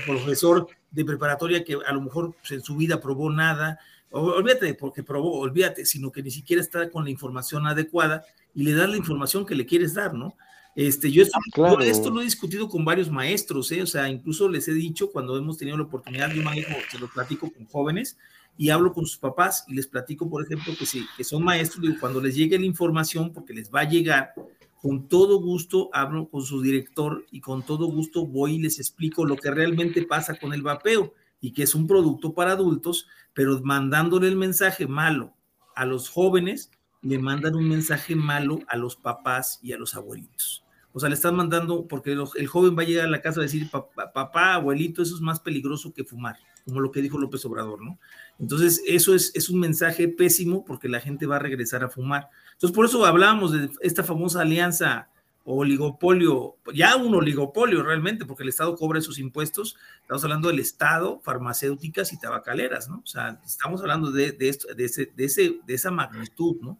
profesor 0.04 0.66
de 0.90 1.04
preparatoria 1.04 1.62
que 1.62 1.76
a 1.86 1.92
lo 1.92 2.00
mejor 2.00 2.34
pues, 2.34 2.50
en 2.52 2.62
su 2.62 2.76
vida 2.76 3.00
probó 3.00 3.30
nada. 3.30 3.78
Olvídate 4.10 4.74
porque 4.74 5.04
probó, 5.04 5.38
olvídate, 5.38 5.86
sino 5.86 6.10
que 6.10 6.24
ni 6.24 6.32
siquiera 6.32 6.60
está 6.60 6.90
con 6.90 7.04
la 7.04 7.10
información 7.10 7.68
adecuada 7.68 8.24
y 8.52 8.64
le 8.64 8.74
das 8.74 8.90
la 8.90 8.96
información 8.96 9.46
que 9.46 9.54
le 9.54 9.64
quieres 9.64 9.94
dar, 9.94 10.14
¿no? 10.14 10.36
Este, 10.80 11.12
yo, 11.12 11.22
esto, 11.22 12.10
lo 12.10 12.22
he 12.22 12.24
discutido 12.24 12.66
con 12.66 12.86
varios 12.86 13.10
maestros, 13.10 13.70
¿eh? 13.70 13.82
o 13.82 13.86
sea, 13.86 14.08
incluso 14.08 14.48
les 14.48 14.66
he 14.66 14.72
dicho 14.72 15.12
cuando 15.12 15.36
hemos 15.36 15.58
tenido 15.58 15.76
la 15.76 15.82
oportunidad, 15.82 16.32
yo 16.32 16.42
manejo, 16.42 16.70
se 16.90 16.98
lo 16.98 17.06
platico 17.06 17.52
con 17.52 17.66
jóvenes 17.66 18.16
y 18.56 18.70
hablo 18.70 18.94
con 18.94 19.04
sus 19.04 19.18
papás 19.18 19.66
y 19.68 19.74
les 19.74 19.86
platico, 19.86 20.30
por 20.30 20.42
ejemplo, 20.42 20.72
que, 20.78 20.86
si, 20.86 21.04
que 21.18 21.22
son 21.22 21.44
maestros, 21.44 21.82
digo, 21.82 21.96
cuando 22.00 22.18
les 22.22 22.34
llegue 22.34 22.58
la 22.58 22.64
información, 22.64 23.30
porque 23.30 23.52
les 23.52 23.70
va 23.70 23.80
a 23.80 23.90
llegar, 23.90 24.32
con 24.80 25.06
todo 25.06 25.38
gusto 25.42 25.90
hablo 25.92 26.30
con 26.30 26.40
su 26.40 26.62
director 26.62 27.26
y 27.30 27.42
con 27.42 27.62
todo 27.62 27.84
gusto 27.84 28.24
voy 28.24 28.54
y 28.54 28.60
les 28.60 28.78
explico 28.78 29.26
lo 29.26 29.36
que 29.36 29.50
realmente 29.50 30.06
pasa 30.06 30.38
con 30.38 30.54
el 30.54 30.62
vapeo 30.62 31.12
y 31.42 31.52
que 31.52 31.64
es 31.64 31.74
un 31.74 31.86
producto 31.86 32.32
para 32.32 32.52
adultos, 32.52 33.06
pero 33.34 33.60
mandándole 33.62 34.28
el 34.28 34.36
mensaje 34.36 34.86
malo 34.86 35.34
a 35.76 35.84
los 35.84 36.08
jóvenes 36.08 36.70
le 37.02 37.18
mandan 37.18 37.54
un 37.54 37.68
mensaje 37.68 38.14
malo 38.14 38.60
a 38.66 38.78
los 38.78 38.96
papás 38.96 39.58
y 39.62 39.74
a 39.74 39.76
los 39.76 39.94
abuelitos. 39.94 40.64
O 40.92 41.00
sea, 41.00 41.08
le 41.08 41.14
están 41.14 41.36
mandando, 41.36 41.86
porque 41.86 42.12
el 42.12 42.46
joven 42.46 42.76
va 42.76 42.82
a 42.82 42.86
llegar 42.86 43.06
a 43.06 43.10
la 43.10 43.22
casa 43.22 43.40
a 43.40 43.44
decir, 43.44 43.70
papá, 43.70 44.54
abuelito, 44.54 45.02
eso 45.02 45.14
es 45.14 45.20
más 45.20 45.38
peligroso 45.38 45.92
que 45.94 46.04
fumar, 46.04 46.36
como 46.64 46.80
lo 46.80 46.90
que 46.90 47.00
dijo 47.00 47.18
López 47.18 47.44
Obrador, 47.44 47.80
¿no? 47.82 47.98
Entonces, 48.40 48.82
eso 48.86 49.14
es, 49.14 49.48
un 49.50 49.60
mensaje 49.60 50.08
pésimo 50.08 50.64
porque 50.64 50.88
la 50.88 51.00
gente 51.00 51.26
va 51.26 51.36
a 51.36 51.40
regresar 51.40 51.84
a 51.84 51.88
fumar. 51.88 52.28
Entonces, 52.52 52.74
por 52.74 52.86
eso 52.86 53.04
hablábamos 53.06 53.52
de 53.52 53.70
esta 53.82 54.02
famosa 54.02 54.40
alianza 54.40 55.08
oligopolio, 55.44 56.56
ya 56.74 56.96
un 56.96 57.14
oligopolio 57.14 57.82
realmente, 57.82 58.24
porque 58.24 58.42
el 58.42 58.48
Estado 58.48 58.74
cobra 58.76 58.98
esos 58.98 59.18
impuestos, 59.18 59.76
estamos 60.02 60.24
hablando 60.24 60.48
del 60.48 60.58
Estado, 60.58 61.20
farmacéuticas 61.20 62.12
y 62.12 62.18
tabacaleras, 62.18 62.88
¿no? 62.88 62.98
O 62.98 63.06
sea, 63.06 63.40
estamos 63.44 63.80
hablando 63.80 64.10
de, 64.10 64.36
esto, 64.40 64.74
de, 64.74 64.84
ese, 64.84 65.60
de 65.64 65.74
esa 65.74 65.90
magnitud, 65.90 66.56
¿no? 66.60 66.78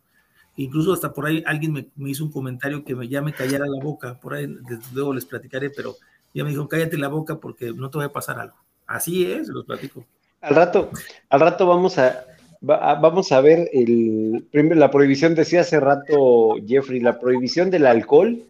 Incluso 0.61 0.93
hasta 0.93 1.15
por 1.15 1.25
ahí 1.25 1.43
alguien 1.47 1.73
me, 1.73 2.11
hizo 2.11 2.23
un 2.23 2.31
comentario 2.31 2.85
que 2.85 2.95
me, 2.95 3.09
ya 3.09 3.23
me 3.23 3.33
callara 3.33 3.65
la 3.67 3.83
boca, 3.83 4.21
por 4.21 4.35
ahí 4.35 4.47
luego 4.93 5.15
les 5.15 5.25
platicaré, 5.25 5.71
pero 5.71 5.97
ya 6.35 6.45
me 6.45 6.51
dijo, 6.51 6.69
cállate 6.69 6.99
la 6.99 7.09
boca 7.09 7.41
porque 7.41 7.73
no 7.73 7.89
te 7.89 7.97
va 7.97 8.05
a 8.05 8.13
pasar 8.13 8.39
algo. 8.39 8.57
Así 8.87 9.25
es, 9.25 9.49
los 9.49 9.65
platico. 9.65 10.05
Al 10.43 10.55
rato, 10.55 10.91
al 11.31 11.41
rato 11.41 11.67
vamos 11.67 11.97
a, 11.97 12.27
vamos 12.61 13.33
a 13.33 13.41
ver 13.41 13.71
el, 13.73 14.45
la 14.53 14.91
prohibición, 14.91 15.35
decía 15.35 15.63
hace 15.63 15.81
rato 15.81 16.57
Jeffrey, 16.67 17.01
la 17.01 17.19
prohibición 17.19 17.71
del 17.71 17.87
alcohol 17.87 18.43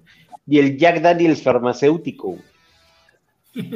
y 0.49 0.59
el 0.59 0.79
Jack 0.79 1.03
Daniels 1.03 1.43
farmacéutico. 1.43 2.39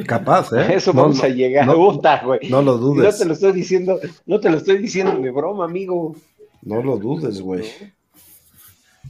Capaz, 0.05 0.51
¿eh? 0.51 0.75
Eso 0.75 0.91
vamos 0.91 1.23
a 1.23 1.29
llegar. 1.29 1.67
No, 1.67 1.77
güey. 2.25 2.49
no 2.49 2.61
lo 2.61 2.77
dudes. 2.79 3.13
No 3.13 3.17
te 3.17 3.25
lo 3.25 3.33
estoy 3.33 3.53
diciendo, 3.53 3.97
no 4.25 4.41
te 4.41 4.49
lo 4.49 4.57
estoy 4.57 4.79
diciendo 4.79 5.17
de 5.21 5.31
broma, 5.31 5.63
amigo. 5.63 6.17
No 6.63 6.83
lo 6.83 6.97
dudes, 6.97 7.39
güey. 7.39 7.63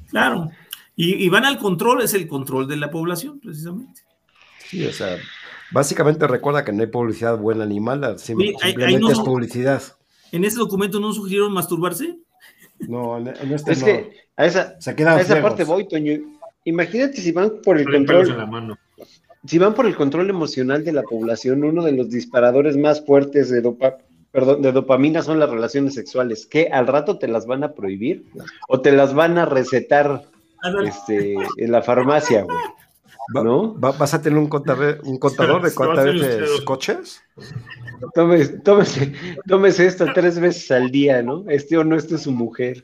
Claro. 0.10 0.49
Y, 0.98 1.27
van 1.27 1.44
al 1.44 1.57
control, 1.57 2.02
es 2.02 2.14
el 2.14 2.27
control 2.27 2.68
de 2.68 2.77
la 2.77 2.90
población, 2.90 3.40
precisamente. 3.40 4.02
Sí, 4.65 4.86
o 4.86 4.94
sea, 4.94 5.18
básicamente 5.72 6.26
recuerda 6.26 6.64
que 6.64 6.72
no 6.72 6.82
hay 6.82 6.88
publicidad 6.88 7.38
buena 7.38 7.65
ni 7.65 7.82
mala, 7.82 8.18
simplemente 8.18 9.11
es 9.11 9.19
publicidad. 9.19 9.84
¿En 10.32 10.45
ese 10.45 10.57
documento 10.57 10.99
no 10.99 11.11
sugirieron 11.11 11.52
masturbarse? 11.52 12.18
No, 12.80 13.18
en, 13.18 13.27
este 13.52 13.73
es 13.73 13.84
que 13.84 14.11
a 14.38 14.45
esa, 14.45 14.77
a 14.86 15.22
esa 15.22 15.41
parte 15.41 15.64
voy, 15.65 15.88
Toño. 15.88 16.14
Imagínate 16.64 17.18
si 17.18 17.32
van 17.32 17.61
por 17.64 17.77
el 17.77 17.86
control. 17.86 18.77
Si 19.45 19.60
van 19.60 19.76
por 19.76 19.86
el 19.86 19.95
control 19.95 20.30
emocional 20.30 20.84
de 20.84 20.91
la 20.91 21.03
población, 21.03 21.64
uno 21.64 21.84
de 21.84 21.91
los 21.91 22.10
disparadores 22.10 22.77
más 22.77 23.06
fuertes 23.06 23.49
de 23.49 23.61
dopa, 23.61 23.98
perdón, 24.36 24.62
de 24.62 24.74
dopamina 24.74 25.22
son 25.22 25.40
las 25.40 25.49
relaciones 25.49 25.94
sexuales, 25.94 26.45
que 26.45 26.68
al 26.68 26.88
rato 26.88 27.18
te 27.18 27.30
las 27.30 27.48
van 27.48 27.64
a 27.64 27.74
prohibir 27.74 28.26
o 28.68 28.82
te 28.82 28.91
las 28.91 29.14
van 29.14 29.38
a 29.38 29.45
recetar 29.45 30.24
este, 30.86 31.36
en 31.57 31.72
la 31.72 31.82
farmacia, 31.82 32.44
güey. 32.44 32.57
¿No? 33.34 33.74
¿Vas 33.76 34.14
a 34.14 34.22
tener 34.22 34.38
un 34.38 34.48
contador, 34.48 34.99
un 35.03 35.18
contador 35.18 35.64
de 35.64 35.74
cuántas 35.74 36.06
veces 36.06 36.62
coches? 36.62 37.24
Tómese, 38.14 38.60
tómese, 38.60 39.14
tómese, 39.48 39.88
esto 39.88 40.06
tres 40.14 40.38
veces 40.38 40.70
al 40.70 40.91
día, 40.91 41.24
¿no? 41.24 41.45
Este 41.48 41.78
o 41.78 41.86
no, 41.86 41.95
este 41.95 42.16
es 42.16 42.24
su 42.24 42.32
mujer. 42.32 42.84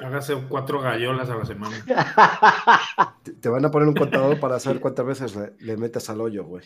Hágase 0.00 0.34
cuatro 0.48 0.80
gallolas 0.80 1.30
a 1.30 1.36
la 1.36 1.44
semana. 1.46 1.76
Te, 3.40 3.48
van 3.48 3.64
a 3.64 3.70
poner 3.70 3.88
un 3.88 3.94
contador 3.94 4.38
para 4.40 4.58
saber 4.58 4.80
cuántas 4.80 5.06
veces 5.06 5.38
le, 5.60 5.76
metes 5.76 6.10
al 6.10 6.20
hoyo, 6.20 6.44
güey. 6.44 6.64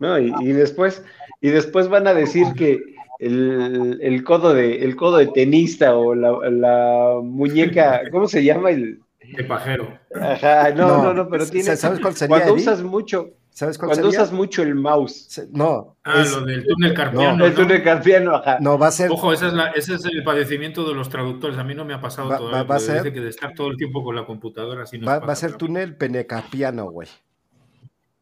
No, 0.00 0.18
y, 0.18 0.52
después, 0.52 1.04
y 1.40 1.50
después 1.50 1.88
van 1.88 2.06
a 2.08 2.14
decir 2.14 2.46
que 2.56 2.91
el, 3.26 4.24
codo 4.24 4.52
de, 4.54 4.84
el 4.84 4.96
codo 4.96 5.18
de 5.18 5.28
tenista 5.28 5.96
o 5.96 6.14
la, 6.14 6.32
la 6.50 7.20
muñeca, 7.22 8.02
¿cómo 8.10 8.26
se 8.26 8.42
llama? 8.44 8.70
El, 8.70 9.00
de 9.36 9.44
pajero. 9.44 9.98
Ajá, 10.14 10.70
no, 10.72 11.02
no, 11.02 11.14
no, 11.14 11.28
pero 11.28 11.46
tiene. 11.46 11.76
¿Sabes 11.76 12.00
cuál 12.00 12.14
sería? 12.14 12.36
Cuando 12.36 12.54
usas 12.54 12.82
mucho. 12.82 13.30
¿Sabes 13.50 13.76
cuál 13.76 13.90
Cuando 13.90 14.08
usas 14.08 14.32
mucho 14.32 14.62
el 14.62 14.74
mouse. 14.74 15.46
No. 15.50 15.96
Ah, 16.04 16.24
lo 16.30 16.40
del 16.40 16.66
túnel 16.66 16.94
carpiano. 16.94 17.36
No, 17.36 17.46
el 17.46 17.54
túnel 17.54 17.82
carpiano, 17.82 18.36
ajá. 18.36 18.58
No, 18.60 18.78
va 18.78 18.88
a 18.88 18.92
ser. 18.92 19.10
Ojo, 19.10 19.32
ese 19.32 19.48
es 19.76 20.04
el 20.04 20.24
padecimiento 20.24 20.86
de 20.88 20.94
los 20.94 21.08
traductores. 21.08 21.58
A 21.58 21.64
mí 21.64 21.74
no 21.74 21.84
me 21.84 21.94
ha 21.94 22.00
pasado 22.00 22.28
va, 22.28 22.38
todavía. 22.38 22.62
Va, 22.62 22.76
a 22.76 22.80
ser. 22.80 23.12
Que 23.12 23.20
de 23.20 23.28
estar 23.28 23.54
todo 23.54 23.68
el 23.68 23.76
tiempo 23.76 24.02
con 24.02 24.16
la 24.16 24.24
computadora 24.24 24.82
así 24.82 24.98
no 24.98 25.06
Va, 25.06 25.18
va 25.18 25.32
a 25.32 25.36
ser 25.36 25.54
túnel 25.54 25.96
penecarpiano, 25.96 26.90
güey. 26.90 27.08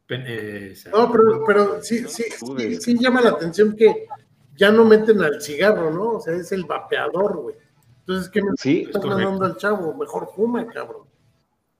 no, 0.09 1.11
pero, 1.11 1.43
pero 1.47 1.81
sí, 1.81 2.05
sí, 2.07 2.25
sí, 2.57 2.75
sí 2.75 2.97
llama 2.99 3.21
la 3.21 3.29
atención 3.29 3.75
que 3.75 4.07
ya 4.55 4.71
no 4.71 4.85
meten 4.85 5.21
al 5.21 5.41
cigarro, 5.41 5.91
¿no? 5.91 6.11
O 6.13 6.19
sea, 6.19 6.33
es 6.33 6.51
el 6.51 6.65
vapeador, 6.65 7.37
güey. 7.37 7.55
Entonces, 7.99 8.29
¿qué 8.29 8.41
me 8.41 8.49
sí, 8.57 8.83
estás 8.87 9.05
mandando 9.05 9.45
al 9.45 9.57
chavo? 9.57 9.93
Mejor 9.93 10.29
fuma, 10.35 10.65
cabrón. 10.67 11.03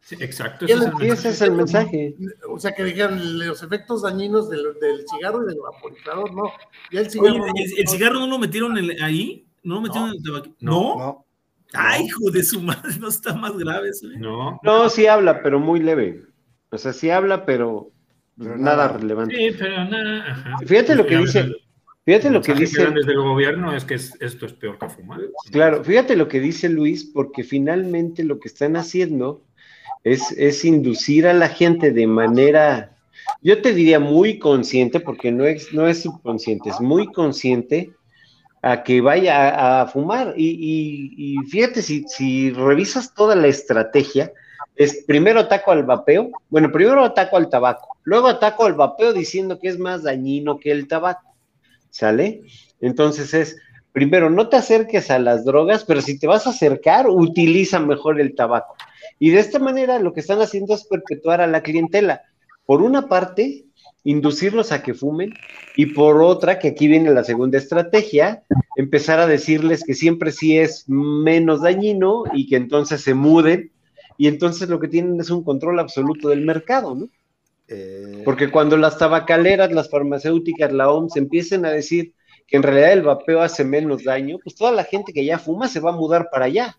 Sí, 0.01 0.15
exacto. 0.19 0.65
Ese 0.65 1.29
es, 1.29 1.41
el, 1.41 1.51
mensaje. 1.51 2.15
O 2.49 2.59
sea, 2.59 2.73
que 2.73 2.83
dijeran 2.83 3.39
los 3.39 3.61
efectos 3.61 4.01
dañinos 4.01 4.49
del, 4.49 4.65
cigarro 5.07 5.43
y 5.43 5.47
del 5.47 5.59
vaporizador, 5.59 6.33
no. 6.33 6.51
Ya 6.91 7.01
el 7.01 7.09
cigarro. 7.09 7.45
¿el, 7.55 7.87
cigarro 7.87 8.19
no 8.19 8.27
lo 8.27 8.39
metieron 8.39 8.75
ahí? 9.01 9.45
¿No 9.63 9.75
lo 9.75 9.81
metieron 9.81 10.09
en 10.09 10.15
el 10.15 10.23
tabaco? 10.23 10.55
¿No? 10.59 10.97
no. 10.97 11.25
Ay, 11.73 12.05
hijo 12.05 12.31
de 12.31 12.43
su 12.43 12.61
madre, 12.61 12.97
no 12.99 13.07
está 13.07 13.33
más 13.33 13.57
grave 13.57 13.89
eso. 13.89 14.07
¿eh? 14.07 14.17
No. 14.17 14.59
No, 14.63 14.89
sí 14.89 15.07
habla, 15.07 15.41
pero 15.41 15.59
muy 15.59 15.79
leve. 15.79 16.23
O 16.69 16.77
sea, 16.77 16.93
sí 16.93 17.09
habla, 17.09 17.45
pero, 17.45 17.91
nada, 18.37 18.89
relevante. 18.89 19.35
Sí, 19.35 19.55
pero 19.57 19.85
nada. 19.85 20.57
Fíjate 20.65 20.95
lo 20.95 21.05
que 21.05 21.17
dice. 21.17 21.51
Fíjate 22.11 22.29
lo 22.29 22.41
que 22.41 22.53
dice. 22.53 22.85
desde 22.87 23.13
el 23.13 23.21
gobierno 23.21 23.73
es 23.73 23.85
que 23.85 23.93
esto 23.93 24.45
es 24.45 24.51
peor 24.51 24.77
que 24.77 24.89
fumar. 24.89 25.21
Claro, 25.49 25.81
fíjate 25.81 26.17
lo 26.17 26.27
que 26.27 26.41
dice 26.41 26.67
Luis, 26.67 27.05
porque 27.05 27.45
finalmente 27.45 28.25
lo 28.25 28.37
que 28.37 28.49
están 28.49 28.75
haciendo 28.75 29.45
es, 30.03 30.65
inducir 30.65 31.25
a 31.25 31.33
la 31.33 31.47
gente 31.47 31.91
de 31.91 32.07
manera, 32.07 32.97
yo 33.41 33.61
te 33.61 33.73
diría 33.73 34.01
muy 34.01 34.39
consciente, 34.39 34.99
porque 34.99 35.31
no 35.31 35.45
es, 35.45 35.71
no 35.71 35.87
es 35.87 36.01
subconsciente, 36.01 36.69
es 36.69 36.81
muy 36.81 37.07
consciente 37.13 37.93
a 38.61 38.83
que 38.83 38.99
vaya 38.99 39.81
a, 39.81 39.87
fumar. 39.87 40.33
Y, 40.35 41.37
fíjate, 41.49 41.81
si, 41.81 42.03
si 42.09 42.51
revisas 42.51 43.13
toda 43.13 43.37
la 43.37 43.47
estrategia, 43.47 44.33
es 44.75 45.05
primero 45.07 45.39
ataco 45.39 45.71
al 45.71 45.83
vapeo, 45.83 46.29
bueno, 46.49 46.73
primero 46.73 47.05
ataco 47.05 47.37
al 47.37 47.47
tabaco, 47.47 47.95
luego 48.03 48.27
ataco 48.27 48.65
al 48.65 48.73
vapeo 48.73 49.13
diciendo 49.13 49.59
que 49.59 49.69
es 49.69 49.79
más 49.79 50.03
dañino 50.03 50.59
que 50.59 50.71
el 50.71 50.89
tabaco, 50.89 51.30
¿sale? 51.91 52.41
Entonces 52.79 53.33
es, 53.35 53.57
primero, 53.91 54.29
no 54.29 54.49
te 54.49 54.57
acerques 54.57 55.11
a 55.11 55.19
las 55.19 55.45
drogas, 55.45 55.85
pero 55.85 56.01
si 56.01 56.17
te 56.17 56.25
vas 56.25 56.47
a 56.47 56.49
acercar, 56.49 57.07
utiliza 57.07 57.79
mejor 57.79 58.19
el 58.19 58.33
tabaco. 58.33 58.75
Y 59.19 59.29
de 59.29 59.39
esta 59.39 59.59
manera 59.59 59.99
lo 59.99 60.13
que 60.13 60.21
están 60.21 60.41
haciendo 60.41 60.73
es 60.73 60.85
perpetuar 60.85 61.41
a 61.41 61.47
la 61.47 61.61
clientela. 61.61 62.23
Por 62.65 62.81
una 62.81 63.07
parte, 63.07 63.65
inducirlos 64.03 64.71
a 64.71 64.81
que 64.81 64.93
fumen 64.93 65.33
y 65.75 65.87
por 65.87 66.21
otra, 66.21 66.57
que 66.57 66.69
aquí 66.69 66.87
viene 66.87 67.11
la 67.11 67.23
segunda 67.23 67.57
estrategia, 67.57 68.43
empezar 68.75 69.19
a 69.19 69.27
decirles 69.27 69.83
que 69.83 69.93
siempre 69.93 70.31
sí 70.31 70.57
es 70.57 70.85
menos 70.87 71.61
dañino 71.61 72.23
y 72.33 72.47
que 72.47 72.55
entonces 72.55 73.01
se 73.01 73.13
muden 73.13 73.71
y 74.17 74.27
entonces 74.27 74.69
lo 74.69 74.79
que 74.79 74.87
tienen 74.87 75.19
es 75.19 75.29
un 75.29 75.43
control 75.43 75.79
absoluto 75.79 76.29
del 76.29 76.41
mercado, 76.41 76.95
¿no? 76.95 77.09
Eh, 77.71 78.21
Porque 78.25 78.51
cuando 78.51 78.75
las 78.75 78.97
tabacaleras, 78.97 79.71
las 79.71 79.89
farmacéuticas, 79.89 80.73
la 80.73 80.91
OMS 80.91 81.15
empiecen 81.15 81.65
a 81.65 81.71
decir 81.71 82.13
que 82.45 82.57
en 82.57 82.63
realidad 82.63 82.91
el 82.91 83.01
vapeo 83.03 83.41
hace 83.41 83.63
menos 83.63 84.03
daño, 84.03 84.37
pues 84.43 84.55
toda 84.55 84.73
la 84.73 84.83
gente 84.83 85.13
que 85.13 85.23
ya 85.23 85.39
fuma 85.39 85.69
se 85.69 85.79
va 85.79 85.91
a 85.91 85.95
mudar 85.95 86.27
para 86.29 86.45
allá. 86.45 86.77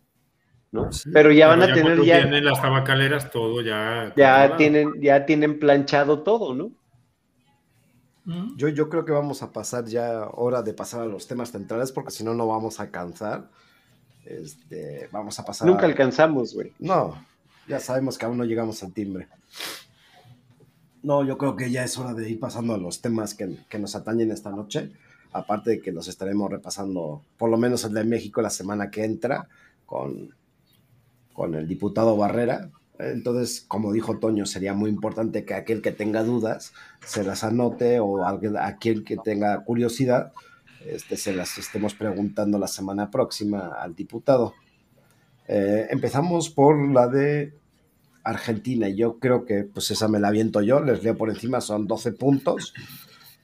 ¿no? 0.70 0.90
Pero 1.12 1.32
ya 1.32 1.48
van 1.48 1.62
a 1.62 1.72
tener 1.72 2.02
ya. 2.02 2.20
Tienen 2.20 2.44
las 2.44 2.60
tabacaleras 2.60 3.30
todo 3.30 3.62
ya. 3.62 4.12
Ya 4.16 4.56
tienen, 4.56 5.00
ya 5.00 5.24
tienen 5.24 5.58
planchado 5.58 6.20
todo, 6.20 6.54
¿no? 6.54 6.70
Yo, 8.56 8.68
yo 8.68 8.88
creo 8.88 9.04
que 9.04 9.12
vamos 9.12 9.42
a 9.42 9.52
pasar 9.52 9.84
ya 9.86 10.28
hora 10.32 10.62
de 10.62 10.72
pasar 10.72 11.00
a 11.00 11.06
los 11.06 11.26
temas 11.26 11.50
centrales 11.50 11.90
porque 11.90 12.12
si 12.12 12.22
no, 12.22 12.34
no 12.34 12.46
vamos 12.46 12.78
a 12.78 12.84
alcanzar. 12.84 13.50
Este, 14.24 15.08
vamos 15.10 15.38
a 15.38 15.44
pasar. 15.44 15.66
Nunca 15.66 15.86
alcanzamos, 15.86 16.54
güey. 16.54 16.72
No, 16.78 17.16
ya 17.66 17.80
sabemos 17.80 18.16
que 18.16 18.24
aún 18.24 18.38
no 18.38 18.44
llegamos 18.44 18.82
al 18.82 18.92
timbre. 18.92 19.26
No, 21.02 21.24
yo 21.24 21.36
creo 21.38 21.56
que 21.56 21.70
ya 21.70 21.84
es 21.84 21.98
hora 21.98 22.14
de 22.14 22.30
ir 22.30 22.38
pasando 22.38 22.74
a 22.74 22.78
los 22.78 23.00
temas 23.00 23.34
que, 23.34 23.56
que 23.68 23.78
nos 23.78 23.94
atañen 23.96 24.30
esta 24.30 24.50
noche. 24.50 24.92
Aparte 25.32 25.70
de 25.70 25.80
que 25.80 25.92
los 25.92 26.08
estaremos 26.08 26.50
repasando, 26.50 27.22
por 27.38 27.50
lo 27.50 27.56
menos 27.56 27.84
el 27.84 27.94
de 27.94 28.04
México, 28.04 28.42
la 28.42 28.50
semana 28.50 28.90
que 28.90 29.04
entra, 29.04 29.48
con 29.86 30.30
con 31.32 31.54
el 31.54 31.66
diputado 31.66 32.16
Barrera. 32.16 32.70
Entonces, 32.98 33.64
como 33.66 33.92
dijo 33.92 34.18
Toño, 34.18 34.46
sería 34.46 34.74
muy 34.74 34.90
importante 34.90 35.44
que 35.44 35.54
aquel 35.54 35.82
que 35.82 35.92
tenga 35.92 36.22
dudas 36.22 36.72
se 37.04 37.24
las 37.24 37.42
anote 37.42 37.98
o 38.00 38.24
aquel 38.24 39.02
que 39.04 39.16
tenga 39.16 39.64
curiosidad 39.64 40.32
este, 40.86 41.16
se 41.16 41.32
las 41.32 41.58
estemos 41.58 41.94
preguntando 41.94 42.58
la 42.58 42.68
semana 42.68 43.10
próxima 43.10 43.72
al 43.80 43.94
diputado. 43.94 44.54
Eh, 45.48 45.88
empezamos 45.90 46.50
por 46.50 46.76
la 46.92 47.08
de 47.08 47.54
Argentina. 48.24 48.88
Yo 48.88 49.18
creo 49.18 49.44
que 49.44 49.64
pues 49.64 49.90
esa 49.90 50.08
me 50.08 50.20
la 50.20 50.28
aviento 50.28 50.62
yo, 50.62 50.80
les 50.80 51.02
leo 51.02 51.16
por 51.16 51.30
encima, 51.30 51.60
son 51.60 51.86
12 51.86 52.12
puntos 52.12 52.74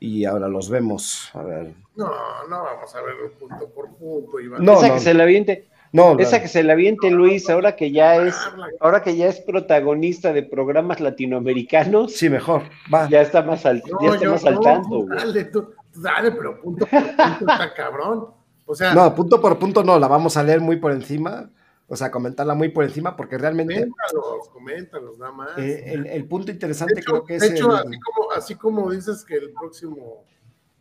y 0.00 0.24
ahora 0.24 0.48
los 0.48 0.70
vemos. 0.70 1.30
A 1.34 1.42
ver. 1.42 1.74
No, 1.96 2.10
no 2.48 2.62
vamos 2.62 2.94
a 2.94 3.02
ver 3.02 3.14
punto 3.38 3.68
por 3.70 3.88
punto. 3.96 4.40
Iván. 4.40 4.64
No, 4.64 4.80
que 4.80 5.00
se 5.00 5.14
la 5.14 5.24
aviente. 5.24 5.68
No, 5.90 6.18
esa 6.18 6.42
que 6.42 6.48
se 6.48 6.62
la 6.62 6.74
aviente 6.74 7.10
Luis, 7.10 7.48
ahora 7.48 7.74
que 7.74 7.90
ya 7.90 8.16
es, 8.16 8.36
ahora 8.80 9.02
que 9.02 9.16
ya 9.16 9.26
es 9.26 9.40
protagonista 9.40 10.34
de 10.34 10.42
programas 10.42 11.00
latinoamericanos. 11.00 12.12
Sí, 12.12 12.28
mejor. 12.28 12.64
Va. 12.92 13.08
Ya 13.08 13.22
está 13.22 13.42
más 13.42 13.64
al, 13.64 13.82
ya 14.02 14.14
está 14.14 14.28
más 14.28 14.44
al 14.44 14.60
tanto. 14.60 15.06
Dale, 15.06 15.44
tú, 15.44 15.72
dale, 15.94 16.32
pero 16.32 16.60
punto 16.60 16.86
por 16.86 17.00
punto 17.00 17.52
está 17.52 17.72
cabrón. 17.74 18.26
O 18.66 18.74
sea, 18.74 18.92
no, 18.92 19.14
punto 19.14 19.40
por 19.40 19.58
punto 19.58 19.82
no, 19.82 19.98
la 19.98 20.08
vamos 20.08 20.36
a 20.36 20.42
leer 20.42 20.60
muy 20.60 20.76
por 20.76 20.92
encima. 20.92 21.48
O 21.90 21.96
sea, 21.96 22.10
comentarla 22.10 22.54
muy 22.54 22.68
por 22.68 22.84
encima 22.84 23.16
porque 23.16 23.38
realmente. 23.38 23.74
Coméntalos, 23.74 24.48
coméntalos, 24.50 25.18
nada 25.18 25.32
más. 25.32 25.58
Eh, 25.58 25.94
el, 26.12 26.26
punto 26.26 26.52
interesante 26.52 27.02
creo 27.02 27.24
que 27.24 27.36
es. 27.36 27.40
De 27.40 27.48
hecho, 27.48 27.72
así, 27.72 27.98
como, 27.98 28.32
así 28.32 28.54
como 28.56 28.90
dices 28.90 29.24
que 29.24 29.36
el 29.36 29.52
próximo 29.52 30.24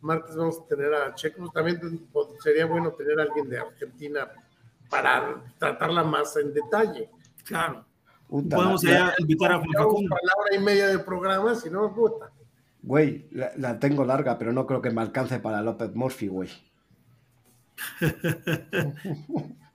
martes 0.02 0.36
vamos 0.36 0.60
a 0.60 0.68
tener 0.68 0.94
a 0.94 1.16
Checo, 1.16 1.50
también 1.50 1.80
sería 2.44 2.66
bueno 2.66 2.92
tener 2.92 3.20
a 3.20 3.24
alguien 3.24 3.50
de 3.50 3.58
Argentina 3.60 4.30
para 4.90 5.42
tratarla 5.58 6.04
más 6.04 6.36
en 6.36 6.54
detalle. 6.54 7.10
Claro. 7.46 7.86
Podemos 8.28 8.82
ya 8.82 9.14
invitar 9.20 9.54
a 9.54 9.62
Facundo. 9.62 10.16
la 10.22 10.34
hora 10.38 10.56
y 10.56 10.60
media 10.60 10.90
de 10.90 11.00
programa, 11.00 11.56
si 11.56 11.70
no, 11.70 11.94
puta. 11.96 12.30
Güey, 12.84 13.30
la, 13.32 13.80
tengo 13.80 14.04
larga, 14.04 14.38
pero 14.38 14.52
no 14.52 14.68
creo 14.68 14.82
que 14.82 14.92
me 14.92 15.02
alcance 15.02 15.40
para 15.40 15.62
López 15.62 15.96
Murphy, 15.96 16.28
güey. 16.28 16.50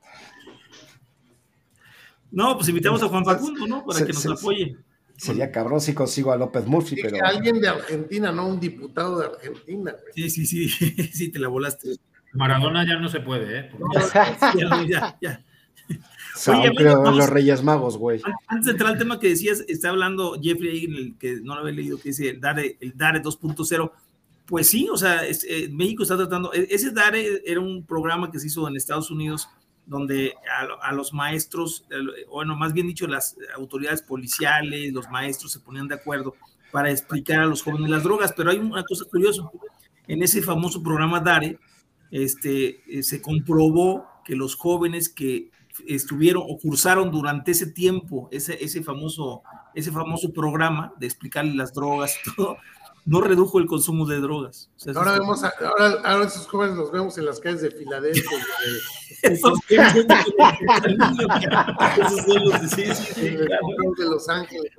no, 2.33 2.57
pues 2.57 2.69
invitamos 2.71 3.03
a 3.03 3.09
Juan 3.09 3.25
Facundo, 3.25 3.67
¿no? 3.67 3.85
Para 3.85 4.05
que 4.05 4.13
nos 4.13 4.27
apoye. 4.27 4.77
Sería 5.17 5.53
cabrón 5.53 5.81
si 5.81 5.95
consigo 5.95 6.33
a 6.33 6.37
López 6.37 6.67
Murphy, 6.67 6.97
pero. 7.01 7.25
Alguien 7.25 7.61
de 7.61 7.69
Argentina, 7.69 8.33
no 8.33 8.49
un 8.49 8.59
diputado 8.59 9.21
de 9.21 9.27
Argentina. 9.27 9.95
Sí, 10.15 10.31
sí, 10.31 10.47
sí, 10.47 10.69
sí, 11.13 11.31
te 11.31 11.39
la 11.39 11.49
volaste. 11.49 11.91
Maradona 12.33 12.87
ya 12.87 12.99
no 12.99 13.09
se 13.09 13.21
puede, 13.21 13.61
¿eh? 13.61 13.71
ya, 14.59 14.85
ya, 14.89 15.19
ya. 15.21 15.45
Oye, 16.49 16.75
creo 16.75 17.03
los 17.03 17.29
Reyes 17.29 17.63
Magos, 17.63 17.99
güey. 17.99 18.23
Antes 18.47 18.67
de 18.67 18.73
entrar 18.73 18.93
al 18.93 18.99
tema 18.99 19.21
que 19.21 19.29
decías, 19.29 19.65
está 19.69 19.91
hablando 19.91 20.39
Jeffrey 20.43 20.71
ahí, 20.71 20.85
en 20.85 20.95
el 20.95 21.19
que 21.19 21.41
no 21.43 21.55
lo 21.55 21.61
había 21.61 21.75
leído, 21.75 21.99
que 21.99 22.09
dice 22.09 22.31
el 22.31 22.41
DARE, 22.41 22.79
el 22.81 22.97
DARE 22.97 23.23
2.0. 23.23 23.93
Pues 24.47 24.67
sí, 24.67 24.89
o 24.91 24.97
sea, 24.97 25.27
eh, 25.27 25.69
México 25.71 26.03
está 26.03 26.17
tratando, 26.17 26.53
e, 26.55 26.67
ese 26.71 26.91
DARE 26.91 27.43
era 27.45 27.61
un 27.61 27.85
programa 27.85 28.31
que 28.31 28.39
se 28.39 28.47
hizo 28.47 28.67
en 28.67 28.77
Estados 28.77 29.11
Unidos 29.11 29.49
donde 29.87 30.35
a, 30.81 30.93
los 30.93 31.13
maestros, 31.13 31.85
bueno, 32.31 32.57
más 32.57 32.73
bien 32.73 32.87
dicho, 32.87 33.07
las 33.07 33.37
autoridades 33.57 34.03
policiales, 34.03 34.93
los 34.93 35.09
maestros 35.11 35.53
se 35.53 35.61
ponían 35.61 35.89
de 35.89 35.97
acuerdo 35.97 36.35
para 36.71 36.91
explicar 36.91 37.41
a 37.41 37.47
los 37.47 37.63
jóvenes 37.63 37.91
las 37.91 38.03
drogas, 38.03 38.33
pero 38.37 38.51
hay 38.51 38.59
una 38.59 38.85
cosa 38.85 39.05
curiosa, 39.05 39.43
en 40.07 40.23
ese 40.23 40.43
famoso 40.43 40.83
programa 40.83 41.21
DARE, 41.21 41.59
este, 42.11 42.83
eh, 42.87 43.03
se 43.03 43.23
comprobó 43.23 44.07
que 44.25 44.37
los 44.37 44.55
jóvenes 44.55 45.09
que 45.09 45.51
estuvieron 45.87 46.45
o 46.47 46.59
cursaron 46.59 47.11
durante 47.11 47.53
ese 47.53 47.67
tiempo 47.67 48.29
ese, 48.31 48.63
ese, 48.63 48.83
famoso, 48.83 49.43
ese 49.75 49.91
famoso 49.91 50.33
programa 50.33 50.93
de 50.99 51.07
explicarles 51.07 51.55
las 51.55 51.73
drogas 51.73 52.15
y 52.27 52.35
todo, 52.35 52.59
no 53.05 53.20
redujo 53.20 53.59
el 53.59 53.66
consumo 53.66 54.07
de 54.07 54.20
drogas. 54.20 54.70
ahora, 54.95 55.12
vemos 55.12 55.43
ahora, 55.43 56.01
ahora, 56.05 56.24
esos 56.24 56.47
jóvenes 56.47 56.77
los 56.77 56.93
vemos 56.93 57.19
en 57.19 57.27
las 57.27 57.41
calles 57.41 57.62
de 57.62 57.70
Filadelfia. 57.73 58.39
esos 59.23 59.59
de 63.99 64.05
Los 64.05 64.29
Ángeles, 64.29 64.70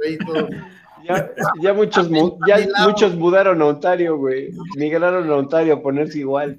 Ya, 1.04 1.32
ya, 1.62 1.74
muchos, 1.74 2.10
ya 2.48 2.68
muchos 2.86 3.16
mudaron 3.16 3.62
a 3.62 3.66
Ontario, 3.66 4.18
güey. 4.18 4.54
Migraron 4.78 5.30
a 5.30 5.36
Ontario 5.36 5.74
a 5.74 5.82
ponerse 5.82 6.20
igual. 6.20 6.58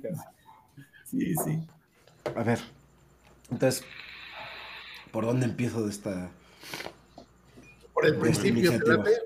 Sí, 1.04 1.34
sí. 1.44 1.60
A 2.36 2.42
ver, 2.42 2.58
entonces, 3.50 3.84
¿por 5.10 5.24
dónde 5.24 5.46
empiezo 5.46 5.84
de 5.84 5.90
esta? 5.90 6.30
Por 7.94 8.06
el 8.06 8.16
principio, 8.16 8.72
pues, 8.84 9.22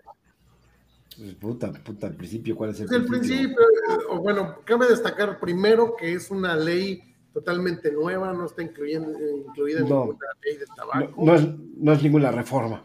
puta, 1.40 1.72
puta, 1.72 2.06
al 2.06 2.14
principio, 2.14 2.56
¿cuál 2.56 2.70
es 2.70 2.80
el, 2.80 2.86
pues 2.86 3.02
principio? 3.02 3.36
El 3.36 3.54
principio, 3.54 4.14
eh, 4.14 4.18
bueno, 4.20 4.56
cabe 4.64 4.88
destacar 4.88 5.40
primero 5.40 5.96
que 5.96 6.14
es 6.14 6.30
una 6.30 6.56
ley 6.56 7.02
totalmente 7.32 7.92
nueva, 7.92 8.32
no 8.32 8.46
está 8.46 8.62
incluyendo, 8.62 9.10
incluida 9.18 9.80
en 9.80 9.84
ninguna 9.84 10.26
ley 10.42 10.56
de 10.56 10.66
tabaco. 10.66 11.24
No, 11.24 11.34
es, 11.34 11.46
no, 11.76 11.92
es, 11.92 12.02
ninguna 12.02 12.30
reforma. 12.30 12.84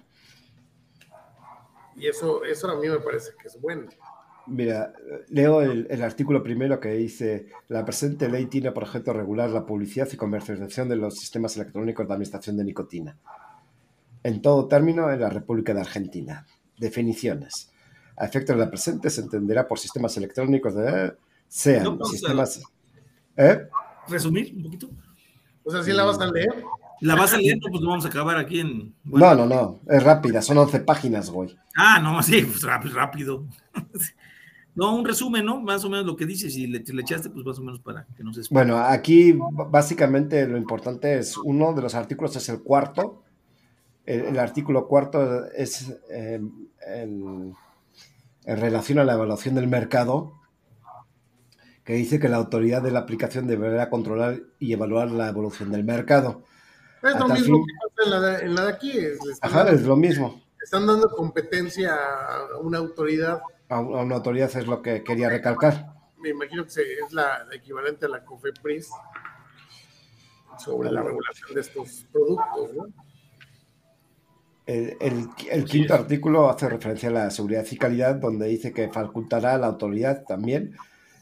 Y 1.96 2.08
eso, 2.08 2.44
eso 2.44 2.70
a 2.70 2.80
mí 2.80 2.88
me 2.88 3.00
parece 3.00 3.32
que 3.40 3.48
es 3.48 3.60
bueno. 3.60 3.88
Mira, 4.46 4.94
leo 5.30 5.62
el, 5.62 5.88
el, 5.90 6.02
artículo 6.02 6.44
primero 6.44 6.80
que 6.80 6.90
dice, 6.90 7.48
la 7.70 7.86
presente 7.86 8.28
ley 8.28 8.48
tiene 8.48 8.72
por 8.72 8.84
objeto 8.84 9.14
regular 9.14 9.50
la 9.50 9.66
publicidad 9.66 10.10
y 10.12 10.18
comercialización 10.18 10.90
de 10.90 10.98
los 10.98 11.18
sistemas 11.18 11.56
electrónicos 11.56 12.06
de 12.06 12.14
administración 12.14 12.58
de 12.58 12.66
nicotina. 12.66 13.18
En 14.22 14.42
todo 14.42 14.68
término, 14.68 15.10
en 15.12 15.22
la 15.22 15.30
República 15.30 15.74
de 15.74 15.82
Argentina. 15.82 16.46
Definiciones 16.78 17.73
a 18.16 18.26
efectos 18.26 18.56
de 18.56 18.64
la 18.64 18.70
presente 18.70 19.10
se 19.10 19.22
entenderá 19.22 19.68
por 19.68 19.80
sistemas 19.80 20.16
electrónicos 20.18 20.76
de 20.76 21.14
sean 21.48 22.00
sistemas. 22.06 22.62
¿Eh? 23.38 23.68
¿Resumir 24.08 24.54
un 24.56 24.64
poquito? 24.64 24.90
O 25.64 25.72
sea, 25.72 25.84
¿sí 25.84 25.92
la 25.92 26.04
vas 26.04 26.20
a 26.20 26.28
leer? 26.28 26.64
La 27.02 27.16
vas 27.16 27.34
a 27.34 27.38
leer, 27.38 27.58
pues 27.60 27.82
lo 27.82 27.90
vamos 27.90 28.06
a 28.06 28.08
acabar 28.08 28.38
aquí 28.38 28.60
en. 28.60 28.94
No, 29.04 29.36
no, 29.36 29.46
no, 29.46 29.80
es 29.88 30.04
rápida, 30.04 30.42
son 30.42 30.58
11 30.58 30.80
páginas, 30.82 31.30
güey. 31.30 31.56
Ah, 31.76 32.00
no, 32.00 32.22
sí, 32.24 32.42
pues 32.42 32.64
rápido. 32.64 33.46
No, 34.76 34.96
un 34.96 35.06
resumen, 35.06 35.46
¿no? 35.46 35.62
Más 35.62 35.86
o 35.86 35.90
menos 35.90 36.06
lo 36.06 36.16
que 36.16 36.26
dices, 36.26 36.56
y 36.56 36.66
le, 36.66 36.80
le 36.80 37.02
echaste, 37.02 37.30
pues 37.30 37.46
más 37.46 37.60
o 37.60 37.62
menos 37.62 37.80
para 37.80 38.06
que 38.18 38.24
nos 38.24 38.38
explique. 38.38 38.56
Bueno, 38.56 38.80
aquí 38.80 39.38
básicamente 39.70 40.48
lo 40.48 40.58
importante 40.58 41.20
es, 41.20 41.38
uno 41.38 41.74
de 41.74 41.84
los 41.84 41.94
artículos 41.94 42.36
es 42.36 42.50
el 42.50 42.62
cuarto. 42.64 43.22
El, 44.06 44.38
artículo 44.40 44.88
cuarto 44.88 45.46
es 45.52 45.96
eh, 46.10 46.42
el, 46.88 47.54
en 48.46 48.60
relación 48.60 49.00
a 49.00 49.04
la 49.04 49.14
evaluación 49.14 49.56
del 49.56 49.68
mercado, 49.68 50.34
que 51.84 51.94
dice 51.94 52.20
que 52.20 52.30
la 52.30 52.38
autoridad 52.38 52.82
de 52.82 52.92
la 52.92 53.00
aplicación 53.00 53.48
deberá 53.48 53.90
controlar 53.90 54.40
y 54.60 54.74
evaluar 54.74 55.12
la 55.12 55.30
evolución 55.30 55.72
del 55.72 55.84
mercado. 55.84 56.44
Es 57.02 57.20
lo 57.20 57.28
mismo 57.28 57.66
que 57.66 57.74
pasa 57.96 58.44
en 58.44 58.56
la, 58.56 58.64
de, 58.64 58.72
aquí. 58.72 58.98
Es, 58.98 59.20
Ajá, 59.42 59.70
es 59.70 59.84
lo 59.84 59.98
mismo. 59.98 60.42
Están 60.62 60.88
dando 60.88 61.10
competencia 61.10 61.94
a 61.94 62.58
una 62.60 62.78
autoridad. 62.78 63.42
A 63.68 63.82
una 63.82 64.16
autoridad 64.16 64.56
es 64.56 64.66
lo 64.66 64.82
que 64.82 65.04
quería 65.04 65.28
recalcar. 65.28 65.94
Me 66.18 66.30
imagino 66.30 66.64
que 66.64 66.70
es 66.70 67.12
la, 67.12 67.46
equivalente 67.52 68.06
a 68.06 68.10
la 68.10 68.24
COFEPRIS 68.24 68.90
sobre 70.58 70.92
la 70.92 71.02
regulación 71.02 71.54
de 71.54 71.60
estos 71.60 72.06
productos, 72.12 72.74
¿no? 72.74 73.03
El, 74.66 75.30
quinto 75.66 75.94
artículo 75.94 76.50
hace 76.50 76.70
referencia 76.70 77.10
a 77.10 77.12
la 77.12 77.30
seguridad 77.32 77.66
y 77.70 77.78
calidad, 77.78 78.16
donde 78.16 78.48
dice 78.48 78.72
que 78.72 78.88
facultará 78.90 79.56
a 79.56 79.58
la 79.58 79.68
autoridad 79.68 80.24
también 80.26 80.78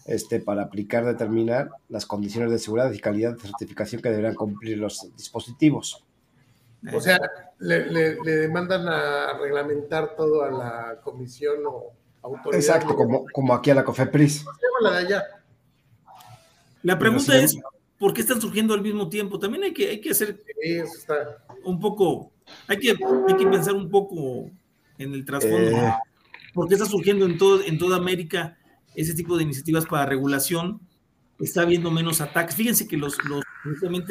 este, 0.06 0.40
para 0.40 0.64
aplicar, 0.64 1.06
determinar 1.06 1.72
las 1.90 2.06
condiciones 2.06 2.52
de 2.52 2.60
seguridad 2.60 2.92
y 2.92 3.00
calidad 3.00 3.34
de 3.34 3.42
certificación 3.42 4.02
que 4.02 4.10
deberán 4.10 4.36
cumplir 4.36 4.78
los 4.78 5.10
dispositivos. 5.16 6.04
O 6.94 7.00
sea, 7.00 7.20
le, 7.60 8.16
demandan 8.24 8.88
a 8.88 9.38
reglamentar 9.40 10.16
todo 10.16 10.44
a 10.44 10.52
la 10.52 11.02
comisión 11.04 11.58
o 11.66 11.94
autoridad. 12.22 12.60
Exacto, 12.60 12.96
como, 12.96 13.26
como 13.32 13.54
aquí 13.54 13.70
a 13.72 13.76
la 13.76 13.84
COFEPRIS. 13.84 14.46
La, 14.82 14.92
de 14.92 14.98
allá. 14.98 15.24
la 16.82 16.98
pregunta 16.98 17.38
es, 17.38 17.58
¿por 18.00 18.14
qué 18.14 18.22
están 18.22 18.42
surgiendo 18.42 18.74
al 18.74 18.82
mismo 18.82 19.10
tiempo? 19.10 19.38
También 19.38 19.64
hay 19.64 19.74
que, 19.74 19.90
hay 19.90 20.02
que 20.02 20.12
hacer 20.12 20.44
un 21.64 21.80
poco 21.80 22.31
hay 22.68 22.78
que, 22.78 22.90
hay 22.92 23.38
que 23.38 23.48
pensar 23.48 23.74
un 23.74 23.90
poco 23.90 24.50
en 24.98 25.14
el 25.14 25.26
trasfondo. 25.26 25.72
Eh. 25.72 25.94
¿Por 26.54 26.68
qué 26.68 26.76
está 26.76 26.86
surgiendo 26.86 27.26
en, 27.26 27.38
todo, 27.38 27.64
en 27.64 27.78
toda 27.78 27.98
América 27.98 28.58
ese 28.96 29.14
tipo 29.14 29.38
de 29.38 29.44
iniciativas 29.44 29.86
para 29.86 30.06
regulación? 30.06 30.82
Está 31.40 31.62
habiendo 31.62 31.92
menos 31.92 32.22
ataques. 32.22 32.56
Fíjense 32.56 32.88
que 32.88 32.98
los, 32.98 33.18
los, 33.26 33.44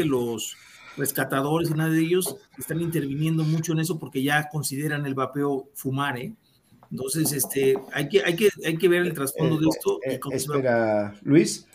los 0.04 0.56
rescatadores 0.96 1.70
y 1.70 1.74
nada 1.74 1.90
de 1.90 2.00
ellos 2.00 2.36
están 2.58 2.80
interviniendo 2.80 3.44
mucho 3.44 3.72
en 3.72 3.80
eso 3.80 3.98
porque 3.98 4.22
ya 4.22 4.48
consideran 4.48 5.06
el 5.06 5.14
vapeo 5.14 5.68
fumar, 5.74 6.18
¿eh? 6.18 6.34
Entonces, 6.90 7.32
este, 7.32 7.78
hay 7.92 8.08
que, 8.08 8.22
hay 8.24 8.34
que, 8.34 8.48
hay 8.66 8.76
que 8.76 8.88
ver 8.88 9.02
el 9.02 9.14
trasfondo 9.14 9.58
de 9.58 9.68
esto. 9.68 10.00
Eh, 10.04 10.18
espera, 10.32 11.14
Luis, 11.22 11.68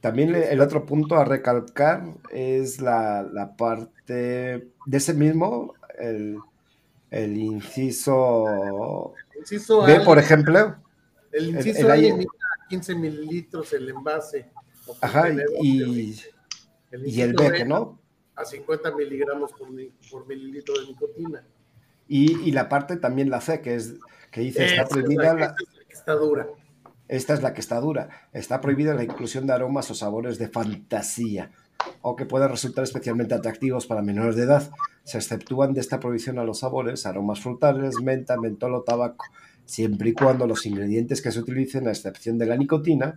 también 0.00 0.34
el 0.34 0.60
otro 0.60 0.84
punto 0.84 1.16
a 1.16 1.24
recalcar 1.24 2.14
es 2.32 2.80
la, 2.80 3.22
la 3.22 3.56
parte 3.56 4.12
de 4.12 4.96
ese 4.96 5.14
mismo 5.14 5.74
el, 5.98 6.38
el 7.10 7.36
inciso, 7.36 9.14
inciso 9.38 9.82
B, 9.82 10.00
por 10.00 10.18
ejemplo. 10.18 10.76
El 11.32 11.50
inciso 11.50 11.92
el, 11.92 12.04
el 12.04 12.26
15 12.68 12.94
mililitros 12.94 13.72
el 13.72 13.88
envase. 13.88 14.50
Ajá, 15.00 15.28
y, 15.60 16.16
el, 16.90 17.06
y 17.06 17.20
el 17.20 17.34
B, 17.34 17.64
¿no? 17.64 17.98
A 18.34 18.44
50 18.44 18.94
miligramos 18.94 19.52
por, 19.52 19.68
por 20.10 20.26
mililitro 20.26 20.78
de 20.80 20.86
nicotina. 20.86 21.44
Y, 22.08 22.48
y, 22.48 22.52
la 22.52 22.68
parte 22.68 22.96
también 22.96 23.30
la 23.30 23.40
C, 23.40 23.60
que 23.60 23.74
es 23.74 23.94
que 24.30 24.42
dice 24.42 24.64
está 24.64 24.86
prohibida 24.86 25.34
la, 25.34 25.54
esta 25.56 25.62
es 25.62 25.74
la 25.74 25.84
que 25.84 25.94
está 25.94 26.14
dura. 26.14 26.48
Esta 27.08 27.34
es 27.34 27.42
la 27.42 27.54
que 27.54 27.60
está 27.60 27.80
dura. 27.80 28.28
Está 28.32 28.60
prohibida 28.60 28.94
la 28.94 29.04
inclusión 29.04 29.46
de 29.46 29.54
aromas 29.54 29.90
o 29.90 29.94
sabores 29.94 30.38
de 30.38 30.48
fantasía 30.48 31.50
o 32.08 32.14
que 32.14 32.24
puedan 32.24 32.50
resultar 32.50 32.84
especialmente 32.84 33.34
atractivos 33.34 33.84
para 33.88 34.00
menores 34.00 34.36
de 34.36 34.44
edad. 34.44 34.70
Se 35.02 35.18
exceptúan 35.18 35.74
de 35.74 35.80
esta 35.80 35.98
prohibición 35.98 36.38
a 36.38 36.44
los 36.44 36.60
sabores, 36.60 37.04
aromas 37.04 37.40
frutales, 37.40 37.96
menta, 38.00 38.36
mentol 38.36 38.76
o 38.76 38.82
tabaco, 38.82 39.24
siempre 39.64 40.10
y 40.10 40.12
cuando 40.12 40.46
los 40.46 40.64
ingredientes 40.66 41.20
que 41.20 41.32
se 41.32 41.40
utilicen, 41.40 41.88
a 41.88 41.90
excepción 41.90 42.38
de 42.38 42.46
la 42.46 42.56
nicotina, 42.56 43.16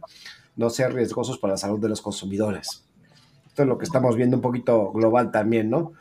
no 0.55 0.71
sean 0.71 0.93
riesgosos 0.93 1.37
para 1.37 1.53
la 1.53 1.57
salud 1.57 1.79
de 1.79 1.87
los 1.87 2.01
consumidores. 2.01 2.83
Esto 3.45 3.61
es 3.61 3.67
lo 3.67 3.77
que 3.77 3.85
estamos 3.85 4.15
viendo 4.15 4.37
un 4.37 4.41
poquito 4.41 4.91
global 4.91 5.29
también, 5.29 5.69
¿no? 5.69 5.93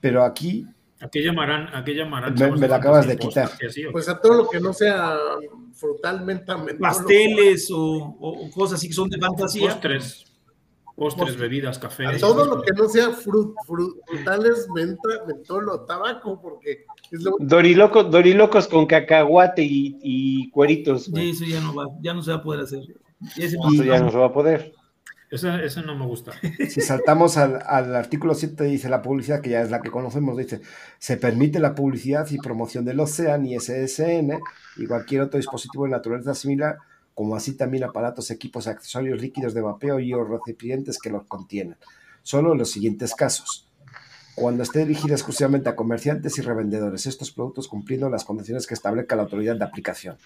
Pero 0.00 0.24
aquí... 0.24 0.66
¿A 1.00 1.08
qué 1.08 1.22
llamarán? 1.22 1.72
¿A 1.72 1.84
qué 1.84 1.94
llamarán? 1.94 2.34
Me, 2.34 2.50
me 2.50 2.66
la 2.66 2.76
acabas 2.76 3.06
de 3.06 3.16
quitar. 3.16 3.48
Pues 3.92 4.08
a 4.08 4.20
todo 4.20 4.34
lo 4.34 4.48
que 4.48 4.58
no 4.58 4.72
sea 4.72 5.16
frutal, 5.72 6.24
menta, 6.24 6.56
mentol. 6.56 6.78
Pasteles 6.80 7.70
o, 7.70 8.16
o, 8.18 8.50
cosas 8.50 8.80
así 8.80 8.88
que 8.88 8.94
son 8.94 9.08
de 9.08 9.18
fantasía. 9.18 9.70
Postres. 9.70 10.31
Postres, 10.96 11.36
bebidas, 11.36 11.78
café. 11.78 12.04
todo 12.18 12.44
lo 12.44 12.62
que 12.62 12.72
no 12.72 12.88
sea 12.88 13.10
frutales, 13.10 14.68
menta, 14.74 15.08
mentol 15.26 15.68
o 15.70 15.80
tabaco, 15.80 16.40
porque 16.40 16.84
es 17.10 17.22
lo 17.22 17.36
Dorilocos, 17.40 18.10
dorilocos 18.10 18.68
con 18.68 18.86
cacahuate 18.86 19.62
y, 19.64 20.50
cueritos. 20.50 21.06
Sí, 21.06 21.30
eso 21.30 21.44
ya 21.44 21.60
no 21.60 21.74
va, 21.74 21.86
ya 22.00 22.12
no 22.14 22.22
se 22.22 22.30
va 22.30 22.38
a 22.38 22.42
poder 22.42 22.60
hacer. 22.60 22.80
eso 23.36 23.84
ya 23.84 24.00
no 24.00 24.10
se 24.10 24.18
va 24.18 24.26
a 24.26 24.32
poder. 24.32 24.74
Esa, 25.32 25.80
no 25.80 25.94
me 25.96 26.04
gusta. 26.04 26.32
Si 26.68 26.82
saltamos 26.82 27.38
al, 27.38 27.94
artículo 27.96 28.34
7, 28.34 28.64
dice 28.64 28.90
la 28.90 29.00
publicidad, 29.00 29.40
que 29.40 29.48
ya 29.48 29.62
es 29.62 29.70
la 29.70 29.80
que 29.80 29.90
conocemos, 29.90 30.36
dice, 30.36 30.60
se 30.98 31.16
permite 31.16 31.58
la 31.58 31.74
publicidad 31.74 32.30
y 32.30 32.36
promoción 32.36 32.84
del 32.84 33.00
OCEAN 33.00 33.46
y 33.46 33.58
SSN 33.58 34.38
y 34.76 34.86
cualquier 34.86 35.22
otro 35.22 35.38
dispositivo 35.38 35.84
de 35.84 35.90
naturaleza 35.92 36.34
similar, 36.34 36.76
como 37.14 37.36
así 37.36 37.56
también 37.56 37.84
aparatos, 37.84 38.30
equipos, 38.30 38.66
accesorios 38.66 39.20
líquidos 39.20 39.54
de 39.54 39.60
vapeo 39.60 40.00
y 40.00 40.12
o 40.14 40.24
recipientes 40.24 40.98
que 40.98 41.10
los 41.10 41.26
contienen. 41.26 41.76
Solo 42.22 42.52
en 42.52 42.58
los 42.58 42.70
siguientes 42.70 43.14
casos 43.14 43.68
cuando 44.34 44.62
esté 44.62 44.80
dirigida 44.80 45.14
exclusivamente 45.14 45.68
a 45.68 45.76
comerciantes 45.76 46.38
y 46.38 46.42
revendedores, 46.42 47.06
estos 47.06 47.32
productos 47.32 47.68
cumpliendo 47.68 48.08
las 48.08 48.24
condiciones 48.24 48.66
que 48.66 48.74
establezca 48.74 49.16
la 49.16 49.22
autoridad 49.22 49.56
de 49.56 49.64
aplicación. 49.64 50.16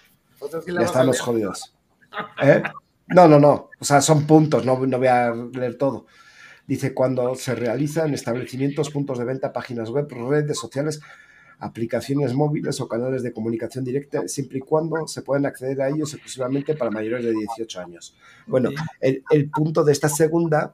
ya 0.65 0.81
están 0.81 1.07
los 1.07 1.19
jodidos. 1.19 1.73
¿Eh? 2.41 2.63
No, 3.07 3.27
no, 3.27 3.39
no. 3.39 3.69
O 3.79 3.85
sea, 3.85 4.01
son 4.01 4.25
puntos, 4.25 4.65
no, 4.65 4.85
no 4.85 4.97
voy 4.97 5.07
a 5.07 5.33
leer 5.33 5.77
todo. 5.77 6.05
Dice, 6.65 6.93
cuando 6.93 7.35
se 7.35 7.55
realizan 7.55 8.13
establecimientos, 8.13 8.89
puntos 8.89 9.17
de 9.19 9.25
venta, 9.25 9.53
páginas 9.53 9.89
web, 9.89 10.07
redes 10.09 10.57
sociales, 10.57 10.99
aplicaciones 11.59 12.33
móviles 12.33 12.79
o 12.81 12.87
canales 12.87 13.23
de 13.23 13.33
comunicación 13.33 13.83
directa, 13.83 14.27
siempre 14.27 14.59
y 14.59 14.61
cuando 14.61 15.07
se 15.07 15.21
puedan 15.21 15.45
acceder 15.45 15.81
a 15.81 15.89
ellos 15.89 16.13
exclusivamente 16.13 16.75
para 16.75 16.91
mayores 16.91 17.25
de 17.25 17.31
18 17.31 17.79
años. 17.79 18.15
Bueno, 18.45 18.69
el, 19.01 19.23
el 19.31 19.49
punto 19.49 19.83
de 19.83 19.91
esta 19.91 20.09
segunda 20.09 20.73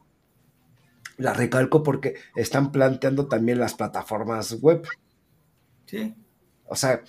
la 1.18 1.34
recalco 1.34 1.84
porque 1.84 2.16
están 2.36 2.72
planteando 2.72 3.28
también 3.28 3.60
las 3.60 3.76
plataformas 3.76 4.60
web. 4.62 4.86
Sí. 5.86 6.16
O 6.66 6.76
sea, 6.76 7.04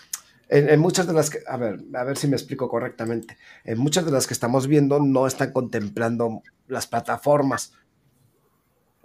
en, 0.49 0.79
muchas 0.81 1.07
de 1.07 1.15
las 1.15 1.31
que, 1.31 1.39
a 1.47 1.57
ver, 1.57 1.81
a 1.95 2.05
ver 2.05 2.17
si 2.17 2.29
me 2.29 2.37
explico 2.37 2.69
correctamente, 2.69 3.39
en 3.65 3.79
muchas 3.79 4.05
de 4.05 4.13
las 4.13 4.27
que 4.27 4.35
estamos 4.35 4.67
viendo 4.67 5.01
no 5.01 5.27
están 5.27 5.53
contemplando 5.53 6.43
las 6.67 6.87
plataformas. 6.87 7.73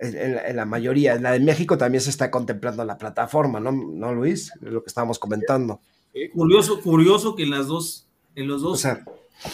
En, 0.02 0.56
la 0.56 0.66
mayoría, 0.66 1.16
en 1.16 1.24
la 1.24 1.32
de 1.32 1.42
México 1.42 1.78
también 1.78 2.02
se 2.02 2.10
está 2.10 2.32
contemplando 2.32 2.86
la 2.86 2.98
plataforma, 2.98 3.60
¿no, 3.60 3.72
¿No 3.72 4.14
Luis? 4.14 4.52
Es 4.62 4.72
lo 4.72 4.82
que 4.82 4.88
estábamos 4.88 5.20
comentando. 5.20 5.82
Curioso, 6.34 6.82
curioso 6.82 7.36
que 7.36 7.44
en 7.44 7.52
las 7.52 7.68
dos, 7.68 8.08
en 8.36 8.48
los 8.48 8.62
dos, 8.62 8.88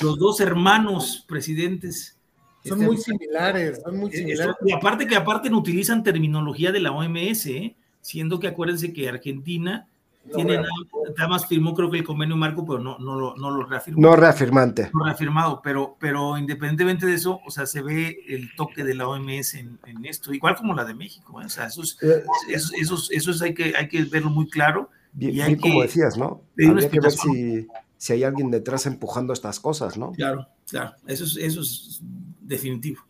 los 0.02 0.20
dos 0.20 0.40
hermanos 0.40 1.26
presidentes 1.28 2.18
son 2.64 2.80
muy 2.80 2.98
similares, 2.98 3.82
son 3.84 3.98
muy 3.98 4.12
similares. 4.12 4.56
y 4.66 4.72
aparte 4.72 5.08
que 5.08 5.16
aparte 5.16 5.50
no 5.50 5.60
utilizan 5.60 6.04
terminología 6.04 6.72
de 6.72 6.80
la 6.80 6.92
OMS, 6.92 7.46
¿eh? 7.48 7.76
siendo 8.02 8.40
que 8.40 8.48
acuérdense 8.48 8.94
que 8.94 9.10
Argentina 9.10 9.88
tiene 10.34 10.58
nada, 10.58 11.28
más 11.28 11.46
firmó 11.46 11.74
creo 11.74 11.90
que 11.92 11.98
el 11.98 12.04
convenio 12.04 12.36
marco, 12.36 12.66
pero 12.66 12.80
no, 12.80 12.98
no, 13.00 13.20
lo, 13.20 13.36
no 13.36 13.52
lo 13.52 13.66
reafirmó. 13.66 14.02
No 14.02 14.16
reafirmante. 14.16 14.90
No 14.94 15.06
reafirmado, 15.06 15.62
pero, 15.64 15.98
pero 16.00 16.38
independientemente 16.38 17.06
de 17.06 17.14
eso, 17.14 17.40
o 17.46 17.52
sea, 17.52 17.66
se 17.66 17.82
ve 17.82 18.18
el 18.28 18.56
toque 18.56 18.84
de 18.84 18.96
la 18.96 19.08
OMS 19.08 19.56
en, 19.56 19.80
esto, 20.04 20.34
igual 20.34 20.56
como 20.56 20.74
la 20.74 20.86
de 20.86 20.94
México, 20.94 21.42
¿eh? 21.42 21.46
o 21.46 21.50
sea, 21.50 21.68
eso 21.68 21.84
es, 21.84 21.98
eh, 22.02 22.24
eso, 22.50 22.98
eso, 23.12 23.32
es, 23.32 23.42
hay, 23.42 23.54
que, 23.54 23.74
hay 23.76 23.88
que 23.88 24.04
verlo 24.06 24.30
muy 24.30 24.50
claro. 24.50 24.90
Bien, 25.14 25.36
y 25.36 25.42
hay 25.42 25.56
como 25.58 25.82
decías, 25.82 26.18
¿no? 26.18 26.42
Habría 26.58 26.90
que 26.90 27.00
ver 27.00 27.12
si, 27.12 27.68
si 27.98 28.14
hay 28.14 28.24
alguien 28.24 28.52
detrás 28.52 28.86
empujando 28.86 29.34
estas 29.34 29.60
cosas, 29.60 29.98
¿no? 29.98 30.12
Claro, 30.12 30.48
claro, 30.68 30.94
eso 31.08 31.24
es, 31.24 31.38
eso 31.38 31.62
es 31.62 32.02
definitivo. 32.42 33.02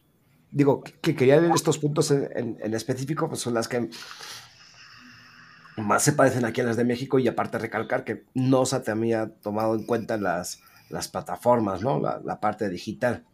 Digo, 0.55 0.83
que 1.01 1.15
quería 1.15 1.41
leer 1.41 1.51
estos 1.53 1.77
puntos 1.77 2.11
en, 2.11 2.73
específico, 2.73 3.27
pues 3.27 3.41
son 3.41 3.53
las 3.53 3.67
que 3.67 3.89
más 5.77 6.03
se 6.03 6.13
parecen 6.13 6.45
aquí 6.45 6.61
a 6.61 6.65
las 6.65 6.77
de 6.77 6.85
México 6.85 7.19
y 7.19 7.27
aparte 7.27 7.57
recalcar 7.57 8.03
que 8.03 8.25
no 8.33 8.65
se 8.65 8.81
había 8.89 9.29
tomado 9.41 9.75
en 9.75 9.85
cuenta 9.85 10.17
las, 10.17 10.61
las 10.89 11.07
plataformas, 11.07 11.81
¿no? 11.81 11.99
La, 11.99 12.39
parte 12.39 12.69
digital. 12.69 13.25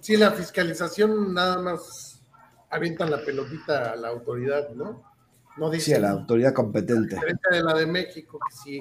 Sí, 0.00 0.16
la 0.16 0.32
fiscalización 0.32 1.32
nada 1.34 1.58
más 1.58 2.22
avientan 2.70 3.10
la 3.10 3.24
pelotita 3.24 3.92
a 3.92 3.96
la 3.96 4.08
autoridad, 4.08 4.70
¿no? 4.70 5.02
no 5.56 5.70
dice, 5.70 5.86
sí, 5.86 5.92
a 5.94 6.00
la 6.00 6.10
autoridad 6.10 6.52
competente. 6.52 7.18
Frente 7.18 7.48
de 7.50 7.62
la 7.62 7.74
de 7.74 7.86
México, 7.86 8.38
que 8.38 8.56
sí 8.56 8.80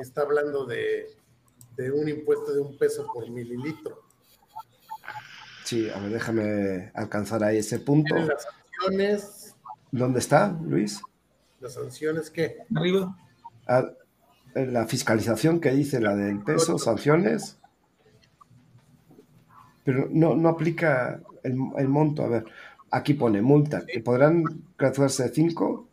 está 0.00 0.22
hablando 0.22 0.64
de, 0.64 1.06
de 1.76 1.90
un 1.90 2.08
impuesto 2.08 2.52
de 2.52 2.60
un 2.60 2.78
peso 2.78 3.06
por 3.12 3.28
mililitro. 3.28 4.04
Sí, 5.64 5.90
a 5.90 5.98
ver, 5.98 6.12
déjame 6.12 6.92
alcanzar 6.94 7.42
ahí 7.42 7.58
ese 7.58 7.78
punto. 7.78 8.14
Las. 8.14 8.46
¿Dónde 9.90 10.18
está, 10.18 10.58
Luis? 10.62 11.00
¿Las 11.64 11.72
sanciones 11.72 12.28
qué? 12.28 12.58
Arriba. 12.76 13.16
Ah, 13.66 13.86
la 14.54 14.86
fiscalización 14.86 15.60
que 15.60 15.70
dice 15.70 15.98
la 15.98 16.14
del 16.14 16.40
peso, 16.40 16.76
sanciones. 16.76 17.56
Pero 19.82 20.06
no, 20.10 20.36
no 20.36 20.50
aplica 20.50 21.22
el, 21.42 21.54
monto. 21.88 22.22
A 22.22 22.28
ver, 22.28 22.44
aquí 22.90 23.14
pone 23.14 23.40
multa, 23.40 23.86
que 23.86 24.00
podrán 24.00 24.44
graduarse 24.76 25.26
cinco 25.30 25.88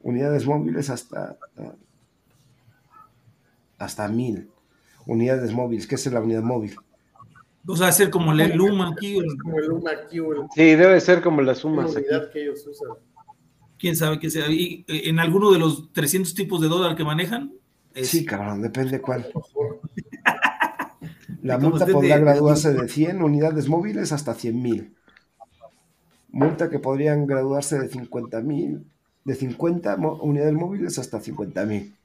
unidades 0.00 0.46
móviles 0.46 0.88
hasta, 0.88 1.36
hasta 3.76 4.08
mil 4.08 4.48
unidades 5.04 5.52
móviles. 5.52 5.86
¿Qué 5.86 5.96
es 5.96 6.06
la 6.06 6.22
unidad 6.22 6.42
móvil? 6.42 6.74
O 7.66 7.76
sea, 7.76 7.92
ser 7.92 8.08
como 8.08 8.32
el 8.32 8.56
Luma 8.56 8.92
aquí. 8.92 9.18
Como 9.42 9.58
el 9.58 9.66
Luma 9.66 9.90
aquí. 9.90 10.20
Sí, 10.54 10.74
debe 10.74 10.98
ser 11.02 11.20
como 11.20 11.42
las 11.42 11.58
sumas 11.58 11.94
aquí. 11.94 12.06
que 12.32 12.44
ellos 12.44 12.66
usan. 12.66 12.96
¿Quién 13.78 13.96
sabe 13.96 14.18
qué 14.18 14.30
sea? 14.30 14.50
¿Y 14.50 14.84
eh, 14.88 15.02
en 15.04 15.18
alguno 15.18 15.50
de 15.50 15.58
los 15.58 15.92
300 15.92 16.34
tipos 16.34 16.60
de 16.60 16.68
dólar 16.68 16.96
que 16.96 17.04
manejan? 17.04 17.52
Sí, 17.94 18.24
cabrón, 18.24 18.62
depende 18.62 19.00
cuál. 19.00 19.26
La 21.42 21.58
multa 21.58 21.86
podrá 21.86 22.18
graduarse 22.18 22.72
de 22.72 22.88
100 22.88 23.22
unidades 23.22 23.68
móviles 23.68 24.12
hasta 24.12 24.34
100.000. 24.34 24.92
Multa 26.30 26.68
que 26.68 26.78
podrían 26.78 27.26
graduarse 27.26 27.78
de 27.78 27.88
50.000, 27.88 28.82
de 29.24 29.34
50 29.34 29.96
unidades 29.96 30.54
móviles 30.54 30.98
hasta 30.98 31.20
50.000. 31.20 31.95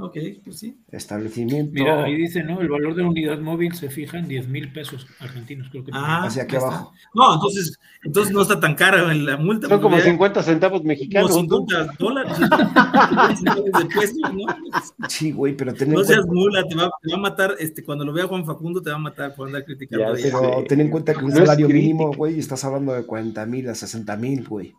Ok, 0.00 0.16
pues 0.44 0.60
sí. 0.60 0.78
Establecimiento. 0.92 1.72
Mira, 1.74 2.04
ahí 2.04 2.14
dice, 2.14 2.44
¿no? 2.44 2.60
El 2.60 2.68
valor 2.68 2.94
de 2.94 3.02
la 3.02 3.08
unidad 3.08 3.40
móvil 3.40 3.74
se 3.74 3.90
fija 3.90 4.16
en 4.18 4.28
10 4.28 4.46
mil 4.48 4.72
pesos 4.72 5.04
argentinos, 5.18 5.68
creo 5.70 5.84
que. 5.84 5.90
Ah, 5.92 6.22
hacia 6.24 6.44
aquí 6.44 6.54
abajo. 6.54 6.92
No, 7.14 7.34
entonces, 7.34 7.80
entonces 8.04 8.32
no 8.32 8.42
está 8.42 8.60
tan 8.60 8.76
cara 8.76 9.12
la 9.12 9.36
multa. 9.36 9.66
Son 9.66 9.80
como 9.80 9.98
50 9.98 10.42
centavos 10.44 10.84
mexicanos. 10.84 11.32
Como 11.32 11.64
50 11.66 11.94
dólares. 11.98 12.32
Sí, 15.08 15.32
güey, 15.32 15.56
pero 15.56 15.74
ten 15.74 15.92
No 15.92 16.04
seas 16.04 16.26
mula, 16.26 16.62
te 16.64 16.74
va, 16.74 16.90
te 17.02 17.10
va, 17.10 17.16
a 17.16 17.20
matar, 17.20 17.54
este, 17.58 17.84
cuando 17.84 18.04
lo 18.04 18.12
vea 18.12 18.26
Juan 18.26 18.44
Facundo, 18.44 18.80
te 18.82 18.90
va 18.90 18.96
a 18.96 19.00
matar 19.00 19.34
por 19.34 19.46
andar 19.46 19.64
criticando. 19.64 20.16
Ya, 20.16 20.22
pero 20.22 20.64
ten 20.68 20.80
en 20.80 20.90
cuenta 20.90 21.14
que 21.14 21.24
un 21.24 21.32
salario 21.32 21.68
mínimo, 21.68 22.12
güey, 22.12 22.38
estás 22.38 22.64
hablando 22.64 22.92
de 22.92 23.04
40 23.04 23.46
mil 23.46 23.68
a 23.68 23.74
60 23.74 24.16
mil, 24.16 24.46
güey 24.46 24.74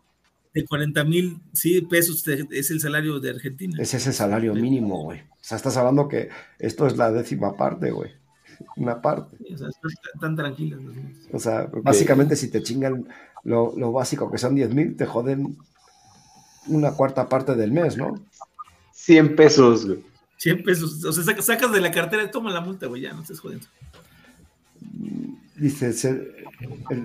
de 0.52 0.64
40 0.64 1.04
mil 1.04 1.40
sí, 1.52 1.80
pesos 1.82 2.26
es 2.26 2.70
el 2.70 2.80
salario 2.80 3.20
de 3.20 3.30
Argentina. 3.30 3.76
Ese 3.80 3.98
es 3.98 4.06
el 4.06 4.12
salario 4.12 4.54
mínimo, 4.54 5.04
güey. 5.04 5.20
O 5.20 5.42
sea, 5.42 5.56
estás 5.56 5.76
hablando 5.76 6.08
que 6.08 6.28
esto 6.58 6.86
es 6.86 6.96
la 6.96 7.10
décima 7.12 7.56
parte, 7.56 7.90
güey. 7.90 8.10
Una 8.76 9.00
parte. 9.00 9.36
o 9.52 9.56
sea, 9.56 9.68
están. 10.14 10.36
O 11.32 11.38
sea, 11.38 11.70
básicamente 11.82 12.36
si 12.36 12.48
te 12.48 12.62
chingan 12.62 13.08
lo, 13.44 13.92
básico 13.92 14.30
que 14.30 14.38
son 14.38 14.54
10 14.54 14.74
mil, 14.74 14.96
te 14.96 15.06
joden 15.06 15.56
una 16.66 16.92
cuarta 16.92 17.28
parte 17.28 17.54
del 17.54 17.72
mes, 17.72 17.96
¿no? 17.96 18.14
100 18.92 19.36
pesos, 19.36 19.86
güey. 19.86 20.04
100 20.36 20.62
pesos. 20.62 21.04
O 21.04 21.12
sea, 21.12 21.40
sacas 21.40 21.72
de 21.72 21.80
la 21.80 21.90
cartera, 21.90 22.30
toma 22.30 22.50
la 22.50 22.60
multa, 22.60 22.86
güey, 22.86 23.02
ya, 23.02 23.12
no 23.12 23.22
estés 23.22 23.40
jodiendo. 23.40 23.66
Dice, 25.56 25.92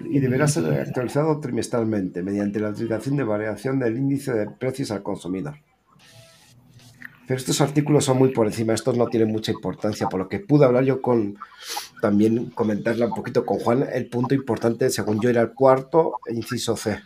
y 0.10 0.20
deberá 0.20 0.48
ser 0.48 0.66
actualizado 0.80 1.40
trimestralmente 1.40 2.22
mediante 2.24 2.60
la 2.60 2.70
aplicación 2.70 3.16
de 3.16 3.24
variación 3.24 3.80
del 3.80 3.98
índice 3.98 4.34
de 4.34 4.50
precios 4.50 4.92
al 4.92 5.04
consumidor. 5.04 5.56
Pero 7.28 7.40
estos 7.40 7.60
artículos 7.62 8.06
son 8.06 8.18
muy 8.18 8.30
por 8.30 8.46
encima, 8.46 8.74
estos 8.74 8.98
no 8.98 9.08
tienen 9.08 9.32
mucha 9.32 9.52
importancia, 9.52 10.08
por 10.08 10.20
lo 10.20 10.30
que 10.30 10.40
pude 10.40 10.66
hablar 10.66 10.84
yo 10.84 11.02
con, 11.02 11.38
también 12.00 12.52
comentarla 12.52 13.08
un 13.08 13.16
poquito 13.16 13.46
con 13.46 13.60
Juan, 13.60 13.88
el 13.92 14.08
punto 14.10 14.36
importante, 14.36 14.90
según 14.92 15.20
yo, 15.20 15.30
era 15.30 15.42
el 15.42 15.54
cuarto 15.54 16.18
inciso 16.30 16.78
C. 16.78 17.00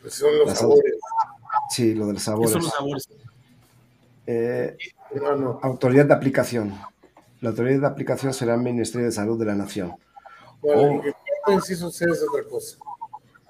Pues 0.00 0.14
son 0.14 0.38
los 0.38 0.56
sabores. 0.56 0.94
Sí, 1.70 1.94
lo 1.94 2.06
de 2.06 2.14
los 2.14 2.22
sabores. 2.22 2.52
Son 2.52 2.62
los 2.62 2.72
sabores? 2.72 3.08
Eh, 4.26 4.76
autoridad 5.62 6.06
de 6.06 6.14
aplicación. 6.14 6.74
La 7.40 7.50
autoridad 7.50 7.80
de 7.80 7.86
aplicación 7.86 8.32
será 8.32 8.54
el 8.54 8.62
Ministerio 8.62 9.06
de 9.06 9.12
Salud 9.12 9.38
de 9.38 9.44
la 9.44 9.54
Nación. 9.54 9.94
Bueno, 10.60 11.02
el 11.04 11.14
cuarto 11.14 11.52
inciso 11.52 11.90
C 11.90 12.04
es 12.06 12.24
otra 12.28 12.48
cosa. 12.48 12.78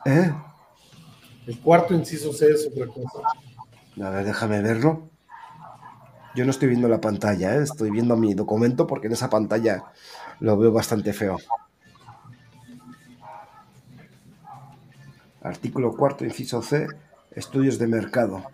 ¿Eh? 0.05 0.33
El 1.47 1.61
cuarto 1.61 1.95
inciso 1.95 2.33
C 2.33 2.51
es 2.51 2.67
otra 2.67 2.87
cosa. 2.87 3.21
A 4.03 4.11
ver, 4.11 4.25
déjame 4.25 4.63
verlo. 4.63 5.09
Yo 6.35 6.45
no 6.45 6.51
estoy 6.51 6.69
viendo 6.69 6.89
la 6.89 7.01
pantalla, 7.01 7.57
¿eh? 7.57 7.63
estoy 7.63 7.91
viendo 7.91 8.17
mi 8.17 8.35
documento 8.35 8.87
porque 8.87 9.07
en 9.07 9.15
esa 9.15 9.31
pantalla 9.31 9.85
lo 10.41 10.57
veo 10.57 10.73
bastante 10.73 11.13
feo. 11.13 11.39
Artículo 15.43 15.97
cuarto, 15.97 16.25
inciso 16.25 16.63
C, 16.63 16.87
estudios 17.33 17.79
de 17.79 17.87
mercado. 17.87 18.45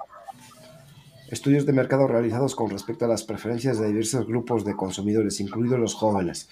Estudios 1.29 1.67
de 1.67 1.73
mercado 1.73 2.07
realizados 2.07 2.55
con 2.55 2.71
respecto 2.71 3.05
a 3.05 3.09
las 3.09 3.25
preferencias 3.25 3.79
de 3.79 3.89
diversos 3.89 4.27
grupos 4.27 4.65
de 4.65 4.77
consumidores, 4.77 5.41
incluidos 5.41 5.81
los 5.81 5.95
jóvenes. 5.95 6.49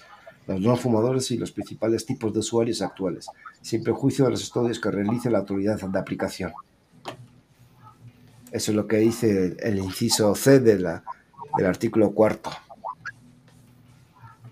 Los 0.47 0.59
no 0.59 0.75
fumadores 0.75 1.31
y 1.31 1.37
los 1.37 1.51
principales 1.51 2.05
tipos 2.05 2.33
de 2.33 2.39
usuarios 2.39 2.81
actuales, 2.81 3.27
sin 3.61 3.83
prejuicio 3.83 4.25
de 4.25 4.31
los 4.31 4.43
estudios 4.43 4.79
que 4.79 4.91
realice 4.91 5.29
la 5.29 5.39
autoridad 5.39 5.79
de 5.79 5.99
aplicación. 5.99 6.53
Eso 8.51 8.71
es 8.71 8.75
lo 8.75 8.87
que 8.87 8.97
dice 8.97 9.55
el 9.59 9.79
inciso 9.79 10.35
C 10.35 10.59
de 10.59 10.79
la, 10.79 11.03
del 11.57 11.65
artículo 11.65 12.11
cuarto. 12.11 12.51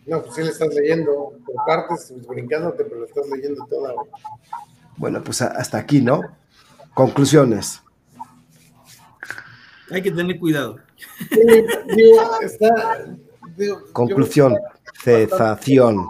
No, 0.08 0.24
pues 0.24 0.36
sí 0.36 0.42
le 0.42 0.50
estás 0.50 0.74
leyendo 0.74 1.34
por 1.46 1.56
partes, 1.66 2.14
brincándote, 2.28 2.84
pero 2.84 3.02
lo 3.02 3.06
estás 3.06 3.30
leyendo 3.30 3.66
toda. 3.68 3.94
Bueno, 4.98 5.24
pues 5.24 5.42
hasta 5.42 5.78
aquí, 5.78 6.02
¿no? 6.02 6.22
Conclusiones. 6.94 7.82
Hay 9.92 10.02
que 10.02 10.12
tener 10.12 10.40
cuidado. 10.40 10.78
Conclusión, 13.94 14.58
cesación 15.04 16.10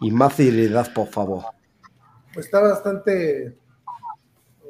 y 0.00 0.10
más 0.10 0.36
civilidad, 0.36 0.92
por 0.92 1.08
favor. 1.08 1.44
Pues 2.34 2.46
está 2.46 2.60
bastante 2.60 3.56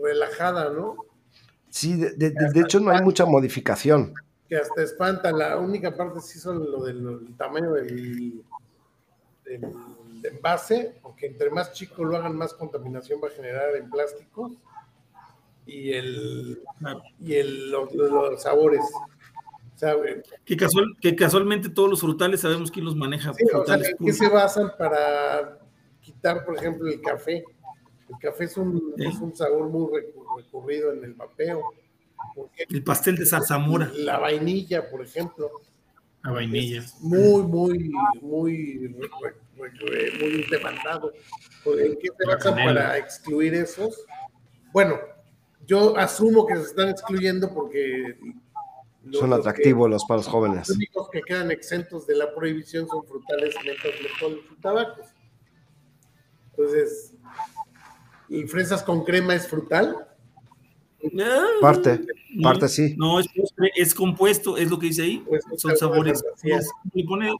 relajada, 0.02 0.70
¿no? 0.70 0.96
Sí, 1.70 1.96
de, 1.96 2.34
hecho 2.60 2.80
no 2.80 2.90
hay 2.90 3.02
mucha 3.02 3.24
modificación. 3.24 4.14
Que 4.48 4.56
hasta 4.56 4.82
espanta, 4.82 5.32
la 5.32 5.56
única 5.56 5.96
parte 5.96 6.20
sí 6.20 6.38
son 6.38 6.70
lo 6.70 6.84
del 6.84 7.34
tamaño 7.38 7.72
del, 7.72 8.42
envase, 10.22 10.98
porque 11.02 11.26
entre 11.26 11.50
más 11.50 11.72
chico 11.72 12.04
lo 12.04 12.16
hagan, 12.16 12.36
más 12.36 12.52
contaminación 12.52 13.20
va 13.22 13.28
a 13.28 13.30
generar 13.30 13.74
en 13.76 13.90
plástico 13.90 14.52
y 15.66 15.92
el 15.92 16.62
y 17.20 17.34
el, 17.34 17.70
los, 17.70 18.42
sabores. 18.42 18.82
Que, 20.44 20.56
casual, 20.56 20.96
que 21.00 21.16
casualmente 21.16 21.68
todos 21.68 21.90
los 21.90 22.00
frutales 22.00 22.40
sabemos 22.40 22.70
quién 22.70 22.84
los 22.84 22.94
maneja. 22.94 23.32
frutales 23.34 23.94
¿qué 23.98 24.12
se 24.12 24.28
basan 24.28 24.72
para 24.78 25.58
quitar, 26.00 26.44
por 26.44 26.56
ejemplo, 26.56 26.88
el 26.88 27.00
café? 27.00 27.44
El 28.08 28.18
café 28.20 28.44
es 28.44 28.56
un, 28.56 28.94
es 28.96 29.16
un 29.16 29.34
sabor 29.34 29.68
muy 29.68 29.88
recurrido 30.36 30.92
en 30.92 31.04
el 31.04 31.14
vapeo. 31.14 31.62
El 32.56 32.84
pastel 32.84 33.16
de 33.16 33.26
zarzamora. 33.26 33.90
La 33.94 34.18
vainilla, 34.18 34.88
por 34.88 35.02
ejemplo. 35.02 35.50
La 36.22 36.30
vainilla. 36.30 36.84
Muy, 37.00 37.42
muy, 37.42 37.92
muy, 38.20 38.96
muy 39.52 40.46
demandado. 40.50 41.12
¿En 41.66 41.96
qué 41.96 42.08
se 42.16 42.26
basan 42.26 42.54
para 42.54 42.98
excluir 42.98 43.54
esos? 43.54 44.04
Bueno, 44.72 44.98
yo 45.66 45.96
asumo 45.96 46.46
que 46.46 46.56
se 46.56 46.62
están 46.62 46.88
excluyendo 46.88 47.52
porque 47.52 48.16
son 49.10 49.32
atractivos 49.32 49.90
los 49.90 50.04
para 50.04 50.18
los 50.18 50.28
jóvenes. 50.28 50.68
Los 50.68 50.76
únicos 50.76 51.08
que 51.10 51.22
quedan 51.22 51.50
exentos 51.50 52.06
de 52.06 52.16
la 52.16 52.34
prohibición 52.34 52.86
son 52.88 53.04
frutales, 53.04 53.54
mentos, 53.64 53.92
y 54.50 54.60
tabacos. 54.60 55.06
Entonces, 56.50 57.14
¿y 58.28 58.44
fresas 58.44 58.82
con 58.82 59.04
crema 59.04 59.34
es 59.34 59.48
frutal? 59.48 59.96
Parte, 61.60 62.00
parte 62.42 62.68
sí. 62.68 62.94
No, 62.96 63.18
es, 63.18 63.26
es, 63.74 63.94
compuesto, 63.94 64.56
es 64.56 64.70
lo 64.70 64.78
que 64.78 64.86
dice 64.86 65.02
ahí. 65.02 65.24
Pues, 65.26 65.42
Son 65.56 65.76
sabores. 65.76 66.22
¿Qué 66.40 67.04
pone? 67.04 67.34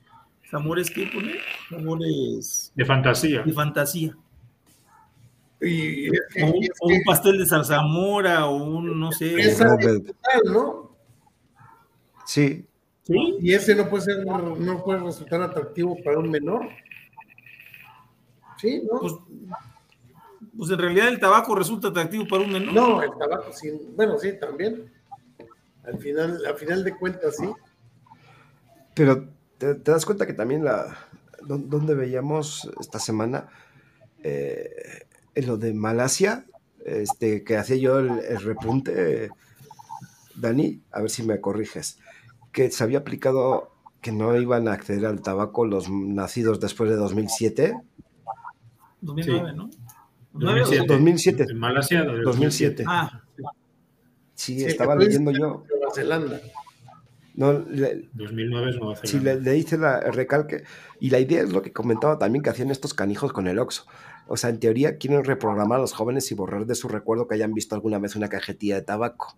¿Sabores 0.50 0.90
qué 0.90 1.08
pone? 1.12 1.34
Sabores. 1.70 2.72
De 2.74 2.84
fantasía. 2.84 3.42
De 3.42 3.52
fantasía. 3.52 4.16
Y, 5.60 6.08
o, 6.10 6.46
un, 6.82 7.02
pastel 7.06 7.38
de 7.38 7.46
zarzamora 7.46 8.46
o 8.46 8.56
un, 8.56 8.98
no 8.98 9.12
sé. 9.12 9.36
¿no? 10.44 10.91
Sí. 12.26 12.66
¿Sí? 13.04 13.36
Y 13.40 13.52
ese 13.52 13.74
no 13.74 13.88
puede 13.88 14.04
ser, 14.04 14.24
no 14.24 14.84
puede 14.84 15.00
resultar 15.00 15.42
atractivo 15.42 15.96
para 16.04 16.18
un 16.18 16.30
menor. 16.30 16.68
Sí, 18.58 18.82
¿no? 18.90 19.00
Pues, 19.00 19.14
pues 20.56 20.70
en 20.70 20.78
realidad 20.78 21.08
el 21.08 21.18
tabaco 21.18 21.54
resulta 21.54 21.88
atractivo 21.88 22.26
para 22.28 22.44
un 22.44 22.52
menor. 22.52 22.74
No, 22.74 23.02
el 23.02 23.10
tabaco 23.18 23.52
sí, 23.52 23.70
bueno, 23.96 24.18
sí, 24.18 24.38
también. 24.38 24.92
Al 25.84 25.98
final, 25.98 26.46
al 26.46 26.54
final 26.54 26.84
de 26.84 26.96
cuentas, 26.96 27.36
sí. 27.36 27.50
Pero 28.94 29.28
te, 29.58 29.74
das 29.74 30.04
cuenta 30.04 30.26
que 30.26 30.34
también 30.34 30.64
la 30.64 30.96
donde 31.44 31.94
veíamos 31.94 32.70
esta 32.78 33.00
semana 33.00 33.48
eh, 34.22 34.70
en 35.34 35.46
lo 35.46 35.56
de 35.56 35.74
Malasia, 35.74 36.46
este, 36.84 37.42
que 37.42 37.56
hacía 37.56 37.76
yo 37.76 37.98
el, 37.98 38.40
repunte, 38.40 39.30
Dani, 40.36 40.80
a 40.92 41.00
ver 41.00 41.10
si 41.10 41.24
me 41.24 41.40
corriges, 41.40 41.98
que 42.52 42.70
se 42.70 42.84
había 42.84 42.98
aplicado 42.98 43.72
que 44.00 44.12
no 44.12 44.36
iban 44.36 44.68
a 44.68 44.72
acceder 44.72 45.06
al 45.06 45.22
tabaco 45.22 45.64
los 45.64 45.88
nacidos 45.88 46.60
después 46.60 46.90
de 46.90 46.96
2007. 46.96 47.80
2009, 49.00 49.52
¿no? 49.54 49.70
2007. 50.32 50.86
2007. 50.86 51.46
En 51.50 51.58
Malasia, 51.58 52.04
2007. 52.04 52.84
Ah. 52.86 53.22
Sí, 54.34 54.64
estaba 54.64 54.96
leyendo 54.96 55.30
yo. 55.30 55.64
Nueva 55.68 55.94
Zelanda. 55.94 56.40
No, 57.34 57.52
2009 57.52 58.70
es 58.70 58.76
Nueva 58.76 58.96
Zelanda. 58.96 59.02
Sí, 59.04 59.20
le, 59.20 59.56
hice 59.56 59.78
la, 59.78 59.98
el 60.00 60.12
recalque. 60.12 60.64
Y 61.00 61.10
la 61.10 61.20
idea 61.20 61.42
es 61.42 61.52
lo 61.52 61.62
que 61.62 61.72
comentaba 61.72 62.18
también 62.18 62.42
que 62.42 62.50
hacían 62.50 62.70
estos 62.70 62.94
canijos 62.94 63.32
con 63.32 63.46
el 63.46 63.58
Oxo. 63.58 63.84
O 64.26 64.36
sea, 64.36 64.50
en 64.50 64.58
teoría 64.58 64.98
quieren 64.98 65.24
reprogramar 65.24 65.78
a 65.78 65.82
los 65.82 65.92
jóvenes 65.92 66.30
y 66.32 66.34
borrar 66.34 66.66
de 66.66 66.74
su 66.74 66.88
recuerdo 66.88 67.28
que 67.28 67.34
hayan 67.34 67.54
visto 67.54 67.74
alguna 67.74 67.98
vez 67.98 68.16
una 68.16 68.28
cajetilla 68.28 68.76
de 68.76 68.82
tabaco. 68.82 69.36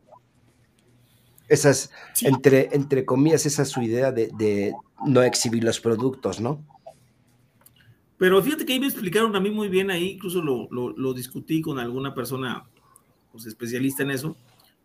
Esa 1.48 1.70
es, 1.70 1.90
entre, 2.22 2.70
entre 2.72 3.04
comillas, 3.04 3.44
esa 3.46 3.62
es 3.62 3.68
su 3.68 3.82
idea 3.82 4.12
de, 4.12 4.30
de 4.38 4.72
no 5.06 5.22
exhibir 5.22 5.62
los 5.62 5.80
productos, 5.80 6.40
¿no? 6.40 6.64
Pero 8.16 8.42
fíjate 8.42 8.64
que 8.64 8.72
ahí 8.72 8.80
me 8.80 8.86
explicaron 8.86 9.34
a 9.36 9.40
mí 9.40 9.50
muy 9.50 9.68
bien, 9.68 9.90
ahí 9.90 10.12
incluso 10.12 10.40
lo, 10.40 10.68
lo, 10.70 11.14
discutí 11.14 11.60
con 11.60 11.78
alguna 11.78 12.14
persona 12.14 12.64
pues, 13.32 13.44
especialista 13.46 14.02
en 14.02 14.12
eso, 14.12 14.36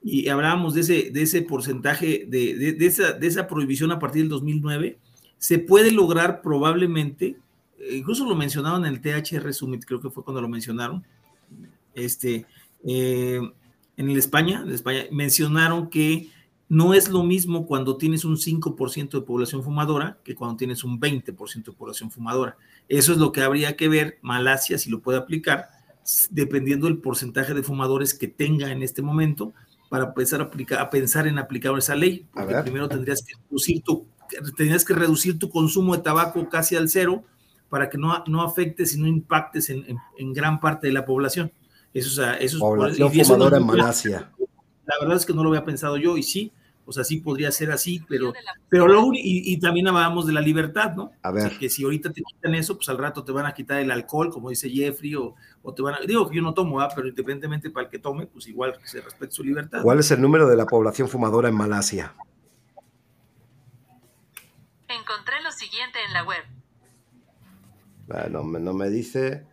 y 0.03 0.27
hablábamos 0.29 0.73
de 0.73 0.81
ese, 0.81 1.11
de 1.11 1.21
ese 1.21 1.41
porcentaje, 1.43 2.25
de, 2.27 2.55
de, 2.55 2.85
esa, 2.85 3.13
de 3.13 3.27
esa 3.27 3.47
prohibición 3.47 3.91
a 3.91 3.99
partir 3.99 4.23
del 4.23 4.29
2009, 4.29 4.97
se 5.37 5.59
puede 5.59 5.91
lograr 5.91 6.41
probablemente, 6.41 7.37
eh, 7.77 7.95
incluso 7.95 8.25
lo 8.25 8.35
mencionaron 8.35 8.85
en 8.85 8.93
el 8.93 9.01
THR 9.01 9.53
Summit, 9.53 9.85
creo 9.85 10.01
que 10.01 10.09
fue 10.09 10.23
cuando 10.23 10.41
lo 10.41 10.49
mencionaron, 10.49 11.05
este, 11.93 12.45
eh, 12.83 13.39
en 13.95 14.09
el 14.09 14.17
España, 14.17 14.63
en 14.65 14.71
España, 14.71 15.03
mencionaron 15.11 15.89
que 15.89 16.29
no 16.69 16.93
es 16.93 17.09
lo 17.09 17.23
mismo 17.23 17.65
cuando 17.65 17.97
tienes 17.97 18.23
un 18.23 18.37
5% 18.37 19.09
de 19.09 19.21
población 19.21 19.63
fumadora 19.63 20.19
que 20.23 20.35
cuando 20.35 20.55
tienes 20.55 20.83
un 20.83 21.01
20% 21.01 21.63
de 21.65 21.71
población 21.71 22.11
fumadora. 22.11 22.57
Eso 22.87 23.11
es 23.11 23.17
lo 23.17 23.31
que 23.31 23.41
habría 23.41 23.75
que 23.75 23.89
ver 23.89 24.19
Malasia 24.21 24.77
si 24.77 24.91
lo 24.91 25.01
puede 25.01 25.17
aplicar, 25.17 25.69
dependiendo 26.29 26.85
del 26.85 26.99
porcentaje 26.99 27.55
de 27.55 27.63
fumadores 27.63 28.13
que 28.13 28.27
tenga 28.27 28.71
en 28.71 28.83
este 28.83 29.01
momento, 29.01 29.53
para 29.89 30.05
empezar 30.05 30.41
a, 30.41 30.45
aplicar, 30.45 30.79
a 30.79 30.91
pensar 30.91 31.25
en 31.25 31.39
aplicar 31.39 31.75
esa 31.75 31.95
ley. 31.95 32.27
Porque 32.31 32.55
primero 32.61 32.87
tendrías 32.87 33.23
que 33.23 33.33
reducir 33.43 33.81
tu, 33.81 34.05
tendrías 34.55 34.85
que 34.85 34.93
reducir 34.93 35.39
tu 35.39 35.49
consumo 35.49 35.95
de 35.95 36.03
tabaco 36.03 36.47
casi 36.49 36.75
al 36.75 36.87
cero 36.87 37.23
para 37.69 37.89
que 37.89 37.97
no, 37.97 38.23
no 38.27 38.43
afectes 38.43 38.93
y 38.93 39.01
no 39.01 39.07
impactes 39.07 39.71
en, 39.71 39.97
en, 40.17 40.33
gran 40.33 40.59
parte 40.59 40.85
de 40.85 40.93
la 40.93 41.05
población. 41.05 41.51
Eso, 41.95 42.09
o 42.09 42.23
sea, 42.23 42.35
eso 42.35 42.59
población 42.59 43.11
fumadora 43.11 43.57
en 43.57 43.65
Malasia. 43.65 44.31
La 44.85 44.95
verdad 45.01 45.17
es 45.17 45.25
que 45.25 45.33
no 45.33 45.43
lo 45.43 45.49
había 45.49 45.65
pensado 45.65 45.97
yo 45.97 46.17
y 46.17 46.23
sí, 46.23 46.51
o 46.89 46.91
sea, 46.91 47.03
sí 47.03 47.17
podría 47.17 47.51
ser 47.51 47.69
así, 47.69 48.03
pero, 48.09 48.33
pero 48.67 48.87
luego, 48.87 49.11
y, 49.13 49.59
también 49.59 49.87
hablábamos 49.87 50.25
de 50.25 50.33
la 50.33 50.41
libertad, 50.41 50.95
¿no? 50.95 51.11
A 51.21 51.29
ver. 51.29 51.55
que 51.59 51.69
si 51.69 51.83
ahorita 51.83 52.11
te 52.11 52.23
quitan 52.23 52.55
eso, 52.55 52.75
pues 52.75 52.89
al 52.89 52.97
rato 52.97 53.23
te 53.23 53.31
van 53.31 53.45
a 53.45 53.53
quitar 53.53 53.79
el 53.79 53.91
alcohol, 53.91 54.31
como 54.31 54.49
dice 54.49 54.71
Jeffrey, 54.71 55.13
o, 55.13 55.35
te 55.75 55.83
van 55.83 55.93
a, 55.93 55.99
digo 55.99 56.27
que 56.27 56.37
yo 56.37 56.41
no 56.41 56.55
tomo, 56.55 56.81
¿ah? 56.81 56.89
pero 56.95 57.07
independientemente 57.07 57.69
para 57.69 57.85
el 57.85 57.91
que 57.91 57.99
tome, 57.99 58.25
pues 58.25 58.47
igual 58.47 58.75
que 58.79 58.87
se 58.87 59.01
respete 59.01 59.31
su 59.31 59.43
libertad. 59.43 59.83
¿Cuál 59.83 59.99
es 59.99 60.09
el 60.09 60.19
número 60.19 60.47
de 60.47 60.57
la 60.57 60.65
población 60.65 61.07
fumadora 61.07 61.47
en 61.47 61.55
Malasia? 61.55 62.15
Encontré 64.87 65.43
lo 65.43 65.51
siguiente 65.51 65.99
en 66.07 66.13
la 66.13 66.23
web. 66.23 66.43
Bueno, 68.07 68.43
no 68.43 68.73
me 68.73 68.89
dice. 68.89 69.45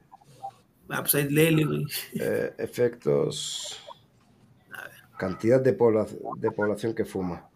Ah, 0.89 1.03
pues 1.03 1.17
ahí 1.17 1.29
léele, 1.29 1.85
eh, 2.15 2.55
efectos 2.57 3.86
cantidad 5.17 5.61
de, 5.61 5.73
de 5.73 6.51
población 6.51 6.95
que 6.95 7.05
fuma. 7.05 7.49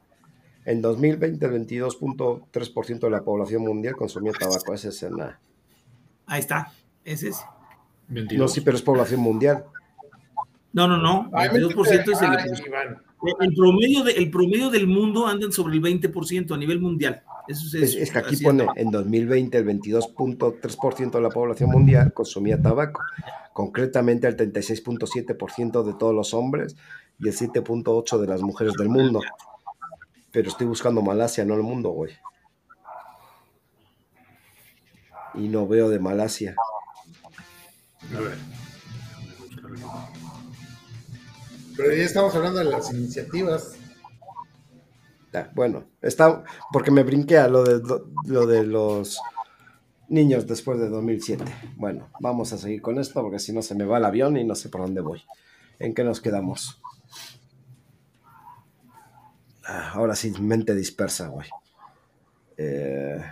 En 0.64 0.82
2020, 0.82 1.44
el 1.46 1.52
22.3% 1.52 3.00
de 3.00 3.10
la 3.10 3.22
población 3.22 3.62
mundial 3.62 3.96
consumía 3.96 4.32
tabaco. 4.32 4.74
Ese 4.74 4.88
es 4.88 5.02
el... 5.02 5.14
Ahí 6.26 6.40
está, 6.40 6.72
ese 7.04 7.28
es. 7.28 7.40
No, 8.08 8.48
sí, 8.48 8.60
pero 8.60 8.76
es 8.76 8.82
población 8.82 9.20
mundial. 9.20 9.64
No, 10.72 10.86
no, 10.86 10.98
no. 10.98 11.30
22% 11.30 12.12
es 12.12 12.22
el, 12.22 12.30
el, 13.40 13.54
promedio 13.54 14.04
de, 14.04 14.12
el 14.12 14.30
promedio 14.30 14.70
del 14.70 14.86
mundo 14.86 15.26
andan 15.26 15.52
sobre 15.52 15.74
el 15.74 15.82
20% 15.82 16.54
a 16.54 16.56
nivel 16.56 16.80
mundial. 16.80 17.22
Eso 17.48 17.76
es, 17.76 17.94
es, 17.96 18.10
que 18.12 18.18
aquí 18.18 18.36
pone 18.36 18.66
en 18.76 18.90
2020 18.90 19.58
el 19.58 19.66
22.3% 19.66 21.10
de 21.10 21.20
la 21.20 21.30
población 21.30 21.70
mundial 21.70 22.12
consumía 22.12 22.60
tabaco, 22.60 23.02
concretamente 23.52 24.28
el 24.28 24.36
36.7% 24.36 25.82
de 25.82 25.94
todos 25.94 26.14
los 26.14 26.32
hombres 26.32 26.76
y 27.20 27.28
el 27.28 27.36
7.8 27.36 28.18
de 28.18 28.26
las 28.26 28.40
mujeres 28.40 28.74
del 28.74 28.88
mundo. 28.88 29.20
Pero 30.32 30.48
estoy 30.48 30.66
buscando 30.66 31.02
Malasia, 31.02 31.44
no 31.44 31.54
el 31.54 31.62
mundo, 31.62 31.90
güey. 31.90 32.12
Y 35.34 35.48
no 35.48 35.66
veo 35.66 35.88
de 35.88 35.98
Malasia. 35.98 36.54
A 38.16 38.20
ver. 38.20 38.38
Pero 41.76 41.94
ya 41.94 42.02
estamos 42.02 42.34
hablando 42.34 42.58
de 42.58 42.64
las 42.66 42.92
iniciativas. 42.92 43.76
Ah, 45.32 45.48
bueno, 45.54 45.84
está 46.02 46.42
porque 46.72 46.90
me 46.90 47.04
brinqué 47.04 47.38
a 47.38 47.48
lo 47.48 47.62
de, 47.62 47.80
lo, 47.86 48.10
lo 48.24 48.46
de 48.46 48.64
los 48.64 49.20
niños 50.08 50.46
después 50.46 50.78
de 50.80 50.88
2007. 50.88 51.44
Bueno, 51.76 52.08
vamos 52.20 52.52
a 52.52 52.58
seguir 52.58 52.82
con 52.82 52.98
esto 52.98 53.22
porque 53.22 53.38
si 53.38 53.52
no 53.52 53.62
se 53.62 53.74
me 53.74 53.84
va 53.84 53.98
el 53.98 54.04
avión 54.04 54.36
y 54.36 54.44
no 54.44 54.54
sé 54.54 54.68
por 54.68 54.82
dónde 54.82 55.00
voy. 55.00 55.22
¿En 55.78 55.94
qué 55.94 56.02
nos 56.04 56.20
quedamos? 56.20 56.80
Ah, 59.72 59.92
ahora 59.94 60.16
sí, 60.16 60.32
mente 60.40 60.74
dispersa, 60.74 61.28
güey. 61.28 61.48
Eh, 62.56 63.22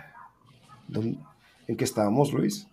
¿dónde- 0.87 1.19
¿En 1.67 1.75
qué 1.75 1.83
estábamos, 1.83 2.31
Luis? 2.31 2.65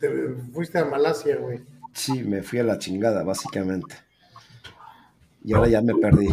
Te 0.00 0.08
fuiste 0.54 0.78
a 0.78 0.86
Malasia, 0.86 1.36
güey. 1.36 1.60
Sí, 1.92 2.22
me 2.24 2.42
fui 2.42 2.60
a 2.60 2.64
la 2.64 2.78
chingada, 2.78 3.22
básicamente. 3.24 3.94
Y 5.44 5.52
ahora 5.52 5.68
ya 5.68 5.82
me 5.82 5.94
perdí. 5.96 6.28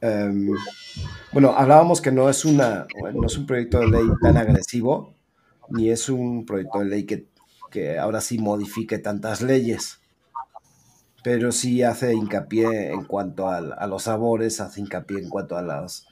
Em, 0.00 0.48
bueno, 1.32 1.50
hablábamos 1.54 2.00
que 2.00 2.10
no 2.12 2.30
es, 2.30 2.46
una, 2.46 2.86
no 3.12 3.26
es 3.26 3.36
un 3.36 3.46
proyecto 3.46 3.80
de 3.80 3.88
ley 3.88 4.06
tan 4.22 4.38
agresivo, 4.38 5.14
ni 5.68 5.90
es 5.90 6.08
un 6.08 6.46
proyecto 6.46 6.78
de 6.78 6.84
ley 6.86 7.04
que, 7.04 7.26
que 7.70 7.98
ahora 7.98 8.22
sí 8.22 8.38
modifique 8.38 8.98
tantas 8.98 9.42
leyes, 9.42 10.00
pero 11.26 11.50
sí 11.50 11.82
hace 11.82 12.14
hincapié 12.14 12.92
en 12.92 13.02
cuanto 13.02 13.48
al- 13.48 13.74
a, 13.76 13.88
los 13.88 14.04
sabores, 14.04 14.60
hace 14.60 14.80
hincapié 14.80 15.18
en 15.18 15.28
cuanto 15.28 15.58
a 15.58 15.62
las, 15.62 16.06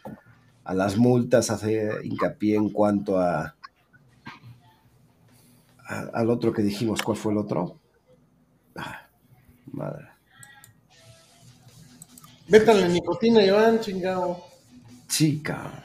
a 0.64 0.74
las 0.74 0.96
multas, 0.96 1.50
hace 1.50 1.88
hincapié 2.02 2.56
en 2.56 2.70
cuanto 2.70 3.20
a, 3.20 3.54
a- 5.86 6.10
al 6.12 6.30
otro 6.30 6.52
que 6.52 6.62
dijimos, 6.62 7.00
¿cuál 7.00 7.16
fue 7.16 7.30
el 7.30 7.38
otro? 7.38 7.78
Ah, 8.74 9.06
madre. 9.70 10.08
Métanle 12.48 12.88
nicotina, 12.88 13.40
Iván, 13.40 13.78
chingado. 13.78 14.42
Chica. 15.06 15.84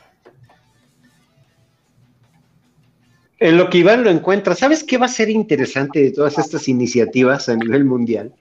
En 3.39 3.57
lo 3.57 3.69
que 3.69 3.77
Iván 3.77 4.03
lo 4.03 4.09
encuentra, 4.09 4.55
¿sabes 4.55 4.83
qué 4.83 4.97
va 4.97 5.05
a 5.05 5.09
ser 5.09 5.29
interesante 5.29 5.99
de 5.99 6.11
todas 6.13 6.39
estas 6.39 6.67
iniciativas 6.67 7.47
a 7.47 7.55
nivel 7.55 7.85
mundial? 7.85 8.33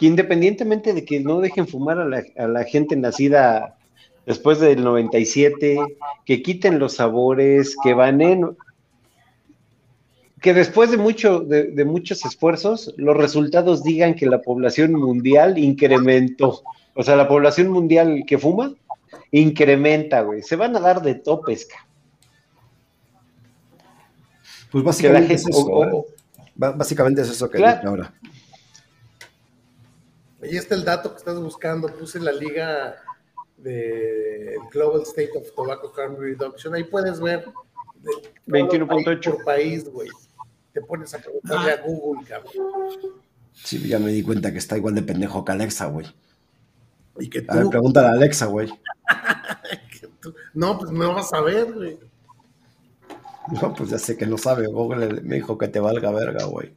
Que 0.00 0.06
independientemente 0.06 0.94
de 0.94 1.04
que 1.04 1.20
no 1.20 1.40
dejen 1.40 1.68
fumar 1.68 1.98
a 2.00 2.06
la, 2.06 2.24
a 2.38 2.46
la 2.48 2.64
gente 2.64 2.96
nacida 2.96 3.76
después 4.24 4.58
del 4.58 4.82
97, 4.82 5.78
que 6.24 6.42
quiten 6.42 6.78
los 6.78 6.94
sabores, 6.94 7.76
que 7.84 7.92
banen, 7.92 8.56
que 10.40 10.54
después 10.54 10.90
de, 10.90 10.96
mucho, 10.96 11.40
de, 11.40 11.64
de 11.64 11.84
muchos 11.84 12.24
esfuerzos, 12.24 12.94
los 12.96 13.14
resultados 13.14 13.82
digan 13.82 14.14
que 14.14 14.24
la 14.24 14.40
población 14.40 14.94
mundial 14.94 15.58
incrementó. 15.58 16.62
O 16.94 17.02
sea, 17.02 17.14
la 17.16 17.28
población 17.28 17.68
mundial 17.68 18.24
que 18.26 18.38
fuma 18.38 18.72
incrementa, 19.32 20.22
güey. 20.22 20.42
Se 20.42 20.56
van 20.56 20.74
a 20.76 20.80
dar 20.80 21.02
de 21.02 21.14
topes, 21.16 21.66
ca. 21.66 21.86
Pues 24.72 24.82
básicamente 24.84 25.28
gente, 25.36 25.42
es 25.42 25.48
eso. 25.56 25.66
o- 25.66 25.84
¿eh? 25.84 25.90
o- 25.92 26.06
Básicamente 26.54 27.22
es 27.22 27.28
eso 27.30 27.48
que 27.50 27.56
Claro. 27.58 27.88
ahora. 27.90 28.14
Ahí 30.42 30.56
está 30.56 30.74
el 30.74 30.84
dato 30.84 31.10
que 31.12 31.18
estás 31.18 31.38
buscando. 31.38 31.88
Puse 31.88 32.18
la 32.20 32.32
liga 32.32 32.96
de 33.56 34.56
Global 34.72 35.02
State 35.02 35.32
of 35.36 35.54
Tobacco 35.54 35.92
Harm 35.96 36.16
Reduction. 36.16 36.74
Ahí 36.74 36.84
puedes 36.84 37.20
ver 37.20 37.44
de 37.96 38.12
todo 38.12 38.32
21.8. 38.46 38.86
país 38.86 39.24
por 39.34 39.44
país, 39.44 39.88
güey. 39.88 40.08
Te 40.72 40.80
pones 40.80 41.12
a 41.14 41.18
preguntarle 41.18 41.72
a 41.72 41.82
Google, 41.82 42.26
cabrón. 42.26 42.52
Sí, 43.52 43.86
ya 43.86 43.98
me 43.98 44.10
di 44.12 44.22
cuenta 44.22 44.52
que 44.52 44.58
está 44.58 44.76
igual 44.76 44.94
de 44.94 45.02
pendejo 45.02 45.44
que 45.44 45.52
Alexa, 45.52 45.86
güey. 45.86 46.06
Y 47.18 47.28
que 47.28 47.44
A 47.48 47.56
ver, 47.56 47.66
pregúntale 47.68 48.08
a 48.08 48.12
Alexa, 48.12 48.46
güey. 48.46 48.68
tú- 50.20 50.34
no, 50.54 50.78
pues 50.78 50.90
no 50.90 51.14
vas 51.14 51.32
a 51.34 51.40
ver, 51.40 51.72
güey. 51.72 51.98
No, 53.60 53.74
pues 53.74 53.90
ya 53.90 53.98
sé 53.98 54.16
que 54.16 54.26
no 54.26 54.38
sabe. 54.38 54.66
Google 54.68 55.20
me 55.22 55.36
dijo 55.36 55.58
que 55.58 55.68
te 55.68 55.80
valga 55.80 56.10
verga, 56.12 56.44
güey. 56.46 56.72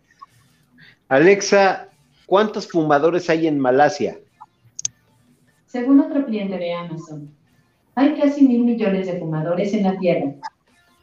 Alexa, 1.07 1.89
¿cuántos 2.33 2.67
fumadores 2.67 3.29
hay 3.29 3.45
en 3.45 3.59
Malasia? 3.59 4.17
Según 5.67 5.99
otro 5.99 6.25
cliente 6.25 6.57
de 6.57 6.73
Amazon, 6.73 7.29
hay 7.93 8.19
casi 8.19 8.47
mil 8.47 8.63
millones 8.63 9.05
de 9.05 9.19
fumadores 9.19 9.71
en 9.75 9.83
la 9.83 9.95
Tierra. 9.99 10.33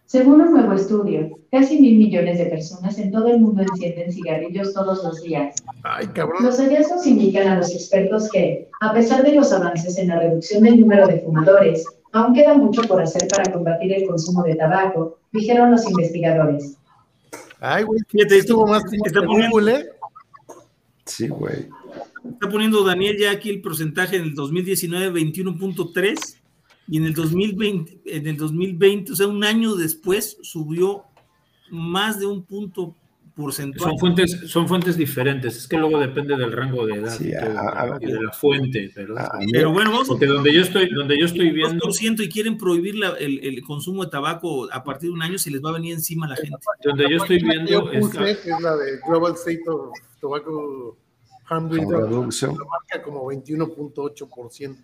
Según 0.07 0.41
un 0.41 0.53
nuevo 0.55 0.73
estudio, 0.73 1.31
casi 1.53 1.81
mil 1.81 1.99
millones 1.99 2.39
de 2.39 2.47
personas 2.47 2.99
en 2.99 3.13
todo 3.13 3.29
el 3.29 3.39
mundo 3.39 3.63
encienden 3.63 4.11
cigarrillos 4.13 4.75
todos 4.75 5.05
los 5.05 5.23
días. 5.23 5.55
Ay, 5.85 6.09
cabrón. 6.09 6.43
Los 6.43 6.59
hallazgos 6.59 7.07
indican 7.07 7.47
a 7.47 7.59
los 7.59 7.73
expertos 7.73 8.29
que, 8.33 8.69
a 8.81 8.93
pesar 8.93 9.23
de 9.23 9.37
los 9.37 9.53
avances 9.53 9.99
en 9.99 10.09
la 10.09 10.19
reducción 10.19 10.65
del 10.65 10.81
número 10.81 11.07
de 11.07 11.21
fumadores, 11.21 11.87
aún 12.11 12.35
queda 12.35 12.55
mucho 12.55 12.83
por 12.89 13.01
hacer 13.01 13.29
para 13.29 13.53
combatir 13.53 13.93
el 13.93 14.09
consumo 14.09 14.43
de 14.43 14.57
tabaco, 14.57 15.21
dijeron 15.31 15.71
los 15.71 15.89
investigadores. 15.89 16.77
Ay, 17.61 17.85
güey. 17.85 18.01
Fíjate, 18.09 18.39
Estuvo 18.39 18.67
más 18.67 18.83
que 18.83 18.97
poniendo- 18.99 19.49
Google, 19.53 19.75
¿eh? 19.77 19.87
Sí, 21.11 21.29
güey. 21.29 21.69
Está 22.33 22.49
poniendo 22.49 22.85
Daniel 22.85 23.19
ya 23.19 23.33
aquí 23.33 23.51
el 23.51 23.61
porcentaje 23.61 24.17
en 24.17 24.23
el 24.23 24.35
2019, 24.35 25.21
21.3, 25.21 26.37
y 26.89 26.97
en 26.99 27.05
el 27.05 27.15
2020, 27.15 28.01
en 28.05 28.27
el 28.27 28.37
2020, 28.37 29.13
o 29.13 29.17
sea, 29.17 29.27
un 29.27 29.45
año 29.45 29.75
después, 29.75 30.39
subió 30.43 31.05
más 31.71 32.19
de 32.19 32.27
un 32.27 32.45
punto 32.45 32.97
porcentual. 33.41 33.91
Son 33.91 33.99
fuentes, 33.99 34.41
son 34.47 34.69
fuentes 34.69 34.97
diferentes. 34.97 35.57
Es 35.57 35.67
que 35.67 35.77
luego 35.79 35.99
depende 35.99 36.37
del 36.37 36.53
rango 36.53 36.87
de 36.87 36.95
edad 36.95 37.17
Sí, 37.17 37.29
y, 37.29 37.33
todo, 37.33 37.59
a- 37.59 37.83
a- 37.83 37.99
y 38.01 38.07
de 38.07 38.23
la 38.23 38.33
fuente, 38.33 38.91
pero, 38.95 39.19
A- 39.19 39.27
a 39.35 39.39
mí- 39.39 39.51
Pero 39.53 39.73
bueno, 39.73 39.91
vamos 39.91 40.09
porque 40.09 40.27
donde 40.27 40.53
yo 40.55 40.61
estoy, 40.63 40.89
donde 40.93 41.19
yo 41.19 41.27
estoy 41.27 41.51
viendo, 41.51 41.85
2% 41.87 42.23
y 42.23 42.29
quieren 42.29 42.57
prohibir 42.59 42.95
la- 42.97 43.17
el, 43.19 43.39
el 43.45 43.63
consumo 43.63 44.05
de 44.05 44.11
tabaco 44.11 44.69
a 44.73 44.85
partir 44.85 45.09
de 45.11 45.15
un 45.15 45.23
año, 45.23 45.39
se 45.39 45.51
les 45.51 45.63
va 45.65 45.71
a 45.71 45.73
venir 45.73 45.95
encima 45.95 46.29
la 46.29 46.37
gente. 46.37 46.57
donde 46.85 47.11
yo 47.11 47.17
estoy 47.17 47.41
Yo 47.41 47.47
viendo 47.49 47.91
es 47.93 48.01
puse, 48.07 48.19
que 48.19 48.51
es 48.51 48.61
la 48.61 48.77
de 48.77 48.99
Global 49.07 49.33
State 49.35 49.63
of 49.67 49.93
Tobacco 50.21 50.97
Harm 51.49 51.71
Reduction. 51.71 52.57
marca 52.57 53.03
como 53.03 53.27
21.8%. 53.27 54.77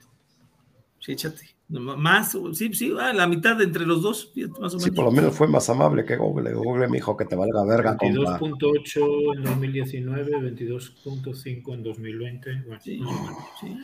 Sí, 1.07 1.13
échate. 1.13 1.49
Más, 1.69 2.37
sí, 2.53 2.75
sí, 2.75 2.93
ah, 3.01 3.13
la 3.13 3.27
mitad 3.29 3.61
entre 3.63 3.87
los 3.87 4.03
dos, 4.03 4.33
más 4.61 4.75
o 4.75 4.79
Sí, 4.81 4.87
menos. 4.87 4.97
por 4.97 5.05
lo 5.05 5.11
menos 5.13 5.35
fue 5.37 5.47
más 5.47 5.69
amable 5.71 6.05
que 6.05 6.17
Google. 6.17 6.53
Google 6.55 6.89
me 6.89 6.97
dijo 6.97 7.17
que 7.17 7.25
te 7.25 7.35
valga 7.37 7.65
verga, 7.65 7.97
compa. 7.97 8.39
22.8 8.41 9.37
en 9.37 9.43
2019, 9.45 10.33
22.5 10.39 11.75
en 11.75 11.83
2020. 11.85 12.63
Bueno, 12.67 12.81
Sí, 12.83 12.97
más 12.99 13.09
o 13.17 13.23
menos. 13.23 13.39
sí. 13.61 13.79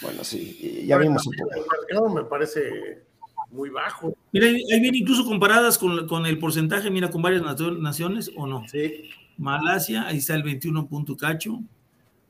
Bueno, 0.00 0.24
sí, 0.24 0.58
y 0.82 0.86
ya 0.86 0.96
vimos 0.98 1.26
un 1.26 1.34
poco. 1.36 1.50
El 1.54 1.62
mercado 1.80 2.14
me 2.14 2.24
parece 2.24 3.02
muy 3.50 3.68
bajo. 3.68 4.14
Mira, 4.32 4.46
ahí 4.46 4.80
viene 4.80 4.96
incluso 4.98 5.24
comparadas 5.26 5.76
con, 5.76 6.06
con 6.08 6.24
el 6.26 6.38
porcentaje, 6.38 6.90
mira, 6.90 7.10
con 7.10 7.20
varias 7.20 7.42
nacio- 7.42 7.78
naciones 7.78 8.30
o 8.36 8.46
no. 8.46 8.66
Sí. 8.68 9.10
Malasia, 9.36 10.06
ahí 10.06 10.18
está 10.18 10.34
el 10.34 10.42
21 10.42 10.86
punto 10.86 11.16
cacho. 11.16 11.60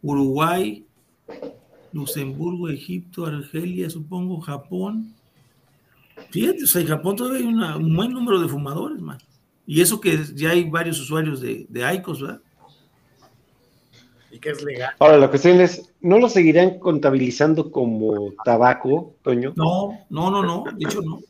Uruguay, 0.00 0.84
Luxemburgo, 1.92 2.68
Egipto, 2.68 3.26
Argelia, 3.26 3.88
supongo, 3.90 4.40
Japón. 4.40 5.14
Fíjate, 6.30 6.64
o 6.64 6.66
sea, 6.66 6.80
en 6.82 6.88
Japón 6.88 7.16
todavía 7.16 7.40
hay 7.40 7.46
una- 7.46 7.76
un 7.76 7.94
buen 7.94 8.12
número 8.12 8.40
de 8.40 8.48
fumadores, 8.48 9.00
man. 9.00 9.18
Y 9.66 9.80
eso 9.80 10.00
que 10.00 10.18
ya 10.34 10.50
hay 10.50 10.68
varios 10.68 11.00
usuarios 11.00 11.40
de, 11.40 11.66
de 11.68 11.94
ICOS, 11.94 12.22
¿verdad? 12.22 12.40
Y 14.30 14.38
que 14.38 14.50
es 14.50 14.62
legal. 14.62 14.94
Ahora, 14.98 15.18
la 15.18 15.28
cuestión 15.28 15.60
es, 15.60 15.92
¿no 16.00 16.18
lo 16.18 16.28
seguirán 16.28 16.78
contabilizando 16.78 17.70
como 17.70 18.32
tabaco, 18.44 19.14
Toño? 19.22 19.52
No, 19.56 19.98
no, 20.08 20.30
no, 20.30 20.42
no, 20.42 20.64
de 20.74 20.84
hecho 20.86 21.02
no. 21.02 21.20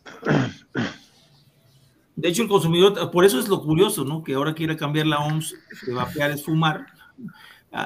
De 2.14 2.28
hecho, 2.28 2.42
el 2.42 2.48
consumidor, 2.48 3.10
por 3.10 3.24
eso 3.24 3.38
es 3.40 3.48
lo 3.48 3.62
curioso, 3.62 4.04
¿no? 4.04 4.22
Que 4.22 4.34
ahora 4.34 4.54
quiere 4.54 4.76
cambiar 4.76 5.06
la 5.06 5.18
OMS 5.20 5.54
de 5.86 5.94
vapear 5.94 6.30
es 6.30 6.44
fumar, 6.44 6.86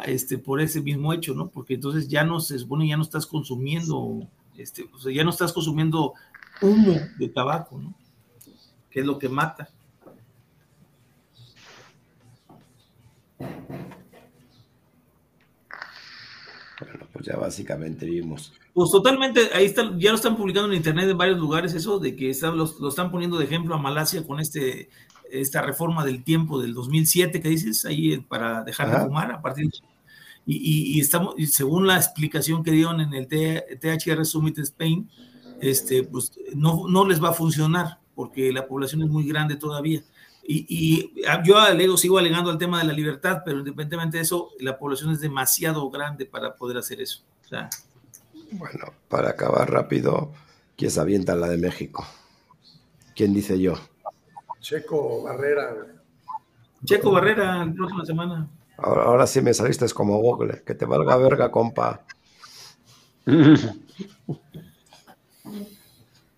este, 0.06 0.38
por 0.38 0.60
ese 0.60 0.80
mismo 0.80 1.12
hecho, 1.12 1.34
¿no? 1.34 1.48
Porque 1.48 1.74
entonces 1.74 2.08
ya 2.08 2.24
no 2.24 2.40
se 2.40 2.58
supone, 2.58 2.88
ya 2.88 2.96
no 2.96 3.02
estás 3.02 3.26
consumiendo, 3.26 4.28
este, 4.56 4.88
o 4.92 4.98
sea, 4.98 5.12
ya 5.12 5.24
no 5.24 5.30
estás 5.30 5.52
consumiendo 5.52 6.14
humo 6.60 6.94
de 7.18 7.28
tabaco, 7.28 7.78
¿no? 7.78 7.94
Que 8.90 9.00
es 9.00 9.06
lo 9.06 9.18
que 9.18 9.28
mata. 9.28 9.68
Bueno, 16.80 17.06
pues 17.12 17.24
ya 17.26 17.36
básicamente 17.36 18.04
vimos. 18.06 18.52
Pues 18.74 18.90
totalmente, 18.90 19.48
ahí 19.54 19.64
está, 19.64 19.90
ya 19.96 20.10
lo 20.10 20.16
están 20.16 20.36
publicando 20.36 20.68
en 20.70 20.76
internet 20.76 21.08
en 21.08 21.16
varios 21.16 21.38
lugares 21.38 21.72
eso, 21.72 21.98
de 21.98 22.14
que 22.14 22.28
están, 22.30 22.56
los- 22.58 22.78
lo 22.80 22.88
están 22.88 23.10
poniendo 23.10 23.38
de 23.38 23.46
ejemplo 23.46 23.74
a 23.74 23.78
Malasia 23.78 24.26
con 24.26 24.40
este 24.40 24.90
esta 25.30 25.62
reforma 25.62 26.04
del 26.04 26.22
tiempo 26.24 26.60
del 26.60 26.74
2007 26.74 27.40
que 27.40 27.48
dices, 27.48 27.84
ahí 27.84 28.12
eh, 28.14 28.24
para 28.26 28.62
dejar 28.64 28.90
de 28.90 29.04
fumar 29.06 29.30
a 29.32 29.40
partir 29.42 29.66
de... 29.66 29.78
Y, 30.48 30.56
y- 30.56 30.96
y 30.96 31.00
estamos, 31.00 31.34
y 31.36 31.46
según 31.48 31.86
la 31.86 31.96
explicación 31.96 32.62
que 32.62 32.70
dieron 32.70 33.00
en 33.00 33.12
el 33.14 33.26
THR 33.28 34.24
Summit 34.24 34.58
Spain, 34.58 35.10
este, 35.60 36.04
pues 36.04 36.32
no, 36.54 36.86
no 36.88 37.04
les 37.06 37.22
va 37.22 37.30
a 37.30 37.32
funcionar 37.32 37.98
porque 38.14 38.52
la 38.52 38.66
población 38.66 39.02
es 39.02 39.08
muy 39.08 39.26
grande 39.26 39.56
todavía. 39.56 40.02
Y, 40.48 40.64
y, 40.68 41.12
yo 41.44 41.58
alego, 41.58 41.96
sigo 41.96 42.18
alegando 42.18 42.50
al 42.50 42.58
tema 42.58 42.78
de 42.78 42.84
la 42.86 42.92
libertad, 42.92 43.42
pero 43.44 43.58
independientemente 43.58 44.18
de 44.18 44.22
eso, 44.22 44.50
la 44.60 44.78
población 44.78 45.10
es 45.10 45.20
demasiado 45.20 45.90
grande 45.90 46.24
para 46.26 46.54
poder 46.54 46.76
hacer 46.76 47.00
eso. 47.00 47.22
O 47.44 47.48
sea, 47.48 47.68
Bueno, 48.52 48.92
para 49.08 49.30
acabar 49.30 49.68
rápido, 49.70 50.32
¿quién 50.76 50.92
se 50.92 51.00
avienta 51.00 51.34
la 51.34 51.48
de 51.48 51.58
México? 51.58 52.06
¿Quién 53.16 53.34
dice 53.34 53.58
yo? 53.60 53.74
Checo 54.68 55.22
Barrera. 55.22 55.72
güey. 55.74 55.86
Checo 56.84 57.12
Barrera, 57.12 57.64
la 57.64 57.72
próxima 57.72 58.04
semana. 58.04 58.48
Ahora, 58.78 59.02
ahora 59.04 59.26
sí 59.26 59.40
me 59.40 59.54
saliste 59.54 59.86
como 59.90 60.18
Google, 60.18 60.62
que 60.66 60.74
te 60.74 60.84
valga 60.84 61.16
verga, 61.16 61.50
compa. 61.50 62.04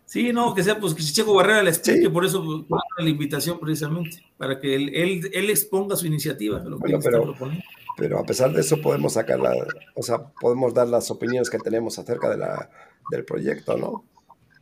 Sí, 0.04 0.32
no, 0.32 0.54
que 0.54 0.62
sea, 0.64 0.80
pues 0.80 0.94
que 0.94 1.02
Checo 1.02 1.34
Barrera 1.34 1.62
le 1.62 1.68
explique, 1.68 2.08
por 2.08 2.24
eso 2.24 2.42
pues, 2.66 2.80
la 2.96 3.08
invitación 3.10 3.60
precisamente, 3.60 4.22
para 4.38 4.58
que 4.58 4.74
él, 4.74 4.90
él, 4.94 5.30
él 5.34 5.50
exponga 5.50 5.96
su 5.96 6.06
iniciativa. 6.06 6.60
Lo 6.60 6.76
que 6.78 6.80
Bueno, 6.80 6.96
él 6.96 6.98
está 7.00 7.10
pero- 7.10 7.22
proponiendo. 7.24 7.64
Pero 7.98 8.18
a 8.18 8.24
pesar 8.24 8.52
de 8.52 8.60
eso 8.60 8.80
podemos 8.80 9.12
sacar 9.14 9.38
la, 9.40 9.52
o 9.96 10.02
sea, 10.02 10.18
podemos 10.40 10.72
dar 10.72 10.86
las 10.88 11.10
opiniones 11.10 11.50
que 11.50 11.58
tenemos 11.58 11.98
acerca 11.98 12.30
de 12.30 12.38
la, 12.38 12.70
del 13.10 13.24
proyecto, 13.26 13.76
¿no? 13.76 14.04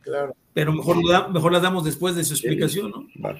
Claro. 0.01 0.35
Pero 0.53 0.73
mejor, 0.73 0.97
mejor 1.31 1.51
las 1.53 1.61
damos 1.61 1.85
después 1.85 2.15
de 2.15 2.23
su 2.25 2.33
explicación, 2.33 2.89
¿no? 2.91 3.05
Va. 3.23 3.35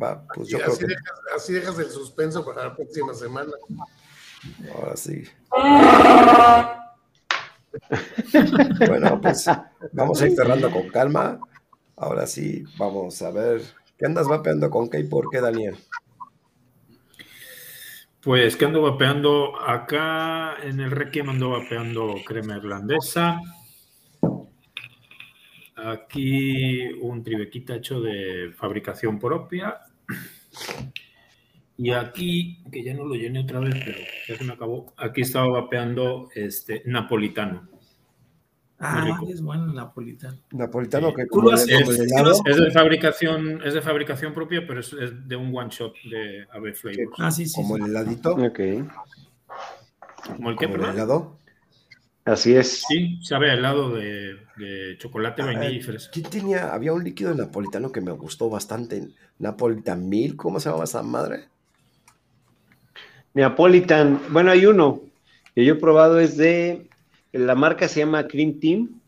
Va, 0.00 0.26
pues 0.34 0.48
Y 0.48 0.52
yo 0.52 0.58
creo 0.58 0.72
así, 0.72 0.80
que 0.80 0.86
dejas, 0.86 1.20
así 1.36 1.52
dejas 1.52 1.78
el 1.78 1.90
suspenso 1.90 2.44
para 2.44 2.64
la 2.64 2.76
próxima 2.76 3.14
semana. 3.14 3.52
ahora 4.74 4.96
sí. 4.96 5.24
Bueno, 8.86 9.20
pues 9.20 9.46
vamos 9.92 10.22
a 10.22 10.26
ir 10.26 10.36
cerrando 10.36 10.70
con 10.70 10.88
calma. 10.88 11.40
Ahora 11.96 12.26
sí, 12.26 12.64
vamos 12.78 13.20
a 13.22 13.30
ver. 13.30 13.62
¿Qué 13.98 14.06
andas 14.06 14.28
vapeando 14.28 14.70
con 14.70 14.88
qué 14.88 15.00
y 15.00 15.04
por 15.04 15.28
qué, 15.30 15.40
Daniel? 15.40 15.76
Pues 18.20 18.56
que 18.56 18.64
ando 18.64 18.82
vapeando 18.82 19.60
acá 19.60 20.56
en 20.62 20.80
el 20.80 20.90
Requiem, 20.90 21.28
ando 21.30 21.50
vapeando 21.50 22.14
crema 22.26 22.56
irlandesa. 22.56 23.38
Aquí 25.76 26.92
un 27.00 27.22
tribequita 27.22 27.76
hecho 27.76 28.00
de 28.00 28.52
fabricación 28.56 29.18
propia. 29.18 29.80
Y 31.76 31.90
aquí, 31.90 32.62
que 32.70 32.84
ya 32.84 32.94
no 32.94 33.04
lo 33.04 33.14
llené 33.16 33.40
otra 33.40 33.58
vez, 33.58 33.74
pero 33.84 33.98
ya 34.28 34.36
se 34.36 34.44
me 34.44 34.52
acabó. 34.52 34.94
Aquí 34.96 35.22
estaba 35.22 35.48
vapeando 35.48 36.28
este 36.34 36.82
napolitano. 36.86 37.68
Ah, 38.78 39.18
es 39.28 39.40
bueno 39.40 39.64
el 39.66 39.74
napolitano. 39.74 40.38
Napolitano 40.52 41.14
que 41.14 41.26
Tú 41.26 41.42
lo 41.42 41.52
haces- 41.52 41.88
es 42.46 42.56
de 42.56 42.70
fabricación, 42.70 43.60
es 43.64 43.74
de 43.74 43.80
fabricación 43.80 44.32
propia, 44.34 44.66
pero 44.66 44.80
es, 44.80 44.92
es 44.92 45.26
de 45.26 45.36
un 45.36 45.56
one 45.56 45.70
shot 45.70 45.94
de 46.10 46.46
Ave 46.52 46.74
Flavors. 46.74 47.10
Ah, 47.18 47.30
sí, 47.30 47.46
sí. 47.46 47.54
como 47.54 47.76
sí. 47.76 47.82
el 47.82 47.90
heladito, 47.90 48.34
Ok, 48.34 48.60
¿Como 50.36 50.50
el 50.50 50.56
qué, 50.56 50.66
como 50.66 50.84
el 50.84 50.90
helado. 50.90 51.38
Así 52.24 52.54
es. 52.54 52.84
Sí, 52.88 53.18
sabe 53.22 53.50
a 53.50 53.54
helado 53.54 53.94
de, 53.94 54.36
de 54.56 54.96
chocolate, 54.98 55.42
vainilla 55.42 55.70
y 55.70 55.82
fresa. 55.82 56.10
¿Quién 56.12 56.26
tenía? 56.26 56.72
Había 56.72 56.92
un 56.92 57.04
líquido 57.04 57.34
napolitano 57.34 57.92
que 57.92 58.00
me 58.00 58.12
gustó 58.12 58.50
bastante. 58.50 59.08
Napolitan 59.38 60.08
Milk, 60.08 60.36
¿cómo 60.36 60.60
se 60.60 60.70
llama 60.70 60.84
esa 60.84 61.02
madre? 61.02 61.48
Neapolitan, 63.34 64.20
bueno, 64.30 64.52
hay 64.52 64.64
uno 64.64 65.00
que 65.54 65.64
yo 65.64 65.74
he 65.74 65.76
probado, 65.76 66.20
es 66.20 66.36
de, 66.36 66.88
la 67.32 67.56
marca 67.56 67.88
se 67.88 68.00
llama 68.00 68.28
Cream 68.28 68.60
Team 68.60 69.00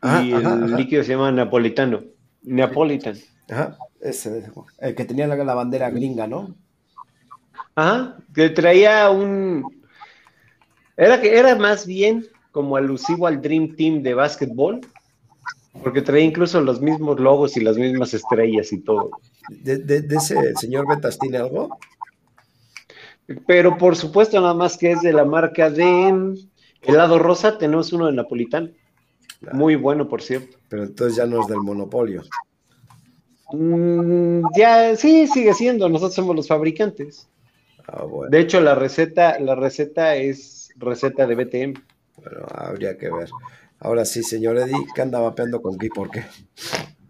Ajá, 0.00 0.22
y 0.22 0.32
ajá, 0.32 0.54
el 0.54 0.64
ajá. 0.64 0.76
líquido 0.76 1.04
se 1.04 1.10
llama 1.10 1.30
Napolitano. 1.30 2.02
Neapolitan. 2.42 3.16
Ajá, 3.50 3.76
ese, 4.00 4.50
el 4.78 4.94
que 4.94 5.04
tenía 5.04 5.26
la, 5.26 5.36
la 5.36 5.54
bandera 5.54 5.90
gringa, 5.90 6.26
¿no? 6.26 6.54
Ajá, 7.74 8.16
que 8.34 8.48
traía 8.48 9.10
un... 9.10 9.84
Era 10.96 11.20
que 11.20 11.36
era 11.36 11.54
más 11.54 11.86
bien 11.86 12.26
como 12.56 12.76
alusivo 12.78 13.26
al 13.26 13.42
Dream 13.42 13.76
Team 13.76 14.02
de 14.02 14.14
básquetbol, 14.14 14.80
porque 15.82 16.00
traía 16.00 16.24
incluso 16.24 16.58
los 16.62 16.80
mismos 16.80 17.20
logos 17.20 17.54
y 17.58 17.60
las 17.60 17.76
mismas 17.76 18.14
estrellas 18.14 18.72
y 18.72 18.80
todo. 18.80 19.10
De, 19.62 19.76
de- 19.76 20.00
de 20.00 20.16
ese 20.16 20.54
señor 20.56 20.88
Betas 20.88 21.18
tiene 21.18 21.36
algo. 21.36 21.76
Pero 23.46 23.76
por 23.76 23.94
supuesto, 23.94 24.40
nada 24.40 24.54
más 24.54 24.78
que 24.78 24.92
es 24.92 25.02
de 25.02 25.12
la 25.12 25.26
marca 25.26 25.68
de 25.68 26.34
helado 26.80 27.18
rosa, 27.18 27.58
tenemos 27.58 27.92
uno 27.92 28.06
de 28.06 28.12
Napolitano. 28.14 28.70
Muy 29.52 29.76
bueno, 29.76 30.08
por 30.08 30.22
cierto. 30.22 30.56
Pero 30.70 30.84
entonces 30.84 31.14
ya 31.18 31.26
no 31.26 31.42
es 31.42 31.48
del 31.48 31.58
monopolio. 31.58 32.22
Mm, 33.52 34.46
ya, 34.56 34.96
sí, 34.96 35.26
sigue 35.26 35.52
siendo, 35.52 35.90
nosotros 35.90 36.14
somos 36.14 36.34
los 36.34 36.48
fabricantes. 36.48 37.28
Ah, 37.86 38.04
bueno, 38.04 38.30
De 38.30 38.40
hecho, 38.40 38.62
la 38.62 38.74
receta, 38.74 39.38
la 39.40 39.54
receta 39.56 40.16
es 40.16 40.70
receta 40.76 41.26
de 41.26 41.34
BTM. 41.34 41.74
Bueno, 42.26 42.46
habría 42.50 42.96
que 42.96 43.10
ver. 43.10 43.28
Ahora 43.78 44.04
sí, 44.04 44.22
señor 44.22 44.56
Eddie, 44.58 44.86
¿qué 44.94 45.02
anda 45.02 45.20
vapeando 45.20 45.60
con 45.62 45.78
qué 45.78 45.86
y 45.86 45.90
por 45.90 46.10
qué? 46.10 46.24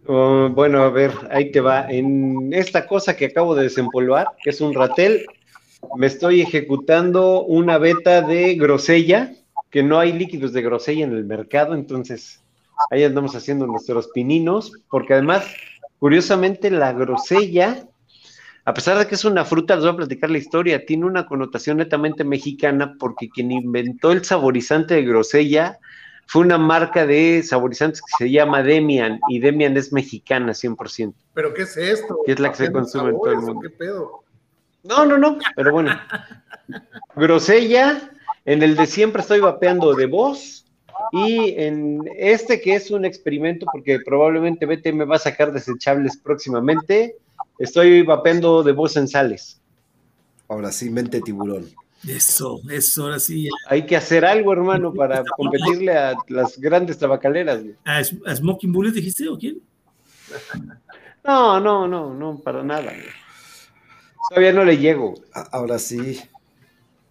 Oh, 0.07 0.49
bueno, 0.51 0.83
a 0.83 0.91
ver, 0.91 1.13
ahí 1.31 1.51
te 1.51 1.61
va. 1.61 1.87
En 1.89 2.53
esta 2.53 2.87
cosa 2.87 3.17
que 3.17 3.27
acabo 3.27 3.55
de 3.55 3.65
desempolvar, 3.65 4.29
que 4.43 4.51
es 4.51 4.61
un 4.61 4.75
ratel, 4.75 5.27
me 5.97 6.07
estoy 6.07 6.43
ejecutando 6.43 7.45
una 7.45 7.79
beta 7.79 8.21
de 8.23 8.55
grosella, 8.57 9.33
que 9.71 9.83
no 9.83 9.99
hay 9.99 10.13
líquidos 10.13 10.53
de 10.53 10.63
grosella 10.63 11.05
en 11.05 11.13
el 11.13 11.25
mercado, 11.25 11.75
entonces 11.75 12.43
ahí 12.91 13.05
andamos 13.05 13.35
haciendo 13.35 13.67
nuestros 13.67 14.09
pininos, 14.09 14.73
porque 14.91 15.15
además, 15.15 15.47
curiosamente, 15.99 16.71
la 16.71 16.93
grosella, 16.93 17.87
a 18.67 18.75
pesar 18.75 18.99
de 18.99 19.07
que 19.07 19.15
es 19.15 19.25
una 19.25 19.45
fruta, 19.45 19.77
les 19.77 19.85
voy 19.85 19.95
a 19.95 19.97
platicar 19.97 20.29
la 20.29 20.39
historia, 20.39 20.85
tiene 20.85 21.07
una 21.07 21.25
connotación 21.25 21.77
netamente 21.77 22.25
mexicana, 22.25 22.97
porque 22.99 23.29
quien 23.29 23.53
inventó 23.53 24.11
el 24.11 24.25
saborizante 24.25 24.95
de 24.95 25.05
grosella 25.05 25.79
fue 26.27 26.43
una 26.43 26.59
marca 26.59 27.07
de 27.07 27.45
saborizantes 27.45 28.03
que 28.03 28.25
se 28.25 28.31
llama 28.33 28.65
Demian, 28.65 29.21
y 29.29 29.39
Demian 29.39 29.77
es 29.77 29.93
mexicana 29.93 30.51
100%. 30.51 31.15
¿Pero 31.33 31.55
qué 31.55 31.63
es 31.63 31.77
esto? 31.77 32.19
¿Qué 32.27 32.33
es 32.33 32.41
la 32.41 32.51
que 32.51 32.57
se 32.57 32.65
¿Apenas 32.65 32.93
consume 32.93 33.11
en 33.11 33.17
todo 33.19 33.31
el 33.31 33.39
mundo? 33.39 33.61
¿Qué 33.61 33.71
pedo? 33.71 34.25
No, 34.83 35.07
no, 35.07 35.17
no, 35.17 35.39
pero 35.55 35.71
bueno. 35.71 35.97
Grosella, 37.15 38.11
en 38.45 38.65
el 38.65 38.75
de 38.75 38.87
siempre 38.87 39.23
estoy 39.23 39.39
vapeando 39.39 39.95
de 39.95 40.07
voz, 40.07 40.67
y 41.13 41.55
en 41.57 42.01
este 42.17 42.61
que 42.61 42.75
es 42.75 42.91
un 42.91 43.05
experimento, 43.05 43.65
porque 43.73 44.01
probablemente 44.05 44.67
BT 44.67 44.93
me 44.93 45.05
va 45.05 45.15
a 45.15 45.21
sacar 45.21 45.53
desechables 45.53 46.17
próximamente, 46.17 47.15
estoy 47.59 48.03
vapeando 48.03 48.63
de 48.63 48.73
voz 48.73 48.97
en 48.97 49.09
sales. 49.09 49.61
Ahora 50.49 50.71
sí, 50.71 50.91
mente 50.91 51.21
tiburón. 51.21 51.67
Eso, 52.07 52.61
eso, 52.71 53.05
ahora 53.05 53.19
sí. 53.19 53.49
Hay 53.69 53.85
que 53.87 53.97
hacer 53.97 54.25
algo, 54.25 54.53
hermano, 54.53 54.93
para 54.93 55.25
competirle 55.25 55.97
a 55.97 56.15
las 56.29 56.59
grandes 56.59 56.99
tabacaleras. 56.99 57.63
güey. 57.63 57.75
¿A, 57.85 58.03
Smoking 58.05 58.73
Bullet 58.73 58.93
dijiste 58.93 59.29
o 59.29 59.39
quién? 59.39 59.61
No, 61.25 61.59
no, 61.59 61.89
no, 61.89 62.15
no, 62.15 62.39
para 62.39 62.63
nada. 62.63 62.83
güey. 62.85 63.03
Todavía 64.29 64.53
no 64.53 64.65
le 64.65 64.79
llego. 64.79 65.15
Ahora 65.51 65.77
sí, 65.77 66.21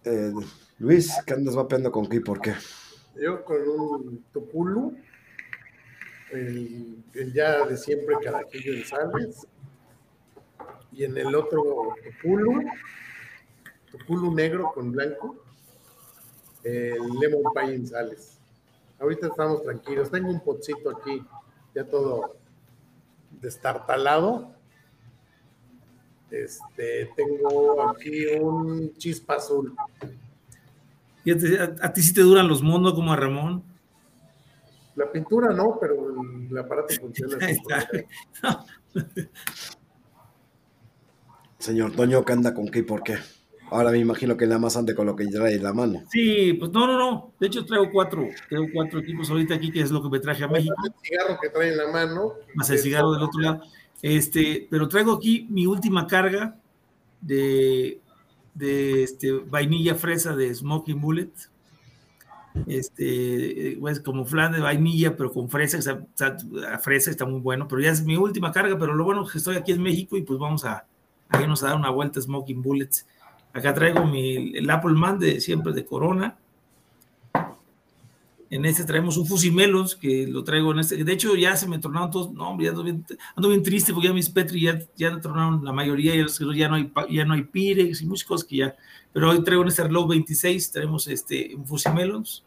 eh, 0.04 0.32
Luis, 0.78 1.12
¿qué 1.26 1.34
andas 1.34 1.54
vapeando 1.54 1.92
con 1.92 2.08
qué 2.08 2.16
y 2.16 2.20
por 2.20 2.40
qué? 2.40 2.54
Yo 3.22 3.44
con 3.44 3.56
un 3.68 4.24
tupulu, 4.32 4.96
el, 6.32 6.96
el 7.12 7.32
ya 7.34 7.66
de 7.66 7.76
siempre 7.76 8.14
carajillo 8.22 8.72
en 8.72 8.84
sales, 8.86 9.46
y 10.96 11.04
en 11.04 11.16
el 11.18 11.34
otro 11.34 11.94
tupulu, 12.02 12.62
tupulu 13.90 14.34
negro 14.34 14.72
con 14.72 14.92
blanco, 14.92 15.36
el 16.64 17.12
lemon 17.20 17.52
pie 17.52 17.74
en 17.74 17.86
sales. 17.86 18.38
Ahorita 18.98 19.26
estamos 19.26 19.62
tranquilos. 19.62 20.10
Tengo 20.10 20.30
un 20.30 20.40
potcito 20.40 20.90
aquí, 20.90 21.22
ya 21.74 21.84
todo 21.84 22.36
destartalado. 23.30 24.54
Este, 26.30 27.10
tengo 27.14 27.90
aquí 27.90 28.26
un 28.40 28.96
chispa 28.96 29.34
azul. 29.34 29.76
A, 29.78 31.86
a 31.86 31.92
ti 31.92 32.02
sí 32.02 32.14
te 32.14 32.22
duran 32.22 32.48
los 32.48 32.62
mundos 32.62 32.94
como 32.94 33.12
a 33.12 33.16
Ramón. 33.16 33.62
La 34.94 35.12
pintura 35.12 35.52
no, 35.52 35.76
pero 35.78 35.94
el 36.50 36.56
aparato 36.56 36.94
funciona. 36.94 37.36
Problema. 38.40 38.64
Señor 41.66 41.92
Toño, 41.92 42.24
¿qué 42.24 42.32
anda 42.32 42.54
con 42.54 42.68
qué 42.68 42.78
y 42.80 42.82
por 42.82 43.02
qué? 43.02 43.16
Ahora 43.70 43.90
me 43.90 43.98
imagino 43.98 44.36
que 44.36 44.46
nada 44.46 44.60
más 44.60 44.76
ande 44.76 44.94
con 44.94 45.06
lo 45.06 45.16
que 45.16 45.26
trae 45.26 45.54
en 45.56 45.62
la 45.64 45.72
mano. 45.72 46.04
Sí, 46.10 46.52
pues 46.52 46.70
no, 46.70 46.86
no, 46.86 46.96
no. 46.98 47.32
De 47.40 47.48
hecho, 47.48 47.64
traigo 47.64 47.90
cuatro. 47.92 48.28
Traigo 48.48 48.66
cuatro 48.72 49.00
equipos 49.00 49.28
ahorita 49.28 49.54
aquí, 49.56 49.72
que 49.72 49.80
es 49.80 49.90
lo 49.90 50.00
que 50.02 50.08
me 50.08 50.20
traje 50.20 50.44
a 50.44 50.48
México. 50.48 50.74
El 50.84 50.92
cigarro 51.02 51.38
que 51.42 51.48
trae 51.48 51.70
en 51.70 51.76
la 51.78 51.88
mano. 51.90 52.34
más 52.54 52.70
el 52.70 52.78
cigarro 52.78 53.10
del 53.12 53.22
otro 53.24 53.40
lado. 53.40 53.60
Este, 54.02 54.68
pero 54.70 54.86
traigo 54.88 55.12
aquí 55.14 55.48
mi 55.50 55.66
última 55.66 56.06
carga 56.06 56.56
de, 57.20 57.98
de 58.54 59.02
este, 59.02 59.32
vainilla 59.32 59.96
fresa 59.96 60.36
de 60.36 60.54
Smoking 60.54 61.00
Bullet. 61.00 61.30
este, 62.68 63.76
pues 63.80 64.00
como 64.00 64.24
flan 64.24 64.52
de 64.52 64.60
vainilla, 64.60 65.16
pero 65.16 65.32
con 65.32 65.48
fresa, 65.50 65.78
está, 65.78 66.04
está- 66.08 66.78
fresa 66.78 67.10
está 67.10 67.24
muy 67.26 67.40
bueno, 67.40 67.66
pero 67.68 67.82
ya 67.82 67.90
es 67.90 68.04
mi 68.04 68.16
última 68.16 68.52
carga, 68.52 68.78
pero 68.78 68.94
lo 68.94 69.04
bueno 69.04 69.24
es 69.24 69.32
que 69.32 69.38
estoy 69.38 69.56
aquí 69.56 69.72
en 69.72 69.82
México 69.82 70.16
y 70.16 70.22
pues 70.22 70.38
vamos 70.38 70.64
a, 70.64 70.84
a 71.28 71.42
irnos 71.42 71.62
a 71.62 71.68
dar 71.68 71.76
una 71.76 71.90
vuelta 71.90 72.20
Smoking 72.20 72.62
Bullets. 72.62 73.06
Acá 73.52 73.72
traigo 73.74 74.04
mi, 74.04 74.56
el 74.56 74.68
Apple 74.70 74.92
Man 74.92 75.18
de 75.18 75.40
siempre 75.40 75.72
de 75.72 75.84
Corona. 75.84 76.36
En 78.48 78.64
este 78.64 78.84
traemos 78.84 79.16
un 79.16 79.26
Fusimelos, 79.26 79.96
que 79.96 80.26
lo 80.26 80.44
traigo 80.44 80.72
en 80.72 80.80
este. 80.80 81.02
De 81.02 81.12
hecho, 81.12 81.34
ya 81.34 81.56
se 81.56 81.66
me 81.66 81.78
tornaron 81.78 82.10
todos. 82.10 82.32
No, 82.32 82.50
hombre, 82.50 82.66
ya 82.66 82.70
ando 82.70 82.84
bien, 82.84 83.04
ando 83.34 83.48
bien 83.48 83.62
triste 83.62 83.92
porque 83.92 84.08
ya 84.08 84.14
mis 84.14 84.30
Petri 84.30 84.60
ya, 84.60 84.80
ya 84.96 85.20
tornaron 85.20 85.64
la 85.64 85.72
mayoría, 85.72 86.14
ya, 86.14 86.26
ya, 86.54 86.68
no 86.68 86.74
hay, 86.76 86.92
ya 87.10 87.24
no 87.24 87.34
hay 87.34 87.42
Pirex 87.42 88.02
y 88.02 88.06
muchas 88.06 88.26
cosas 88.26 88.46
que 88.46 88.56
ya. 88.56 88.76
Pero 89.12 89.30
hoy 89.30 89.42
traigo 89.42 89.62
en 89.62 89.68
este 89.68 89.82
reloj 89.82 90.08
26, 90.10 90.70
traemos 90.70 91.08
este, 91.08 91.54
un 91.56 91.66
Fusimelos. 91.66 92.44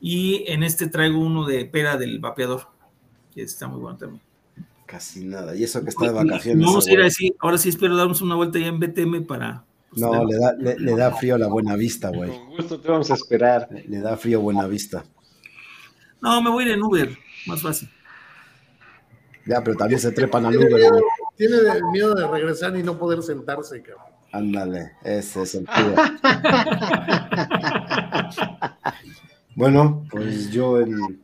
Y 0.00 0.44
en 0.46 0.62
este 0.62 0.88
traigo 0.88 1.18
uno 1.18 1.46
de 1.46 1.64
pera 1.64 1.96
del 1.96 2.18
vapeador, 2.18 2.68
que 3.34 3.42
está 3.42 3.66
muy 3.66 3.80
bueno 3.80 3.96
también. 3.96 4.23
Casi 4.94 5.24
nada. 5.24 5.56
Y 5.56 5.64
eso 5.64 5.82
que 5.82 5.90
está 5.90 6.06
de 6.06 6.12
vacaciones. 6.12 6.64
Vamos 6.64 6.86
a 6.86 6.92
ir 6.92 7.00
así. 7.00 7.34
Ahora 7.40 7.58
sí 7.58 7.68
espero 7.68 7.96
darnos 7.96 8.22
una 8.22 8.36
vuelta 8.36 8.60
ya 8.60 8.68
en 8.68 8.78
BTM 8.78 9.24
para. 9.26 9.64
pues, 9.90 10.00
No, 10.00 10.24
le 10.24 10.38
da, 10.38 10.52
le, 10.52 10.78
le 10.78 10.94
da 10.94 11.10
frío 11.10 11.36
la 11.36 11.48
buena 11.48 11.74
vista, 11.74 12.10
güey. 12.10 12.30
Con 12.30 12.50
gusto 12.50 12.78
te 12.78 12.88
vamos 12.88 13.10
a 13.10 13.14
esperar. 13.14 13.68
Le 13.88 13.98
da 13.98 14.16
frío 14.16 14.40
buena 14.40 14.68
vista. 14.68 15.04
No, 16.22 16.40
me 16.40 16.48
voy 16.48 16.62
a 16.62 16.66
ir 16.68 16.72
en 16.74 16.82
Uber, 16.84 17.18
más 17.48 17.60
fácil. 17.60 17.90
Ya, 19.46 19.64
pero 19.64 19.76
también 19.76 19.98
se 19.98 20.12
trepan 20.12 20.46
al 20.46 20.52
Tiene 20.52 20.66
Uber, 20.66 20.76
miedo, 20.80 20.92
güey. 20.92 21.02
tiene 21.36 21.56
el 21.76 21.84
miedo 21.90 22.14
de 22.14 22.28
regresar 22.28 22.76
y 22.76 22.84
no 22.84 22.96
poder 22.96 23.20
sentarse, 23.24 23.82
cabrón. 23.82 24.04
Ándale, 24.30 24.92
ese 25.02 25.42
es 25.42 25.56
el 25.56 25.66
tío. 25.66 25.94
bueno, 29.56 30.06
pues 30.08 30.52
yo 30.52 30.78
en, 30.80 31.20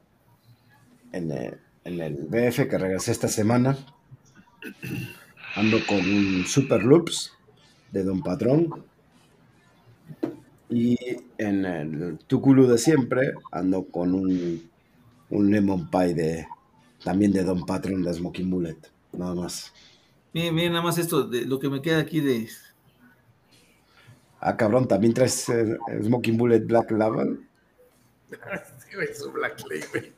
en, 1.12 1.30
el, 1.30 1.60
en 1.90 2.00
el 2.00 2.14
BF 2.14 2.68
que 2.68 2.78
regresé 2.78 3.10
esta 3.10 3.28
semana 3.28 3.76
ando 5.56 5.78
con 5.86 5.98
un 5.98 6.46
Super 6.46 6.82
Loops 6.82 7.32
de 7.90 8.04
Don 8.04 8.22
Patrón 8.22 8.84
y 10.68 10.96
en 11.38 11.64
el 11.64 12.18
Tuculu 12.28 12.68
de 12.68 12.78
siempre 12.78 13.32
ando 13.50 13.84
con 13.86 14.14
un, 14.14 14.70
un 15.30 15.50
Lemon 15.50 15.90
Pie 15.90 16.14
de 16.14 16.46
también 17.02 17.32
de 17.32 17.42
Don 17.42 17.66
Patrón 17.66 18.02
de 18.02 18.14
Smoking 18.14 18.50
Bullet, 18.50 18.76
nada 19.12 19.34
más. 19.34 19.72
Miren, 20.32 20.54
miren 20.54 20.72
nada 20.72 20.84
más 20.84 20.98
esto, 20.98 21.24
de 21.24 21.44
lo 21.46 21.58
que 21.58 21.68
me 21.68 21.82
queda 21.82 21.98
aquí 21.98 22.20
de. 22.20 22.48
Ah, 24.38 24.56
cabrón, 24.56 24.86
también 24.86 25.12
traes 25.12 25.48
eh, 25.48 25.78
Smoking 26.02 26.36
Bullet 26.36 26.60
Black 26.60 26.90
Label. 26.92 27.40
Black 29.34 29.60
Label. 29.68 30.14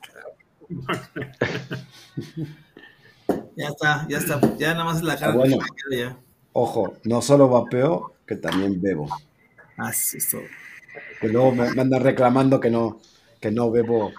Ya 3.56 3.68
está, 3.68 4.06
ya 4.08 4.18
está. 4.18 4.40
Ya 4.58 4.72
nada 4.72 4.84
más 4.84 4.98
es 4.98 5.02
la 5.04 5.16
cara. 5.16 5.32
Ah, 5.32 5.36
bueno. 5.36 5.58
que 5.58 5.64
me 5.64 5.96
queda 5.96 6.10
ya. 6.10 6.16
Ojo, 6.52 6.94
no 7.04 7.22
solo 7.22 7.48
vapeo, 7.48 8.12
que 8.26 8.36
también 8.36 8.80
bebo. 8.80 9.08
Así 9.76 10.18
es 10.18 10.30
todo. 10.30 10.42
Que 11.20 11.28
luego 11.28 11.52
me, 11.52 11.70
me 11.72 11.82
andan 11.82 12.02
reclamando 12.02 12.60
que 12.60 12.70
no, 12.70 13.00
que 13.40 13.50
no 13.50 13.70
bebo. 13.70 14.12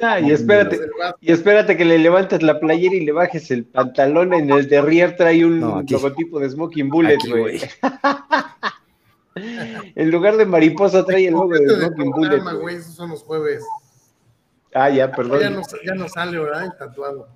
Ah, 0.00 0.20
y 0.20 0.30
espérate, 0.30 0.78
y 1.20 1.32
espérate 1.32 1.76
que 1.76 1.84
le 1.84 1.98
levantes 1.98 2.42
la 2.42 2.60
playera 2.60 2.94
y 2.94 3.04
le 3.04 3.12
bajes 3.12 3.50
el 3.50 3.64
pantalón. 3.64 4.32
En 4.32 4.50
el 4.50 4.68
derrier 4.68 5.16
trae 5.16 5.44
un 5.44 5.60
No, 5.60 5.78
aquí. 5.78 5.94
logotipo 5.94 6.38
de 6.38 6.48
Smoking 6.50 6.88
Bullet, 6.88 7.18
güey. 7.28 7.60
en 9.34 10.10
lugar 10.10 10.36
de 10.36 10.46
mariposa 10.46 11.04
trae 11.04 11.26
el 11.26 11.32
logo 11.32 11.52
de 11.54 11.66
de 11.66 11.86
Smoking 11.86 12.10
Bullet. 12.12 12.28
programa, 12.28 12.52
güey. 12.52 12.62
güey, 12.62 12.76
esos 12.76 12.94
son 12.94 13.10
los 13.10 13.22
jueves. 13.24 13.64
Ah, 14.74 14.88
ya, 14.90 15.06
Ya 15.08 15.12
perdón. 15.14 15.54
no, 15.54 15.62
ya 15.84 15.94
no 15.94 16.08
sale, 16.08 16.38
¿verdad? 16.38 16.64
El 16.64 16.76
tatuado. 16.76 17.28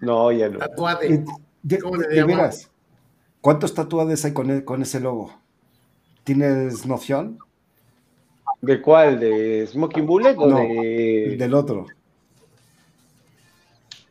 No, 0.00 0.30
ya 0.32 0.48
no. 0.48 0.58
Tatuade. 0.58 1.24
De, 1.62 1.78
¿Cómo 1.80 1.96
le 1.96 2.08
de 2.08 2.24
veras, 2.24 2.70
¿cuántos 3.40 3.74
tatuajes 3.74 4.24
hay 4.24 4.32
con, 4.32 4.50
e- 4.50 4.64
con 4.64 4.82
ese 4.82 5.00
logo? 5.00 5.34
¿Tienes 6.22 6.86
noción? 6.86 7.38
¿De 8.60 8.80
cuál? 8.80 9.18
¿De 9.20 9.66
Smoking 9.66 10.06
Bullet 10.06 10.34
o 10.38 10.46
No, 10.48 10.58
de.? 10.58 11.36
Del 11.38 11.54
otro. 11.54 11.86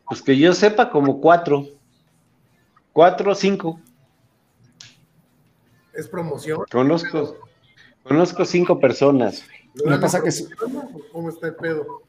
Pues 0.08 0.22
que 0.22 0.38
yo 0.38 0.54
sepa, 0.54 0.90
como 0.90 1.20
cuatro. 1.22 1.66
Cuatro 2.94 3.32
o 3.32 3.36
cinco. 3.36 3.80
Es 5.94 6.08
promoción. 6.08 6.64
Conozco. 6.72 7.38
Conozco 8.04 8.46
cinco 8.46 8.80
personas. 8.80 9.44
¿Lo 9.74 9.86
Lo 9.86 9.92
dan 9.92 10.00
que 10.00 10.02
pasa 10.04 10.22
que 10.22 10.30
¿Cómo 11.12 11.30
está 11.30 11.48
el 11.48 11.56
pedo? 11.56 12.04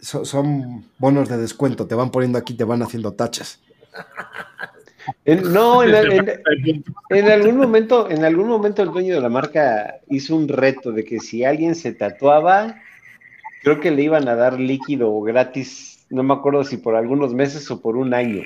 So- 0.00 0.24
son 0.24 0.84
bonos 0.98 1.28
de 1.28 1.36
descuento, 1.38 1.86
te 1.86 1.94
van 1.94 2.10
poniendo 2.10 2.38
aquí, 2.38 2.54
te 2.54 2.64
van 2.64 2.82
haciendo 2.82 3.12
tachas. 3.14 3.60
En- 5.24 5.52
no, 5.52 5.82
en, 5.84 5.94
en- 6.28 6.84
en 7.10 7.30
algún 7.30 7.56
momento, 7.56 8.10
en 8.10 8.24
algún 8.24 8.48
momento 8.48 8.82
el 8.82 8.90
dueño 8.90 9.14
de 9.14 9.20
la 9.20 9.28
marca 9.28 9.96
hizo 10.08 10.36
un 10.36 10.48
reto 10.48 10.92
de 10.92 11.04
que 11.04 11.20
si 11.20 11.44
alguien 11.44 11.74
se 11.74 11.92
tatuaba, 11.92 12.76
creo 13.62 13.80
que 13.80 13.90
le 13.90 14.02
iban 14.02 14.28
a 14.28 14.34
dar 14.34 14.58
líquido 14.60 15.20
gratis, 15.22 16.04
no 16.10 16.22
me 16.22 16.34
acuerdo 16.34 16.62
si 16.64 16.76
por 16.76 16.94
algunos 16.94 17.34
meses 17.34 17.70
o 17.70 17.80
por 17.80 17.96
un 17.96 18.14
año. 18.14 18.42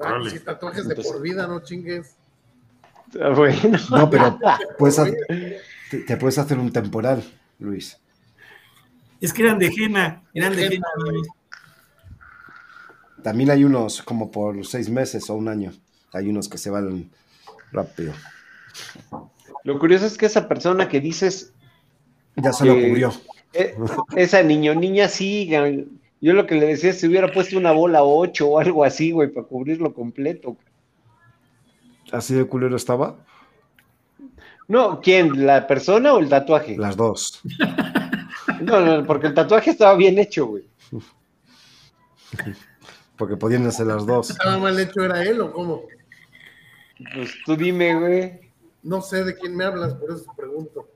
Ah, 0.00 0.20
si 0.30 0.38
tatuajes 0.40 0.84
de 0.86 0.90
Entonces- 0.94 1.12
por 1.12 1.22
vida, 1.22 1.46
no 1.46 1.60
chingues. 1.60 2.14
Ah, 3.20 3.30
Bueno, 3.30 3.78
No, 3.90 4.08
pero 4.10 4.38
puedes 4.78 4.98
ha- 4.98 5.06
te, 5.90 5.98
te 6.00 6.16
puedes 6.16 6.38
hacer 6.38 6.58
un 6.58 6.72
temporal, 6.72 7.22
Luis. 7.58 7.98
Es 9.20 9.32
que 9.32 9.42
eran 9.42 9.58
de 9.58 9.70
Jena, 9.70 10.22
eran 10.34 10.54
de 10.54 10.68
Jena. 10.68 10.86
También 13.22 13.50
hay 13.50 13.64
unos 13.64 14.02
como 14.02 14.30
por 14.30 14.64
seis 14.64 14.88
meses 14.88 15.28
o 15.28 15.34
un 15.34 15.48
año. 15.48 15.72
Hay 16.12 16.28
unos 16.28 16.48
que 16.48 16.58
se 16.58 16.70
van 16.70 17.10
rápido. 17.72 18.12
lo 19.64 19.78
curioso 19.78 20.06
es 20.06 20.16
que 20.16 20.26
esa 20.26 20.48
persona 20.48 20.88
que 20.88 21.00
dices, 21.00 21.52
Ya 22.36 22.52
se 22.52 22.64
lo 22.64 22.74
cubrió. 22.74 23.12
eh, 23.52 23.74
esa 24.16 24.42
niño, 24.42 24.74
niña, 24.74 25.08
sí, 25.08 25.50
yo 26.20 26.32
lo 26.32 26.46
que 26.46 26.54
le 26.54 26.66
decía 26.66 26.90
es 26.90 27.00
si 27.00 27.08
hubiera 27.08 27.32
puesto 27.32 27.58
una 27.58 27.72
bola 27.72 28.02
8 28.04 28.48
o 28.48 28.58
algo 28.58 28.84
así, 28.84 29.10
güey, 29.10 29.28
para 29.28 29.46
cubrirlo 29.46 29.92
completo. 29.92 30.56
¿Así 32.12 32.34
de 32.34 32.46
culero 32.46 32.76
estaba? 32.76 33.16
No, 34.68 35.00
¿quién? 35.00 35.46
¿La 35.46 35.66
persona 35.66 36.12
o 36.14 36.18
el 36.18 36.28
tatuaje? 36.28 36.76
Las 36.76 36.96
dos. 36.96 37.40
No, 38.60 38.80
no, 38.80 39.06
porque 39.06 39.28
el 39.28 39.34
tatuaje 39.34 39.70
estaba 39.70 39.94
bien 39.96 40.18
hecho, 40.18 40.46
güey. 40.46 40.64
Porque 43.16 43.36
podían 43.36 43.66
hacer 43.66 43.86
las 43.86 44.06
dos. 44.06 44.30
¿Estaba 44.30 44.58
mal 44.58 44.78
hecho 44.78 45.02
era 45.02 45.22
él 45.22 45.40
o 45.40 45.52
cómo? 45.52 45.82
Pues 47.14 47.32
tú 47.44 47.56
dime, 47.56 47.94
güey. 47.98 48.40
No 48.82 49.00
sé 49.02 49.24
de 49.24 49.34
quién 49.36 49.56
me 49.56 49.64
hablas, 49.64 49.94
por 49.94 50.12
eso 50.12 50.24
pregunto. 50.36 50.88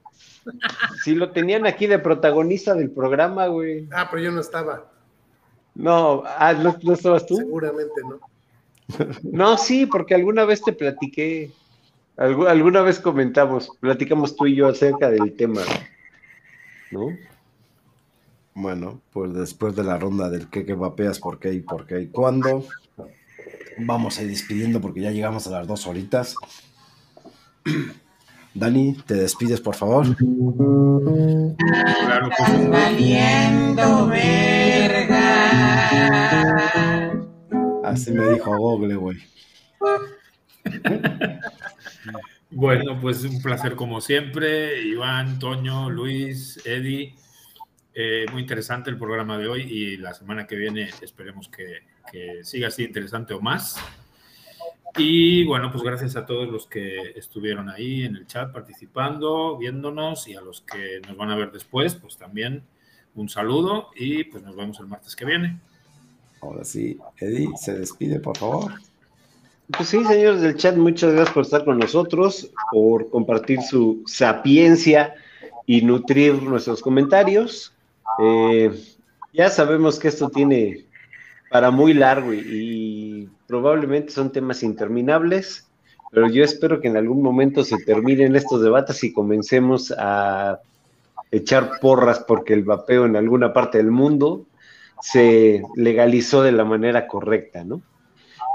Si 1.05 1.15
lo 1.15 1.31
tenían 1.33 1.67
aquí 1.67 1.87
de 1.87 1.99
protagonista 1.99 2.75
del 2.75 2.91
programa, 2.91 3.47
güey. 3.49 3.89
Ah, 3.93 4.09
pero 4.11 4.23
yo 4.23 4.31
no 4.31 4.41
estaba. 4.41 4.91
No, 5.75 6.23
ah, 6.27 6.53
¿no, 6.53 6.77
no 6.83 6.93
estabas 6.93 7.27
tú? 7.27 7.37
Seguramente 7.37 8.01
no. 8.03 8.21
No, 9.23 9.57
sí, 9.57 9.87
porque 9.87 10.15
alguna 10.15 10.45
vez 10.45 10.63
te 10.63 10.73
platiqué. 10.73 11.51
Algu- 12.17 12.47
alguna 12.49 12.83
vez 12.83 13.01
comentamos, 13.01 13.71
platicamos 13.81 14.37
tú 14.37 14.47
y 14.47 14.57
yo 14.57 14.69
acerca 14.69 15.09
del 15.11 15.35
tema. 15.35 15.63
¿No? 16.91 17.07
Bueno, 18.55 19.01
pues 19.13 19.33
después 19.33 19.75
de 19.77 19.85
la 19.85 19.97
ronda 19.99 20.29
del 20.29 20.49
que, 20.49 20.67
que 20.67 20.75
vapeas, 20.75 21.19
por 21.19 21.39
qué 21.39 21.55
y 21.55 21.61
por 21.61 21.87
qué 21.87 22.03
y 22.03 22.09
cuándo, 22.09 22.67
vamos 23.79 24.19
a 24.19 24.23
ir 24.23 24.29
despidiendo 24.29 24.79
porque 24.81 25.01
ya 25.01 25.11
llegamos 25.11 25.47
a 25.47 25.51
las 25.51 25.67
dos 25.67 25.87
horitas. 25.87 26.37
Dani, 28.55 28.95
te 29.07 29.15
despides, 29.15 29.63
por 29.63 29.75
favor. 29.75 30.15
Claro 30.15 31.57
que 32.29 32.45
sí. 32.45 32.69
Así 37.85 38.13
me 38.13 38.29
dijo 38.35 38.55
Google, 38.57 38.97
güey. 38.97 39.17
Bueno, 42.51 43.01
pues 43.01 43.25
un 43.25 43.41
placer 43.41 43.75
como 43.75 44.03
siempre. 44.03 44.83
Iván, 44.83 45.39
Toño, 45.39 45.89
Luis, 45.89 46.61
Eddie. 46.67 47.15
Eh, 47.95 48.27
muy 48.33 48.41
interesante 48.41 48.91
el 48.91 48.99
programa 48.99 49.37
de 49.37 49.49
hoy 49.49 49.63
y 49.63 49.97
la 49.99 50.15
semana 50.15 50.47
que 50.47 50.57
viene 50.57 50.89
esperemos 51.03 51.49
que, 51.49 51.83
que 52.11 52.43
siga 52.43 52.69
así 52.69 52.85
interesante 52.85 53.35
o 53.35 53.41
más. 53.41 53.77
Y 54.97 55.45
bueno, 55.45 55.71
pues 55.71 55.83
gracias 55.83 56.17
a 56.17 56.27
todos 56.27 56.49
los 56.49 56.67
que 56.67 57.13
estuvieron 57.17 57.71
ahí 57.71 58.05
en 58.05 58.17
el 58.17 58.27
chat 58.27 58.53
participando, 58.53 59.57
viéndonos 59.57 60.29
y 60.29 60.35
a 60.35 60.43
los 60.43 60.61
que 60.63 61.01
nos 61.07 61.17
van 61.17 61.31
a 61.31 61.37
ver 61.37 61.51
después, 61.51 61.95
pues 61.95 62.19
también 62.19 62.63
un 63.15 63.29
saludo 63.29 63.91
y 63.97 64.25
pues 64.25 64.43
nos 64.43 64.55
vemos 64.55 64.79
el 64.81 64.87
martes 64.87 65.17
que 65.17 65.25
viene. 65.25 65.61
Ahora 66.43 66.65
sí, 66.65 66.99
Eddie, 67.19 67.49
se 67.57 67.79
despide, 67.79 68.21
por 68.21 68.37
favor. 68.37 68.73
Pues 69.69 69.89
sí, 69.89 70.05
señores 70.05 70.43
del 70.43 70.57
chat, 70.57 70.77
muchas 70.77 71.13
gracias 71.13 71.35
por 71.35 71.45
estar 71.45 71.65
con 71.65 71.79
nosotros, 71.79 72.51
por 72.71 73.09
compartir 73.09 73.63
su 73.63 74.03
sapiencia 74.07 75.15
y 75.67 75.83
nutrir 75.83 76.43
nuestros 76.43 76.83
comentarios. 76.83 77.72
Eh, 78.19 78.71
ya 79.33 79.49
sabemos 79.51 79.99
que 79.99 80.09
esto 80.09 80.29
tiene 80.29 80.87
para 81.51 81.71
muy 81.71 81.95
largo 81.95 82.33
y, 82.33 83.29
probablemente 83.47 84.11
son 84.11 84.33
temas 84.33 84.63
interminables, 84.63 85.69
pero 86.11 86.27
yo 86.29 86.43
espero 86.43 86.81
que 86.81 86.89
en 86.89 86.97
algún 86.97 87.23
momento 87.23 87.63
se 87.65 87.77
terminen 87.85 88.35
estos 88.35 88.63
debates 88.63 89.05
y 89.05 89.13
comencemos 89.13 89.93
a 89.99 90.59
echar 91.31 91.73
porras 91.81 92.25
porque 92.27 92.55
el 92.55 92.65
vapeo 92.65 93.05
en 93.05 93.17
alguna 93.17 93.53
parte 93.53 93.77
del 93.77 93.91
mundo 93.91 94.47
se 95.03 95.63
legalizó 95.77 96.43
de 96.43 96.53
la 96.53 96.65
manera 96.65 97.07
correcta, 97.07 97.65
¿no? 97.65 97.83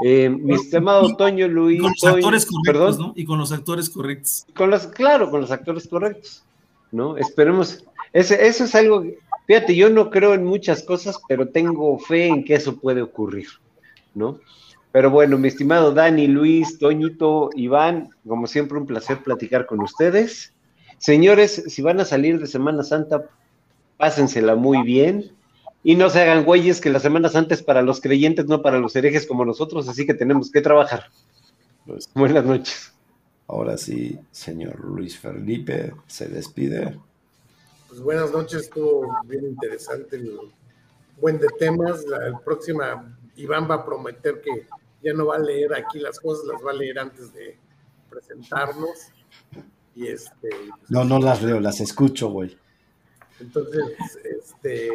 Eh, 0.03 0.29
mi 0.29 0.53
estimado 0.53 1.15
Toño 1.15 1.47
Luis. 1.47 1.81
Con 1.81 1.91
los 1.91 2.03
actores 2.03 2.45
correctos, 2.45 2.99
¿no? 2.99 3.13
Y 3.15 3.25
con 3.25 3.39
los 3.39 3.51
actores 3.51 3.89
correctos. 3.89 4.45
Con 4.55 4.69
los, 4.69 4.87
claro, 4.87 5.29
con 5.29 5.41
los 5.41 5.51
actores 5.51 5.87
correctos, 5.87 6.43
¿no? 6.91 7.17
Esperemos. 7.17 7.83
Ese, 8.13 8.47
eso 8.47 8.63
es 8.63 8.75
algo. 8.75 9.03
Fíjate, 9.47 9.75
yo 9.75 9.89
no 9.89 10.09
creo 10.09 10.33
en 10.33 10.43
muchas 10.43 10.83
cosas, 10.83 11.17
pero 11.27 11.47
tengo 11.49 11.97
fe 11.97 12.27
en 12.27 12.43
que 12.43 12.55
eso 12.55 12.77
puede 12.77 13.01
ocurrir, 13.01 13.47
¿no? 14.13 14.39
Pero 14.91 15.09
bueno, 15.09 15.37
mi 15.37 15.47
estimado 15.47 15.93
Dani, 15.93 16.27
Luis, 16.27 16.77
Toñito, 16.79 17.49
Iván, 17.55 18.09
como 18.27 18.45
siempre, 18.47 18.77
un 18.77 18.85
placer 18.85 19.23
platicar 19.23 19.65
con 19.65 19.81
ustedes. 19.81 20.53
Señores, 20.97 21.63
si 21.67 21.81
van 21.81 21.99
a 22.01 22.05
salir 22.05 22.39
de 22.39 22.47
Semana 22.47 22.83
Santa, 22.83 23.29
pásensela 23.97 24.55
muy 24.55 24.83
bien 24.83 25.31
y 25.83 25.95
no 25.95 26.09
se 26.09 26.21
hagan 26.21 26.43
güeyes 26.43 26.81
que 26.81 26.89
las 26.89 27.01
semanas 27.01 27.35
antes 27.35 27.63
para 27.63 27.81
los 27.81 28.01
creyentes, 28.01 28.47
no 28.47 28.61
para 28.61 28.79
los 28.79 28.95
herejes 28.95 29.25
como 29.25 29.45
nosotros, 29.45 29.87
así 29.87 30.05
que 30.05 30.13
tenemos 30.13 30.51
que 30.51 30.61
trabajar. 30.61 31.05
Pues, 31.85 32.09
buenas 32.13 32.43
noches. 32.43 32.93
Ahora 33.47 33.77
sí, 33.77 34.19
señor 34.31 34.83
Luis 34.83 35.17
Felipe, 35.17 35.93
se 36.07 36.27
despide. 36.27 36.97
Pues 37.87 38.01
buenas 38.01 38.31
noches, 38.31 38.63
estuvo 38.63 39.07
bien 39.25 39.45
interesante 39.45 40.17
el 40.17 40.39
buen 41.19 41.39
de 41.39 41.47
temas. 41.59 42.05
La, 42.05 42.39
próxima, 42.39 43.17
Iván 43.35 43.69
va 43.69 43.75
a 43.75 43.85
prometer 43.85 44.41
que 44.41 44.67
ya 45.01 45.13
no 45.13 45.27
va 45.27 45.35
a 45.35 45.39
leer 45.39 45.73
aquí 45.73 45.99
las 45.99 46.19
cosas, 46.19 46.45
las 46.45 46.65
va 46.65 46.71
a 46.71 46.75
leer 46.75 46.99
antes 46.99 47.33
de 47.33 47.57
presentarnos. 48.09 49.07
Y 49.95 50.07
este. 50.07 50.49
Pues, 50.49 50.89
no, 50.89 51.03
no 51.03 51.19
las 51.19 51.41
leo, 51.41 51.59
las 51.59 51.79
escucho, 51.79 52.29
güey. 52.29 52.57
Entonces, 53.39 53.83
este 54.23 54.91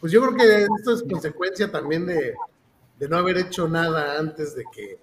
pues 0.00 0.12
yo 0.12 0.22
creo 0.22 0.34
que 0.34 0.62
esto 0.62 0.92
es 0.92 1.02
consecuencia 1.02 1.70
también 1.70 2.06
de, 2.06 2.34
no 3.08 3.16
haber 3.16 3.38
hecho 3.38 3.68
nada 3.68 4.18
antes 4.18 4.54
de 4.54 4.64
que 4.72 4.98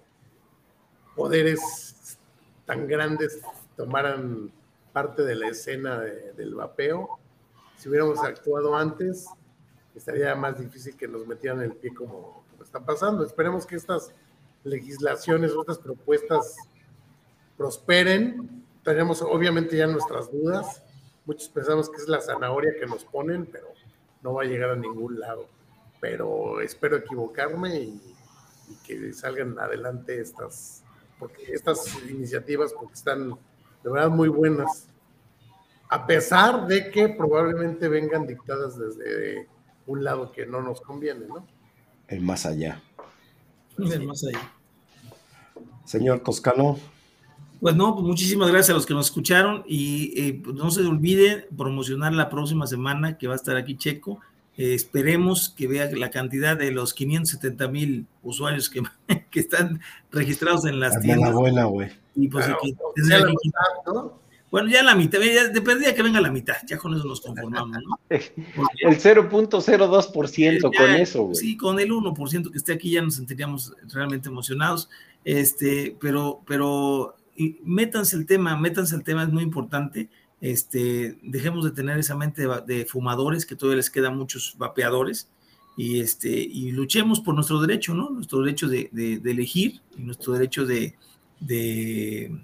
poderes 1.14 2.18
tan 2.64 2.86
grandes 2.86 3.40
tomaran 3.76 4.50
parte 4.96 5.24
de 5.24 5.34
la 5.34 5.48
escena 5.48 6.00
del 6.00 6.54
vapeo. 6.54 7.18
Si 7.76 7.86
hubiéramos 7.86 8.18
actuado 8.24 8.74
antes, 8.74 9.26
estaría 9.94 10.34
más 10.34 10.58
difícil 10.58 10.96
que 10.96 11.06
nos 11.06 11.26
metieran 11.26 11.60
el 11.60 11.72
pie 11.72 11.92
como, 11.92 12.42
está 12.62 12.80
pasando. 12.80 13.22
Esperemos 13.22 13.66
que 13.66 13.76
estas 13.76 14.14
legislaciones 14.64 15.52
estas 15.52 15.76
propuestas 15.76 16.56
prosperen. 17.58 18.64
Tenemos 18.82 19.20
obviamente 19.20 19.76
ya 19.76 19.86
nuestras 19.86 20.32
dudas. 20.32 20.82
Muchos 21.26 21.50
pensamos 21.50 21.90
que 21.90 21.98
es 21.98 22.08
la 22.08 22.22
zanahoria 22.22 22.72
que 22.80 22.86
nos 22.86 23.04
ponen, 23.04 23.44
pero 23.44 23.66
no 24.22 24.32
va 24.32 24.44
a 24.44 24.46
llegar 24.46 24.70
a 24.70 24.76
ningún 24.76 25.20
lado. 25.20 25.46
Pero 26.00 26.62
espero 26.62 26.96
equivocarme 26.96 27.80
y, 27.80 28.00
que 28.86 29.12
salgan 29.12 29.58
adelante 29.58 30.18
estas, 30.18 30.82
porque 31.18 31.52
estas 31.52 31.86
iniciativas, 32.08 32.72
porque 32.72 32.94
están 32.94 33.36
de 33.86 33.92
verdad 33.92 34.10
muy 34.10 34.28
buenas. 34.28 34.88
A 35.88 36.08
pesar 36.08 36.66
de 36.66 36.90
que 36.90 37.08
probablemente 37.08 37.88
vengan 37.88 38.26
dictadas 38.26 38.76
desde 38.76 39.46
un 39.86 40.02
lado 40.02 40.32
que 40.32 40.44
no 40.44 40.60
nos 40.60 40.80
conviene, 40.80 41.26
¿no? 41.28 41.46
El 42.08 42.22
más 42.22 42.46
allá. 42.46 42.82
El 43.78 44.04
más 44.04 44.24
allá. 44.24 44.52
Señor 45.84 46.18
Toscano. 46.18 46.80
Pues 47.60 47.76
no, 47.76 47.94
pues 47.94 48.04
muchísimas 48.04 48.50
gracias 48.50 48.70
a 48.70 48.74
los 48.74 48.86
que 48.86 48.94
nos 48.94 49.06
escucharon 49.06 49.62
y 49.68 50.20
eh, 50.20 50.40
pues 50.42 50.56
no 50.56 50.68
se 50.72 50.80
olviden 50.80 51.44
promocionar 51.56 52.12
la 52.12 52.28
próxima 52.28 52.66
semana 52.66 53.16
que 53.16 53.28
va 53.28 53.34
a 53.34 53.36
estar 53.36 53.56
aquí 53.56 53.76
Checo. 53.76 54.18
Eh, 54.56 54.74
esperemos 54.74 55.48
que 55.48 55.68
vea 55.68 55.88
la 55.94 56.10
cantidad 56.10 56.56
de 56.56 56.72
los 56.72 56.92
570 56.92 57.68
mil 57.68 58.06
usuarios 58.24 58.68
que, 58.68 58.82
que, 59.30 59.38
están 59.38 59.80
registrados 60.10 60.66
en 60.66 60.80
las 60.80 60.98
tiendas. 60.98 61.32
buena, 61.32 61.66
güey. 61.66 62.05
Y 62.16 62.28
pues 62.28 62.46
aquí, 62.46 62.74
Bueno, 64.50 64.68
ya 64.68 64.82
la 64.82 64.94
mitad, 64.94 65.20
ya 65.20 65.48
dependía 65.48 65.94
que 65.94 66.02
venga 66.02 66.20
la 66.20 66.30
mitad, 66.30 66.56
ya 66.66 66.78
con 66.78 66.94
eso 66.94 67.04
nos 67.04 67.20
conformamos, 67.20 67.76
¿no? 67.82 68.00
el 68.08 68.98
0.02% 68.98 70.76
con 70.76 70.90
eso, 70.92 71.22
güey. 71.24 71.34
Sí, 71.36 71.56
con 71.56 71.78
el 71.78 71.90
1% 71.90 72.50
que 72.50 72.58
esté 72.58 72.72
aquí 72.72 72.90
ya 72.90 73.02
nos 73.02 73.16
sentiríamos 73.16 73.74
realmente 73.92 74.28
emocionados, 74.28 74.88
este, 75.24 75.96
pero, 76.00 76.40
pero 76.46 77.16
y 77.36 77.58
métanse 77.64 78.16
el 78.16 78.26
tema, 78.26 78.56
métanse 78.56 78.96
el 78.96 79.04
tema, 79.04 79.22
es 79.22 79.28
muy 79.28 79.42
importante. 79.42 80.08
Este, 80.40 81.18
dejemos 81.22 81.64
de 81.64 81.70
tener 81.70 81.98
esa 81.98 82.16
mente 82.16 82.46
de, 82.66 82.86
fumadores, 82.86 83.46
que 83.46 83.56
todavía 83.56 83.78
les 83.78 83.90
quedan 83.90 84.16
muchos 84.16 84.54
vapeadores, 84.58 85.30
y, 85.76 86.00
este, 86.00 86.30
y 86.30 86.72
luchemos 86.72 87.20
por 87.20 87.34
nuestro 87.34 87.60
derecho, 87.60 87.94
¿no? 87.94 88.08
Nuestro 88.10 88.40
derecho 88.40 88.68
de, 88.68 88.90
elegir 89.24 89.82
y 89.96 90.02
nuestro 90.02 90.32
derecho 90.32 90.64
de, 90.64 90.96
de, 91.40 92.42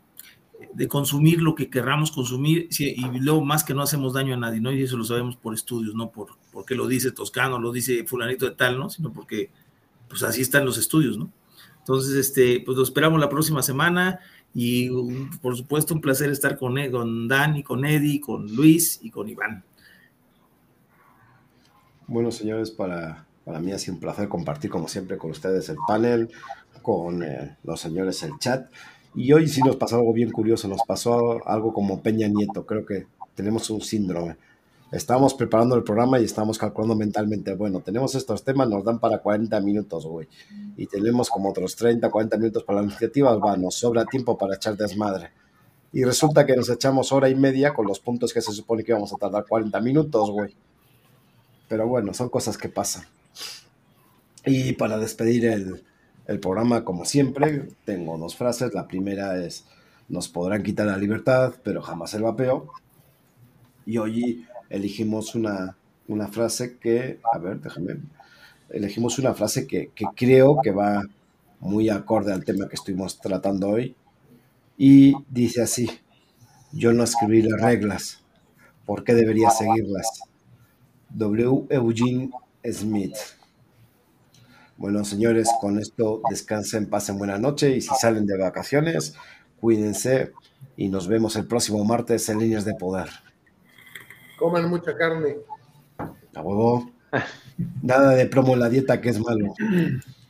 consumir 0.89 1.43
lo 1.43 1.55
que 1.55 1.69
querramos 1.71 2.11
consumir, 2.11 2.69
y 2.79 3.05
luego 3.19 3.45
más 3.45 3.65
que 3.65 3.75
no 3.75 3.83
hacemos 3.83 4.15
daño 4.15 4.35
a 4.35 4.39
nadie, 4.39 4.61
¿no? 4.61 4.73
Y 4.73 4.83
eso 4.83 4.97
lo 4.97 5.05
sabemos 5.05 5.37
por 5.37 5.55
estudios, 5.55 5.95
no 5.95 6.11
por 6.11 6.43
porque 6.53 6.75
lo 6.75 6.87
dice 6.87 7.11
Toscano, 7.11 7.59
lo 7.59 7.73
dice 7.73 8.05
fulanito 8.05 8.45
de 8.45 8.55
tal, 8.55 8.79
¿no? 8.79 8.91
Sino 8.91 9.13
porque, 9.13 9.51
pues 10.09 10.23
así 10.23 10.43
están 10.43 10.67
los 10.67 10.77
estudios, 10.79 11.19
¿no? 11.19 11.33
Entonces, 11.79 12.15
este, 12.15 12.63
pues 12.65 12.77
lo 12.77 12.85
esperamos 12.85 13.19
la 13.19 13.29
próxima 13.29 13.63
semana. 13.63 14.21
Y 14.55 14.91
por 15.41 15.57
supuesto, 15.57 15.95
un 15.95 16.03
placer 16.03 16.31
estar 16.31 16.59
con, 16.59 16.77
e, 16.77 16.91
con 16.91 17.27
Dani, 17.27 17.63
con 17.63 17.87
Eddie, 17.87 18.21
con 18.21 18.55
Luis 18.55 19.01
y 19.03 19.11
con 19.11 19.29
Iván. 19.29 19.65
Bueno, 22.07 22.31
señores, 22.31 22.71
para, 22.71 23.27
para 23.45 23.59
mí 23.59 23.73
ha 23.73 23.79
sido 23.79 23.95
un 23.95 24.01
placer 24.01 24.29
compartir, 24.29 24.71
como 24.71 24.89
siempre, 24.89 25.17
con 25.17 25.31
ustedes 25.31 25.71
el 25.71 25.79
panel, 25.89 26.31
con 26.81 27.23
eh, 27.23 27.57
los 27.65 27.81
señores 27.81 28.23
el 28.23 28.39
chat. 28.39 28.71
Y 29.15 29.33
hoy 29.33 29.49
sí 29.49 29.61
nos 29.63 29.77
pasó 29.77 29.97
algo 29.97 30.13
bien 30.13 30.31
curioso, 30.31 30.69
nos 30.69 30.83
pasó 30.87 31.47
algo 31.47 31.75
como 31.75 32.01
Peña 32.01 32.29
Nieto, 32.29 32.65
creo 32.65 32.87
que 32.87 33.07
tenemos 33.35 33.69
un 33.69 33.83
síndrome 33.83 34.37
estábamos 34.93 35.33
preparando 35.33 35.75
el 35.75 35.83
programa 35.83 36.21
y 36.21 36.25
estábamos 36.25 36.59
calculando 36.59 36.95
mentalmente, 36.95 37.55
bueno, 37.55 37.81
tenemos 37.81 38.15
estos 38.15 38.45
temas, 38.45 38.69
nos 38.69 38.85
dan 38.85 38.99
para 38.99 39.19
40 39.19 39.59
minutos, 39.61 40.07
güey, 40.07 40.29
y 40.77 40.87
tenemos 40.87 41.31
como 41.31 41.51
otros 41.51 41.75
30, 41.77 42.11
40 42.11 42.37
minutos 42.37 42.63
para 42.63 42.83
las 42.83 42.91
iniciativas, 42.91 43.39
va, 43.39 43.57
nos 43.57 43.75
sobra 43.75 44.05
tiempo 44.05 44.37
para 44.37 44.55
echar 44.57 44.77
desmadre. 44.77 45.31
Y 45.95 46.05
resulta 46.05 46.47
que 46.47 46.57
nos 46.57 46.71
echamos 46.71 47.13
hora 47.13 47.29
y 47.29 47.35
media 47.35 47.75
con 47.75 47.87
los 47.87 48.01
puntos 48.01 48.33
que 48.33 48.41
se 48.41 48.53
supone 48.53 48.83
que 48.83 48.93
íbamos 48.93 49.13
a 49.13 49.17
tardar 49.17 49.45
40 49.47 49.79
minutos, 49.81 50.31
güey. 50.31 50.55
Pero 51.69 51.87
bueno, 51.87 52.15
son 52.15 52.31
cosas 52.31 52.57
que 52.57 52.71
pasan. 52.71 53.05
Y 54.47 54.73
para 54.73 54.97
despedir 54.97 55.45
el, 55.45 55.85
el 56.33 56.41
programa, 56.41 56.85
como 56.85 57.05
siempre, 57.05 57.69
tengo 57.85 58.17
dos 58.17 58.37
frases. 58.37 58.73
La 58.75 58.89
primera 58.89 59.39
es, 59.45 59.65
nos 60.09 60.29
podrán 60.29 60.63
quitar 60.63 60.87
la 60.87 60.97
libertad, 60.97 61.55
pero 61.63 61.83
jamás 61.83 62.15
el 62.15 62.23
vapeo. 62.23 62.73
Y 63.85 63.99
hoy 63.99 64.47
elegimos 64.71 65.35
una, 65.35 65.77
frase 66.31 66.79
que, 66.79 67.21
a 67.33 67.39
ver, 67.39 67.61
déjame, 67.61 67.97
elegimos 68.71 69.19
una 69.19 69.35
frase 69.35 69.67
que, 69.67 69.91
creo 70.17 70.57
que 70.63 70.71
va 70.71 71.03
muy 71.61 71.91
acorde 71.91 72.33
al 72.33 72.45
tema 72.45 72.69
que 72.69 72.77
estuvimos 72.77 73.21
tratando 73.21 73.69
hoy. 73.69 73.95
Y 74.79 75.15
dice 75.29 75.63
así, 75.63 75.91
yo 76.73 76.93
no 76.93 77.05
escribí 77.05 77.43
las 77.43 77.61
reglas, 77.61 78.23
¿por 78.87 79.05
qué 79.05 79.15
debería 79.15 79.51
seguirlas? 79.51 80.23
W. 81.11 81.67
Eugene 81.69 82.31
Smith. 82.65 83.17
Bueno, 84.83 85.05
señores, 85.05 85.49
con 85.61 85.79
esto 85.79 86.23
descansen, 86.29 86.91
pasen 86.91 87.17
buena 87.17 87.39
noche 87.39 87.71
y 87.71 87.81
si 87.81 87.95
salen 88.01 88.27
de 88.27 88.37
vacaciones, 88.37 89.15
cuídense 89.61 90.33
y 90.77 90.89
nos 90.89 91.07
vemos 91.07 91.37
el 91.37 91.47
próximo 91.47 91.85
martes 91.85 92.29
en 92.29 92.41
Líneas 92.41 92.65
de 92.65 92.75
Poder. 92.75 93.09
Coman 94.37 94.69
mucha 94.69 94.97
carne. 94.97 95.37
A 96.35 96.41
huevo. 96.41 96.91
Nada 97.81 98.11
de 98.11 98.27
promo 98.27 98.55
en 98.55 98.59
la 98.59 98.69
dieta 98.69 99.01
que 99.01 99.11
es 99.11 99.21
malo. 99.21 99.55